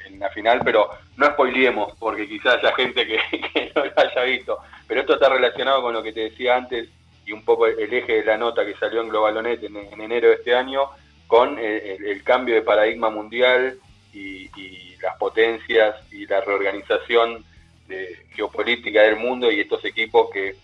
en, 0.08 0.20
la 0.20 0.30
final, 0.30 0.62
pero 0.64 0.90
no 1.18 1.28
spoilemos, 1.28 1.94
porque 2.00 2.28
quizás 2.28 2.56
haya 2.56 2.74
gente 2.76 3.06
que, 3.54 3.72
no 3.76 3.86
lo 3.86 3.92
haya 3.96 4.24
visto. 4.24 4.60
Pero 4.88 5.02
esto 5.02 5.14
está 5.16 5.30
relacionado 5.30 5.82
con 5.82 5.94
lo 5.94 6.02
que 6.02 6.14
te 6.14 6.22
decía 6.22 6.56
antes 6.56 6.90
y 7.26 7.32
un 7.32 7.44
poco 7.44 7.68
el 7.68 7.92
eje 7.94 8.14
de 8.14 8.26
la 8.26 8.38
nota 8.38 8.66
que 8.66 8.76
salió 8.76 9.02
en 9.02 9.10
Globalonet 9.10 9.64
en, 9.64 9.76
en 9.78 10.02
enero 10.02 10.30
de 10.30 10.36
este 10.36 10.56
año, 10.56 10.90
con 11.28 11.58
el, 11.58 11.82
el, 11.82 12.06
el 12.06 12.24
cambio 12.24 12.56
de 12.56 12.62
paradigma 12.62 13.10
mundial 13.10 13.80
y, 14.16 14.96
las 15.02 15.18
potencias 15.18 15.96
y 16.12 16.26
la 16.26 16.42
reorganización 16.42 17.44
de 17.88 18.26
geopolítica 18.34 19.04
del 19.04 19.18
mundo 19.18 19.52
y 19.52 19.60
estos 19.60 19.86
equipos 19.86 20.32
que 20.34 20.56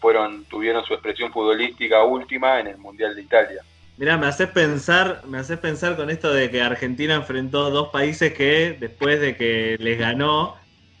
fueron 0.00 0.44
tuvieron 0.46 0.84
su 0.84 0.94
expresión 0.94 1.32
futbolística 1.32 2.02
última 2.02 2.58
en 2.58 2.66
el 2.68 2.78
Mundial 2.78 3.14
de 3.14 3.22
Italia. 3.22 3.62
Mirá, 3.96 4.18
me 4.18 4.26
haces 4.26 4.48
pensar, 4.48 5.22
me 5.28 5.38
haces 5.38 5.58
pensar 5.58 5.94
con 5.96 6.10
esto 6.10 6.32
de 6.32 6.50
que 6.50 6.60
Argentina 6.60 7.14
enfrentó 7.14 7.70
dos 7.70 7.90
países 7.90 8.34
que 8.34 8.76
después 8.80 9.20
de 9.20 9.36
que 9.36 9.76
les 9.78 9.96
ganó 9.96 10.56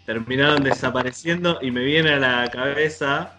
terminaron 0.06 0.62
desapareciendo 0.62 1.58
y 1.60 1.70
me 1.70 1.82
viene 1.82 2.10
a 2.10 2.18
la 2.18 2.48
cabeza 2.50 3.38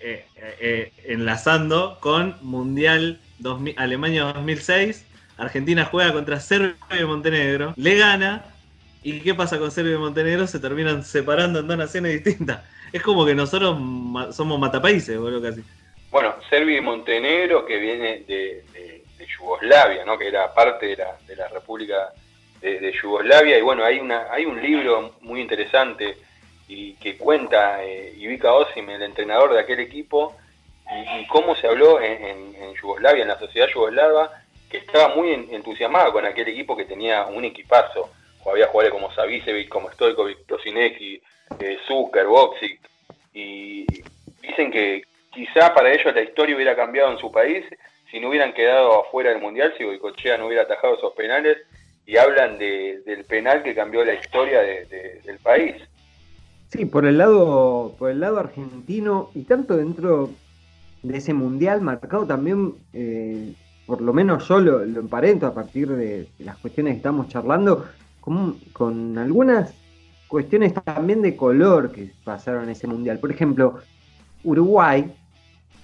eh, 0.00 0.26
eh, 0.36 0.56
eh, 0.60 0.92
enlazando 1.04 1.98
con 2.00 2.36
Mundial 2.42 3.20
2000, 3.38 3.74
Alemania 3.78 4.24
2006. 4.24 5.06
Argentina 5.42 5.84
juega 5.84 6.12
contra 6.12 6.40
Serbia 6.40 6.76
y 6.98 7.04
Montenegro, 7.04 7.74
le 7.76 7.96
gana 7.96 8.44
y 9.02 9.20
¿qué 9.20 9.34
pasa 9.34 9.58
con 9.58 9.70
Serbia 9.70 9.94
y 9.94 9.98
Montenegro? 9.98 10.46
Se 10.46 10.60
terminan 10.60 11.02
separando 11.02 11.58
en 11.58 11.66
dos 11.66 11.76
naciones 11.76 12.12
distintas. 12.12 12.62
Es 12.92 13.02
como 13.02 13.26
que 13.26 13.34
nosotros 13.34 13.76
somos 14.34 14.58
matapaíses, 14.58 15.18
boludo, 15.18 15.42
casi. 15.42 15.62
Bueno, 16.10 16.34
Serbia 16.48 16.78
y 16.78 16.80
Montenegro, 16.80 17.64
que 17.64 17.78
viene 17.78 18.18
de, 18.26 19.02
Yugoslavia, 19.38 20.04
¿no? 20.04 20.18
que 20.18 20.28
era 20.28 20.52
parte 20.52 20.94
de 20.94 21.36
la, 21.36 21.48
República 21.48 22.12
de, 22.60 22.92
Yugoslavia. 23.02 23.58
Y 23.58 23.62
bueno, 23.62 23.84
hay, 23.84 23.98
una, 23.98 24.26
hay 24.30 24.44
un 24.44 24.60
libro 24.60 25.16
muy 25.22 25.40
interesante 25.40 26.18
y 26.68 26.94
que 26.94 27.16
cuenta 27.16 27.82
eh, 27.82 28.14
Ivica 28.18 28.52
Osim, 28.52 28.88
el 28.90 29.02
entrenador 29.02 29.52
de 29.52 29.60
aquel 29.60 29.80
equipo, 29.80 30.36
y, 31.18 31.26
cómo 31.28 31.56
se 31.56 31.66
habló 31.66 32.00
en, 32.00 32.74
Yugoslavia, 32.74 33.22
en 33.22 33.28
la 33.28 33.38
sociedad 33.38 33.68
yugoslava, 33.68 34.41
que 34.72 34.78
estaba 34.78 35.14
muy 35.14 35.30
entusiasmada 35.50 36.10
con 36.10 36.24
aquel 36.24 36.48
equipo 36.48 36.74
que 36.74 36.86
tenía 36.86 37.26
un 37.26 37.44
equipazo. 37.44 38.08
Había 38.50 38.66
jugadores 38.68 38.90
como 38.90 39.12
Savicevic, 39.12 39.68
como 39.68 39.92
Stojkovic, 39.92 40.46
Tosinecki, 40.46 41.20
eh, 41.60 41.76
Zucker, 41.86 42.26
Boxic, 42.26 42.80
y 43.34 43.84
dicen 44.40 44.72
que, 44.72 45.04
quizá 45.30 45.74
para 45.74 45.92
ellos 45.92 46.14
la 46.14 46.22
historia 46.22 46.56
hubiera 46.56 46.74
cambiado 46.74 47.12
en 47.12 47.18
su 47.18 47.30
país 47.30 47.64
si 48.10 48.18
no 48.18 48.28
hubieran 48.28 48.52
quedado 48.52 49.02
afuera 49.02 49.30
del 49.30 49.40
Mundial, 49.40 49.72
si 49.76 49.84
Boicochea 49.84 50.36
no 50.36 50.46
hubiera 50.46 50.64
atajado 50.64 50.96
esos 50.96 51.12
penales, 51.14 51.58
y 52.06 52.16
hablan 52.16 52.58
de, 52.58 53.00
del 53.06 53.24
penal 53.24 53.62
que 53.62 53.74
cambió 53.74 54.04
la 54.04 54.14
historia 54.14 54.60
de, 54.60 54.84
de, 54.86 55.20
del 55.24 55.38
país. 55.38 55.76
Sí, 56.68 56.84
por 56.84 57.06
el 57.06 57.18
lado, 57.18 57.94
por 57.98 58.10
el 58.10 58.20
lado 58.20 58.38
argentino, 58.38 59.30
y 59.34 59.44
tanto 59.44 59.76
dentro 59.76 60.30
de 61.02 61.18
ese 61.18 61.32
Mundial 61.32 61.80
marcado 61.80 62.26
también, 62.26 62.74
eh, 62.92 63.54
por 63.92 64.00
lo 64.00 64.14
menos 64.14 64.48
yo 64.48 64.58
lo, 64.58 64.86
lo, 64.86 65.00
emparento 65.00 65.46
a 65.46 65.52
partir 65.52 65.86
de, 65.90 66.26
las 66.38 66.56
cuestiones 66.56 66.94
que 66.94 66.96
estamos 66.96 67.28
charlando, 67.28 67.84
con, 68.22 69.18
algunas 69.18 69.74
cuestiones 70.28 70.72
también 70.72 71.20
de 71.20 71.36
color 71.36 71.92
que 71.92 72.10
pasaron 72.24 72.64
en 72.64 72.70
ese 72.70 72.86
Mundial. 72.86 73.18
Por 73.18 73.30
ejemplo, 73.30 73.80
Uruguay 74.44 75.12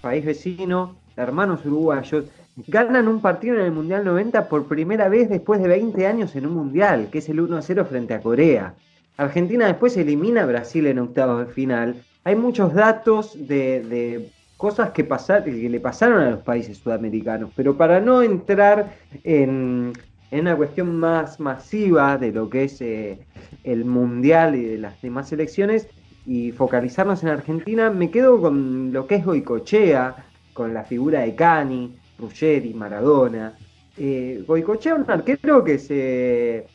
país 0.01 0.25
vecino, 0.25 0.97
hermanos 1.19 1.67
uruguayos, 1.67 2.25
ganan 2.67 3.09
un 3.09 3.21
partido 3.21 3.57
en 3.57 3.67
el 3.67 3.73
Mundial 3.73 4.07
90 4.07 4.49
por 4.49 4.65
primera 4.65 5.11
vez 5.11 5.29
después 5.29 5.61
de 5.61 5.69
20 5.69 6.07
años 6.07 6.35
en 6.35 6.47
un 6.47 6.55
Mundial, 6.55 7.11
que 7.13 7.19
es 7.19 7.29
el 7.29 7.41
1-0 7.41 7.85
frente 7.85 8.15
a 8.15 8.23
Corea. 8.23 8.73
Argentina 9.19 9.67
después 9.67 9.95
elimina 9.99 10.45
a 10.45 10.47
Brasil 10.47 10.87
en 10.87 10.99
octavos 10.99 11.47
de 11.47 11.53
final. 11.53 12.03
Hay 12.25 12.37
muchos 12.37 12.73
datos 12.73 13.37
de 13.47 14.31
cosas 14.59 14.91
que, 14.91 15.05
pasar, 15.05 15.45
que 15.45 15.53
le 15.53 15.81
pasaron 15.81 16.21
a 16.21 16.31
los 16.31 16.43
países 16.43 16.77
sudamericanos, 16.79 17.51
pero 17.57 17.77
para 17.77 18.01
no 18.01 18.23
entrar 18.23 18.93
en, 19.23 19.93
una 20.33 20.57
cuestión 20.57 20.97
más 20.97 21.41
masiva 21.41 22.19
de 22.19 22.33
lo 22.33 22.51
que 22.51 22.65
es 22.65 22.81
eh, 22.83 23.21
el 23.65 23.87
Mundial 23.87 24.57
y 24.57 24.65
de 24.65 24.79
las 24.79 25.01
demás 25.01 25.33
elecciones, 25.33 25.89
y 26.27 26.53
focalizarnos 26.53 27.23
en 27.23 27.31
Argentina, 27.31 27.89
me 27.89 28.11
quedo 28.11 28.39
con 28.39 28.93
lo 28.93 29.07
que 29.07 29.15
es 29.15 29.25
Goicochea, 29.25 30.27
con 30.53 30.75
la 30.75 30.85
figura 30.85 31.21
de 31.21 31.35
Cani, 31.35 31.97
Ruggeri, 32.19 32.75
Maradona. 32.75 33.55
Eh, 33.97 34.45
Goicochea 34.47 34.97
un 34.97 35.11
arquero 35.11 35.65
que 35.65 35.79
se 35.79 36.67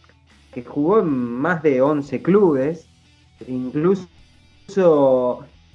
que 0.54 0.64
jugó 0.64 1.02
en 1.02 1.08
más 1.10 1.62
de 1.62 1.82
11 1.82 2.22
clubes, 2.22 2.88
incluso 3.48 4.08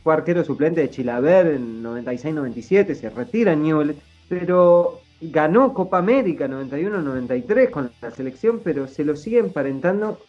fue 0.03 0.15
arquero 0.15 0.45
suplente 0.45 0.81
de 0.81 0.91
Chilaver 0.91 1.49
en 1.49 1.83
96-97, 1.83 2.95
se 2.95 3.11
retira 3.11 3.55
Newell, 3.55 3.97
pero 4.29 5.01
ganó 5.21 5.75
Copa 5.75 5.99
América 5.99 6.47
91-93 6.49 7.71
con 7.71 7.91
la 8.01 8.11
selección, 8.11 8.61
pero 8.63 8.87
se 8.87 9.05
lo 9.05 9.17
sigue 9.17 9.39
emparentando 9.39 10.21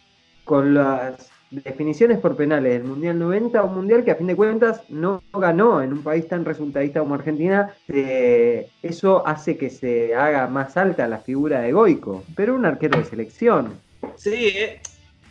con 0.44 0.74
las 0.74 1.30
definiciones 1.50 2.18
por 2.18 2.36
penales 2.36 2.74
del 2.74 2.84
Mundial 2.84 3.18
90, 3.18 3.62
un 3.62 3.74
Mundial 3.74 4.04
que 4.04 4.12
a 4.12 4.16
fin 4.16 4.28
de 4.28 4.36
cuentas 4.36 4.82
no 4.88 5.22
ganó 5.32 5.82
en 5.82 5.92
un 5.92 6.02
país 6.02 6.28
tan 6.28 6.44
resultadista 6.44 7.00
como 7.00 7.14
Argentina, 7.14 7.74
eh, 7.88 8.68
eso 8.82 9.26
hace 9.26 9.56
que 9.56 9.70
se 9.70 10.14
haga 10.14 10.46
más 10.46 10.76
alta 10.76 11.08
la 11.08 11.18
figura 11.18 11.60
de 11.60 11.72
Goico, 11.72 12.24
pero 12.36 12.54
un 12.54 12.66
arquero 12.66 12.98
de 12.98 13.04
selección. 13.04 13.74
Sí, 14.16 14.52
eh, 14.56 14.80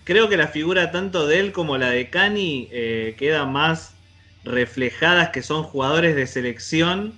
creo 0.03 0.27
que 0.27 0.37
la 0.37 0.47
figura 0.47 0.91
tanto 0.91 1.25
de 1.25 1.39
él 1.39 1.51
como 1.53 1.77
la 1.77 1.89
de 1.89 2.09
Cani 2.09 2.67
eh, 2.71 3.15
queda 3.17 3.45
más 3.45 3.95
reflejadas 4.43 5.29
que 5.29 5.41
son 5.41 5.63
jugadores 5.63 6.15
de 6.15 6.27
selección 6.27 7.13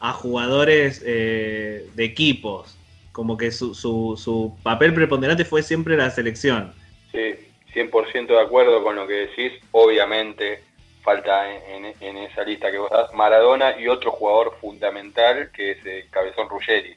a 0.00 0.12
jugadores 0.12 1.02
eh, 1.06 1.88
de 1.94 2.04
equipos, 2.04 2.76
como 3.12 3.36
que 3.36 3.50
su, 3.50 3.74
su, 3.74 4.20
su 4.22 4.56
papel 4.62 4.92
preponderante 4.92 5.44
fue 5.44 5.62
siempre 5.62 5.96
la 5.96 6.10
selección. 6.10 6.74
Sí, 7.12 7.34
100% 7.74 8.26
de 8.26 8.40
acuerdo 8.40 8.82
con 8.82 8.96
lo 8.96 9.06
que 9.06 9.28
decís. 9.28 9.52
Obviamente 9.72 10.62
falta 11.02 11.48
en, 11.48 12.16
esa 12.16 12.42
lista 12.42 12.70
que 12.70 12.78
vos 12.78 12.90
das 12.90 13.12
Maradona 13.14 13.78
y 13.78 13.86
otro 13.86 14.10
jugador 14.10 14.56
fundamental 14.60 15.50
que 15.52 15.72
es 15.72 15.86
el 15.86 16.10
Cabezón 16.10 16.48
Ruggeri. 16.48 16.94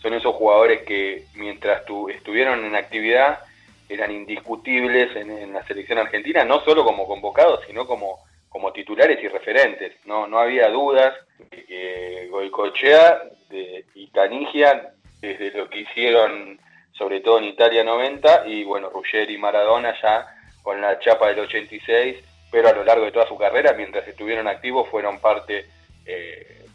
Son 0.00 0.14
esos 0.14 0.34
jugadores 0.36 0.82
que 0.82 1.24
mientras 1.34 1.84
tu, 1.84 2.08
estuvieron 2.08 2.64
en 2.64 2.76
actividad 2.76 3.40
eran 3.88 4.12
indiscutibles 4.12 5.16
en, 5.16 5.30
en, 5.32 5.52
la 5.52 5.66
selección 5.66 5.98
argentina, 5.98 6.44
no 6.44 6.60
solo 6.60 6.84
como 6.84 7.08
convocados, 7.08 7.60
sino 7.66 7.88
como 7.88 8.20
como 8.50 8.72
titulares 8.72 9.22
y 9.22 9.28
referentes. 9.28 9.94
No, 10.04 10.26
no 10.26 10.38
había 10.38 10.68
dudas 10.68 11.14
de 11.38 11.64
que 11.64 12.28
Goicochea 12.30 13.22
de, 13.48 13.86
y 13.94 14.08
Canigia, 14.08 14.92
desde 15.22 15.52
lo 15.52 15.70
que 15.70 15.80
hicieron 15.80 16.60
sobre 16.92 17.20
todo 17.20 17.38
en 17.38 17.44
Italia 17.44 17.82
90, 17.82 18.46
y 18.46 18.62
bueno, 18.64 18.90
Ruggeri 18.90 19.34
y 19.34 19.38
Maradona 19.38 19.94
ya 20.02 20.26
con 20.62 20.82
la 20.82 20.98
chapa 20.98 21.28
del 21.28 21.40
86, 21.40 22.16
pero 22.50 22.68
a 22.68 22.72
lo 22.74 22.84
largo 22.84 23.06
de 23.06 23.12
toda 23.12 23.26
su 23.26 23.38
carrera, 23.38 23.72
mientras 23.72 24.06
estuvieron 24.06 24.46
activos, 24.46 24.86
fueron 24.90 25.18
parte 25.18 25.64
eh, 26.04 26.66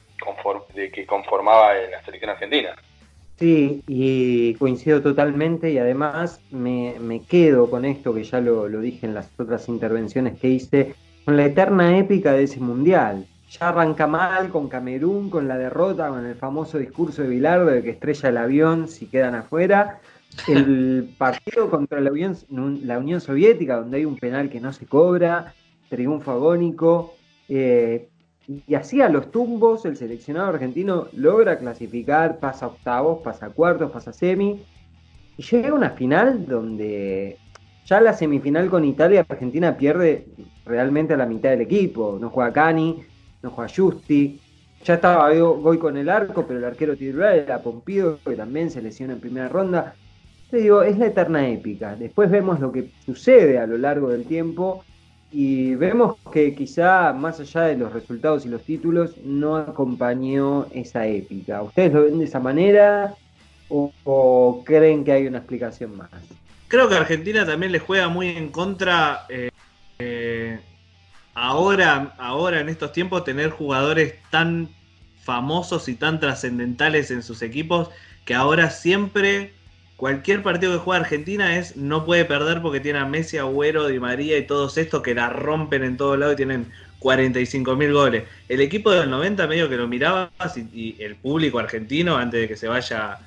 de 0.73 0.91
que 0.91 1.06
conformaba 1.06 1.76
la 1.76 2.03
selección 2.03 2.31
argentina. 2.31 2.76
Sí, 3.38 3.84
y 3.88 4.56
coincido 4.56 5.02
totalmente 5.02 5.69
y 5.69 5.77
además 5.77 6.39
me, 6.52 7.22
quedo 7.30 7.69
con 7.69 7.85
esto 7.85 8.15
que 8.15 8.23
ya 8.23 8.39
lo, 8.39 8.68
lo, 8.69 8.80
dije 8.80 9.06
en 9.06 9.14
las 9.14 9.30
otras 9.38 9.68
intervenciones 9.68 10.39
que 10.39 10.47
hice, 10.47 10.95
con 11.26 11.38
la 11.38 11.45
eterna 11.45 11.97
épica 11.97 12.34
de 12.34 12.43
ese 12.43 12.60
mundial. 12.60 13.26
Ya 13.49 13.69
arranca 13.69 14.06
mal 14.06 14.49
con 14.49 14.69
Camerún, 14.69 15.30
con 15.30 15.47
la 15.47 15.57
derrota, 15.57 16.10
con 16.10 16.26
el 16.26 16.35
famoso 16.35 16.77
discurso 16.77 17.23
de 17.23 17.30
Bilardo 17.30 17.65
de 17.65 17.81
que 17.81 17.91
estrella 17.91 18.30
el 18.30 18.38
avión 18.38 18.88
si 18.88 19.07
quedan 19.07 19.34
afuera. 19.34 19.99
El 20.47 21.10
partido 21.18 21.69
contra 21.69 21.99
la 21.99 22.11
Unión, 22.11 22.38
la 22.84 22.99
Unión 22.99 23.22
Soviética, 23.22 23.77
donde 23.77 23.97
hay 23.97 24.06
un 24.06 24.18
penal 24.18 24.49
que 24.49 24.60
no 24.60 24.72
se 24.72 24.85
cobra, 24.85 25.53
triunfo 25.89 26.31
agónico. 26.31 27.15
Eh, 27.49 28.10
y 28.47 28.76
así 28.76 29.02
a 29.02 29.10
los 29.10 29.31
tumbos, 29.31 29.85
el 29.85 29.97
seleccionado 29.97 30.49
argentino 30.49 31.07
logra 31.14 31.57
clasificar, 31.57 32.39
pasa 32.39 32.68
octavos, 32.68 33.22
pasa 33.23 33.49
cuartos, 33.49 33.91
pasa 33.91 34.14
semi. 34.14 34.64
Y 35.38 35.43
llega 35.43 35.69
a 35.69 35.73
una 35.73 35.89
final 35.91 36.45
donde 36.45 37.38
ya 37.85 37.99
la 38.02 38.14
semifinal 38.14 38.69
con 38.69 38.85
Italia, 38.85 39.26
Argentina 39.27 39.77
pierde 39.77 40.27
realmente 40.66 41.14
a 41.14 41.18
la 41.18 41.26
mitad 41.26 41.50
del 41.50 41.62
equipo. 41.62 42.18
No 42.20 42.30
juega 42.30 42.52
Cani, 42.52 43.04
no 43.42 43.52
juega 43.52 43.72
Justi. 43.74 44.40
Ya 44.84 44.96
estaba 44.96 45.32
voy 45.34 45.78
con 45.78 45.98
el 45.98 46.10
arco, 46.10 46.46
pero 46.46 46.60
el 46.60 46.66
arquero 46.66 46.96
titular 46.96 47.36
era 47.36 47.62
Pompido, 47.62 48.20
que 48.24 48.36
también 48.36 48.70
se 48.70 48.82
lesiona 48.82 49.14
en 49.14 49.20
primera 49.20 49.50
ronda. 49.50 49.96
Te 50.52 50.58
digo, 50.58 50.84
es 50.84 50.98
la 50.98 51.08
eterna 51.08 51.48
épica. 51.48 51.96
Después 51.96 52.30
vemos 52.30 52.60
lo 52.60 52.72
que 52.72 52.92
sucede 53.06 53.58
a 53.58 53.66
lo 53.66 53.78
largo 53.78 54.10
del 54.10 54.26
tiempo 54.26 54.84
y 55.32 55.76
vemos 55.76 56.18
que 56.32 56.54
quizá 56.54 57.12
más 57.14 57.40
allá 57.40 57.64
de 57.64 57.78
los 57.78 57.92
resultados 57.92 58.46
y 58.46 58.50
los 58.50 58.62
títulos 58.62 59.18
no 59.24 59.58
acompañó 59.58 60.68
esa 60.72 61.08
épica. 61.08 61.62
¿Ustedes 61.62 61.92
lo 61.92 62.04
ven 62.04 62.20
de 62.20 62.26
esa 62.26 62.40
manera 62.40 63.16
o, 63.68 64.64
creen 64.66 65.04
que 65.04 65.12
hay 65.12 65.28
una 65.28 65.40
explicación 65.40 65.98
más? 65.98 66.10
Creo 66.68 66.88
que 66.88 66.96
Argentina 66.96 67.46
también 67.46 67.72
le 67.72 67.80
juega 67.80 68.08
muy 68.08 68.30
en 68.30 68.50
contra 68.50 69.26
eh, 69.28 69.50
eh, 69.99 70.59
ahora, 71.34 72.15
ahora 72.17 72.59
en 72.59 72.69
estos 72.69 72.91
tiempos 72.91 73.23
tener 73.23 73.49
jugadores 73.49 74.15
tan 74.30 74.69
famosos 75.23 75.88
y 75.89 75.95
tan 75.95 76.19
trascendentales 76.19 77.11
en 77.11 77.23
sus 77.23 77.41
equipos 77.41 77.89
que 78.26 78.35
ahora 78.35 78.69
siempre 78.69 79.53
cualquier 79.97 80.43
partido 80.43 80.73
que 80.73 80.80
juega 80.80 81.01
Argentina 81.01 81.57
es 81.57 81.77
no 81.77 82.05
puede 82.05 82.26
perder 82.26 82.61
porque 82.61 82.80
tiene 82.80 82.99
a 82.99 83.05
Messi, 83.05 83.38
Agüero, 83.38 83.88
Di 83.88 83.99
María 83.99 84.38
y 84.38 84.45
todos 84.45 84.77
estos 84.77 85.01
que 85.01 85.15
la 85.15 85.30
rompen 85.30 85.84
en 85.84 85.97
todos 85.97 86.17
lados 86.19 86.34
y 86.34 86.38
tienen 86.38 86.72
45 86.99 87.76
mil 87.76 87.93
goles. 87.93 88.23
El 88.49 88.61
equipo 88.61 88.91
del 88.91 89.09
90 89.09 89.47
medio 89.47 89.69
que 89.69 89.77
lo 89.77 89.88
miraba 89.88 90.31
y, 90.73 90.95
el 90.99 91.15
público 91.15 91.59
argentino 91.59 92.17
antes 92.17 92.41
de 92.41 92.47
que 92.47 92.57
se 92.57 92.67
vaya 92.67 93.19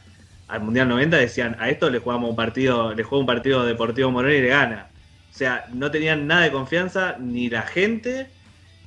al 0.49 0.61
Mundial 0.63 0.89
90 0.89 1.17
decían 1.17 1.57
a 1.59 1.69
esto 1.69 1.91
le 1.91 1.99
jugamos 1.99 2.31
un 2.31 2.37
partido, 2.37 2.95
le 2.95 3.03
juega 3.03 3.21
un 3.21 3.27
partido 3.27 3.65
deportivo 3.65 4.11
Moreno 4.11 4.35
y 4.35 4.43
le 4.43 4.49
gana. 4.49 4.89
O 5.33 5.37
sea, 5.39 5.67
no 5.73 5.91
tenían 5.91 6.27
nada 6.27 6.43
de 6.43 6.53
confianza 6.53 7.17
ni 7.19 7.49
la 7.49 7.63
gente 7.63 8.29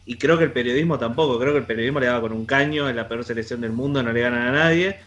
y 0.05 0.18
creo 0.18 0.38
que 0.38 0.45
el 0.45 0.51
periodismo 0.51 0.97
tampoco. 0.97 1.39
Creo 1.39 1.53
que 1.53 1.59
el 1.59 1.65
periodismo 1.65 1.99
le 1.99 2.07
daba 2.07 2.22
con 2.22 2.34
un 2.34 2.45
caño 2.45 2.89
en 2.89 2.95
la 2.95 3.07
peor 3.07 3.23
selección 3.23 3.61
del 3.61 3.72
mundo, 3.72 4.03
no 4.03 4.11
le 4.11 4.22
ganan 4.22 4.47
a 4.47 4.51
nadie. 4.51 4.97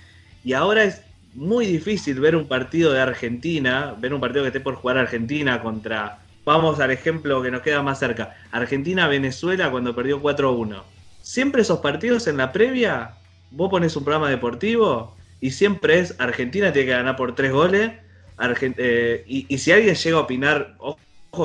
Y 0.44 0.52
ahora 0.52 0.84
es 0.84 1.02
muy 1.34 1.66
difícil 1.66 2.20
ver 2.20 2.36
un 2.36 2.46
partido 2.46 2.92
de 2.92 3.00
Argentina, 3.00 3.94
ver 3.98 4.14
un 4.14 4.20
partido 4.20 4.44
que 4.44 4.48
esté 4.48 4.60
por 4.60 4.76
jugar 4.76 4.98
Argentina 4.98 5.60
contra, 5.62 6.18
vamos 6.44 6.80
al 6.80 6.90
ejemplo 6.90 7.42
que 7.42 7.50
nos 7.50 7.62
queda 7.62 7.82
más 7.82 7.98
cerca, 7.98 8.36
Argentina-Venezuela 8.52 9.70
cuando 9.70 9.94
perdió 9.94 10.22
4-1. 10.22 10.82
Siempre 11.22 11.62
esos 11.62 11.80
partidos 11.80 12.26
en 12.26 12.36
la 12.36 12.52
previa, 12.52 13.14
vos 13.50 13.70
pones 13.70 13.96
un 13.96 14.04
programa 14.04 14.30
deportivo 14.30 15.16
y 15.40 15.50
siempre 15.50 15.98
es 15.98 16.14
Argentina 16.18 16.72
tiene 16.72 16.86
que 16.86 16.92
ganar 16.92 17.16
por 17.16 17.34
tres 17.34 17.52
goles. 17.52 17.92
Eh, 18.60 19.24
y, 19.26 19.58
si 19.58 19.72
alguien 19.72 19.94
llega 19.94 20.16
a 20.16 20.20
opinar, 20.20 20.76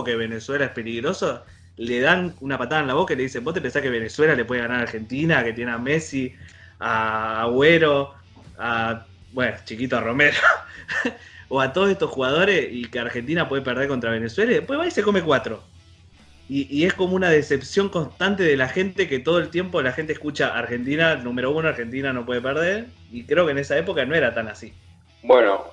que 0.03 0.15
Venezuela 0.15 0.65
es 0.65 0.71
peligroso, 0.71 1.43
le 1.77 1.99
dan 1.99 2.35
una 2.41 2.57
patada 2.57 2.81
en 2.81 2.87
la 2.87 2.93
boca 2.93 3.13
y 3.13 3.17
le 3.17 3.23
dicen, 3.23 3.43
vos 3.43 3.53
te 3.53 3.61
pensás 3.61 3.81
que 3.81 3.89
Venezuela 3.89 4.35
le 4.35 4.45
puede 4.45 4.61
ganar 4.61 4.79
a 4.79 4.83
Argentina, 4.83 5.43
que 5.43 5.53
tiene 5.53 5.71
a 5.71 5.77
Messi, 5.77 6.35
a 6.79 7.41
Agüero, 7.41 8.13
a 8.57 9.05
bueno, 9.31 9.57
chiquito 9.63 9.99
Romero, 10.01 10.37
o 11.49 11.61
a 11.61 11.73
todos 11.73 11.89
estos 11.89 12.09
jugadores 12.09 12.67
y 12.71 12.85
que 12.85 12.99
Argentina 12.99 13.47
puede 13.47 13.61
perder 13.61 13.87
contra 13.87 14.11
Venezuela 14.11 14.51
y 14.51 14.55
después 14.55 14.79
va 14.79 14.87
y 14.87 14.91
se 14.91 15.03
come 15.03 15.21
cuatro. 15.21 15.63
Y, 16.51 16.83
es 16.83 16.95
como 16.95 17.15
una 17.15 17.29
decepción 17.29 17.89
constante 17.89 18.41
de 18.41 18.57
la 18.57 18.67
gente 18.67 19.07
que 19.07 19.19
todo 19.19 19.37
el 19.37 19.51
tiempo 19.51 19.83
la 19.83 19.91
gente 19.91 20.13
escucha 20.13 20.57
Argentina, 20.57 21.15
número 21.15 21.51
uno, 21.51 21.67
Argentina 21.67 22.11
no 22.11 22.25
puede 22.25 22.41
perder. 22.41 22.87
Y 23.11 23.25
creo 23.25 23.45
que 23.45 23.51
en 23.51 23.59
esa 23.59 23.77
época 23.77 24.03
no 24.05 24.15
era 24.15 24.33
tan 24.33 24.47
así. 24.47 24.73
Bueno, 25.21 25.65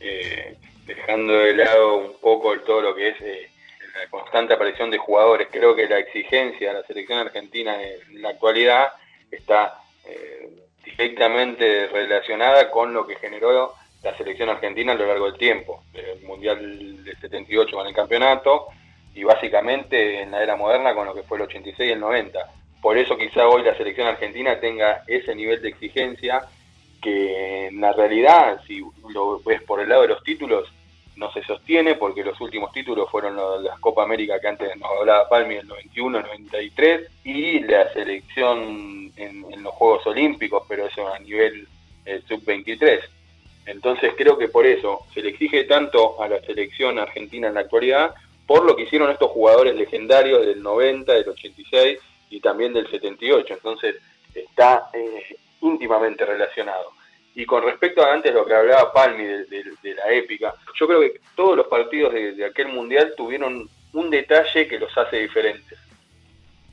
eh, 0.00 0.56
dejando 0.86 1.34
de 1.34 1.54
lado 1.54 1.98
un 1.98 2.20
poco 2.20 2.58
todo 2.66 2.82
lo 2.82 2.96
que 2.96 3.10
es 3.10 3.20
eh, 3.20 3.50
la 3.94 4.08
constante 4.10 4.54
aparición 4.54 4.90
de 4.90 4.98
jugadores, 4.98 5.48
creo 5.50 5.74
que 5.74 5.86
la 5.86 5.98
exigencia 5.98 6.68
de 6.68 6.80
la 6.80 6.86
selección 6.86 7.18
argentina 7.18 7.80
en 7.80 8.22
la 8.22 8.30
actualidad 8.30 8.92
está 9.30 9.78
eh, 10.04 10.50
directamente 10.84 11.86
relacionada 11.88 12.70
con 12.70 12.92
lo 12.92 13.06
que 13.06 13.16
generó 13.16 13.74
la 14.02 14.16
selección 14.16 14.50
argentina 14.50 14.92
a 14.92 14.96
lo 14.96 15.06
largo 15.06 15.26
del 15.26 15.38
tiempo, 15.38 15.84
el 15.94 16.22
Mundial 16.22 17.04
del 17.04 17.16
78 17.20 17.76
con 17.76 17.86
el 17.86 17.94
campeonato 17.94 18.66
y 19.14 19.22
básicamente 19.22 20.22
en 20.22 20.32
la 20.32 20.42
era 20.42 20.56
moderna 20.56 20.94
con 20.94 21.06
lo 21.06 21.14
que 21.14 21.22
fue 21.22 21.38
el 21.38 21.44
86 21.44 21.88
y 21.88 21.92
el 21.92 22.00
90. 22.00 22.38
Por 22.82 22.98
eso 22.98 23.16
quizá 23.16 23.46
hoy 23.48 23.62
la 23.62 23.76
selección 23.76 24.06
argentina 24.06 24.60
tenga 24.60 25.04
ese 25.06 25.34
nivel 25.34 25.62
de 25.62 25.70
exigencia 25.70 26.42
que 27.00 27.68
en 27.68 27.80
la 27.80 27.92
realidad, 27.92 28.60
si 28.66 28.82
lo 29.10 29.40
ves 29.40 29.62
por 29.62 29.80
el 29.80 29.88
lado 29.88 30.02
de 30.02 30.08
los 30.08 30.22
títulos, 30.22 30.70
no 31.16 31.32
se 31.32 31.42
sostiene 31.44 31.94
porque 31.94 32.24
los 32.24 32.40
últimos 32.40 32.72
títulos 32.72 33.10
fueron 33.10 33.36
las 33.62 33.78
Copa 33.78 34.02
América 34.02 34.40
que 34.40 34.48
antes 34.48 34.76
nos 34.76 34.90
hablaba 34.98 35.28
Palmi, 35.28 35.56
el 35.56 35.68
91, 35.68 36.18
el 36.18 36.24
93, 36.24 37.10
y 37.24 37.60
la 37.60 37.92
selección 37.92 39.12
en, 39.16 39.62
los 39.62 39.72
Juegos 39.74 40.06
Olímpicos, 40.06 40.64
pero 40.68 40.86
eso 40.86 41.12
a 41.12 41.18
nivel 41.18 41.66
eh, 42.04 42.20
sub-23. 42.28 43.00
Entonces 43.66 44.12
creo 44.16 44.36
que 44.36 44.48
por 44.48 44.66
eso 44.66 45.06
se 45.14 45.22
le 45.22 45.30
exige 45.30 45.64
tanto 45.64 46.20
a 46.22 46.28
la 46.28 46.40
selección 46.40 46.98
argentina 46.98 47.48
en 47.48 47.54
la 47.54 47.60
actualidad, 47.60 48.14
por 48.46 48.64
lo 48.64 48.76
que 48.76 48.82
hicieron 48.82 49.10
estos 49.10 49.30
jugadores 49.30 49.74
legendarios 49.74 50.44
del 50.44 50.62
90, 50.62 51.12
del 51.12 51.28
86 51.30 51.98
y 52.30 52.40
también 52.40 52.74
del 52.74 52.90
78. 52.90 53.54
Entonces 53.54 53.96
está 54.34 54.90
eh, 54.92 55.36
íntimamente 55.62 56.26
relacionado. 56.26 56.90
Y 57.34 57.44
con 57.46 57.64
respecto 57.64 58.04
a 58.04 58.12
antes 58.12 58.32
lo 58.32 58.46
que 58.46 58.54
hablaba 58.54 58.92
Palmi 58.92 59.24
de, 59.24 59.94
la 59.96 60.12
épica, 60.12 60.54
yo 60.78 60.86
creo 60.86 61.00
que 61.00 61.20
todos 61.34 61.56
los 61.56 61.66
partidos 61.66 62.12
de, 62.12 62.44
aquel 62.44 62.68
mundial 62.68 63.12
tuvieron 63.16 63.68
un 63.92 64.10
detalle 64.10 64.68
que 64.68 64.78
los 64.78 64.96
hace 64.96 65.18
diferentes. 65.18 65.78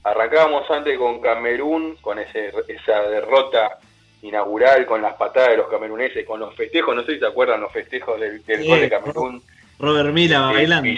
Arrancábamos 0.04 0.70
antes 0.70 0.98
con 0.98 1.20
Camerún, 1.20 1.96
con 2.02 2.20
ese, 2.20 2.52
esa 2.68 3.02
derrota 3.04 3.80
inaugural, 4.22 4.86
con 4.86 5.02
las 5.02 5.16
patadas 5.16 5.52
de 5.52 5.58
los 5.58 5.68
cameruneses, 5.68 6.26
con 6.26 6.40
los 6.40 6.56
festejos, 6.56 6.96
no 6.96 7.04
sé 7.04 7.14
si 7.14 7.20
se 7.20 7.26
acuerdan 7.26 7.62
los 7.62 7.72
festejos 7.72 8.20
del, 8.20 8.42
gol 8.66 8.82
de 8.82 8.90
Camerún. 8.90 9.44
Robert 9.80 10.14
Mila 10.14 10.52
bailando. 10.52 10.90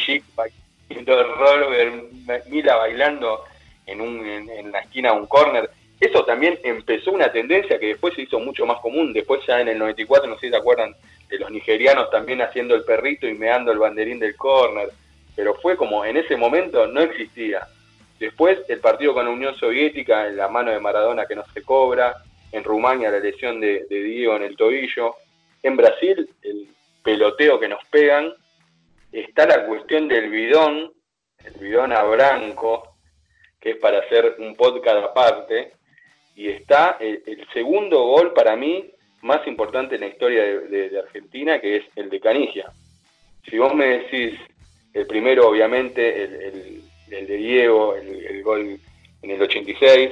Robert 0.90 2.48
Mila 2.49 2.76
bailando 2.76 3.44
en, 3.85 4.02
un, 4.02 4.26
en, 4.26 4.72
la 4.72 4.80
esquina 4.80 5.14
un 5.14 5.26
córner 5.27 5.69
eso 6.05 6.25
también 6.25 6.59
empezó 6.63 7.11
una 7.11 7.31
tendencia 7.31 7.80
que 7.80 7.88
después 7.88 8.13
se 8.13 8.23
hizo 8.23 8.39
mucho 8.39 8.65
más 8.65 8.80
común. 8.80 9.13
Después 9.13 9.41
ya 9.47 9.61
en 9.61 9.67
el 9.67 9.80
94, 9.80 10.30
no 10.30 10.35
sé 10.35 10.47
si 10.47 10.49
se 10.49 10.57
acuerdan, 10.57 10.93
de 11.30 11.39
los 11.39 11.51
nigerianos 11.51 12.09
también 12.09 12.41
haciendo 12.41 12.75
el 12.75 12.84
perrito 12.84 13.27
y 13.27 13.34
meando 13.34 13.71
el 13.71 13.80
banderín 13.80 14.19
del 14.19 14.35
córner. 14.35 14.89
Pero 15.35 15.55
fue 15.55 15.77
como 15.77 16.03
en 16.05 16.17
ese 16.17 16.35
momento 16.35 16.88
no 16.88 17.01
existía. 17.01 17.67
Después 18.19 18.59
el 18.69 18.80
partido 18.80 19.13
con 19.13 19.25
la 19.25 19.31
Unión 19.31 19.55
Soviética 19.55 20.27
en 20.27 20.38
la 20.38 20.47
mano 20.47 20.71
de 20.71 20.80
Maradona 20.80 21.25
que 21.25 21.35
no 21.35 21.43
se 21.53 21.61
cobra. 21.61 22.15
En 22.51 22.63
Rumania 22.63 23.09
la 23.09 23.19
lesión 23.19 23.59
de, 23.59 23.85
de 23.89 24.03
Diego 24.03 24.35
en 24.35 24.43
el 24.43 24.55
tobillo. 24.55 25.15
En 25.61 25.75
Brasil 25.75 26.30
el 26.41 26.67
peloteo 27.03 27.59
que 27.59 27.67
nos 27.67 27.84
pegan. 27.85 28.34
Está 29.11 29.45
la 29.45 29.65
cuestión 29.65 30.07
del 30.07 30.30
bidón, 30.30 30.91
el 31.45 31.53
bidón 31.53 31.91
a 31.93 32.01
Branco, 32.03 32.95
que 33.59 33.71
es 33.71 33.77
para 33.77 33.99
hacer 33.99 34.35
un 34.39 34.55
podcast 34.55 35.03
aparte, 35.03 35.73
y 36.35 36.49
está 36.49 36.97
el, 36.99 37.22
segundo 37.53 38.03
gol 38.03 38.34
para 38.34 38.55
mí 38.55 38.91
más 39.22 39.45
importante 39.47 39.95
en 39.95 40.01
la 40.01 40.07
historia 40.07 40.43
de, 40.43 40.99
Argentina, 40.99 41.60
que 41.60 41.77
es 41.77 41.84
el 41.95 42.10
de 42.10 42.19
Canigia. 42.19 42.72
Si 43.49 43.57
vos 43.57 43.73
me 43.73 43.85
decís 43.85 44.39
el 44.93 45.07
primero, 45.07 45.47
obviamente, 45.47 46.23
el, 46.23 47.27
de 47.27 47.38
Diego, 47.38 47.95
el, 47.95 48.43
gol 48.43 48.80
en 49.22 49.31
el 49.31 49.41
86, 49.41 50.11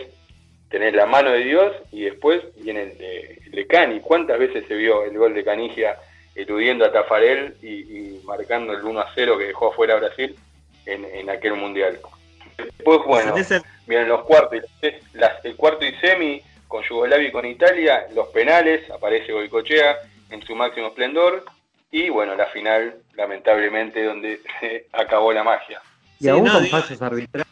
tenés 0.69 0.93
la 0.93 1.05
mano 1.05 1.31
de 1.31 1.43
Dios 1.43 1.75
y 1.91 2.01
después 2.03 2.41
viene 2.57 2.83
el 2.83 2.97
de, 2.97 3.41
el 3.45 3.51
de 3.51 3.67
Cani. 3.67 3.99
¿Cuántas 3.99 4.39
veces 4.39 4.65
se 4.67 4.75
vio 4.75 5.03
el 5.03 5.17
gol 5.17 5.33
de 5.33 5.43
Canigia 5.43 5.97
eludiendo 6.35 6.85
a 6.85 6.91
Tafarel 6.91 7.55
y, 7.61 7.67
y 7.67 8.21
marcando 8.23 8.73
el 8.73 8.83
1 8.83 8.99
a 8.99 9.11
0 9.13 9.37
que 9.37 9.45
dejó 9.45 9.71
afuera 9.71 9.95
a 9.95 9.99
Brasil 9.99 10.35
en, 10.85 11.03
en 11.05 11.29
aquel 11.29 11.55
mundial? 11.55 11.99
Después, 12.57 12.99
bueno, 13.05 13.35
Es 13.35 13.51
el- 13.51 13.63
vienen 13.91 14.07
los 14.09 14.23
cuartos, 14.23 14.59
y 14.81 14.87
las- 15.17 15.43
el 15.45 15.55
cuarto 15.55 15.85
y 15.85 15.93
semi 15.95 16.41
con 16.67 16.83
Yugoslavia 16.83 17.27
y 17.27 17.31
con 17.31 17.45
Italia, 17.45 18.05
los 18.15 18.27
penales, 18.29 18.89
aparece 18.89 19.31
Goicochea 19.33 19.97
en 20.29 20.41
su 20.43 20.55
máximo 20.55 20.87
esplendor, 20.87 21.43
y 21.91 22.09
bueno, 22.09 22.35
la 22.35 22.45
final, 22.47 22.95
lamentablemente, 23.15 24.03
donde 24.05 24.39
se 24.59 24.85
acabó 24.93 25.33
la 25.33 25.43
magia. 25.43 25.81
Y 26.19 26.23
Sí, 26.23 26.29
aún 26.29 26.45
no, 26.45 26.53
con 26.53 26.63
digo- 26.63 26.77
fallos 26.77 27.01
arbitrales 27.01 27.47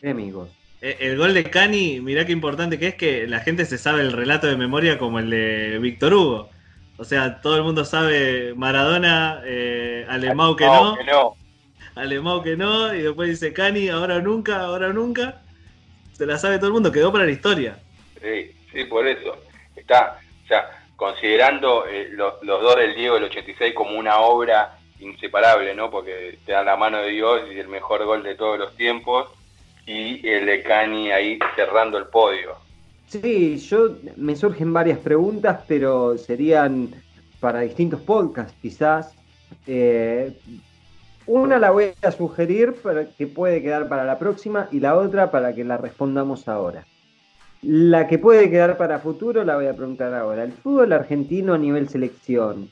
polémicos. 0.00 0.48
Eh, 0.80 0.96
El 1.00 1.16
gol 1.18 1.32
de 1.34 1.44
Cani, 1.44 2.00
mirá 2.00 2.24
qué 2.24 2.32
importante 2.32 2.78
que 2.78 2.88
es 2.88 2.94
que 2.94 3.26
la 3.28 3.40
gente 3.40 3.66
se 3.66 3.78
sabe 3.78 4.00
el 4.00 4.12
relato 4.12 4.46
de 4.48 4.56
memoria 4.56 4.98
como 4.98 5.18
el 5.20 5.30
de 5.30 5.78
Víctor 5.78 6.14
Hugo. 6.14 6.48
O 6.98 7.04
sea, 7.04 7.40
todo 7.40 7.56
el 7.56 7.62
mundo 7.62 7.84
sabe 7.84 8.52
Maradona, 8.56 9.42
eh, 9.44 10.06
Alemão 10.08 10.56
que 10.56 10.64
no, 10.66 10.96
que 10.96 11.04
no. 11.04 11.36
Alemão 11.94 12.42
que 12.42 12.56
no, 12.56 12.94
y 12.94 13.02
después 13.02 13.28
dice 13.28 13.52
Cani, 13.52 13.88
ahora 13.90 14.16
o 14.16 14.20
nunca, 14.22 14.60
ahora 14.62 14.88
o 14.88 14.92
nunca. 14.92 15.42
Se 16.12 16.26
la 16.26 16.38
sabe 16.38 16.58
todo 16.58 16.68
el 16.68 16.72
mundo, 16.74 16.92
quedó 16.92 17.10
para 17.12 17.24
la 17.24 17.30
historia. 17.30 17.78
Sí, 18.20 18.52
sí, 18.72 18.84
por 18.84 19.06
eso. 19.06 19.36
Está, 19.74 20.18
o 20.44 20.46
sea, 20.46 20.68
considerando 20.96 21.86
eh, 21.86 22.08
lo- 22.12 22.38
los 22.42 22.60
dos 22.62 22.76
del 22.76 22.94
Diego 22.94 23.14
del 23.16 23.24
86 23.24 23.74
como 23.74 23.98
una 23.98 24.18
obra 24.18 24.78
inseparable, 25.00 25.74
¿no? 25.74 25.90
Porque 25.90 26.38
te 26.46 26.52
dan 26.52 26.66
la 26.66 26.76
mano 26.76 26.98
de 26.98 27.10
Dios 27.10 27.42
y 27.52 27.58
el 27.58 27.68
mejor 27.68 28.04
gol 28.04 28.22
de 28.22 28.34
todos 28.36 28.58
los 28.58 28.76
tiempos, 28.76 29.28
y 29.86 30.26
el 30.28 30.46
de 30.46 30.62
Cani 30.62 31.10
ahí 31.10 31.38
cerrando 31.56 31.98
el 31.98 32.06
podio. 32.06 32.54
Sí, 33.08 33.58
yo 33.58 33.96
me 34.16 34.36
surgen 34.36 34.72
varias 34.72 34.98
preguntas, 34.98 35.64
pero 35.66 36.16
serían 36.16 36.90
para 37.40 37.60
distintos 37.60 38.00
podcasts 38.00 38.54
quizás. 38.62 39.12
Eh, 39.66 40.32
una 41.40 41.58
la 41.58 41.70
voy 41.70 41.92
a 42.02 42.10
sugerir 42.10 42.74
para 42.82 43.06
que 43.06 43.26
puede 43.26 43.62
quedar 43.62 43.88
para 43.88 44.04
la 44.04 44.18
próxima 44.18 44.68
y 44.70 44.80
la 44.80 44.96
otra 44.96 45.30
para 45.30 45.54
que 45.54 45.64
la 45.64 45.76
respondamos 45.76 46.48
ahora. 46.48 46.86
La 47.62 48.06
que 48.06 48.18
puede 48.18 48.50
quedar 48.50 48.76
para 48.76 48.98
futuro 48.98 49.44
la 49.44 49.56
voy 49.56 49.66
a 49.66 49.74
preguntar 49.74 50.12
ahora. 50.14 50.44
¿El 50.44 50.52
fútbol 50.52 50.92
argentino 50.92 51.54
a 51.54 51.58
nivel 51.58 51.88
selección 51.88 52.70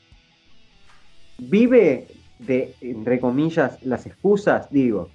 vive 1.39 2.07
de, 2.39 2.75
entre 2.81 3.19
comillas, 3.19 3.81
las 3.83 4.05
excusas? 4.05 4.69
Digo, 4.69 5.09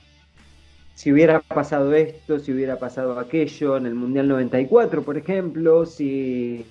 si 0.94 1.12
hubiera 1.12 1.40
pasado 1.40 1.93
esto, 1.94 2.39
si 2.39 2.52
hubiera 2.52 2.78
pasado 2.78 3.18
aquello 3.18 3.77
en 3.77 3.86
el 3.86 3.94
Mundial 3.94 4.28
94, 4.28 5.02
por 5.02 5.18
ejemplo, 5.18 5.85
si 5.85 6.64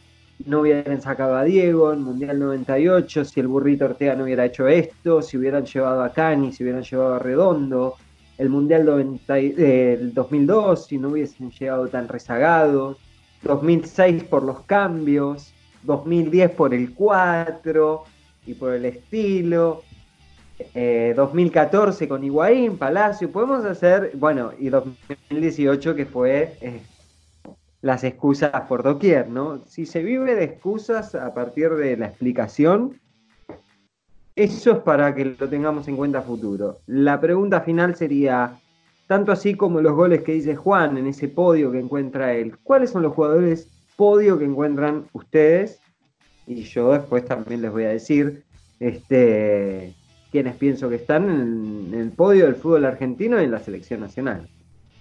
no 0.46 0.62
hubieran 0.62 1.02
sacado 1.02 1.36
a 1.36 1.44
Diego 1.44 1.94
en 1.94 2.02
Mundial 2.02 2.38
98, 2.40 3.24
si 3.26 3.40
el 3.40 3.48
burrito 3.48 3.86
Ortega 3.86 4.16
no 4.16 4.26
hubiera 4.26 4.46
hecho 4.46 4.68
esto, 4.68 5.22
si 5.22 5.38
hubieran 5.38 5.66
llevado 5.66 6.04
a 6.04 6.12
Cani, 6.12 6.52
si 6.52 6.64
hubieran 6.64 6.84
llevado 6.84 7.16
a 7.16 7.20
Redondo, 7.20 7.96
el 8.38 8.50
Mundial 8.50 8.86
90 8.86 9.40
y- 9.40 9.56
eh, 9.58 9.94
el 9.94 10.14
2002, 10.14 10.88
si 10.88 10.98
no 10.98 11.10
hubiesen 11.10 11.52
llegado 11.52 11.88
tan 11.88 12.08
rezagados, 12.10 12.98
2006 13.44 14.24
por 14.26 14.44
los 14.44 14.62
cambios, 14.62 15.54
2010 15.84 16.52
por 16.52 16.74
el 16.74 16.94
4 16.94 18.04
y 18.46 18.54
por 18.56 18.74
el 18.74 18.86
estilo, 18.86 19.84
eh, 20.74 21.14
2014 21.16 22.08
con 22.08 22.24
Higuaín, 22.24 22.78
Palacio, 22.78 23.32
podemos 23.32 23.64
hacer, 23.66 24.12
bueno, 24.16 24.52
y 24.60 24.70
2018 24.70 25.96
que 25.96 26.06
fue 26.06 26.58
eh, 26.62 26.82
las 27.86 28.04
excusas 28.04 28.62
por 28.68 28.82
doquier, 28.82 29.30
¿no? 29.30 29.62
Si 29.68 29.86
se 29.86 30.02
vive 30.02 30.34
de 30.34 30.44
excusas 30.44 31.14
a 31.14 31.36
partir 31.36 31.70
de 31.76 31.96
la 31.96 32.08
explicación, 32.08 33.00
eso 34.36 34.72
es 34.72 34.78
para 34.80 35.14
que 35.14 35.24
lo 35.26 35.48
tengamos 35.48 35.88
en 35.88 35.96
cuenta 35.96 36.18
a 36.18 36.24
futuro. 36.24 36.80
La 36.88 37.22
pregunta 37.22 37.62
final 37.62 37.96
sería, 37.96 38.60
tanto 39.06 39.32
así 39.32 39.54
como 39.54 39.82
los 39.82 39.94
goles 39.94 40.24
que 40.24 40.32
dice 40.32 40.56
Juan 40.56 40.98
en 40.98 41.06
ese 41.06 41.28
podio 41.28 41.72
que 41.72 41.78
encuentra 41.78 42.34
él, 42.34 42.58
¿cuáles 42.64 42.90
son 42.90 43.04
los 43.04 43.14
jugadores 43.14 43.70
podio 43.96 44.40
que 44.40 44.46
encuentran 44.46 45.06
ustedes? 45.14 45.80
Y 46.48 46.64
yo 46.64 46.92
después 46.92 47.24
también 47.26 47.62
les 47.62 47.72
voy 47.72 47.84
a 47.84 47.90
decir, 47.90 48.46
este, 48.80 49.94
quienes 50.32 50.56
pienso 50.56 50.90
que 50.90 50.96
están 50.96 51.30
en, 51.30 51.94
el 51.94 52.10
podio 52.10 52.46
del 52.46 52.56
fútbol 52.56 52.86
argentino 52.86 53.40
y 53.40 53.44
en 53.44 53.52
la 53.52 53.60
selección 53.60 54.00
nacional. 54.00 54.50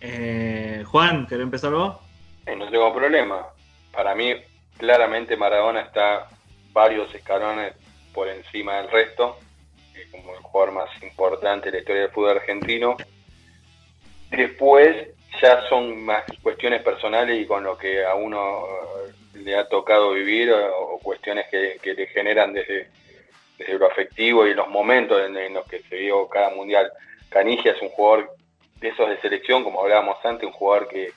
Eh, 0.03 0.85
Juan, 0.87 1.27
¿querés 1.27 1.45
empezar 1.45 1.73
vos? 1.73 2.04
Eh, 2.47 2.57
no 2.57 2.71
tengo 2.71 2.93
problema. 2.95 3.49
Para 3.93 4.15
mí, 4.15 4.35
claramente 4.77 5.37
Maradona 5.37 5.81
está 5.83 6.29
varios 6.73 7.15
escalones 7.15 7.75
por 8.13 8.29
encima 8.29 8.77
del 8.77 8.91
resto, 8.91 9.39
eh, 9.95 10.07
como 10.11 10.35
el 10.35 10.41
jugador 10.41 10.75
más 10.75 11.03
importante 11.03 11.67
de 11.67 11.73
la 11.73 11.79
historia 11.79 12.03
del 12.03 12.11
fútbol 12.11 12.37
argentino. 12.39 12.97
Después 14.31 15.09
ya 15.41 15.67
son 15.69 16.05
más 16.05 16.25
cuestiones 16.43 16.83
personales 16.83 17.41
y 17.41 17.47
con 17.47 17.65
lo 17.65 17.77
que 17.77 18.05
a 18.05 18.15
uno 18.15 18.67
eh, 18.67 19.39
le 19.39 19.57
ha 19.57 19.69
tocado 19.69 20.13
vivir 20.13 20.53
o, 20.53 20.99
cuestiones 21.03 21.47
que, 21.51 21.79
que 21.83 21.95
le 21.95 22.07
generan 22.09 22.53
desde, 22.53 22.89
desde 23.59 23.79
lo 23.79 23.87
afectivo 23.87 24.47
y 24.47 24.55
los 24.55 24.69
momentos 24.69 25.21
en, 25.25 25.37
en 25.37 25.55
los 25.55 25.67
que 25.67 25.83
se 25.83 25.97
vio 25.97 26.29
cada 26.29 26.51
mundial. 26.51 26.91
Canigia 27.29 27.73
es 27.73 27.83
un 27.83 27.89
jugador 27.91 28.31
de 28.81 28.89
esos 28.89 29.09
de 29.09 29.21
selección, 29.21 29.65
como 29.65 29.83
hablábamos 29.83 30.25
antes, 30.25 30.47
un 30.47 30.53
jugador 30.53 30.89
que 30.89 31.13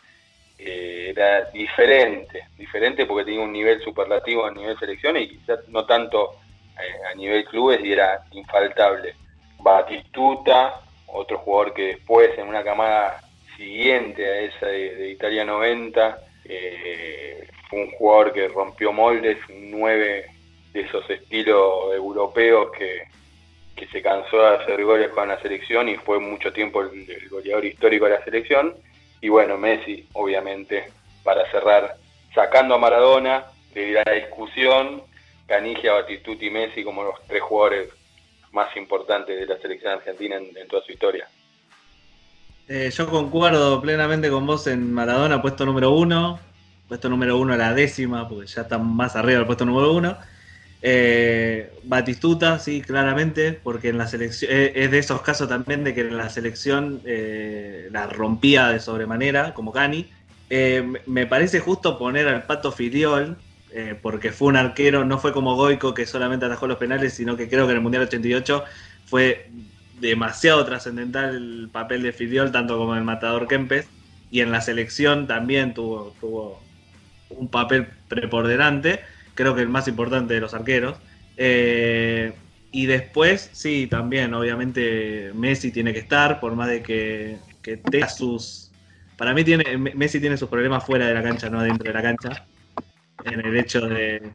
eh, 0.58 1.14
era 1.16 1.46
diferente, 1.52 2.48
diferente 2.58 3.06
porque 3.06 3.26
tenía 3.26 3.42
un 3.42 3.52
nivel 3.52 3.82
superlativo 3.82 4.46
a 4.46 4.52
nivel 4.52 4.78
selección 4.80 5.18
y 5.18 5.30
quizás 5.30 5.68
no 5.70 5.86
tanto 5.86 6.36
eh, 6.80 7.12
a 7.12 7.16
nivel 7.16 7.46
clubes 7.46 7.80
y 7.84 7.94
era 7.94 8.24
infaltable. 8.32 9.16
Batistuta, 9.60 10.82
otro 11.08 11.38
jugador 11.40 11.74
que 11.74 11.88
después 11.88 12.38
en 12.38 12.48
una 12.48 12.64
camada 12.64 13.22
siguiente 13.56 14.26
a 14.26 14.40
esa 14.42 14.68
de, 14.68 15.12
Italia 15.12 15.46
90, 15.46 16.18
eh, 16.46 17.48
fue 17.70 17.82
un 17.82 17.92
jugador 17.92 18.34
que 18.34 18.48
rompió 18.48 18.92
moldes, 18.92 19.38
un 19.50 19.72
9 19.72 20.26
de 20.74 20.82
esos 20.82 21.10
estilos 21.10 21.94
europeos 21.94 22.72
que, 22.78 23.04
que 23.76 23.88
se 23.88 24.02
cansó 24.02 24.42
de 24.42 24.56
hacer 24.56 24.84
goles 24.84 25.10
con 25.10 25.28
la 25.28 25.40
selección 25.40 25.88
y 25.88 25.96
fue 25.96 26.20
mucho 26.20 26.52
tiempo 26.52 26.82
el 26.82 27.30
goleador 27.30 27.64
histórico 27.64 28.06
de 28.06 28.12
la 28.12 28.24
selección. 28.24 28.76
Y 29.22 29.30
bueno, 29.30 29.58
Messi, 29.58 30.08
obviamente, 30.14 30.92
para 31.24 31.50
cerrar, 31.52 31.96
sacando 32.34 32.76
a 32.76 32.78
Maradona 32.78 33.46
de 33.74 33.92
la 33.94 34.12
discusión, 34.14 35.04
Canigia, 35.48 35.94
Batistuta 35.94 36.46
y 36.46 36.50
Messi 36.50 36.84
como 36.84 37.04
los 37.04 37.16
tres 37.28 37.42
jugadores 37.42 37.90
más 38.52 38.76
importantes 38.78 39.40
de 39.40 39.46
la 39.46 39.60
selección 39.62 39.94
argentina 39.94 40.36
en, 40.36 40.56
en 40.56 40.68
toda 40.68 40.84
su 40.84 40.92
historia. 40.92 41.28
Eh, 42.68 42.90
yo 42.92 43.10
concuerdo 43.10 43.82
plenamente 43.82 44.30
con 44.30 44.46
vos 44.46 44.68
en 44.68 44.94
Maradona, 44.94 45.42
puesto 45.42 45.66
número 45.66 45.92
uno. 45.92 46.40
Puesto 46.88 47.10
número 47.10 47.38
uno 47.38 47.54
a 47.54 47.58
la 47.58 47.74
décima, 47.74 48.30
porque 48.30 48.48
ya 48.48 48.62
está 48.62 48.78
más 48.78 49.16
arriba 49.16 49.40
del 49.40 49.46
puesto 49.46 49.66
número 49.66 49.92
uno. 49.92 50.18
Eh, 50.82 51.72
Batistuta, 51.84 52.60
sí, 52.60 52.82
claramente, 52.82 53.54
porque 53.54 53.90
en 53.90 53.98
la 53.98 54.08
selección 54.08 54.52
eh, 54.54 54.74
es 54.76 54.92
de 54.92 55.00
esos 55.00 55.22
casos 55.22 55.50
también 55.50 55.84
de 55.84 55.94
que 55.96 56.02
en 56.02 56.18
la 56.18 56.30
selección 56.30 57.02
eh, 57.06 57.88
la 57.92 58.08
rompía 58.08 58.68
de 58.70 58.80
sobremanera, 58.80 59.54
como 59.54 59.72
Cani. 59.72 60.12
Eh, 60.50 60.84
me- 61.08 61.26
parece 61.28 61.60
justo 61.60 61.98
poner 61.98 62.28
al 62.28 62.46
Pato 62.46 62.72
Filiol, 62.72 63.44
porque 64.02 64.32
fue 64.32 64.48
un 64.48 64.56
arquero, 64.56 65.04
no 65.06 65.20
fue 65.20 65.34
como 65.34 65.56
Goico 65.56 65.94
que 65.94 66.06
solamente 66.06 66.46
atajó 66.46 66.68
los 66.68 66.78
penales, 66.78 67.14
sino 67.14 67.36
que 67.38 67.50
creo 67.50 67.66
que 67.66 67.72
en 67.72 67.78
el 67.78 67.84
Mundial 67.84 68.04
88 68.04 68.64
fue 69.06 69.52
demasiado 69.92 70.66
trascendental 70.66 71.36
el 71.36 71.70
papel 71.72 72.02
de 72.04 72.14
Filiol, 72.14 72.52
tanto 72.52 72.78
como 72.78 72.96
el 72.96 73.04
matador 73.04 73.48
Kempes, 73.48 73.92
y 74.30 74.40
en 74.42 74.52
la 74.52 74.62
selección 74.62 75.28
también 75.28 75.74
tuvo 75.74 76.16
un 77.30 77.50
papel 77.50 77.88
preponderante, 78.08 79.02
creo 79.38 79.56
que 79.56 79.62
el 79.64 79.70
más 79.70 79.88
importante 79.88 80.34
de 80.36 80.42
los 80.42 80.54
arqueros. 80.56 81.00
Eh, 81.38 82.34
y 82.72 82.88
después, 82.88 83.50
sí, 83.54 83.88
también, 83.88 84.34
obviamente, 84.34 85.32
Messi 85.36 85.72
tiene 85.72 85.94
que 85.94 86.00
estar, 86.00 86.40
por 86.42 86.56
más 86.56 86.70
de 86.70 86.84
que, 86.84 87.40
que 87.62 87.78
tenga 87.78 88.10
sus... 88.10 88.72
Para 89.18 89.34
mí 89.34 89.44
tiene, 89.46 89.78
Messi 89.78 90.20
tiene 90.22 90.38
sus 90.38 90.50
problemas 90.50 90.84
fuera 90.86 91.08
de 91.08 91.14
la 91.16 91.24
cancha, 91.24 91.50
no 91.50 91.62
dentro 91.64 91.88
de 91.88 91.94
la 91.94 92.04
cancha, 92.04 92.48
en 93.24 93.46
el 93.46 93.58
hecho 93.58 93.82
de, 93.88 94.34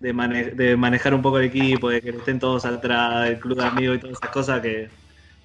de, 0.00 0.12
mane- 0.14 0.52
de 0.52 0.76
manejar 0.76 1.14
un 1.14 1.22
poco 1.22 1.38
el 1.38 1.46
equipo, 1.46 1.90
de 1.90 2.00
que 2.02 2.10
estén 2.10 2.38
todos 2.40 2.64
atrás, 2.64 3.28
el 3.28 3.38
club 3.40 3.58
de 3.58 3.64
amigos 3.66 3.96
y 3.98 4.00
todas 4.00 4.18
esas 4.18 4.30
cosas 4.30 4.60
que 4.60 4.90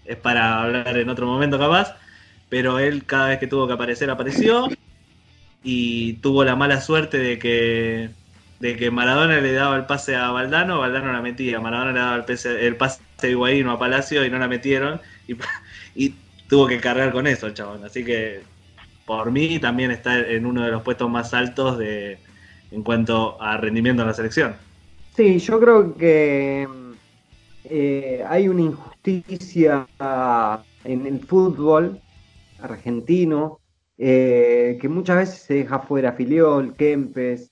es 0.06 0.18
para 0.18 0.64
hablar 0.64 0.98
en 0.98 1.10
otro 1.10 1.28
momento 1.28 1.60
capaz, 1.60 1.96
pero 2.50 2.80
él 2.80 3.06
cada 3.06 3.30
vez 3.30 3.40
que 3.40 3.48
tuvo 3.48 3.68
que 3.68 3.74
aparecer 3.74 4.10
apareció. 4.10 4.70
Y 5.64 6.14
tuvo 6.22 6.44
la 6.44 6.56
mala 6.56 6.82
suerte 6.82 7.18
de 7.18 7.40
que 7.40 8.16
de 8.62 8.78
que 8.78 8.92
Maradona 8.92 9.42
le 9.42 9.54
daba 9.54 9.76
el 9.76 9.86
pase 9.86 10.16
a 10.16 10.30
Valdano, 10.30 10.80
Valdano 10.80 11.12
la 11.12 11.22
metía, 11.22 11.60
Maradona 11.60 11.92
le 11.92 12.00
daba 12.00 12.16
el, 12.18 12.26
pase, 12.26 12.68
el 12.68 12.76
pase 12.76 13.02
a 13.24 13.28
Higuaín 13.28 13.68
o 13.68 13.72
a 13.72 13.80
Palacio 13.80 14.24
y 14.24 14.30
no 14.30 14.38
la 14.38 14.48
metieron. 14.48 15.02
Y, 15.28 15.36
y 15.96 16.16
tuvo 16.48 16.68
que 16.68 16.80
cargar 16.80 17.12
con 17.12 17.26
eso, 17.26 17.50
chabón, 17.50 17.84
así 17.84 18.06
que 18.06 18.42
por 19.06 19.32
mí 19.32 19.58
también 19.60 19.90
está 19.90 20.20
en 20.20 20.46
uno 20.46 20.64
de 20.64 20.72
los 20.72 20.84
puestos 20.84 21.10
más 21.10 21.34
altos 21.34 21.78
de, 21.78 22.20
en 22.72 22.84
cuanto 22.84 23.42
a 23.42 23.58
rendimiento 23.58 24.04
en 24.04 24.08
la 24.08 24.14
selección. 24.14 24.56
Sí, 25.16 25.40
yo 25.40 25.60
creo 25.60 25.96
que 25.98 26.68
eh, 27.66 28.24
hay 28.30 28.48
una 28.48 28.62
injusticia 28.62 29.88
en 30.84 31.08
el 31.08 31.20
fútbol 31.20 32.00
argentino 32.62 33.60
eh, 33.98 34.78
que 34.80 34.88
muchas 34.88 35.18
veces 35.18 35.42
se 35.42 35.54
deja 35.56 35.80
fuera 35.80 36.14
Filiol, 36.14 36.76
Kempes, 36.76 37.50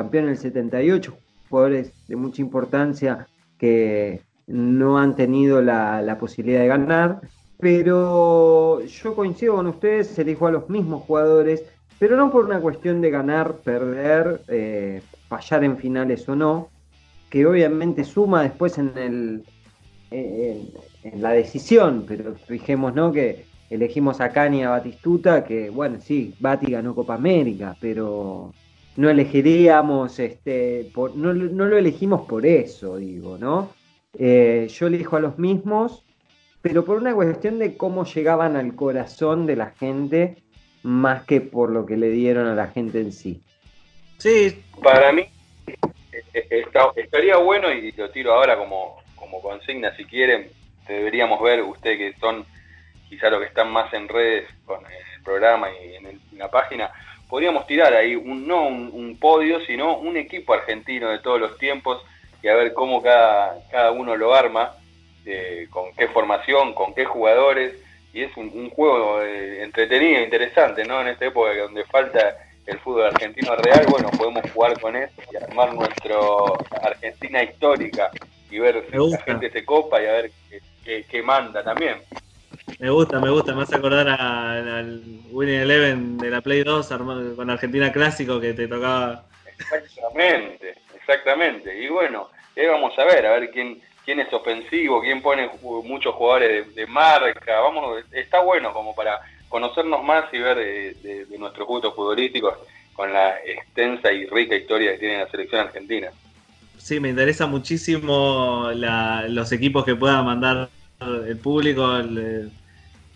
campeón 0.00 0.24
en 0.24 0.30
el 0.30 0.38
78, 0.38 1.14
jugadores 1.48 1.92
de 2.08 2.16
mucha 2.16 2.40
importancia 2.40 3.26
que 3.58 4.22
no 4.46 4.98
han 4.98 5.14
tenido 5.14 5.60
la, 5.60 6.16
posibilidad 6.18 6.60
de 6.60 6.68
ganar, 6.68 7.20
pero 7.58 8.80
yo 8.80 9.14
coincido 9.14 9.56
con 9.56 9.66
ustedes, 9.66 10.06
se 10.08 10.24
dijo 10.24 10.46
a 10.46 10.50
los 10.50 10.70
mismos 10.70 11.02
jugadores, 11.02 11.64
pero 11.98 12.16
no 12.16 12.32
por 12.32 12.46
una 12.46 12.60
cuestión 12.60 13.02
de 13.02 13.10
ganar, 13.10 13.56
perder, 13.58 14.40
eh, 14.48 15.02
fallar 15.28 15.64
en 15.64 15.76
finales 15.76 16.26
o 16.28 16.34
no, 16.34 16.70
que 17.28 17.46
obviamente 17.46 18.04
suma 18.04 18.42
después 18.42 18.78
en, 18.78 18.96
el, 18.96 19.44
en, 20.10 21.22
la 21.22 21.30
decisión, 21.32 22.06
pero 22.08 22.34
fijemos 22.34 22.94
¿no? 22.94 23.12
que 23.12 23.44
elegimos 23.68 24.20
a 24.22 24.30
Cani 24.30 24.64
a 24.64 24.70
Batistuta, 24.70 25.44
que 25.44 25.68
bueno, 25.68 25.98
sí, 26.00 26.34
Bati 26.40 26.72
ganó 26.72 26.94
Copa 26.94 27.14
América, 27.14 27.76
pero 27.80 28.52
no 28.96 29.08
elegiríamos, 29.08 30.18
este, 30.18 30.90
no, 31.14 31.32
lo 31.32 31.78
elegimos 31.78 32.26
por 32.26 32.46
eso, 32.46 32.96
digo, 32.96 33.38
¿no? 33.38 33.72
Eh, 34.18 34.68
yo 34.70 34.88
elijo 34.88 35.16
a 35.16 35.20
los 35.20 35.38
mismos, 35.38 36.04
pero 36.62 36.84
por 36.84 36.98
una 36.98 37.14
cuestión 37.14 37.58
de 37.58 37.76
cómo 37.76 38.04
llegaban 38.04 38.56
al 38.56 38.74
corazón 38.74 39.46
de 39.46 39.56
la 39.56 39.70
gente, 39.70 40.36
más 40.82 41.24
que 41.24 41.40
por 41.40 41.70
lo 41.70 41.86
que 41.86 41.96
le 41.96 42.10
dieron 42.10 42.46
a 42.46 42.54
la 42.54 42.68
gente 42.68 43.00
en 43.00 43.12
sí. 43.12 43.42
Sí, 44.18 44.62
para 44.82 45.12
mí 45.12 45.26
eh, 46.34 46.64
estaría 46.96 47.36
bueno, 47.36 47.72
y 47.72 47.92
lo 47.92 48.10
tiro 48.10 48.34
ahora 48.34 48.56
como, 48.56 48.96
como 49.14 49.40
consigna, 49.40 49.94
si 49.96 50.04
quieren, 50.04 50.50
deberíamos 50.86 51.40
ver, 51.40 51.62
ustedes 51.62 51.98
que 51.98 52.20
son 52.20 52.44
quizá 53.08 53.30
los 53.30 53.40
que 53.40 53.46
están 53.46 53.70
más 53.72 53.92
en 53.94 54.08
redes 54.08 54.48
con 54.64 54.80
el 54.84 55.22
programa 55.22 55.68
y 55.70 55.94
en 55.94 56.20
la 56.38 56.50
página, 56.50 56.90
podríamos 57.30 57.66
tirar 57.66 57.94
ahí 57.94 58.16
un, 58.16 58.46
no 58.46 58.66
un, 58.66 59.16
podio, 59.18 59.60
sino 59.64 59.96
un 59.96 60.16
equipo 60.16 60.52
argentino 60.52 61.08
de 61.08 61.20
todos 61.20 61.40
los 61.40 61.56
tiempos 61.58 62.02
y 62.42 62.48
a 62.48 62.54
ver 62.54 62.74
cómo 62.74 63.00
cada, 63.00 63.56
cada 63.70 63.92
uno 63.92 64.16
lo 64.16 64.34
arma, 64.34 64.72
eh, 65.24 65.68
con 65.70 65.92
qué 65.94 66.08
formación, 66.08 66.74
con 66.74 66.92
qué 66.94 67.04
jugadores, 67.04 67.74
y 68.12 68.22
es 68.22 68.36
un, 68.36 68.68
juego 68.70 69.22
eh, 69.22 69.62
entretenido, 69.62 70.20
interesante, 70.20 70.84
¿no? 70.84 71.00
En 71.00 71.08
esta 71.08 71.26
época 71.26 71.56
donde 71.56 71.84
falta 71.84 72.36
el 72.66 72.78
fútbol 72.80 73.06
argentino 73.06 73.54
real, 73.56 73.86
bueno, 73.88 74.10
podemos 74.10 74.50
jugar 74.50 74.80
con 74.80 74.96
esto 74.96 75.22
y 75.32 75.36
armar 75.36 75.72
nuestro 75.74 76.58
Argentina 76.82 77.42
histórica 77.42 78.10
y 78.50 78.58
ver 78.58 78.84
si 78.90 78.96
la 78.96 79.18
gente 79.18 79.50
se 79.50 79.64
copa 79.64 80.02
y 80.02 80.06
a 80.06 80.12
ver 80.12 80.30
qué 80.84 81.22
manda 81.22 81.62
también. 81.62 81.98
Me 82.78 82.90
gusta, 82.90 83.20
me 83.20 83.30
gusta, 83.30 83.54
me 83.54 83.62
hace 83.62 83.76
acordar 83.76 84.08
al 84.08 85.02
Winning 85.30 85.60
Eleven 85.60 86.18
de 86.18 86.30
la 86.30 86.40
Play 86.40 86.62
2 86.62 86.88
con 87.36 87.50
Argentina 87.50 87.92
Clásico 87.92 88.40
que 88.40 88.54
te 88.54 88.68
tocaba. 88.68 89.24
Exactamente, 89.58 90.74
exactamente. 90.94 91.82
Y 91.82 91.88
bueno, 91.88 92.30
ahí 92.56 92.66
vamos 92.66 92.98
a 92.98 93.04
ver, 93.04 93.26
a 93.26 93.32
ver 93.32 93.50
quién, 93.50 93.80
quién 94.04 94.20
es 94.20 94.32
ofensivo, 94.32 95.00
quién 95.00 95.22
pone 95.22 95.50
muchos 95.84 96.14
jugadores 96.14 96.74
de, 96.74 96.86
marca. 96.86 97.60
Vamos, 97.60 98.04
está 98.12 98.40
bueno 98.40 98.72
como 98.72 98.94
para 98.94 99.20
conocernos 99.48 100.02
más 100.02 100.32
y 100.32 100.38
ver 100.38 100.56
de, 100.56 101.26
nuestros 101.38 101.66
gustos 101.66 101.94
futbolísticos 101.94 102.54
con 102.94 103.12
la 103.12 103.38
extensa 103.44 104.12
y 104.12 104.26
rica 104.26 104.54
historia 104.54 104.92
que 104.92 104.98
tiene 104.98 105.18
la 105.18 105.30
selección 105.30 105.62
argentina. 105.62 106.10
Sí, 106.78 106.98
me 106.98 107.10
interesa 107.10 107.46
muchísimo 107.46 108.70
los 108.72 109.52
equipos 109.52 109.84
que 109.84 109.94
pueda 109.94 110.22
mandar 110.22 110.68
el 111.00 111.36
público, 111.38 111.96
el, 111.96 112.50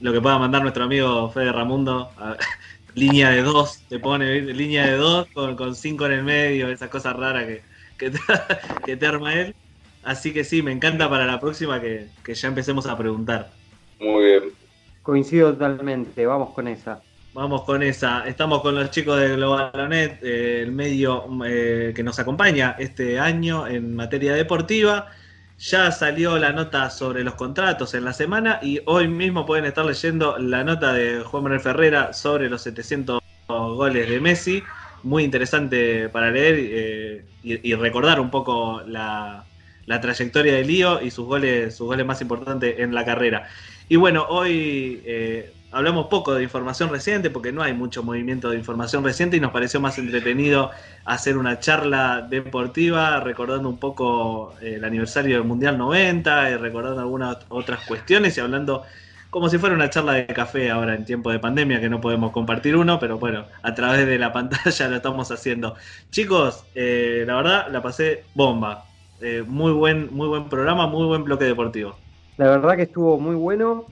lo 0.01 0.13
que 0.13 0.21
pueda 0.21 0.39
mandar 0.39 0.63
nuestro 0.63 0.85
amigo 0.85 1.31
Fede 1.31 1.53
Ramundo. 1.53 2.11
línea 2.95 3.31
de 3.31 3.43
dos, 3.43 3.83
te 3.89 3.99
pone 3.99 4.41
línea 4.41 4.87
de 4.87 4.97
dos 4.97 5.27
con, 5.35 5.75
cinco 5.75 6.07
en 6.07 6.13
el 6.13 6.23
medio, 6.23 6.69
esas 6.69 6.89
cosas 6.89 7.17
raras 7.17 7.45
que, 7.45 7.63
que, 8.87 8.97
te, 8.97 9.07
arma 9.07 9.35
él. 9.35 9.55
Así 10.03 10.33
que 10.33 10.45
sí, 10.45 10.63
me 10.63 10.73
encanta 10.73 11.09
para 11.09 11.27
la 11.27 11.41
próxima 11.41 11.81
que, 11.81 12.09
ya 12.27 12.49
empecemos 12.49 12.87
a 12.87 12.97
preguntar. 12.97 13.51
Muy 13.99 14.25
bien. 14.25 14.43
Coincido 15.03 15.53
totalmente, 15.53 16.25
vamos 16.27 16.51
con 16.51 16.69
esa. 16.69 17.01
Vamos 17.33 17.63
con 17.63 17.83
esa. 17.83 18.27
Estamos 18.29 18.63
con 18.63 18.77
los 18.77 18.91
chicos 18.91 19.19
de 19.19 19.35
Globalonet, 19.35 20.23
eh, 20.23 20.63
el 20.63 20.71
medio 20.71 21.27
eh, 21.45 21.93
que 21.95 22.03
nos 22.03 22.19
acompaña 22.19 22.77
este 22.79 23.19
año 23.19 23.67
en 23.67 23.97
materia 23.97 24.35
deportiva. 24.35 25.09
Ya 25.59 25.91
salió 25.93 26.39
la 26.39 26.53
nota 26.53 26.91
sobre 26.91 27.23
los 27.23 27.35
contratos 27.35 27.95
en 27.95 28.05
la 28.05 28.13
semana 28.13 28.59
y 28.61 28.81
hoy 28.87 29.07
mismo 29.09 29.47
pueden 29.47 29.65
estar 29.65 29.85
leyendo 29.85 30.37
la 30.39 30.65
nota 30.65 30.93
de 30.93 31.21
Juan 31.21 31.45
Manuel 31.45 31.61
Ferrera 31.61 32.13
sobre 32.13 32.51
los 32.51 32.63
700 32.63 33.23
goles 33.49 34.09
de 34.09 34.21
Messi. 34.21 34.63
Muy 35.05 35.23
interesante 35.23 36.09
para 36.09 36.31
leer 36.31 36.55
eh, 36.59 37.25
y, 37.43 37.75
recordar 37.75 38.21
un 38.21 38.31
poco 38.31 38.83
la, 38.87 39.45
trayectoria 39.87 40.55
de 40.55 40.65
Lío 40.65 41.01
y 41.01 41.11
sus 41.11 41.27
goles, 41.27 41.77
sus 41.77 41.87
goles 41.87 42.05
más 42.05 42.21
importantes 42.21 42.81
en 42.81 42.95
la 42.95 43.05
carrera. 43.05 43.49
Y 43.89 43.97
bueno, 43.97 44.27
hoy 44.29 45.03
eh, 45.05 45.53
hablamos 45.75 46.07
poco 46.07 46.35
de 46.35 46.43
información 46.43 46.89
reciente 46.91 47.31
porque 47.31 47.53
no 47.53 47.63
hay 47.63 47.75
mucho 47.75 48.03
movimiento 48.03 48.49
de 48.51 48.57
información 48.57 49.05
reciente 49.05 49.37
y 49.37 49.41
nos 49.41 49.51
pareció 49.51 49.81
más 49.81 49.99
entretenido 49.99 50.71
hacer 51.05 51.37
una 51.37 51.59
charla 51.59 52.27
deportiva 52.29 53.21
recordando 53.21 53.69
un 53.69 53.79
poco 53.79 54.55
eh, 54.63 54.75
el 54.77 54.85
aniversario 54.85 55.37
del 55.37 55.45
Mundial 55.45 55.77
90 55.77 56.51
y 56.51 56.57
recordando 56.57 57.01
algunas 57.01 57.39
otras 57.49 57.85
cuestiones 57.87 58.37
y 58.39 58.41
hablando 58.41 58.85
como 59.31 59.49
si 59.49 59.59
fuera 59.59 59.75
una 59.75 59.91
charla 59.91 60.13
de 60.13 60.27
café 60.27 60.71
ahora 60.71 60.95
en 60.95 61.05
tiempo 61.05 61.33
de 61.33 61.41
pandemia 61.41 61.81
que 61.81 61.89
no 61.89 62.01
podemos 62.01 62.31
compartir 62.31 62.77
uno, 62.77 63.01
pero 63.01 63.19
bueno, 63.19 63.47
a 63.63 63.75
través 63.75 64.07
de 64.07 64.17
la 64.17 64.33
pantalla 64.33 64.89
lo 64.89 64.97
estamos 64.97 65.33
haciendo. 65.33 65.75
Chicos, 66.11 66.65
eh, 66.77 67.25
la 67.27 67.35
verdad 67.35 67.67
la 67.73 67.83
pasé 67.83 68.23
bomba. 68.35 68.85
Eh, 69.21 69.43
muy, 69.45 69.73
buen, 69.73 70.15
muy 70.15 70.29
buen 70.29 70.49
programa, 70.49 70.87
muy 70.87 71.07
buen 71.07 71.25
bloque 71.25 71.47
deportivo. 71.47 71.97
La 72.37 72.47
verdad 72.47 72.77
que 72.77 72.83
estuvo 72.83 73.19
muy 73.19 73.35
bueno. 73.35 73.87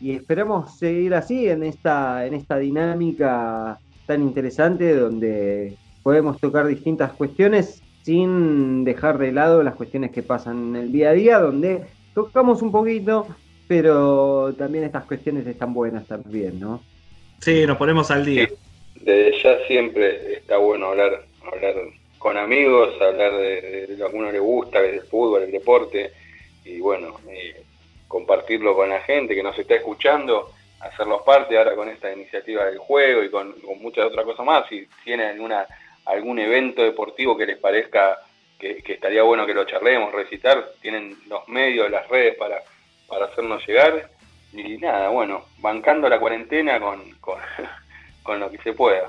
Y 0.00 0.12
esperamos 0.12 0.78
seguir 0.78 1.14
así 1.14 1.48
en 1.48 1.62
esta, 1.62 2.26
en 2.26 2.34
esta 2.34 2.56
dinámica 2.58 3.78
tan 4.06 4.22
interesante 4.22 4.94
donde 4.94 5.76
podemos 6.02 6.40
tocar 6.40 6.66
distintas 6.66 7.12
cuestiones 7.12 7.82
sin 8.02 8.84
dejar 8.84 9.18
de 9.18 9.32
lado 9.32 9.62
las 9.62 9.74
cuestiones 9.74 10.10
que 10.10 10.22
pasan 10.22 10.74
en 10.74 10.82
el 10.82 10.92
día 10.92 11.10
a 11.10 11.12
día, 11.12 11.38
donde 11.38 11.82
tocamos 12.14 12.62
un 12.62 12.72
poquito, 12.72 13.26
pero 13.68 14.54
también 14.56 14.84
estas 14.84 15.04
cuestiones 15.04 15.46
están 15.46 15.74
buenas 15.74 16.06
también, 16.06 16.58
¿no? 16.58 16.82
Sí, 17.40 17.66
nos 17.66 17.76
ponemos 17.76 18.10
al 18.10 18.24
día. 18.24 18.48
desde 18.96 19.42
ya 19.42 19.58
siempre 19.66 20.34
está 20.34 20.56
bueno 20.56 20.86
hablar, 20.86 21.24
hablar 21.52 21.74
con 22.18 22.36
amigos, 22.36 22.90
hablar 23.00 23.32
de, 23.32 23.86
lo 23.90 24.10
que 24.10 24.16
a 24.16 24.18
uno 24.18 24.32
le 24.32 24.38
gusta, 24.38 24.80
del 24.80 25.02
fútbol, 25.02 25.42
el 25.42 25.52
deporte, 25.52 26.10
y 26.64 26.80
bueno, 26.80 27.16
eh, 27.28 27.62
compartirlo 28.10 28.74
con 28.74 28.88
la 28.88 29.00
gente 29.02 29.36
que 29.36 29.42
nos 29.42 29.56
está 29.56 29.76
escuchando, 29.76 30.50
hacerlos 30.80 31.22
parte 31.22 31.56
ahora 31.56 31.76
con 31.76 31.88
esta 31.88 32.12
iniciativa 32.12 32.64
del 32.64 32.78
juego 32.78 33.22
y 33.22 33.30
con, 33.30 33.54
muchas 33.80 34.06
otras 34.06 34.24
cosas 34.24 34.44
más. 34.44 34.68
Si 34.68 34.88
tienen 35.04 35.28
alguna, 35.28 35.64
algún 36.06 36.40
evento 36.40 36.82
deportivo 36.82 37.36
que 37.36 37.46
les 37.46 37.58
parezca 37.58 38.18
que, 38.58 38.82
estaría 38.84 39.22
bueno 39.22 39.46
que 39.46 39.54
lo 39.54 39.64
charlemos, 39.64 40.12
recitar, 40.12 40.72
tienen 40.82 41.16
los 41.28 41.46
medios, 41.46 41.88
las 41.88 42.08
redes 42.08 42.34
para, 42.36 42.56
para 43.06 43.26
hacernos 43.26 43.64
llegar. 43.64 44.10
Y 44.52 44.78
nada, 44.78 45.10
bueno, 45.10 45.44
bancando 45.58 46.08
la 46.08 46.18
cuarentena 46.18 46.80
con, 46.80 47.12
con, 48.24 48.40
lo 48.40 48.50
que 48.50 48.58
se 48.58 48.72
pueda. 48.72 49.08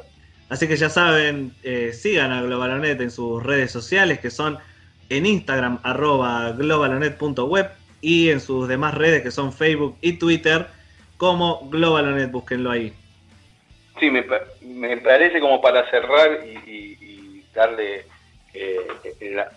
Así 0.49 0.67
que 0.67 0.75
ya 0.75 0.89
saben, 0.89 1.53
eh, 1.63 1.91
sigan 1.91 2.31
a 2.31 2.43
Globalonet 2.43 3.01
en 3.01 3.09
sus 3.09 3.41
redes 3.41 3.71
sociales 3.71 4.19
que 4.19 4.29
son 4.29 4.59
en 5.09 5.25
Instagram 5.25 5.79
arroba 5.81 6.51
globalonet.web 6.51 7.80
y 8.01 8.29
en 8.29 8.41
sus 8.41 8.67
demás 8.67 8.95
redes 8.95 9.21
que 9.21 9.31
son 9.31 9.53
Facebook 9.53 9.97
y 10.01 10.13
Twitter 10.13 10.67
como 11.17 11.69
GlobalOnet, 11.69 12.31
búsquenlo 12.31 12.71
ahí. 12.71 12.91
Sí, 13.99 14.09
me, 14.09 14.23
parece 14.97 15.39
como 15.39 15.61
para 15.61 15.87
cerrar 15.91 16.43
y, 16.47 17.45
darle, 17.53 18.05
eh, 18.53 18.87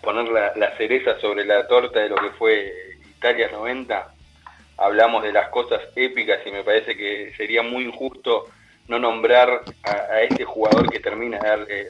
poner 0.03 0.27
la, 0.55 0.77
cereza 0.77 1.19
sobre 1.19 1.43
la 1.45 1.67
torta 1.67 2.01
de 2.01 2.09
lo 2.09 2.17
que 2.17 2.29
fue 2.37 2.71
Italia 3.17 3.49
90. 3.51 4.13
Hablamos 4.77 5.23
de 5.23 5.31
las 5.31 5.49
cosas 5.49 5.81
épicas 5.95 6.39
y 6.45 6.51
me 6.51 6.63
parece 6.63 6.95
que 6.95 7.33
sería 7.35 7.63
muy 7.63 7.85
injusto 7.85 8.49
no 8.87 8.99
nombrar 8.99 9.63
a, 9.83 10.21
este 10.21 10.43
jugador 10.43 10.91
que 10.91 10.99
termina 10.99 11.39
de 11.39 11.47
darle 11.47 11.87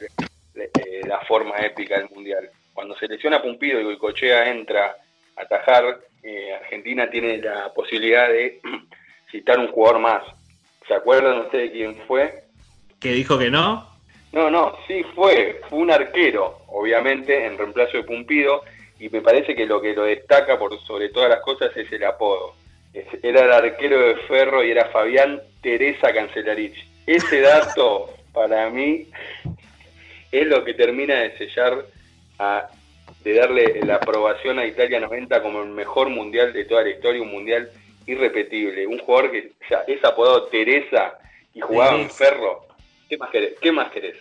eh, 0.54 1.00
la 1.06 1.20
forma 1.20 1.56
épica 1.58 1.98
del 1.98 2.08
Mundial. 2.08 2.48
Cuando 2.72 2.96
se 2.96 3.08
lesiona 3.08 3.42
Pumpido 3.42 3.78
y 3.80 3.84
Goicochea 3.84 4.48
entra 4.48 4.96
a 5.36 5.42
atajar, 5.42 5.98
eh, 6.26 6.54
Argentina 6.54 7.08
tiene 7.08 7.38
la 7.38 7.72
posibilidad 7.72 8.28
de 8.28 8.60
citar 9.30 9.58
un 9.58 9.68
jugador 9.68 10.00
más. 10.00 10.22
¿Se 10.88 10.94
acuerdan 10.94 11.38
ustedes 11.40 11.70
quién 11.72 11.96
fue? 12.06 12.44
¿Que 13.00 13.12
dijo 13.12 13.38
que 13.38 13.50
no? 13.50 13.88
No, 14.32 14.50
no, 14.50 14.76
sí 14.86 15.02
fue. 15.14 15.60
Fue 15.68 15.78
un 15.78 15.90
arquero, 15.90 16.58
obviamente, 16.68 17.46
en 17.46 17.56
reemplazo 17.56 17.96
de 17.98 18.02
Pumpido. 18.04 18.62
Y 18.98 19.08
me 19.10 19.20
parece 19.20 19.54
que 19.54 19.66
lo 19.66 19.80
que 19.80 19.94
lo 19.94 20.04
destaca 20.04 20.58
por 20.58 20.78
sobre 20.86 21.10
todas 21.10 21.28
las 21.30 21.40
cosas 21.40 21.76
es 21.76 21.90
el 21.92 22.04
apodo. 22.04 22.54
Es- 22.94 23.06
Era 23.22 23.44
el 23.44 23.52
arquero 23.52 23.98
de 24.00 24.16
Ferro 24.28 24.64
y 24.64 24.70
era 24.70 24.86
Fabián 24.86 25.40
Teresa 25.62 26.12
Cancelarich. 26.12 26.76
Ese 27.06 27.40
dato, 27.40 28.10
para 28.32 28.68
mí, 28.70 29.06
es 30.32 30.46
lo 30.46 30.64
que 30.64 30.74
termina 30.74 31.14
de 31.16 31.36
sellar, 31.38 31.84
a- 32.38 32.68
de 33.26 33.34
darle 33.34 33.80
la 33.84 33.96
aprobación 33.96 34.60
a 34.60 34.64
Italia 34.66 35.00
90 35.00 35.42
como 35.42 35.60
el 35.60 35.70
mejor 35.70 36.10
mundial 36.10 36.52
de 36.52 36.64
toda 36.64 36.82
la 36.84 36.90
historia, 36.90 37.20
un 37.20 37.32
mundial 37.32 37.68
irrepetible. 38.06 38.86
Un 38.86 38.98
jugador 39.00 39.32
que 39.32 39.50
o 39.64 39.68
sea, 39.68 39.80
es 39.88 40.04
apodado 40.04 40.44
Teresa 40.44 41.18
y 41.52 41.60
jugaba 41.60 42.00
en. 42.00 42.08
Ferro. 42.08 42.68
¿Qué 43.08 43.18
más 43.18 43.30
querés? 43.30 43.54
¿Qué 43.60 43.72
más 43.72 43.90
querés? 43.90 44.14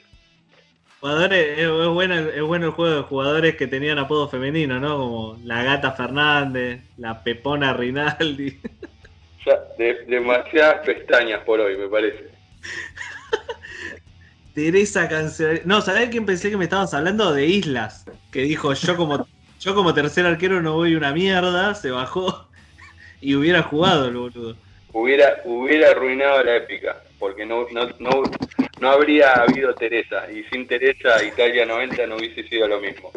Jugadores, 0.99 1.59
es, 1.59 1.65
es 1.65 1.87
bueno, 1.87 2.15
es 2.15 2.41
bueno 2.41 2.65
el 2.65 2.71
juego 2.71 2.95
de 2.95 3.01
jugadores 3.03 3.55
que 3.57 3.67
tenían 3.67 3.99
apodo 3.99 4.27
femenino, 4.27 4.79
¿no? 4.79 4.97
Como 4.97 5.37
la 5.43 5.61
Gata 5.63 5.91
Fernández, 5.91 6.81
la 6.97 7.23
Pepona 7.23 7.73
Rinaldi. 7.73 8.59
Ya, 9.45 9.61
de- 9.77 10.05
demasiadas 10.05 10.83
pestañas 10.83 11.43
por 11.43 11.59
hoy, 11.59 11.77
me 11.77 11.87
parece. 11.87 12.29
Teresa 14.55 15.09
Cancelar. 15.09 15.61
No, 15.65 15.81
¿sabés 15.81 16.09
quién 16.09 16.25
pensé 16.25 16.49
que 16.49 16.57
me 16.57 16.63
estabas 16.63 16.93
hablando? 16.93 17.33
De 17.33 17.45
Islas. 17.45 18.05
Que 18.31 18.41
dijo, 18.43 18.73
yo 18.73 18.95
como, 18.95 19.27
yo 19.59 19.75
como 19.75 19.93
tercer 19.93 20.25
arquero 20.25 20.61
no 20.61 20.73
voy 20.73 20.95
una 20.95 21.11
mierda, 21.11 21.75
se 21.75 21.91
bajó 21.91 22.47
y 23.21 23.35
hubiera 23.35 23.61
jugado 23.63 24.07
el 24.07 24.15
boludo. 24.15 24.55
Hubiera, 24.93 25.41
hubiera 25.43 25.91
arruinado 25.91 26.41
la 26.41 26.55
épica, 26.55 27.03
porque 27.19 27.45
no, 27.45 27.67
no, 27.73 27.89
no, 27.99 28.23
no 28.79 28.89
habría 28.89 29.33
habido 29.33 29.75
Teresa. 29.75 30.31
Y 30.31 30.45
sin 30.45 30.65
Teresa, 30.65 31.21
Italia 31.21 31.65
90 31.65 32.07
no 32.07 32.15
hubiese 32.15 32.47
sido 32.47 32.69
lo 32.69 32.79
mismo. 32.79 33.11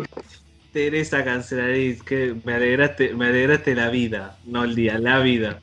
Teresa 0.73 1.25
Cancelariz, 1.25 2.03
que 2.03 2.35
me 2.45 2.55
alegraste, 2.55 3.15
me 3.15 3.27
alegraste 3.27 3.77
la 3.77 3.91
vida, 3.91 4.37
no 4.45 4.65
el 4.65 4.75
día, 4.75 4.99
la 4.99 5.21
vida, 5.21 5.61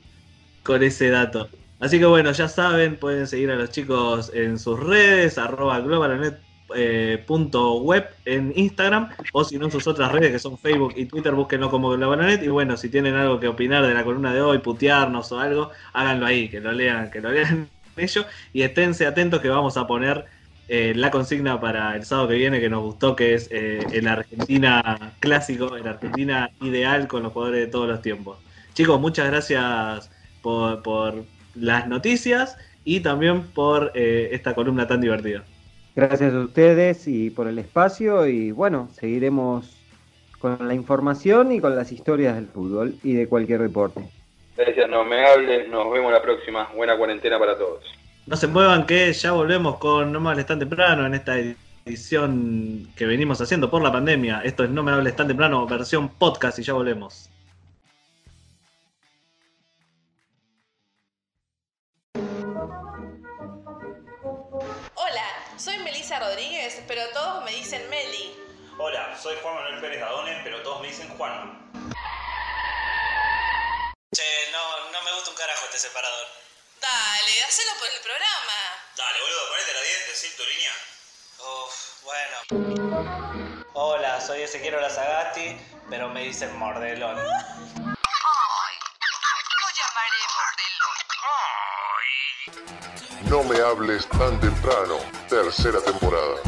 con 0.62 0.82
ese 0.82 1.10
dato. 1.10 1.50
Así 1.78 1.98
que 1.98 2.06
bueno, 2.06 2.32
ya 2.32 2.48
saben, 2.48 2.96
pueden 2.96 3.26
seguir 3.26 3.50
a 3.50 3.56
los 3.56 3.70
chicos 3.70 4.30
en 4.34 4.58
sus 4.58 4.80
redes, 4.80 5.36
arroba 5.36 5.80
globalanet 5.80 6.38
eh, 6.74 7.24
en 8.24 8.52
Instagram, 8.56 9.10
o 9.32 9.44
si 9.44 9.58
no 9.58 9.66
en 9.66 9.70
sus 9.70 9.86
otras 9.86 10.10
redes 10.10 10.32
que 10.32 10.38
son 10.38 10.58
Facebook 10.58 10.94
y 10.96 11.04
Twitter, 11.06 11.34
búsquenlo 11.34 11.70
como 11.70 11.90
globalanet. 11.90 12.42
Y 12.42 12.48
bueno, 12.48 12.76
si 12.76 12.88
tienen 12.88 13.14
algo 13.14 13.38
que 13.38 13.48
opinar 13.48 13.86
de 13.86 13.94
la 13.94 14.04
columna 14.04 14.32
de 14.32 14.40
hoy, 14.40 14.58
putearnos 14.58 15.30
o 15.32 15.38
algo, 15.38 15.70
háganlo 15.92 16.26
ahí, 16.26 16.48
que 16.48 16.60
lo 16.60 16.72
lean, 16.72 17.10
que 17.10 17.20
lo 17.20 17.30
lean 17.30 17.68
ellos, 17.96 18.26
y 18.52 18.62
esténse 18.62 19.06
atentos 19.06 19.40
que 19.40 19.48
vamos 19.48 19.76
a 19.76 19.86
poner 19.86 20.24
eh, 20.68 20.94
la 20.96 21.10
consigna 21.10 21.60
para 21.60 21.94
el 21.94 22.04
sábado 22.04 22.28
que 22.28 22.34
viene 22.34 22.58
que 22.58 22.68
nos 22.70 22.82
gustó, 22.82 23.14
que 23.14 23.34
es 23.34 23.48
eh, 23.52 23.86
el 23.92 24.08
Argentina 24.08 25.14
clásico, 25.20 25.76
el 25.76 25.86
Argentina 25.86 26.50
ideal 26.62 27.06
con 27.06 27.22
los 27.22 27.32
jugadores 27.32 27.66
de 27.66 27.70
todos 27.70 27.88
los 27.88 28.02
tiempos. 28.02 28.38
Chicos, 28.74 29.00
muchas 29.00 29.26
gracias 29.28 30.10
por 30.42 31.24
las 31.58 31.88
noticias 31.88 32.56
y 32.84 33.00
también 33.00 33.42
por 33.42 33.92
eh, 33.94 34.30
esta 34.32 34.54
columna 34.54 34.86
tan 34.86 35.00
divertida. 35.00 35.44
Gracias 35.94 36.34
a 36.34 36.40
ustedes 36.40 37.08
y 37.08 37.30
por 37.30 37.48
el 37.48 37.58
espacio 37.58 38.26
y 38.26 38.50
bueno, 38.52 38.88
seguiremos 38.92 39.76
con 40.38 40.68
la 40.68 40.74
información 40.74 41.52
y 41.52 41.60
con 41.60 41.74
las 41.74 41.90
historias 41.90 42.34
del 42.34 42.46
fútbol 42.46 42.94
y 43.02 43.14
de 43.14 43.26
cualquier 43.26 43.62
deporte. 43.62 44.02
Gracias, 44.56 44.88
no 44.88 45.04
me 45.04 45.26
hablen, 45.26 45.70
nos 45.70 45.90
vemos 45.90 46.12
la 46.12 46.22
próxima. 46.22 46.68
Buena 46.74 46.96
cuarentena 46.96 47.38
para 47.38 47.56
todos. 47.56 47.84
No 48.26 48.36
se 48.36 48.46
muevan 48.46 48.86
que 48.86 49.12
ya 49.12 49.32
volvemos 49.32 49.78
con 49.78 50.12
No 50.12 50.20
me 50.20 50.30
hables 50.30 50.46
tan 50.46 50.58
temprano 50.58 51.06
en 51.06 51.14
esta 51.14 51.36
edición 51.84 52.88
que 52.96 53.06
venimos 53.06 53.40
haciendo 53.40 53.70
por 53.70 53.82
la 53.82 53.92
pandemia. 53.92 54.40
Esto 54.44 54.64
es 54.64 54.70
No 54.70 54.82
me 54.82 54.92
hables 54.92 55.14
tan 55.16 55.28
temprano, 55.28 55.66
versión 55.66 56.08
podcast 56.08 56.58
y 56.58 56.62
ya 56.62 56.72
volvemos. 56.72 57.30
Pero 66.86 67.08
todos 67.10 67.44
me 67.44 67.50
dicen 67.52 67.88
Meli. 67.90 68.36
Hola, 68.78 69.16
soy 69.20 69.36
Juan 69.42 69.54
Manuel 69.54 69.80
Pérez 69.80 70.00
Dadone, 70.00 70.40
pero 70.44 70.62
todos 70.62 70.80
me 70.80 70.88
dicen 70.88 71.08
Juan. 71.16 71.70
Che, 74.12 74.50
no, 74.52 74.90
no 74.90 75.02
me 75.02 75.12
gusta 75.14 75.30
un 75.30 75.36
carajo 75.36 75.64
este 75.66 75.78
separador. 75.78 76.26
Dale, 76.80 77.42
hacelo 77.48 77.72
por 77.78 77.88
el 77.88 78.00
programa. 78.00 78.52
Dale, 78.96 79.20
boludo, 79.20 79.48
ponete 79.48 79.72
la 79.72 79.80
10, 79.80 80.06
decir 80.08 80.36
tu 80.36 80.44
línea. 80.44 80.72
Uf, 81.38 82.02
bueno. 82.04 83.64
Hola, 83.72 84.20
soy 84.20 84.42
Ezequiel 84.42 84.80
Lazagasti, 84.80 85.58
pero 85.90 86.08
me 86.08 86.22
dicen 86.22 86.56
Mordelón. 86.56 87.16
No 93.24 93.42
me 93.42 93.60
hables 93.60 94.08
tan 94.08 94.40
temprano, 94.40 94.98
tercera 95.28 95.80
temporada. 95.82 96.40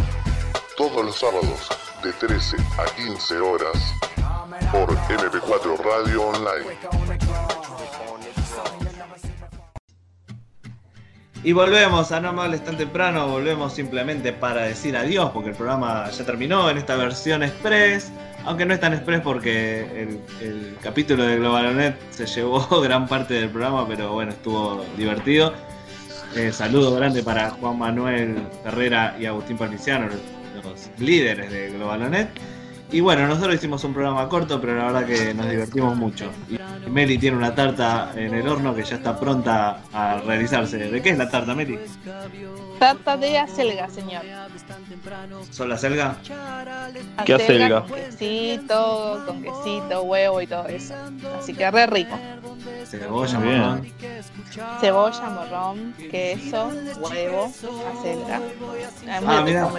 Todos 0.79 1.05
los 1.05 1.17
sábados, 1.17 1.69
de 2.05 2.13
13 2.13 2.57
a 2.79 2.85
15 2.95 3.39
horas, 3.39 3.95
por 4.71 4.89
MP4 4.89 5.77
Radio 5.77 6.23
Online. 6.23 6.79
Y 11.43 11.51
volvemos 11.51 12.13
a 12.13 12.21
No 12.21 12.33
me 12.33 12.43
hables 12.43 12.63
tan 12.63 12.77
temprano, 12.77 13.27
volvemos 13.27 13.73
simplemente 13.73 14.33
para 14.33 14.63
decir 14.67 14.97
adiós, 14.97 15.33
porque 15.35 15.51
el 15.51 15.57
programa 15.57 16.09
ya 16.11 16.25
terminó 16.25 16.71
en 16.71 16.79
esta 16.79 16.95
versión 16.95 17.43
express, 17.43 18.13
aunque 18.45 18.65
no 18.65 18.73
es 18.73 18.79
tan 18.79 18.93
express 18.93 19.21
porque 19.21 20.21
el, 20.41 20.77
capítulo 20.81 21.25
de 21.25 21.39
Globalonet 21.39 21.97
se 22.13 22.25
llevó 22.25 22.81
gran 22.81 23.09
parte 23.09 23.35
del 23.35 23.51
programa, 23.51 23.85
pero 23.89 24.13
bueno, 24.13 24.31
estuvo 24.31 24.85
divertido. 24.97 25.53
Eh, 26.37 26.53
saludo 26.53 26.95
grande 26.95 27.25
para 27.25 27.51
Juan 27.51 27.79
Manuel 27.81 28.47
Ferrera 28.63 29.17
y 29.19 29.27
Agustín 29.27 29.57
Palmiciano, 29.57 30.09
líderes 31.01 31.51
de 31.51 31.71
Globalonet. 31.71 32.29
Y 32.91 33.01
bueno, 33.01 33.27
nosotros 33.27 33.55
hicimos 33.55 33.85
un 33.85 33.93
programa 33.93 34.27
corto, 34.31 34.59
pero 34.61 34.75
la 34.75 34.85
verdad 34.87 35.07
que 35.07 35.35
nos 35.35 35.51
divertimos 35.51 35.95
mucho. 35.95 36.31
Y 36.49 36.89
Meli 36.89 37.19
tiene 37.19 37.37
una 37.37 37.55
tarta 37.55 38.13
en 38.17 38.33
el 38.33 38.49
horno 38.49 38.75
que 38.75 38.83
ya 38.83 38.97
está 38.97 39.21
pronta 39.21 39.83
a 39.93 40.23
realizarse. 40.25 40.79
¿De 40.79 41.03
qué 41.03 41.11
es 41.11 41.19
la 41.19 41.29
tarta, 41.29 41.55
Meli? 41.55 41.79
Tarta 42.79 43.19
de 43.19 43.39
acelga, 43.39 43.91
señor. 43.91 44.23
¿Son 45.51 45.69
la 45.69 45.77
selga? 45.77 46.17
¿Qué 47.27 47.35
acelga? 47.35 47.83
Con 47.83 47.93
quesito, 47.93 49.23
con 49.27 49.43
quesito, 49.43 50.03
huevo 50.05 50.41
y 50.41 50.47
todo 50.47 50.67
eso. 50.69 50.95
Así 51.39 51.53
que 51.53 51.71
re 51.71 51.87
rico. 51.89 52.17
Cebolla, 52.91 53.39
morrón. 53.39 53.87
Cebolla, 54.81 55.29
morrón, 55.31 55.95
queso, 56.11 56.71
huevo, 57.01 57.53
acelga. 57.99 58.41
Ah, 59.27 59.41
muy 59.43 59.53
rico. 59.53 59.71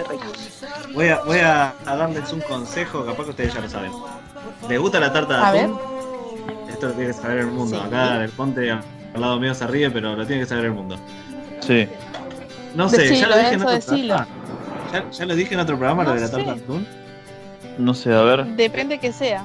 Voy 0.94 1.08
a, 1.08 1.20
voy 1.22 1.38
a, 1.38 1.74
a 1.86 1.96
darles 1.96 2.32
un 2.32 2.40
consejo, 2.40 3.04
capaz 3.04 3.24
que 3.24 3.30
ustedes 3.30 3.54
ya 3.54 3.60
lo 3.60 3.68
saben. 3.68 3.92
¿Les 4.68 4.78
gusta 4.78 5.00
la 5.00 5.12
tarta 5.12 5.36
de 5.38 5.44
A 5.44 5.52
ver. 5.52 5.64
atún? 5.64 5.78
Esto 6.68 6.86
lo 6.88 6.92
tiene 6.92 7.08
que 7.08 7.14
saber 7.14 7.38
el 7.38 7.46
mundo. 7.48 7.76
Sí. 7.80 7.86
Acá 7.86 8.16
en 8.16 8.22
el 8.22 8.30
ponte 8.30 8.70
al 8.70 8.80
lado 9.20 9.40
mío 9.40 9.54
se 9.54 9.66
ríe, 9.66 9.90
pero 9.90 10.14
lo 10.14 10.24
tiene 10.26 10.42
que 10.42 10.48
saber 10.48 10.66
el 10.66 10.72
mundo. 10.72 10.96
Sí. 11.60 11.88
No 12.76 12.88
sé, 12.88 13.16
ya 13.18 13.26
lo 13.28 13.36
dije 13.36 13.54
en 13.54 13.60
otro 13.62 13.74
decilo. 13.74 14.14
programa. 14.16 14.26
¿Ya, 14.92 15.10
ya 15.10 15.26
lo 15.26 15.34
dije 15.34 15.54
en 15.54 15.60
otro 15.60 15.76
programa, 15.76 16.04
lo 16.04 16.14
de 16.14 16.20
la 16.20 16.26
sé. 16.28 16.32
tarta 16.36 16.54
de 16.54 16.60
atún. 16.62 16.86
No 17.78 17.92
sé, 17.94 18.14
a 18.14 18.22
ver. 18.22 18.46
Depende 18.46 18.98
que 18.98 19.12
sea. 19.12 19.44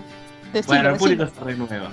Decilo, 0.53 0.67
Bueno, 0.75 0.89
el 0.91 0.97
público 0.97 1.23
decilo. 1.25 1.43
se 1.43 1.51
renueva. 1.51 1.89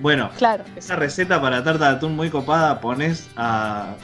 Bueno, 0.00 0.30
Claro. 0.36 0.64
esa 0.76 0.96
receta 0.96 1.40
para 1.40 1.64
tarta 1.64 1.90
de 1.90 1.96
atún 1.96 2.14
muy 2.16 2.28
copada, 2.30 2.80
pones 2.80 3.28
a, 3.36 3.94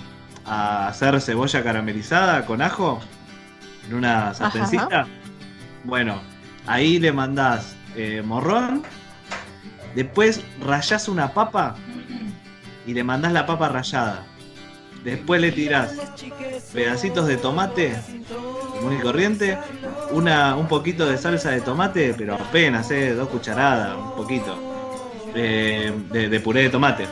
a 0.46 0.88
hacer 0.88 1.20
cebolla 1.20 1.62
caramelizada 1.62 2.44
con 2.46 2.62
ajo 2.62 3.00
en 3.88 3.94
una 3.96 4.32
sartencita. 4.34 5.06
Bueno, 5.84 6.20
ahí 6.66 6.98
le 6.98 7.12
mandás 7.12 7.76
eh, 7.96 8.22
morrón, 8.24 8.82
después 9.94 10.42
rayás 10.64 11.08
una 11.08 11.32
papa 11.34 11.74
y 12.86 12.94
le 12.94 13.04
mandás 13.04 13.32
la 13.32 13.44
papa 13.44 13.68
rallada. 13.68 14.24
Después 15.04 15.40
le 15.40 15.50
tirás 15.52 15.92
pedacitos 16.72 17.26
de 17.26 17.36
tomate, 17.36 17.96
muy 18.82 18.96
corriente, 18.98 19.58
una, 20.12 20.54
un 20.56 20.68
poquito 20.68 21.06
de 21.06 21.18
salsa 21.18 21.50
de 21.50 21.60
tomate, 21.60 22.14
pero 22.16 22.34
apenas, 22.36 22.88
eh, 22.92 23.12
dos 23.12 23.28
cucharadas, 23.28 23.96
un 23.96 24.14
poquito, 24.14 24.56
de, 25.34 26.28
de 26.28 26.40
puré 26.40 26.62
de 26.62 26.70
tomate. 26.70 27.06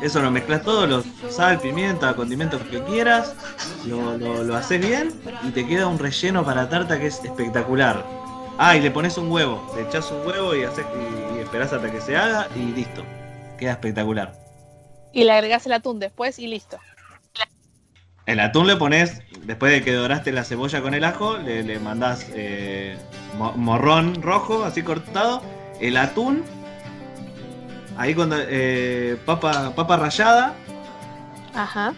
Eso 0.00 0.20
lo 0.20 0.30
mezclas 0.30 0.62
todo, 0.62 0.86
lo, 0.86 1.04
sal, 1.30 1.60
pimienta, 1.60 2.14
condimentos 2.14 2.60
que 2.62 2.82
quieras, 2.82 3.34
lo, 3.86 4.16
lo, 4.18 4.42
lo 4.42 4.56
haces 4.56 4.80
bien 4.80 5.12
y 5.46 5.50
te 5.50 5.66
queda 5.66 5.86
un 5.86 5.98
relleno 5.98 6.44
para 6.44 6.68
tarta 6.68 6.98
que 6.98 7.06
es 7.06 7.24
espectacular. 7.24 8.04
Ah, 8.58 8.76
y 8.76 8.80
le 8.80 8.90
pones 8.90 9.16
un 9.16 9.30
huevo, 9.30 9.72
le 9.76 9.82
echás 9.82 10.10
un 10.10 10.26
huevo 10.26 10.54
y, 10.54 10.64
haces, 10.64 10.84
y, 11.34 11.38
y 11.38 11.40
esperás 11.40 11.72
hasta 11.72 11.90
que 11.90 12.00
se 12.00 12.16
haga 12.16 12.48
y 12.54 12.72
listo. 12.72 13.02
Queda 13.58 13.72
espectacular. 13.72 14.34
Y 15.12 15.24
le 15.24 15.32
agregás 15.32 15.66
el 15.66 15.72
atún 15.72 15.98
después 15.98 16.38
y 16.38 16.46
listo. 16.46 16.78
El 18.26 18.40
atún 18.40 18.66
le 18.66 18.76
pones, 18.76 19.20
después 19.42 19.72
de 19.72 19.82
que 19.82 19.92
doraste 19.92 20.32
la 20.32 20.44
cebolla 20.44 20.80
con 20.80 20.94
el 20.94 21.04
ajo, 21.04 21.36
le, 21.38 21.62
le 21.62 21.78
mandás 21.80 22.26
eh, 22.34 22.96
mo- 23.36 23.52
morrón 23.56 24.22
rojo, 24.22 24.64
así 24.64 24.82
cortado, 24.82 25.42
el 25.80 25.96
atún, 25.96 26.44
ahí 27.96 28.14
cuando 28.14 28.36
eh, 28.38 29.16
papa, 29.26 29.72
papa 29.74 29.96
rallada, 29.96 30.54
Ajá. 31.54 31.92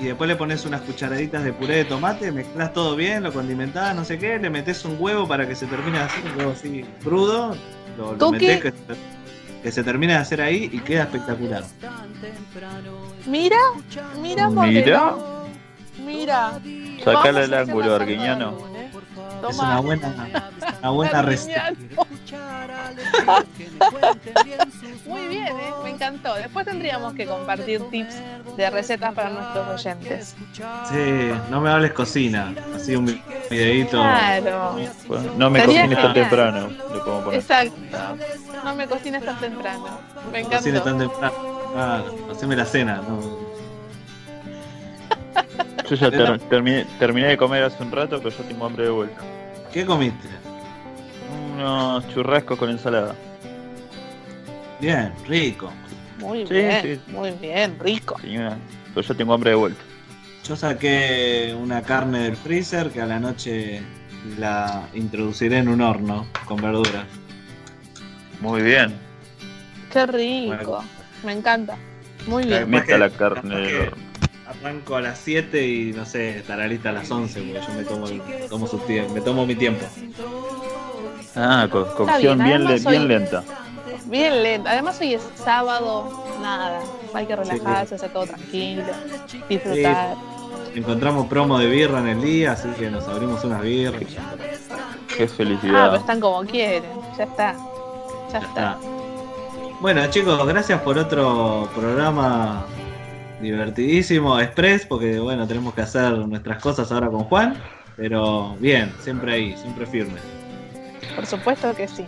y 0.00 0.04
después 0.06 0.28
le 0.28 0.36
pones 0.36 0.64
unas 0.64 0.80
cucharaditas 0.82 1.42
de 1.44 1.52
puré 1.52 1.76
de 1.76 1.84
tomate, 1.84 2.30
mezclas 2.32 2.72
todo 2.72 2.94
bien, 2.96 3.22
lo 3.22 3.32
condimentás, 3.32 3.94
no 3.96 4.04
sé 4.04 4.18
qué, 4.18 4.38
le 4.38 4.50
metes 4.50 4.84
un 4.84 4.96
huevo 4.98 5.26
para 5.26 5.46
que 5.48 5.54
se 5.54 5.66
termine 5.66 5.98
de 5.98 6.04
hacer, 6.04 6.24
un 6.32 6.38
huevo 6.38 6.52
así 6.52 6.84
crudo, 7.02 7.56
lo, 7.96 8.12
lo 8.12 8.30
metés 8.32 8.60
que, 8.62 8.70
se- 8.70 9.62
que 9.62 9.72
se 9.72 9.82
termine 9.82 10.12
de 10.12 10.18
hacer 10.20 10.40
ahí 10.40 10.70
y 10.72 10.78
queda 10.80 11.02
espectacular. 11.04 11.64
Mira, 13.26 13.56
mira, 14.22 14.48
Mira. 14.48 15.14
Mira. 16.04 16.60
Sacale 17.04 17.44
el 17.44 17.54
ángulo, 17.54 17.94
arguiñano. 17.94 18.56
Es 19.48 19.58
una 19.58 19.80
buena, 19.80 20.28
una 20.80 20.90
buena 20.90 21.22
receta. 21.22 21.72
Muy 25.06 25.28
bien, 25.28 25.46
¿eh? 25.48 25.72
me 25.82 25.90
encantó. 25.90 26.34
Después 26.34 26.66
tendríamos 26.66 27.14
que 27.14 27.26
compartir 27.26 27.80
tips 27.90 28.14
de 28.56 28.70
recetas 28.70 29.14
para 29.14 29.30
nuestros 29.30 29.68
oyentes. 29.68 30.36
Sí, 30.52 31.30
no 31.50 31.60
me 31.60 31.70
hables 31.70 31.92
cocina, 31.92 32.54
así 32.74 32.94
un 32.96 33.06
videito. 33.50 33.98
Claro. 33.98 34.76
Bueno, 35.06 35.32
no 35.36 35.50
me 35.50 35.64
cocines 35.64 35.98
tan 36.00 36.14
temprano. 36.14 36.68
Le 36.68 37.00
podemos 37.00 37.24
poner. 37.24 37.40
Exacto. 37.40 37.74
No 38.64 38.74
me 38.74 38.86
cocines 38.86 39.24
tan 39.24 39.38
temprano. 39.40 39.86
Me 40.32 40.42
Cocina 40.44 40.82
tan 40.82 41.00
encantó. 41.00 41.28
temprano. 41.28 41.58
Claro, 41.72 42.04
haceme 42.32 42.56
la 42.56 42.64
cena. 42.64 43.02
No. 43.08 43.37
Yo 45.88 45.96
ya 45.96 46.10
ter- 46.10 46.38
terminé, 46.48 46.86
terminé 46.98 47.28
de 47.28 47.36
comer 47.36 47.64
hace 47.64 47.82
un 47.82 47.90
rato, 47.90 48.18
pero 48.22 48.30
ya 48.36 48.44
tengo 48.48 48.66
hambre 48.66 48.84
de 48.84 48.90
vuelta. 48.90 49.20
¿Qué 49.72 49.84
comiste? 49.86 50.28
Unos 51.54 52.06
churrascos 52.08 52.58
con 52.58 52.70
ensalada. 52.70 53.14
Bien, 54.80 55.12
rico. 55.26 55.70
Muy 56.20 56.46
Sí, 56.46 56.54
bien, 56.54 56.82
sí. 56.82 57.12
muy 57.12 57.30
bien, 57.32 57.76
rico. 57.80 58.18
Señora, 58.20 58.56
pero 58.94 59.06
ya 59.06 59.14
tengo 59.14 59.34
hambre 59.34 59.50
de 59.50 59.56
vuelta. 59.56 59.80
Yo 60.44 60.56
saqué 60.56 61.54
una 61.60 61.82
carne 61.82 62.20
del 62.20 62.36
freezer 62.36 62.90
que 62.90 63.00
a 63.00 63.06
la 63.06 63.18
noche 63.20 63.82
la 64.38 64.82
introduciré 64.94 65.58
en 65.58 65.68
un 65.68 65.80
horno 65.80 66.26
con 66.44 66.60
verduras. 66.60 67.04
Muy 68.40 68.62
bien. 68.62 68.94
Qué 69.92 70.06
rico. 70.06 70.82
Me 71.24 71.32
encanta. 71.32 71.76
Muy 72.26 72.44
bien. 72.46 72.70
Meta 72.70 72.98
la 72.98 73.10
carne 73.10 73.56
del 73.56 73.76
horno. 73.88 74.07
Arranco 74.48 74.96
a 74.96 75.00
las 75.02 75.18
7 75.18 75.66
y 75.66 75.92
no 75.92 76.06
sé, 76.06 76.38
estará 76.38 76.66
lista 76.66 76.88
a 76.88 76.92
las 76.92 77.10
11 77.10 77.42
porque 77.42 77.60
yo 77.66 77.74
me 77.74 77.84
tomo, 77.84 78.06
el- 78.08 78.22
tomo 78.48 78.66
su 78.66 78.78
tie- 78.78 79.08
me 79.10 79.20
tomo 79.20 79.44
mi 79.44 79.54
tiempo. 79.54 79.84
Ah, 81.36 81.68
co- 81.70 81.86
cocción 81.94 82.38
bien, 82.38 82.48
bien, 82.48 82.64
le- 82.64 82.70
además 82.74 82.86
hoy- 82.86 82.92
bien 82.92 83.08
lenta. 83.08 83.44
Bien 84.06 84.42
lento. 84.42 84.68
Además 84.70 84.98
hoy 85.00 85.14
es 85.14 85.22
sábado, 85.36 86.24
nada. 86.40 86.80
Hay 87.14 87.26
que 87.26 87.36
relajarse, 87.36 87.94
hacer 87.96 88.10
todo 88.12 88.26
tranquilo, 88.26 88.84
disfrutar. 89.48 90.14
Encontramos 90.74 91.26
promo 91.26 91.58
de 91.58 91.66
birra 91.66 91.98
en 92.00 92.08
el 92.08 92.22
día, 92.22 92.52
así 92.52 92.68
que 92.70 92.90
nos 92.90 93.06
abrimos 93.06 93.44
unas 93.44 93.60
birras. 93.60 94.02
Qué 95.14 95.24
Ah, 95.24 95.28
felicidad. 95.28 95.86
pero 95.90 95.96
están 95.96 96.20
como 96.20 96.40
quieren. 96.44 96.84
Ya 97.18 97.24
está. 97.24 97.54
Ya 98.32 98.38
está. 98.38 98.70
Ah. 98.72 98.78
Bueno 99.80 100.06
chicos, 100.10 100.44
gracias 100.46 100.80
por 100.82 100.98
otro 100.98 101.68
programa 101.74 102.64
divertidísimo, 103.40 104.38
express, 104.40 104.84
porque 104.86 105.18
bueno, 105.18 105.46
tenemos 105.46 105.74
que 105.74 105.82
hacer 105.82 106.12
nuestras 106.12 106.60
cosas 106.62 106.90
ahora 106.92 107.08
con 107.08 107.24
Juan, 107.24 107.54
pero 107.96 108.56
bien, 108.58 108.92
siempre 109.00 109.32
ahí, 109.34 109.56
siempre 109.56 109.86
firme. 109.86 110.18
Por 111.14 111.26
supuesto 111.26 111.74
que 111.74 111.88
sí. 111.88 112.04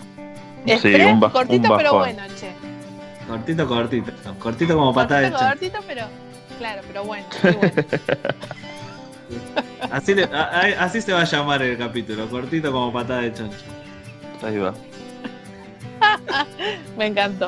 Sí, 0.67 0.73
Express, 0.73 1.07
un 1.13 1.21
ba- 1.21 1.33
cortito 1.33 1.71
un 1.73 1.77
pero 1.79 1.95
bueno, 1.95 2.23
che. 2.39 2.51
Cortito, 3.27 3.67
cortito, 3.67 4.13
cortito 4.39 4.77
como 4.77 4.93
patada 4.93 5.21
de 5.23 5.31
Cortito, 5.31 5.49
chancho. 5.51 5.61
cortito, 5.73 5.85
pero. 5.87 6.07
Claro, 6.59 6.83
pero 6.87 7.05
bueno. 7.05 7.27
muy 7.43 7.53
bueno. 7.55 7.73
Así, 9.91 10.15
le- 10.15 10.25
a- 10.25 10.85
así 10.85 11.01
se 11.01 11.13
va 11.13 11.21
a 11.23 11.25
llamar 11.25 11.63
el 11.63 11.79
capítulo, 11.79 12.29
cortito 12.29 12.71
como 12.73 12.93
patada 12.93 13.23
de 13.23 13.33
chancho. 13.33 13.57
Ahí 14.43 14.59
va. 14.59 14.75
Me 16.99 17.07
encantó. 17.07 17.47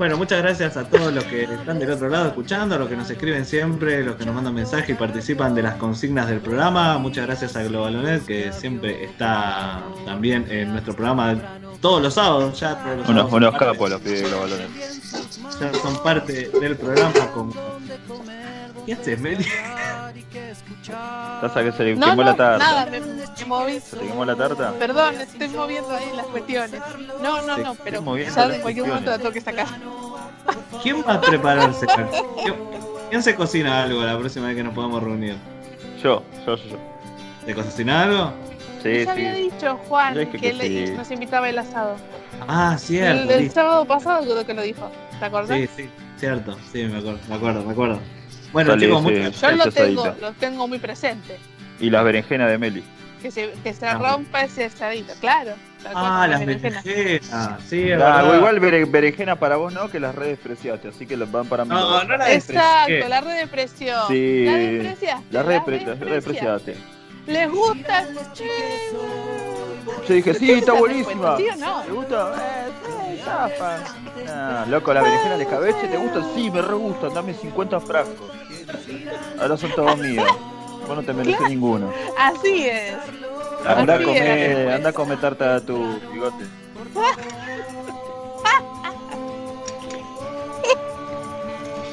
Bueno, 0.00 0.16
muchas 0.16 0.40
gracias 0.40 0.78
a 0.78 0.84
todos 0.84 1.12
los 1.12 1.22
que 1.24 1.42
están 1.42 1.78
del 1.78 1.90
otro 1.90 2.08
lado 2.08 2.28
escuchando, 2.28 2.74
a 2.74 2.78
los 2.78 2.88
que 2.88 2.96
nos 2.96 3.10
escriben 3.10 3.44
siempre, 3.44 4.02
los 4.02 4.16
que 4.16 4.24
nos 4.24 4.34
mandan 4.34 4.54
mensajes 4.54 4.88
y 4.88 4.94
participan 4.94 5.54
de 5.54 5.62
las 5.62 5.74
consignas 5.74 6.26
del 6.26 6.40
programa. 6.40 6.96
Muchas 6.96 7.26
gracias 7.26 7.54
a 7.54 7.64
Globalonet, 7.64 8.24
que 8.24 8.50
siempre 8.50 9.04
está 9.04 9.82
también 10.06 10.46
en 10.48 10.72
nuestro 10.72 10.94
programa 10.94 11.36
todos 11.82 12.02
los 12.02 12.14
sábados, 12.14 12.58
ya 12.58 12.82
todos 12.82 12.96
los 12.96 13.08
Unos, 13.10 13.30
sábados 13.30 13.32
unos 13.34 13.58
capos 13.58 13.90
los 13.90 14.00
pibes 14.00 14.22
de 14.22 14.30
los 14.30 14.40
balones. 14.40 14.70
ya 15.60 15.74
son 15.74 16.02
parte 16.02 16.50
del 16.58 16.76
programa 16.76 17.30
como... 17.34 17.52
¿Qué 18.86 18.94
haces, 18.94 19.20
Meli? 19.20 19.44
¿Pasa 21.40 21.62
que 21.62 21.72
se 21.72 21.84
le 21.84 21.96
No, 21.96 22.06
quemó 22.10 22.22
no, 22.22 22.30
la 22.30 22.36
tarta? 22.36 22.58
nada, 22.58 22.86
me, 22.86 23.00
me 23.00 23.44
moví. 23.46 23.80
¿Se 23.80 23.96
te 23.96 24.06
quemó 24.06 24.24
la 24.24 24.36
tarta? 24.36 24.72
Perdón, 24.78 25.14
estoy 25.20 25.48
moviendo 25.48 25.90
ahí 25.94 26.10
las 26.16 26.26
cuestiones. 26.26 26.80
No, 27.22 27.42
no, 27.42 27.58
no, 27.58 27.74
pero 27.76 28.16
ya 28.16 28.44
en 28.54 28.60
cualquier 28.62 28.86
momento 28.86 29.10
la 29.10 29.18
tengo 29.18 29.32
que 29.32 29.40
sacar. 29.40 29.66
¿Quién 30.82 31.02
va 31.06 31.14
a 31.14 31.20
prepararse? 31.20 31.86
¿Quién, 32.42 32.54
quién 33.10 33.22
se 33.22 33.34
cocina 33.34 33.82
algo 33.82 34.02
la 34.02 34.18
próxima 34.18 34.46
vez 34.48 34.56
que 34.56 34.62
nos 34.64 34.74
podamos 34.74 35.02
reunir? 35.02 35.36
Yo, 36.02 36.22
yo, 36.46 36.56
yo. 36.56 36.64
yo. 36.70 36.78
¿Te 37.46 37.54
cocina 37.54 38.02
algo? 38.04 38.32
Sí, 38.82 39.04
ya 39.04 39.12
había 39.12 39.34
dicho 39.34 39.76
Juan 39.88 40.14
que, 40.14 40.28
que 40.30 40.52
le- 40.54 40.86
sí. 40.86 40.92
nos 40.96 41.10
invitaba 41.10 41.48
el 41.50 41.58
asado. 41.58 41.96
Ah, 42.48 42.76
cierto. 42.78 43.30
el, 43.34 43.42
el 43.42 43.50
sábado 43.50 43.84
pasado 43.84 44.22
creo 44.22 44.46
que 44.46 44.54
lo 44.54 44.62
dijo. 44.62 44.90
¿Te 45.18 45.26
acordás? 45.26 45.56
Sí, 45.58 45.68
sí, 45.76 45.88
cierto. 46.18 46.56
Sí, 46.72 46.84
me 46.84 46.98
acuerdo, 46.98 47.18
me 47.28 47.34
acuerdo, 47.34 47.62
me 47.64 47.72
acuerdo. 47.72 47.98
Bueno, 48.52 48.76
chicos, 48.78 49.04
ese- 49.06 49.30
Yo 49.32 49.50
lo 49.52 49.70
tengo, 49.70 50.16
lo 50.20 50.32
tengo 50.32 50.66
muy 50.68 50.78
presente. 50.78 51.38
Y 51.78 51.90
las 51.90 52.04
berenjenas 52.04 52.50
de 52.50 52.58
Meli. 52.58 52.84
Que 53.22 53.30
se, 53.30 53.52
que 53.62 53.74
se 53.74 53.86
Ah, 53.86 53.98
rompa 53.98 54.42
ese 54.44 54.64
asadito, 54.64 55.12
claro. 55.20 55.52
Ah, 55.94 56.26
las 56.28 56.40
berenjenas. 56.40 56.82
berenjenas. 56.84 57.60
Sí, 57.68 57.84
verdad. 57.84 58.34
igual 58.36 58.60
bere- 58.60 58.90
berenjena 58.90 59.36
para 59.36 59.56
vos 59.56 59.72
no, 59.74 59.90
que 59.90 60.00
las 60.00 60.14
redes 60.14 60.38
despreciaste, 60.38 60.88
así 60.88 61.06
que 61.06 61.16
van 61.16 61.46
para 61.46 61.64
mí. 61.64 61.70
No, 61.70 62.02
no 62.04 62.16
la 62.16 62.32
Exacto, 62.32 63.08
la 63.08 63.20
red 63.20 63.40
de 63.40 63.46
presión. 63.46 64.08
Sí. 64.08 64.44
La 64.46 64.54
despreciaste. 64.56 65.24
Las 65.30 65.32
la 65.32 65.42
redes 65.42 65.62
pre- 65.64 65.80
las 65.86 65.98
redes 66.00 66.14
despreciaste. 66.24 66.76
¿Les 67.26 67.50
gusta? 67.50 68.06
Sí. 68.34 68.44
Yo 70.08 70.14
dije, 70.14 70.34
sí, 70.34 70.50
está 70.52 70.72
buenísima. 70.72 71.36
¿Sí 71.36 71.46
o 71.48 71.56
no? 71.56 71.82
¿Te 71.82 71.90
gusta? 71.92 72.34
Eh, 72.36 72.70
sí, 73.16 73.20
zafa. 73.24 73.78
Ah, 74.28 74.64
loco, 74.68 74.92
las 74.92 75.04
berenjenas 75.04 75.38
de 75.38 75.44
escabeche, 75.44 75.88
¿te 75.88 75.96
gustan? 75.96 76.24
Sí, 76.34 76.50
me 76.50 76.62
re 76.62 76.74
gustan, 76.74 77.14
dame 77.14 77.34
50 77.34 77.80
frascos. 77.80 78.30
Ahora 79.40 79.56
son 79.56 79.70
todos 79.72 79.96
míos. 79.98 80.26
Vos 80.86 80.96
no 80.96 81.02
te 81.02 81.12
mereces 81.12 81.36
Claro. 81.38 81.50
ninguno. 81.52 81.92
Así 82.18 82.66
es. 82.66 82.94
Anda 83.66 83.92
a 83.94 83.96
Así 83.96 84.04
la 84.04 84.06
comer, 84.06 84.68
anda 84.70 84.90
a 84.90 84.92
comer 84.92 85.20
tarta 85.20 85.54
a 85.56 85.60
tu 85.60 85.76
bigote. 86.12 86.44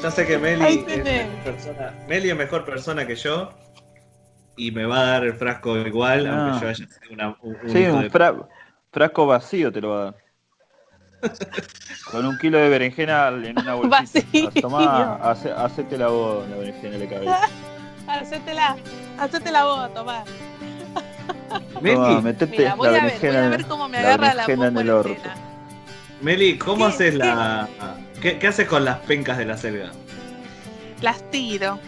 Ya 0.02 0.10
sé 0.12 0.26
que 0.26 0.38
Meli 0.38 0.64
es, 0.78 0.86
tenés. 0.86 1.26
mejor 1.26 1.42
persona, 1.44 1.94
Meli 2.08 2.30
es 2.30 2.36
mejor 2.36 2.64
persona 2.64 3.06
que 3.06 3.16
yo 3.16 3.50
y 4.58 4.70
me 4.72 4.84
va 4.84 5.00
a 5.00 5.04
dar 5.06 5.24
el 5.24 5.34
frasco 5.34 5.76
igual, 5.78 6.26
Ah. 6.26 6.48
aunque 6.50 6.60
yo 6.64 6.68
haya 6.70 6.86
sido 6.86 7.12
una, 7.12 7.28
un, 7.42 7.56
un 7.62 7.70
Sí, 7.70 7.84
un 7.86 8.02
de- 8.02 8.10
fra- 8.10 8.34
frasco 8.92 9.26
vacío 9.26 9.72
te 9.72 9.80
lo 9.80 9.88
va 9.90 10.00
a 10.00 10.04
dar. 10.04 10.14
Con 12.12 12.26
un 12.26 12.38
kilo 12.38 12.58
de 12.58 12.68
berenjena 12.68 13.28
en 13.28 13.58
una 13.58 13.74
bolsita. 13.76 14.20
Vacío. 14.44 14.50
Tomá, 14.60 15.14
hace, 15.16 15.50
hacete 15.50 15.96
la 15.98 16.08
voz, 16.08 16.48
la 16.48 16.56
berenjena 16.56 16.96
de 16.98 17.08
cabeza. 17.08 17.40
Hacétela. 18.08 18.76
Hacétela 19.18 19.64
vos, 19.64 19.94
tomá. 19.94 20.24
Meli, 21.80 22.22
metete 22.22 22.56
Mira, 22.58 22.74
voy 22.74 22.88
la 22.90 22.98
a 22.98 23.04
ver, 23.06 23.18
voy 23.20 23.36
a 23.36 23.48
ver 23.48 23.66
cómo 23.66 23.88
me 23.88 24.00
la 24.02 24.08
agarra 24.14 24.34
la 24.34 24.46
berenjena 24.46 24.68
en 24.68 24.76
el 24.78 24.90
orto. 24.90 25.30
Meli, 26.20 26.58
¿cómo 26.58 26.86
¿Qué? 26.86 26.92
haces 26.92 27.14
la. 27.14 27.68
¿Qué, 28.20 28.38
qué 28.38 28.46
haces 28.48 28.66
con 28.68 28.84
las 28.84 28.98
pencas 29.00 29.38
de 29.38 29.44
la 29.44 29.56
selga? 29.56 29.90
Las 31.00 31.22
tiro. 31.30 31.78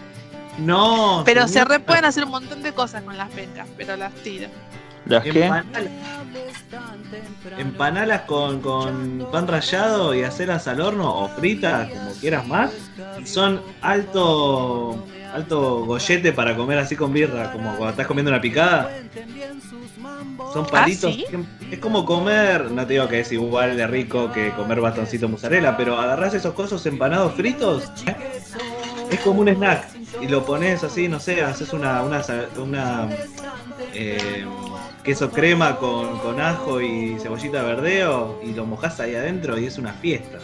No, 0.58 1.22
Pero 1.24 1.48
se 1.48 1.64
re 1.64 1.80
pueden 1.80 2.04
hacer 2.04 2.24
un 2.24 2.30
montón 2.30 2.62
de 2.62 2.72
cosas 2.72 3.02
con 3.02 3.16
las 3.16 3.30
pencas, 3.30 3.68
pero 3.76 3.96
las 3.96 4.12
tiro. 4.14 4.48
¿Las 5.06 5.24
qué? 5.24 5.44
Empanalas. 5.44 5.92
Empanalas 7.58 8.20
con, 8.22 8.60
con 8.60 9.28
pan 9.32 9.48
rallado 9.48 10.14
y 10.14 10.22
hacerlas 10.22 10.68
al 10.68 10.80
horno 10.80 11.12
o 11.12 11.28
fritas, 11.28 11.88
como 11.90 12.12
quieras 12.12 12.46
más. 12.46 12.70
Y 13.20 13.26
son 13.26 13.60
alto 13.80 15.06
alto 15.32 15.84
gollete 15.84 16.32
para 16.32 16.56
comer 16.56 16.78
así 16.78 16.96
con 16.96 17.12
birra, 17.12 17.52
como 17.52 17.70
cuando 17.70 17.90
estás 17.90 18.06
comiendo 18.06 18.30
una 18.30 18.40
picada. 18.40 18.90
Son 20.52 20.66
palitos. 20.66 21.14
¿sí? 21.14 21.26
Es 21.70 21.78
como 21.78 22.04
comer, 22.04 22.70
no 22.70 22.86
te 22.86 22.94
digo 22.94 23.08
que 23.08 23.20
es 23.20 23.32
igual 23.32 23.76
de 23.76 23.86
rico 23.86 24.32
que 24.32 24.50
comer 24.50 24.80
bastoncito 24.80 25.28
mozzarella, 25.28 25.76
pero 25.76 25.98
agarrás 25.98 26.34
esos 26.34 26.54
cosos 26.54 26.84
empanados 26.86 27.34
fritos 27.34 27.84
Es 29.10 29.20
como 29.20 29.40
un 29.40 29.48
snack. 29.48 29.88
Y 30.20 30.28
lo 30.28 30.44
pones 30.44 30.84
así, 30.84 31.08
no 31.08 31.18
sé, 31.20 31.42
haces 31.42 31.72
una, 31.72 32.02
una, 32.02 32.22
una 32.56 33.08
eh, 33.94 34.44
queso 35.02 35.30
crema 35.30 35.76
con, 35.76 36.18
con 36.18 36.40
ajo 36.40 36.80
y 36.80 37.18
cebollita 37.18 37.62
verdeo 37.62 38.40
y 38.42 38.52
lo 38.52 38.66
mojás 38.66 39.00
ahí 39.00 39.14
adentro 39.14 39.58
y 39.58 39.66
es 39.66 39.78
una 39.78 39.92
fiesta. 39.94 40.38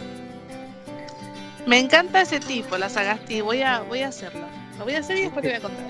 Me 1.65 1.79
encanta 1.79 2.21
ese 2.21 2.39
tipo, 2.39 2.77
la 2.77 2.87
Sagasti. 2.87 3.41
Voy 3.41 3.61
a, 3.61 3.81
voy 3.81 4.01
a 4.01 4.07
hacerlo. 4.07 4.45
Lo 4.79 4.85
voy 4.85 4.93
a 4.93 4.99
hacer 4.99 5.17
y 5.17 5.21
después 5.23 5.43
te 5.43 5.49
voy 5.49 5.57
a 5.57 5.61
contar. 5.61 5.85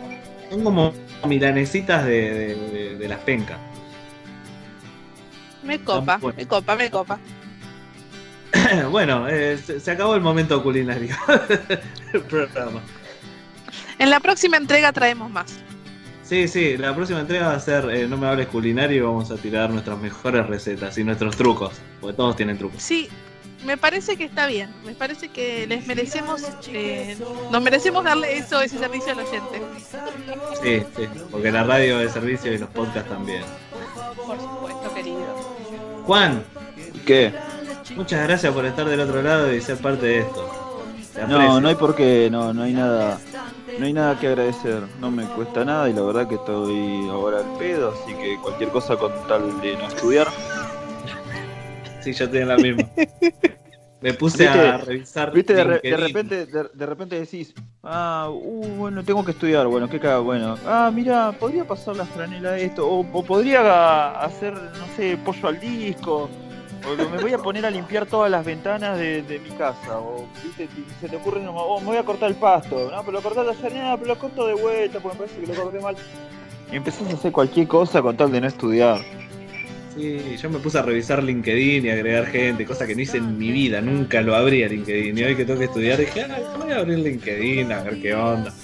Son 0.49 0.64
como 0.64 0.94
milanesitas 1.28 2.06
de, 2.06 2.56
de, 2.56 2.98
de, 2.98 3.08
las 3.08 3.20
pencas. 3.20 3.58
Me 5.62 5.80
copa, 5.80 6.18
me 6.36 6.48
copa, 6.48 6.76
me 6.76 6.90
copa. 6.90 7.20
bueno, 8.91 9.28
eh, 9.28 9.57
se, 9.57 9.91
acabó 9.91 10.15
el 10.15 10.22
momento 10.22 10.61
culinario 10.64 11.15
programa. 12.30 12.82
En 13.99 14.10
la 14.10 14.19
próxima 14.19 14.57
entrega 14.57 14.94
traemos 14.94 15.30
más. 15.30 15.60
Sí, 16.24 16.48
sí, 16.48 16.78
la 16.78 16.94
próxima 16.94 17.22
entrega 17.22 17.48
va 17.48 17.53
a 17.53 17.60
ser 17.60 17.90
eh, 17.90 18.06
No 18.06 18.18
me 18.18 18.28
hables 18.28 18.48
culinario 18.48 18.98
y 18.98 18.99
vamos 18.99 19.32
a 19.32 19.38
tirar 19.38 19.69
nuestras 19.69 19.98
mejores 19.98 20.45
recetas 20.45 20.98
y 20.98 21.03
nuestros 21.03 21.38
trucos, 21.38 21.74
porque 22.02 22.15
todos 22.15 22.36
tienen 22.36 22.57
trucos. 22.57 22.82
Sí, 22.84 23.10
me 23.65 23.78
parece 23.78 24.18
que 24.18 24.26
está 24.26 24.45
bien, 24.45 24.69
me 24.86 24.94
parece 24.94 25.30
que 25.30 25.65
les 25.68 25.88
merecemos, 25.88 26.44
eh, 26.68 27.18
nos 27.52 27.61
merecemos 27.61 28.03
darle 28.03 28.38
eso, 28.38 28.61
ese 28.61 28.78
servicio 28.78 29.14
al 29.14 29.19
oyente. 29.19 29.61
Sí, 30.61 30.84
sí, 30.95 31.10
porque 31.32 31.52
la 31.52 31.64
radio 31.64 31.99
es 32.02 32.11
servicio 32.11 32.53
y 32.53 32.57
los 32.57 32.69
podcasts 32.69 33.10
también. 33.10 33.44
Por 34.26 34.40
supuesto, 34.40 34.94
querido. 34.94 35.36
Juan. 36.03 36.44
¿Qué? 37.06 37.34
Muchas 37.95 38.27
gracias 38.27 38.53
por 38.53 38.65
estar 38.65 38.88
del 38.88 38.99
otro 38.99 39.22
lado 39.22 39.53
y 39.53 39.61
ser 39.61 39.77
parte 39.77 40.05
de 40.05 40.19
esto. 40.19 40.68
No, 41.27 41.59
no 41.59 41.68
hay 41.68 41.76
por 41.76 41.95
qué, 41.95 42.30
no, 42.30 42.53
no 42.53 42.64
hay 42.64 42.73
nada, 42.73 43.19
no 43.80 43.85
hay 43.85 43.93
nada 43.93 44.19
que 44.19 44.27
agradecer, 44.27 44.84
no 44.99 45.09
me 45.09 45.23
cuesta 45.26 45.65
nada 45.65 45.89
y 45.89 45.93
la 45.93 46.01
verdad 46.01 46.27
que 46.27 46.35
estoy 46.35 47.07
ahora 47.09 47.39
al 47.39 47.57
pedo, 47.57 47.91
así 47.91 48.14
que 48.14 48.38
cualquier 48.41 48.69
cosa 48.69 48.97
con 48.97 49.11
tal 49.27 49.59
de 49.61 49.76
no 49.77 49.88
estudiar. 49.88 50.27
Sí, 51.99 52.14
yo 52.14 52.23
estoy 52.23 52.39
en 52.39 52.47
la 52.47 52.55
misma. 52.55 52.84
Me 53.99 54.14
puse 54.14 54.47
a 54.47 54.77
revisar. 54.77 55.34
Viste, 55.34 55.53
de, 55.55 55.64
de, 55.64 55.97
repente, 55.97 56.45
de, 56.45 56.69
de, 56.72 56.85
repente 56.85 57.19
decís, 57.19 57.53
ah, 57.84 58.30
uh, 58.31 58.76
bueno, 58.77 59.03
tengo 59.03 59.26
que 59.26 59.31
estudiar, 59.31 59.68
bueno, 59.68 59.89
qué 59.89 59.99
caga, 59.99 60.19
bueno. 60.19 60.55
Ah, 60.65 60.89
mira, 60.93 61.34
podría 61.38 61.65
pasar 61.65 61.97
la 61.97 62.05
franela 62.05 62.57
esto, 62.57 62.88
o, 62.88 62.99
o 62.99 63.23
podría 63.26 64.11
hacer, 64.22 64.53
no 64.53 64.88
sé, 64.95 65.18
pollo 65.18 65.47
al 65.49 65.59
disco, 65.59 66.30
o 66.86 67.10
me 67.10 67.22
voy 67.22 67.34
a 67.34 67.38
poner 67.38 67.66
a 67.66 67.72
limpiar 67.72 68.06
todas 68.06 68.30
las 68.30 68.45
ventanas 68.45 68.98
de, 68.98 69.22
de 69.22 69.40
mi 69.40 69.49
casa. 69.52 69.99
O 69.99 70.28
¿viste? 70.44 70.68
se 70.99 71.10
te 71.10 71.16
ocurre, 71.16 71.41
no, 71.41 71.56
oh, 71.56 71.80
me 71.80 71.88
voy 71.88 71.98
a 71.98 72.04
cortar 72.04 72.30
el 72.30 72.36
pasto. 72.36 72.91
No, 72.91 72.99
pero 73.02 73.14
lo 73.14 73.22
cortaste 73.22 73.68
ayer, 73.68 73.84
no, 73.84 73.98
pero 73.98 74.14
lo 74.14 74.20
corto 74.20 74.48
de 74.48 74.54
vuelta 74.54 74.99
porque 74.99 75.18
me 75.18 75.26
parece 75.26 75.41
que 75.41 75.56
lo 75.56 75.64
corté 75.64 75.80
mal. 75.80 75.95
Y 76.72 76.76
empezás 76.76 77.10
a 77.10 77.14
hacer 77.14 77.32
cualquier 77.32 77.68
cosa 77.68 78.02
con 78.02 78.18
tal 78.18 78.32
de 78.32 78.41
no 78.41 78.48
estudiar. 78.48 79.02
Sí, 79.95 80.38
yo 80.38 80.49
me 80.49 80.60
puse 80.60 80.78
a 80.78 80.84
revisar 80.84 81.24
LinkedIn 81.24 81.86
y 81.86 81.90
agregar 81.90 82.28
gente, 82.28 82.66
cosa 82.66 82.86
que 82.86 82.94
no 82.94 83.02
hice 83.02 83.18
en 83.18 83.38
mi 83.38 83.52
vida, 83.52 83.82
nunca 83.82 84.22
lo 84.22 84.36
abría 84.36 84.68
LinkedIn. 84.68 85.18
Y 85.18 85.24
hoy 85.24 85.36
que 85.36 85.44
tengo 85.44 85.60
que 85.60 85.66
estudiar 85.66 85.98
dije, 85.98 86.24
ah, 86.24 86.56
voy 86.60 86.72
a 86.72 86.78
abrir 86.78 86.99
LinkedIn 86.99 87.72
a 87.72 87.82
ver 87.82 88.02
qué 88.02 88.14
onda. 88.14 88.54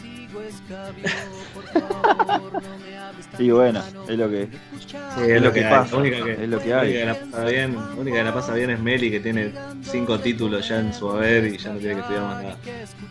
Y 3.39 3.49
bueno, 3.49 3.81
es 4.07 4.18
lo 4.18 4.30
que, 4.30 4.47
sí, 4.88 4.95
es, 5.22 5.27
es, 5.30 5.41
lo 5.41 5.51
que, 5.51 5.61
que 5.61 5.68
pasa. 5.68 5.97
Única 5.97 6.23
que, 6.23 6.34
es 6.43 6.49
lo 6.49 6.60
que 6.60 6.73
hay. 6.73 6.93
La 6.93 6.99
única 6.99 6.99
que 6.99 7.05
la 7.05 7.31
pasa 7.31 7.45
bien, 7.45 7.77
única 7.97 8.18
que 8.18 8.23
la 8.23 8.34
pasa 8.34 8.53
bien 8.53 8.69
es 8.69 8.80
Meli, 8.80 9.10
que 9.11 9.19
tiene 9.19 9.51
cinco 9.81 10.19
títulos 10.19 10.68
ya 10.68 10.80
en 10.80 10.93
su 10.93 11.10
haber 11.10 11.45
y 11.47 11.57
ya 11.57 11.73
no 11.73 11.80
tiene 11.80 11.95
que 11.95 12.01
estudiar 12.01 12.23
más 12.23 12.43
nada. 12.43 12.57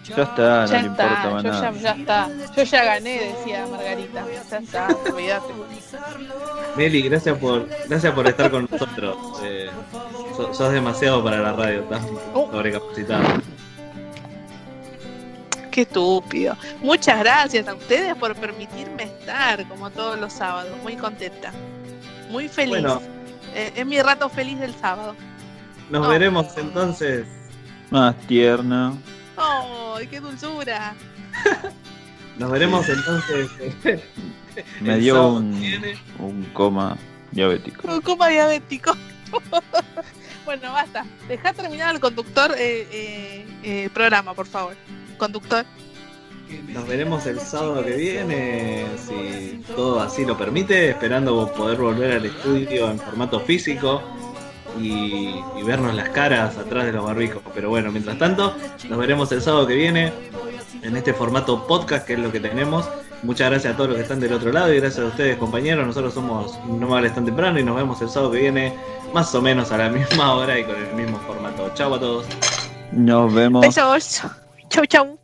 Ya 0.04 0.22
está, 0.22 0.60
no 0.62 0.66
ya 0.66 0.82
le 0.82 0.88
está, 0.88 1.04
importa 1.04 1.30
más 1.30 1.42
yo 1.42 1.50
nada. 1.50 1.72
Ya, 1.72 1.80
ya 1.80 1.90
está. 1.92 2.30
Yo 2.56 2.62
ya 2.62 2.84
gané, 2.84 3.34
decía 3.36 3.66
Margarita. 3.66 4.24
Ya 4.50 4.58
está, 4.58 4.88
olvídate. 5.10 5.52
Meli, 6.76 7.02
gracias 7.02 7.38
por, 7.38 7.68
gracias 7.88 8.14
por 8.14 8.26
estar 8.28 8.50
con 8.50 8.68
nosotros. 8.70 9.16
Eh, 9.44 9.70
sos, 10.36 10.56
sos 10.56 10.72
demasiado 10.72 11.22
para 11.24 11.38
la 11.38 11.52
radio, 11.52 11.80
estás 11.82 12.02
Oh. 12.34 12.48
sobrecapacitado. 12.50 13.22
Qué 15.72 15.80
estúpido. 15.82 16.56
Muchas 16.80 17.18
gracias 17.20 17.66
a 17.66 17.74
ustedes 17.74 18.14
por 18.14 18.36
permitirme 18.36 19.04
estar 19.04 19.66
como 19.68 19.90
todos 19.90 20.20
los 20.20 20.32
sábados. 20.32 20.70
Muy 20.82 20.96
contenta. 20.96 21.50
Muy 22.30 22.46
feliz. 22.48 22.82
Bueno. 22.82 23.00
Eh, 23.54 23.72
es 23.76 23.86
mi 23.86 24.00
rato 24.00 24.28
feliz 24.28 24.60
del 24.60 24.74
sábado. 24.74 25.16
Nos 25.90 26.02
No. 26.02 26.08
veremos 26.08 26.46
entonces. 26.56 27.26
Más 27.90 28.14
tierna. 28.26 28.92
¡Ay, 29.36 30.06
qué 30.06 30.20
dulzura! 30.20 30.94
Nos 32.38 32.50
veremos 32.50 32.88
entonces. 32.88 33.50
Me 34.80 34.94
el 34.94 35.00
dio 35.00 35.26
un, 35.28 36.48
coma 36.52 36.96
diabético. 37.30 37.88
Un 37.88 38.00
coma 38.02 38.28
diabético. 38.28 38.94
bueno, 40.44 40.72
basta. 40.72 41.06
Deja 41.28 41.52
terminar 41.54 41.88
al 41.88 42.00
conductor 42.00 42.54
eh, 42.58 42.86
eh, 42.92 43.46
eh, 43.62 43.90
programa, 43.92 44.34
por 44.34 44.46
favor. 44.46 44.76
Conductor. 45.22 45.64
Nos 46.70 46.88
veremos 46.88 47.24
el 47.26 47.38
sábado 47.38 47.84
que 47.84 47.94
viene, 47.94 48.84
si 48.96 49.62
todo 49.76 50.00
así 50.00 50.24
lo 50.24 50.36
permite, 50.36 50.90
esperando 50.90 51.46
poder 51.52 51.78
volver 51.78 52.16
al 52.16 52.26
estudio 52.26 52.90
en 52.90 52.98
formato 52.98 53.38
físico 53.38 54.02
y, 54.80 55.36
y 55.56 55.62
vernos 55.64 55.94
las 55.94 56.08
caras 56.08 56.58
atrás 56.58 56.86
de 56.86 56.92
los 56.92 57.04
barbijos. 57.04 57.40
Pero 57.54 57.68
bueno, 57.68 57.92
mientras 57.92 58.18
tanto, 58.18 58.52
nos 58.88 58.98
veremos 58.98 59.30
el 59.30 59.40
sábado 59.40 59.64
que 59.68 59.76
viene 59.76 60.12
en 60.82 60.96
este 60.96 61.14
formato 61.14 61.68
podcast, 61.68 62.04
que 62.04 62.14
es 62.14 62.18
lo 62.18 62.32
que 62.32 62.40
tenemos. 62.40 62.88
Muchas 63.22 63.48
gracias 63.48 63.74
a 63.74 63.76
todos 63.76 63.90
los 63.90 63.96
que 63.98 64.02
están 64.02 64.18
del 64.18 64.32
otro 64.32 64.50
lado 64.50 64.74
y 64.74 64.80
gracias 64.80 65.04
a 65.04 65.08
ustedes, 65.08 65.36
compañeros. 65.36 65.86
Nosotros 65.86 66.14
somos 66.14 66.58
No 66.66 66.88
me 66.88 66.96
hables 66.96 67.14
tan 67.14 67.24
temprano 67.24 67.60
y 67.60 67.62
nos 67.62 67.76
vemos 67.76 68.02
el 68.02 68.10
sábado 68.10 68.32
que 68.32 68.40
viene, 68.40 68.74
más 69.14 69.32
o 69.36 69.40
menos 69.40 69.70
a 69.70 69.78
la 69.78 69.88
misma 70.00 70.34
hora 70.34 70.58
y 70.58 70.64
con 70.64 70.74
el 70.74 70.92
mismo 70.94 71.20
formato. 71.28 71.70
Chau 71.74 71.94
a 71.94 72.00
todos. 72.00 72.26
Nos 72.90 73.32
vemos. 73.32 73.64
Besos. 73.64 74.22
Chau, 74.72 74.86
chau. 74.86 75.21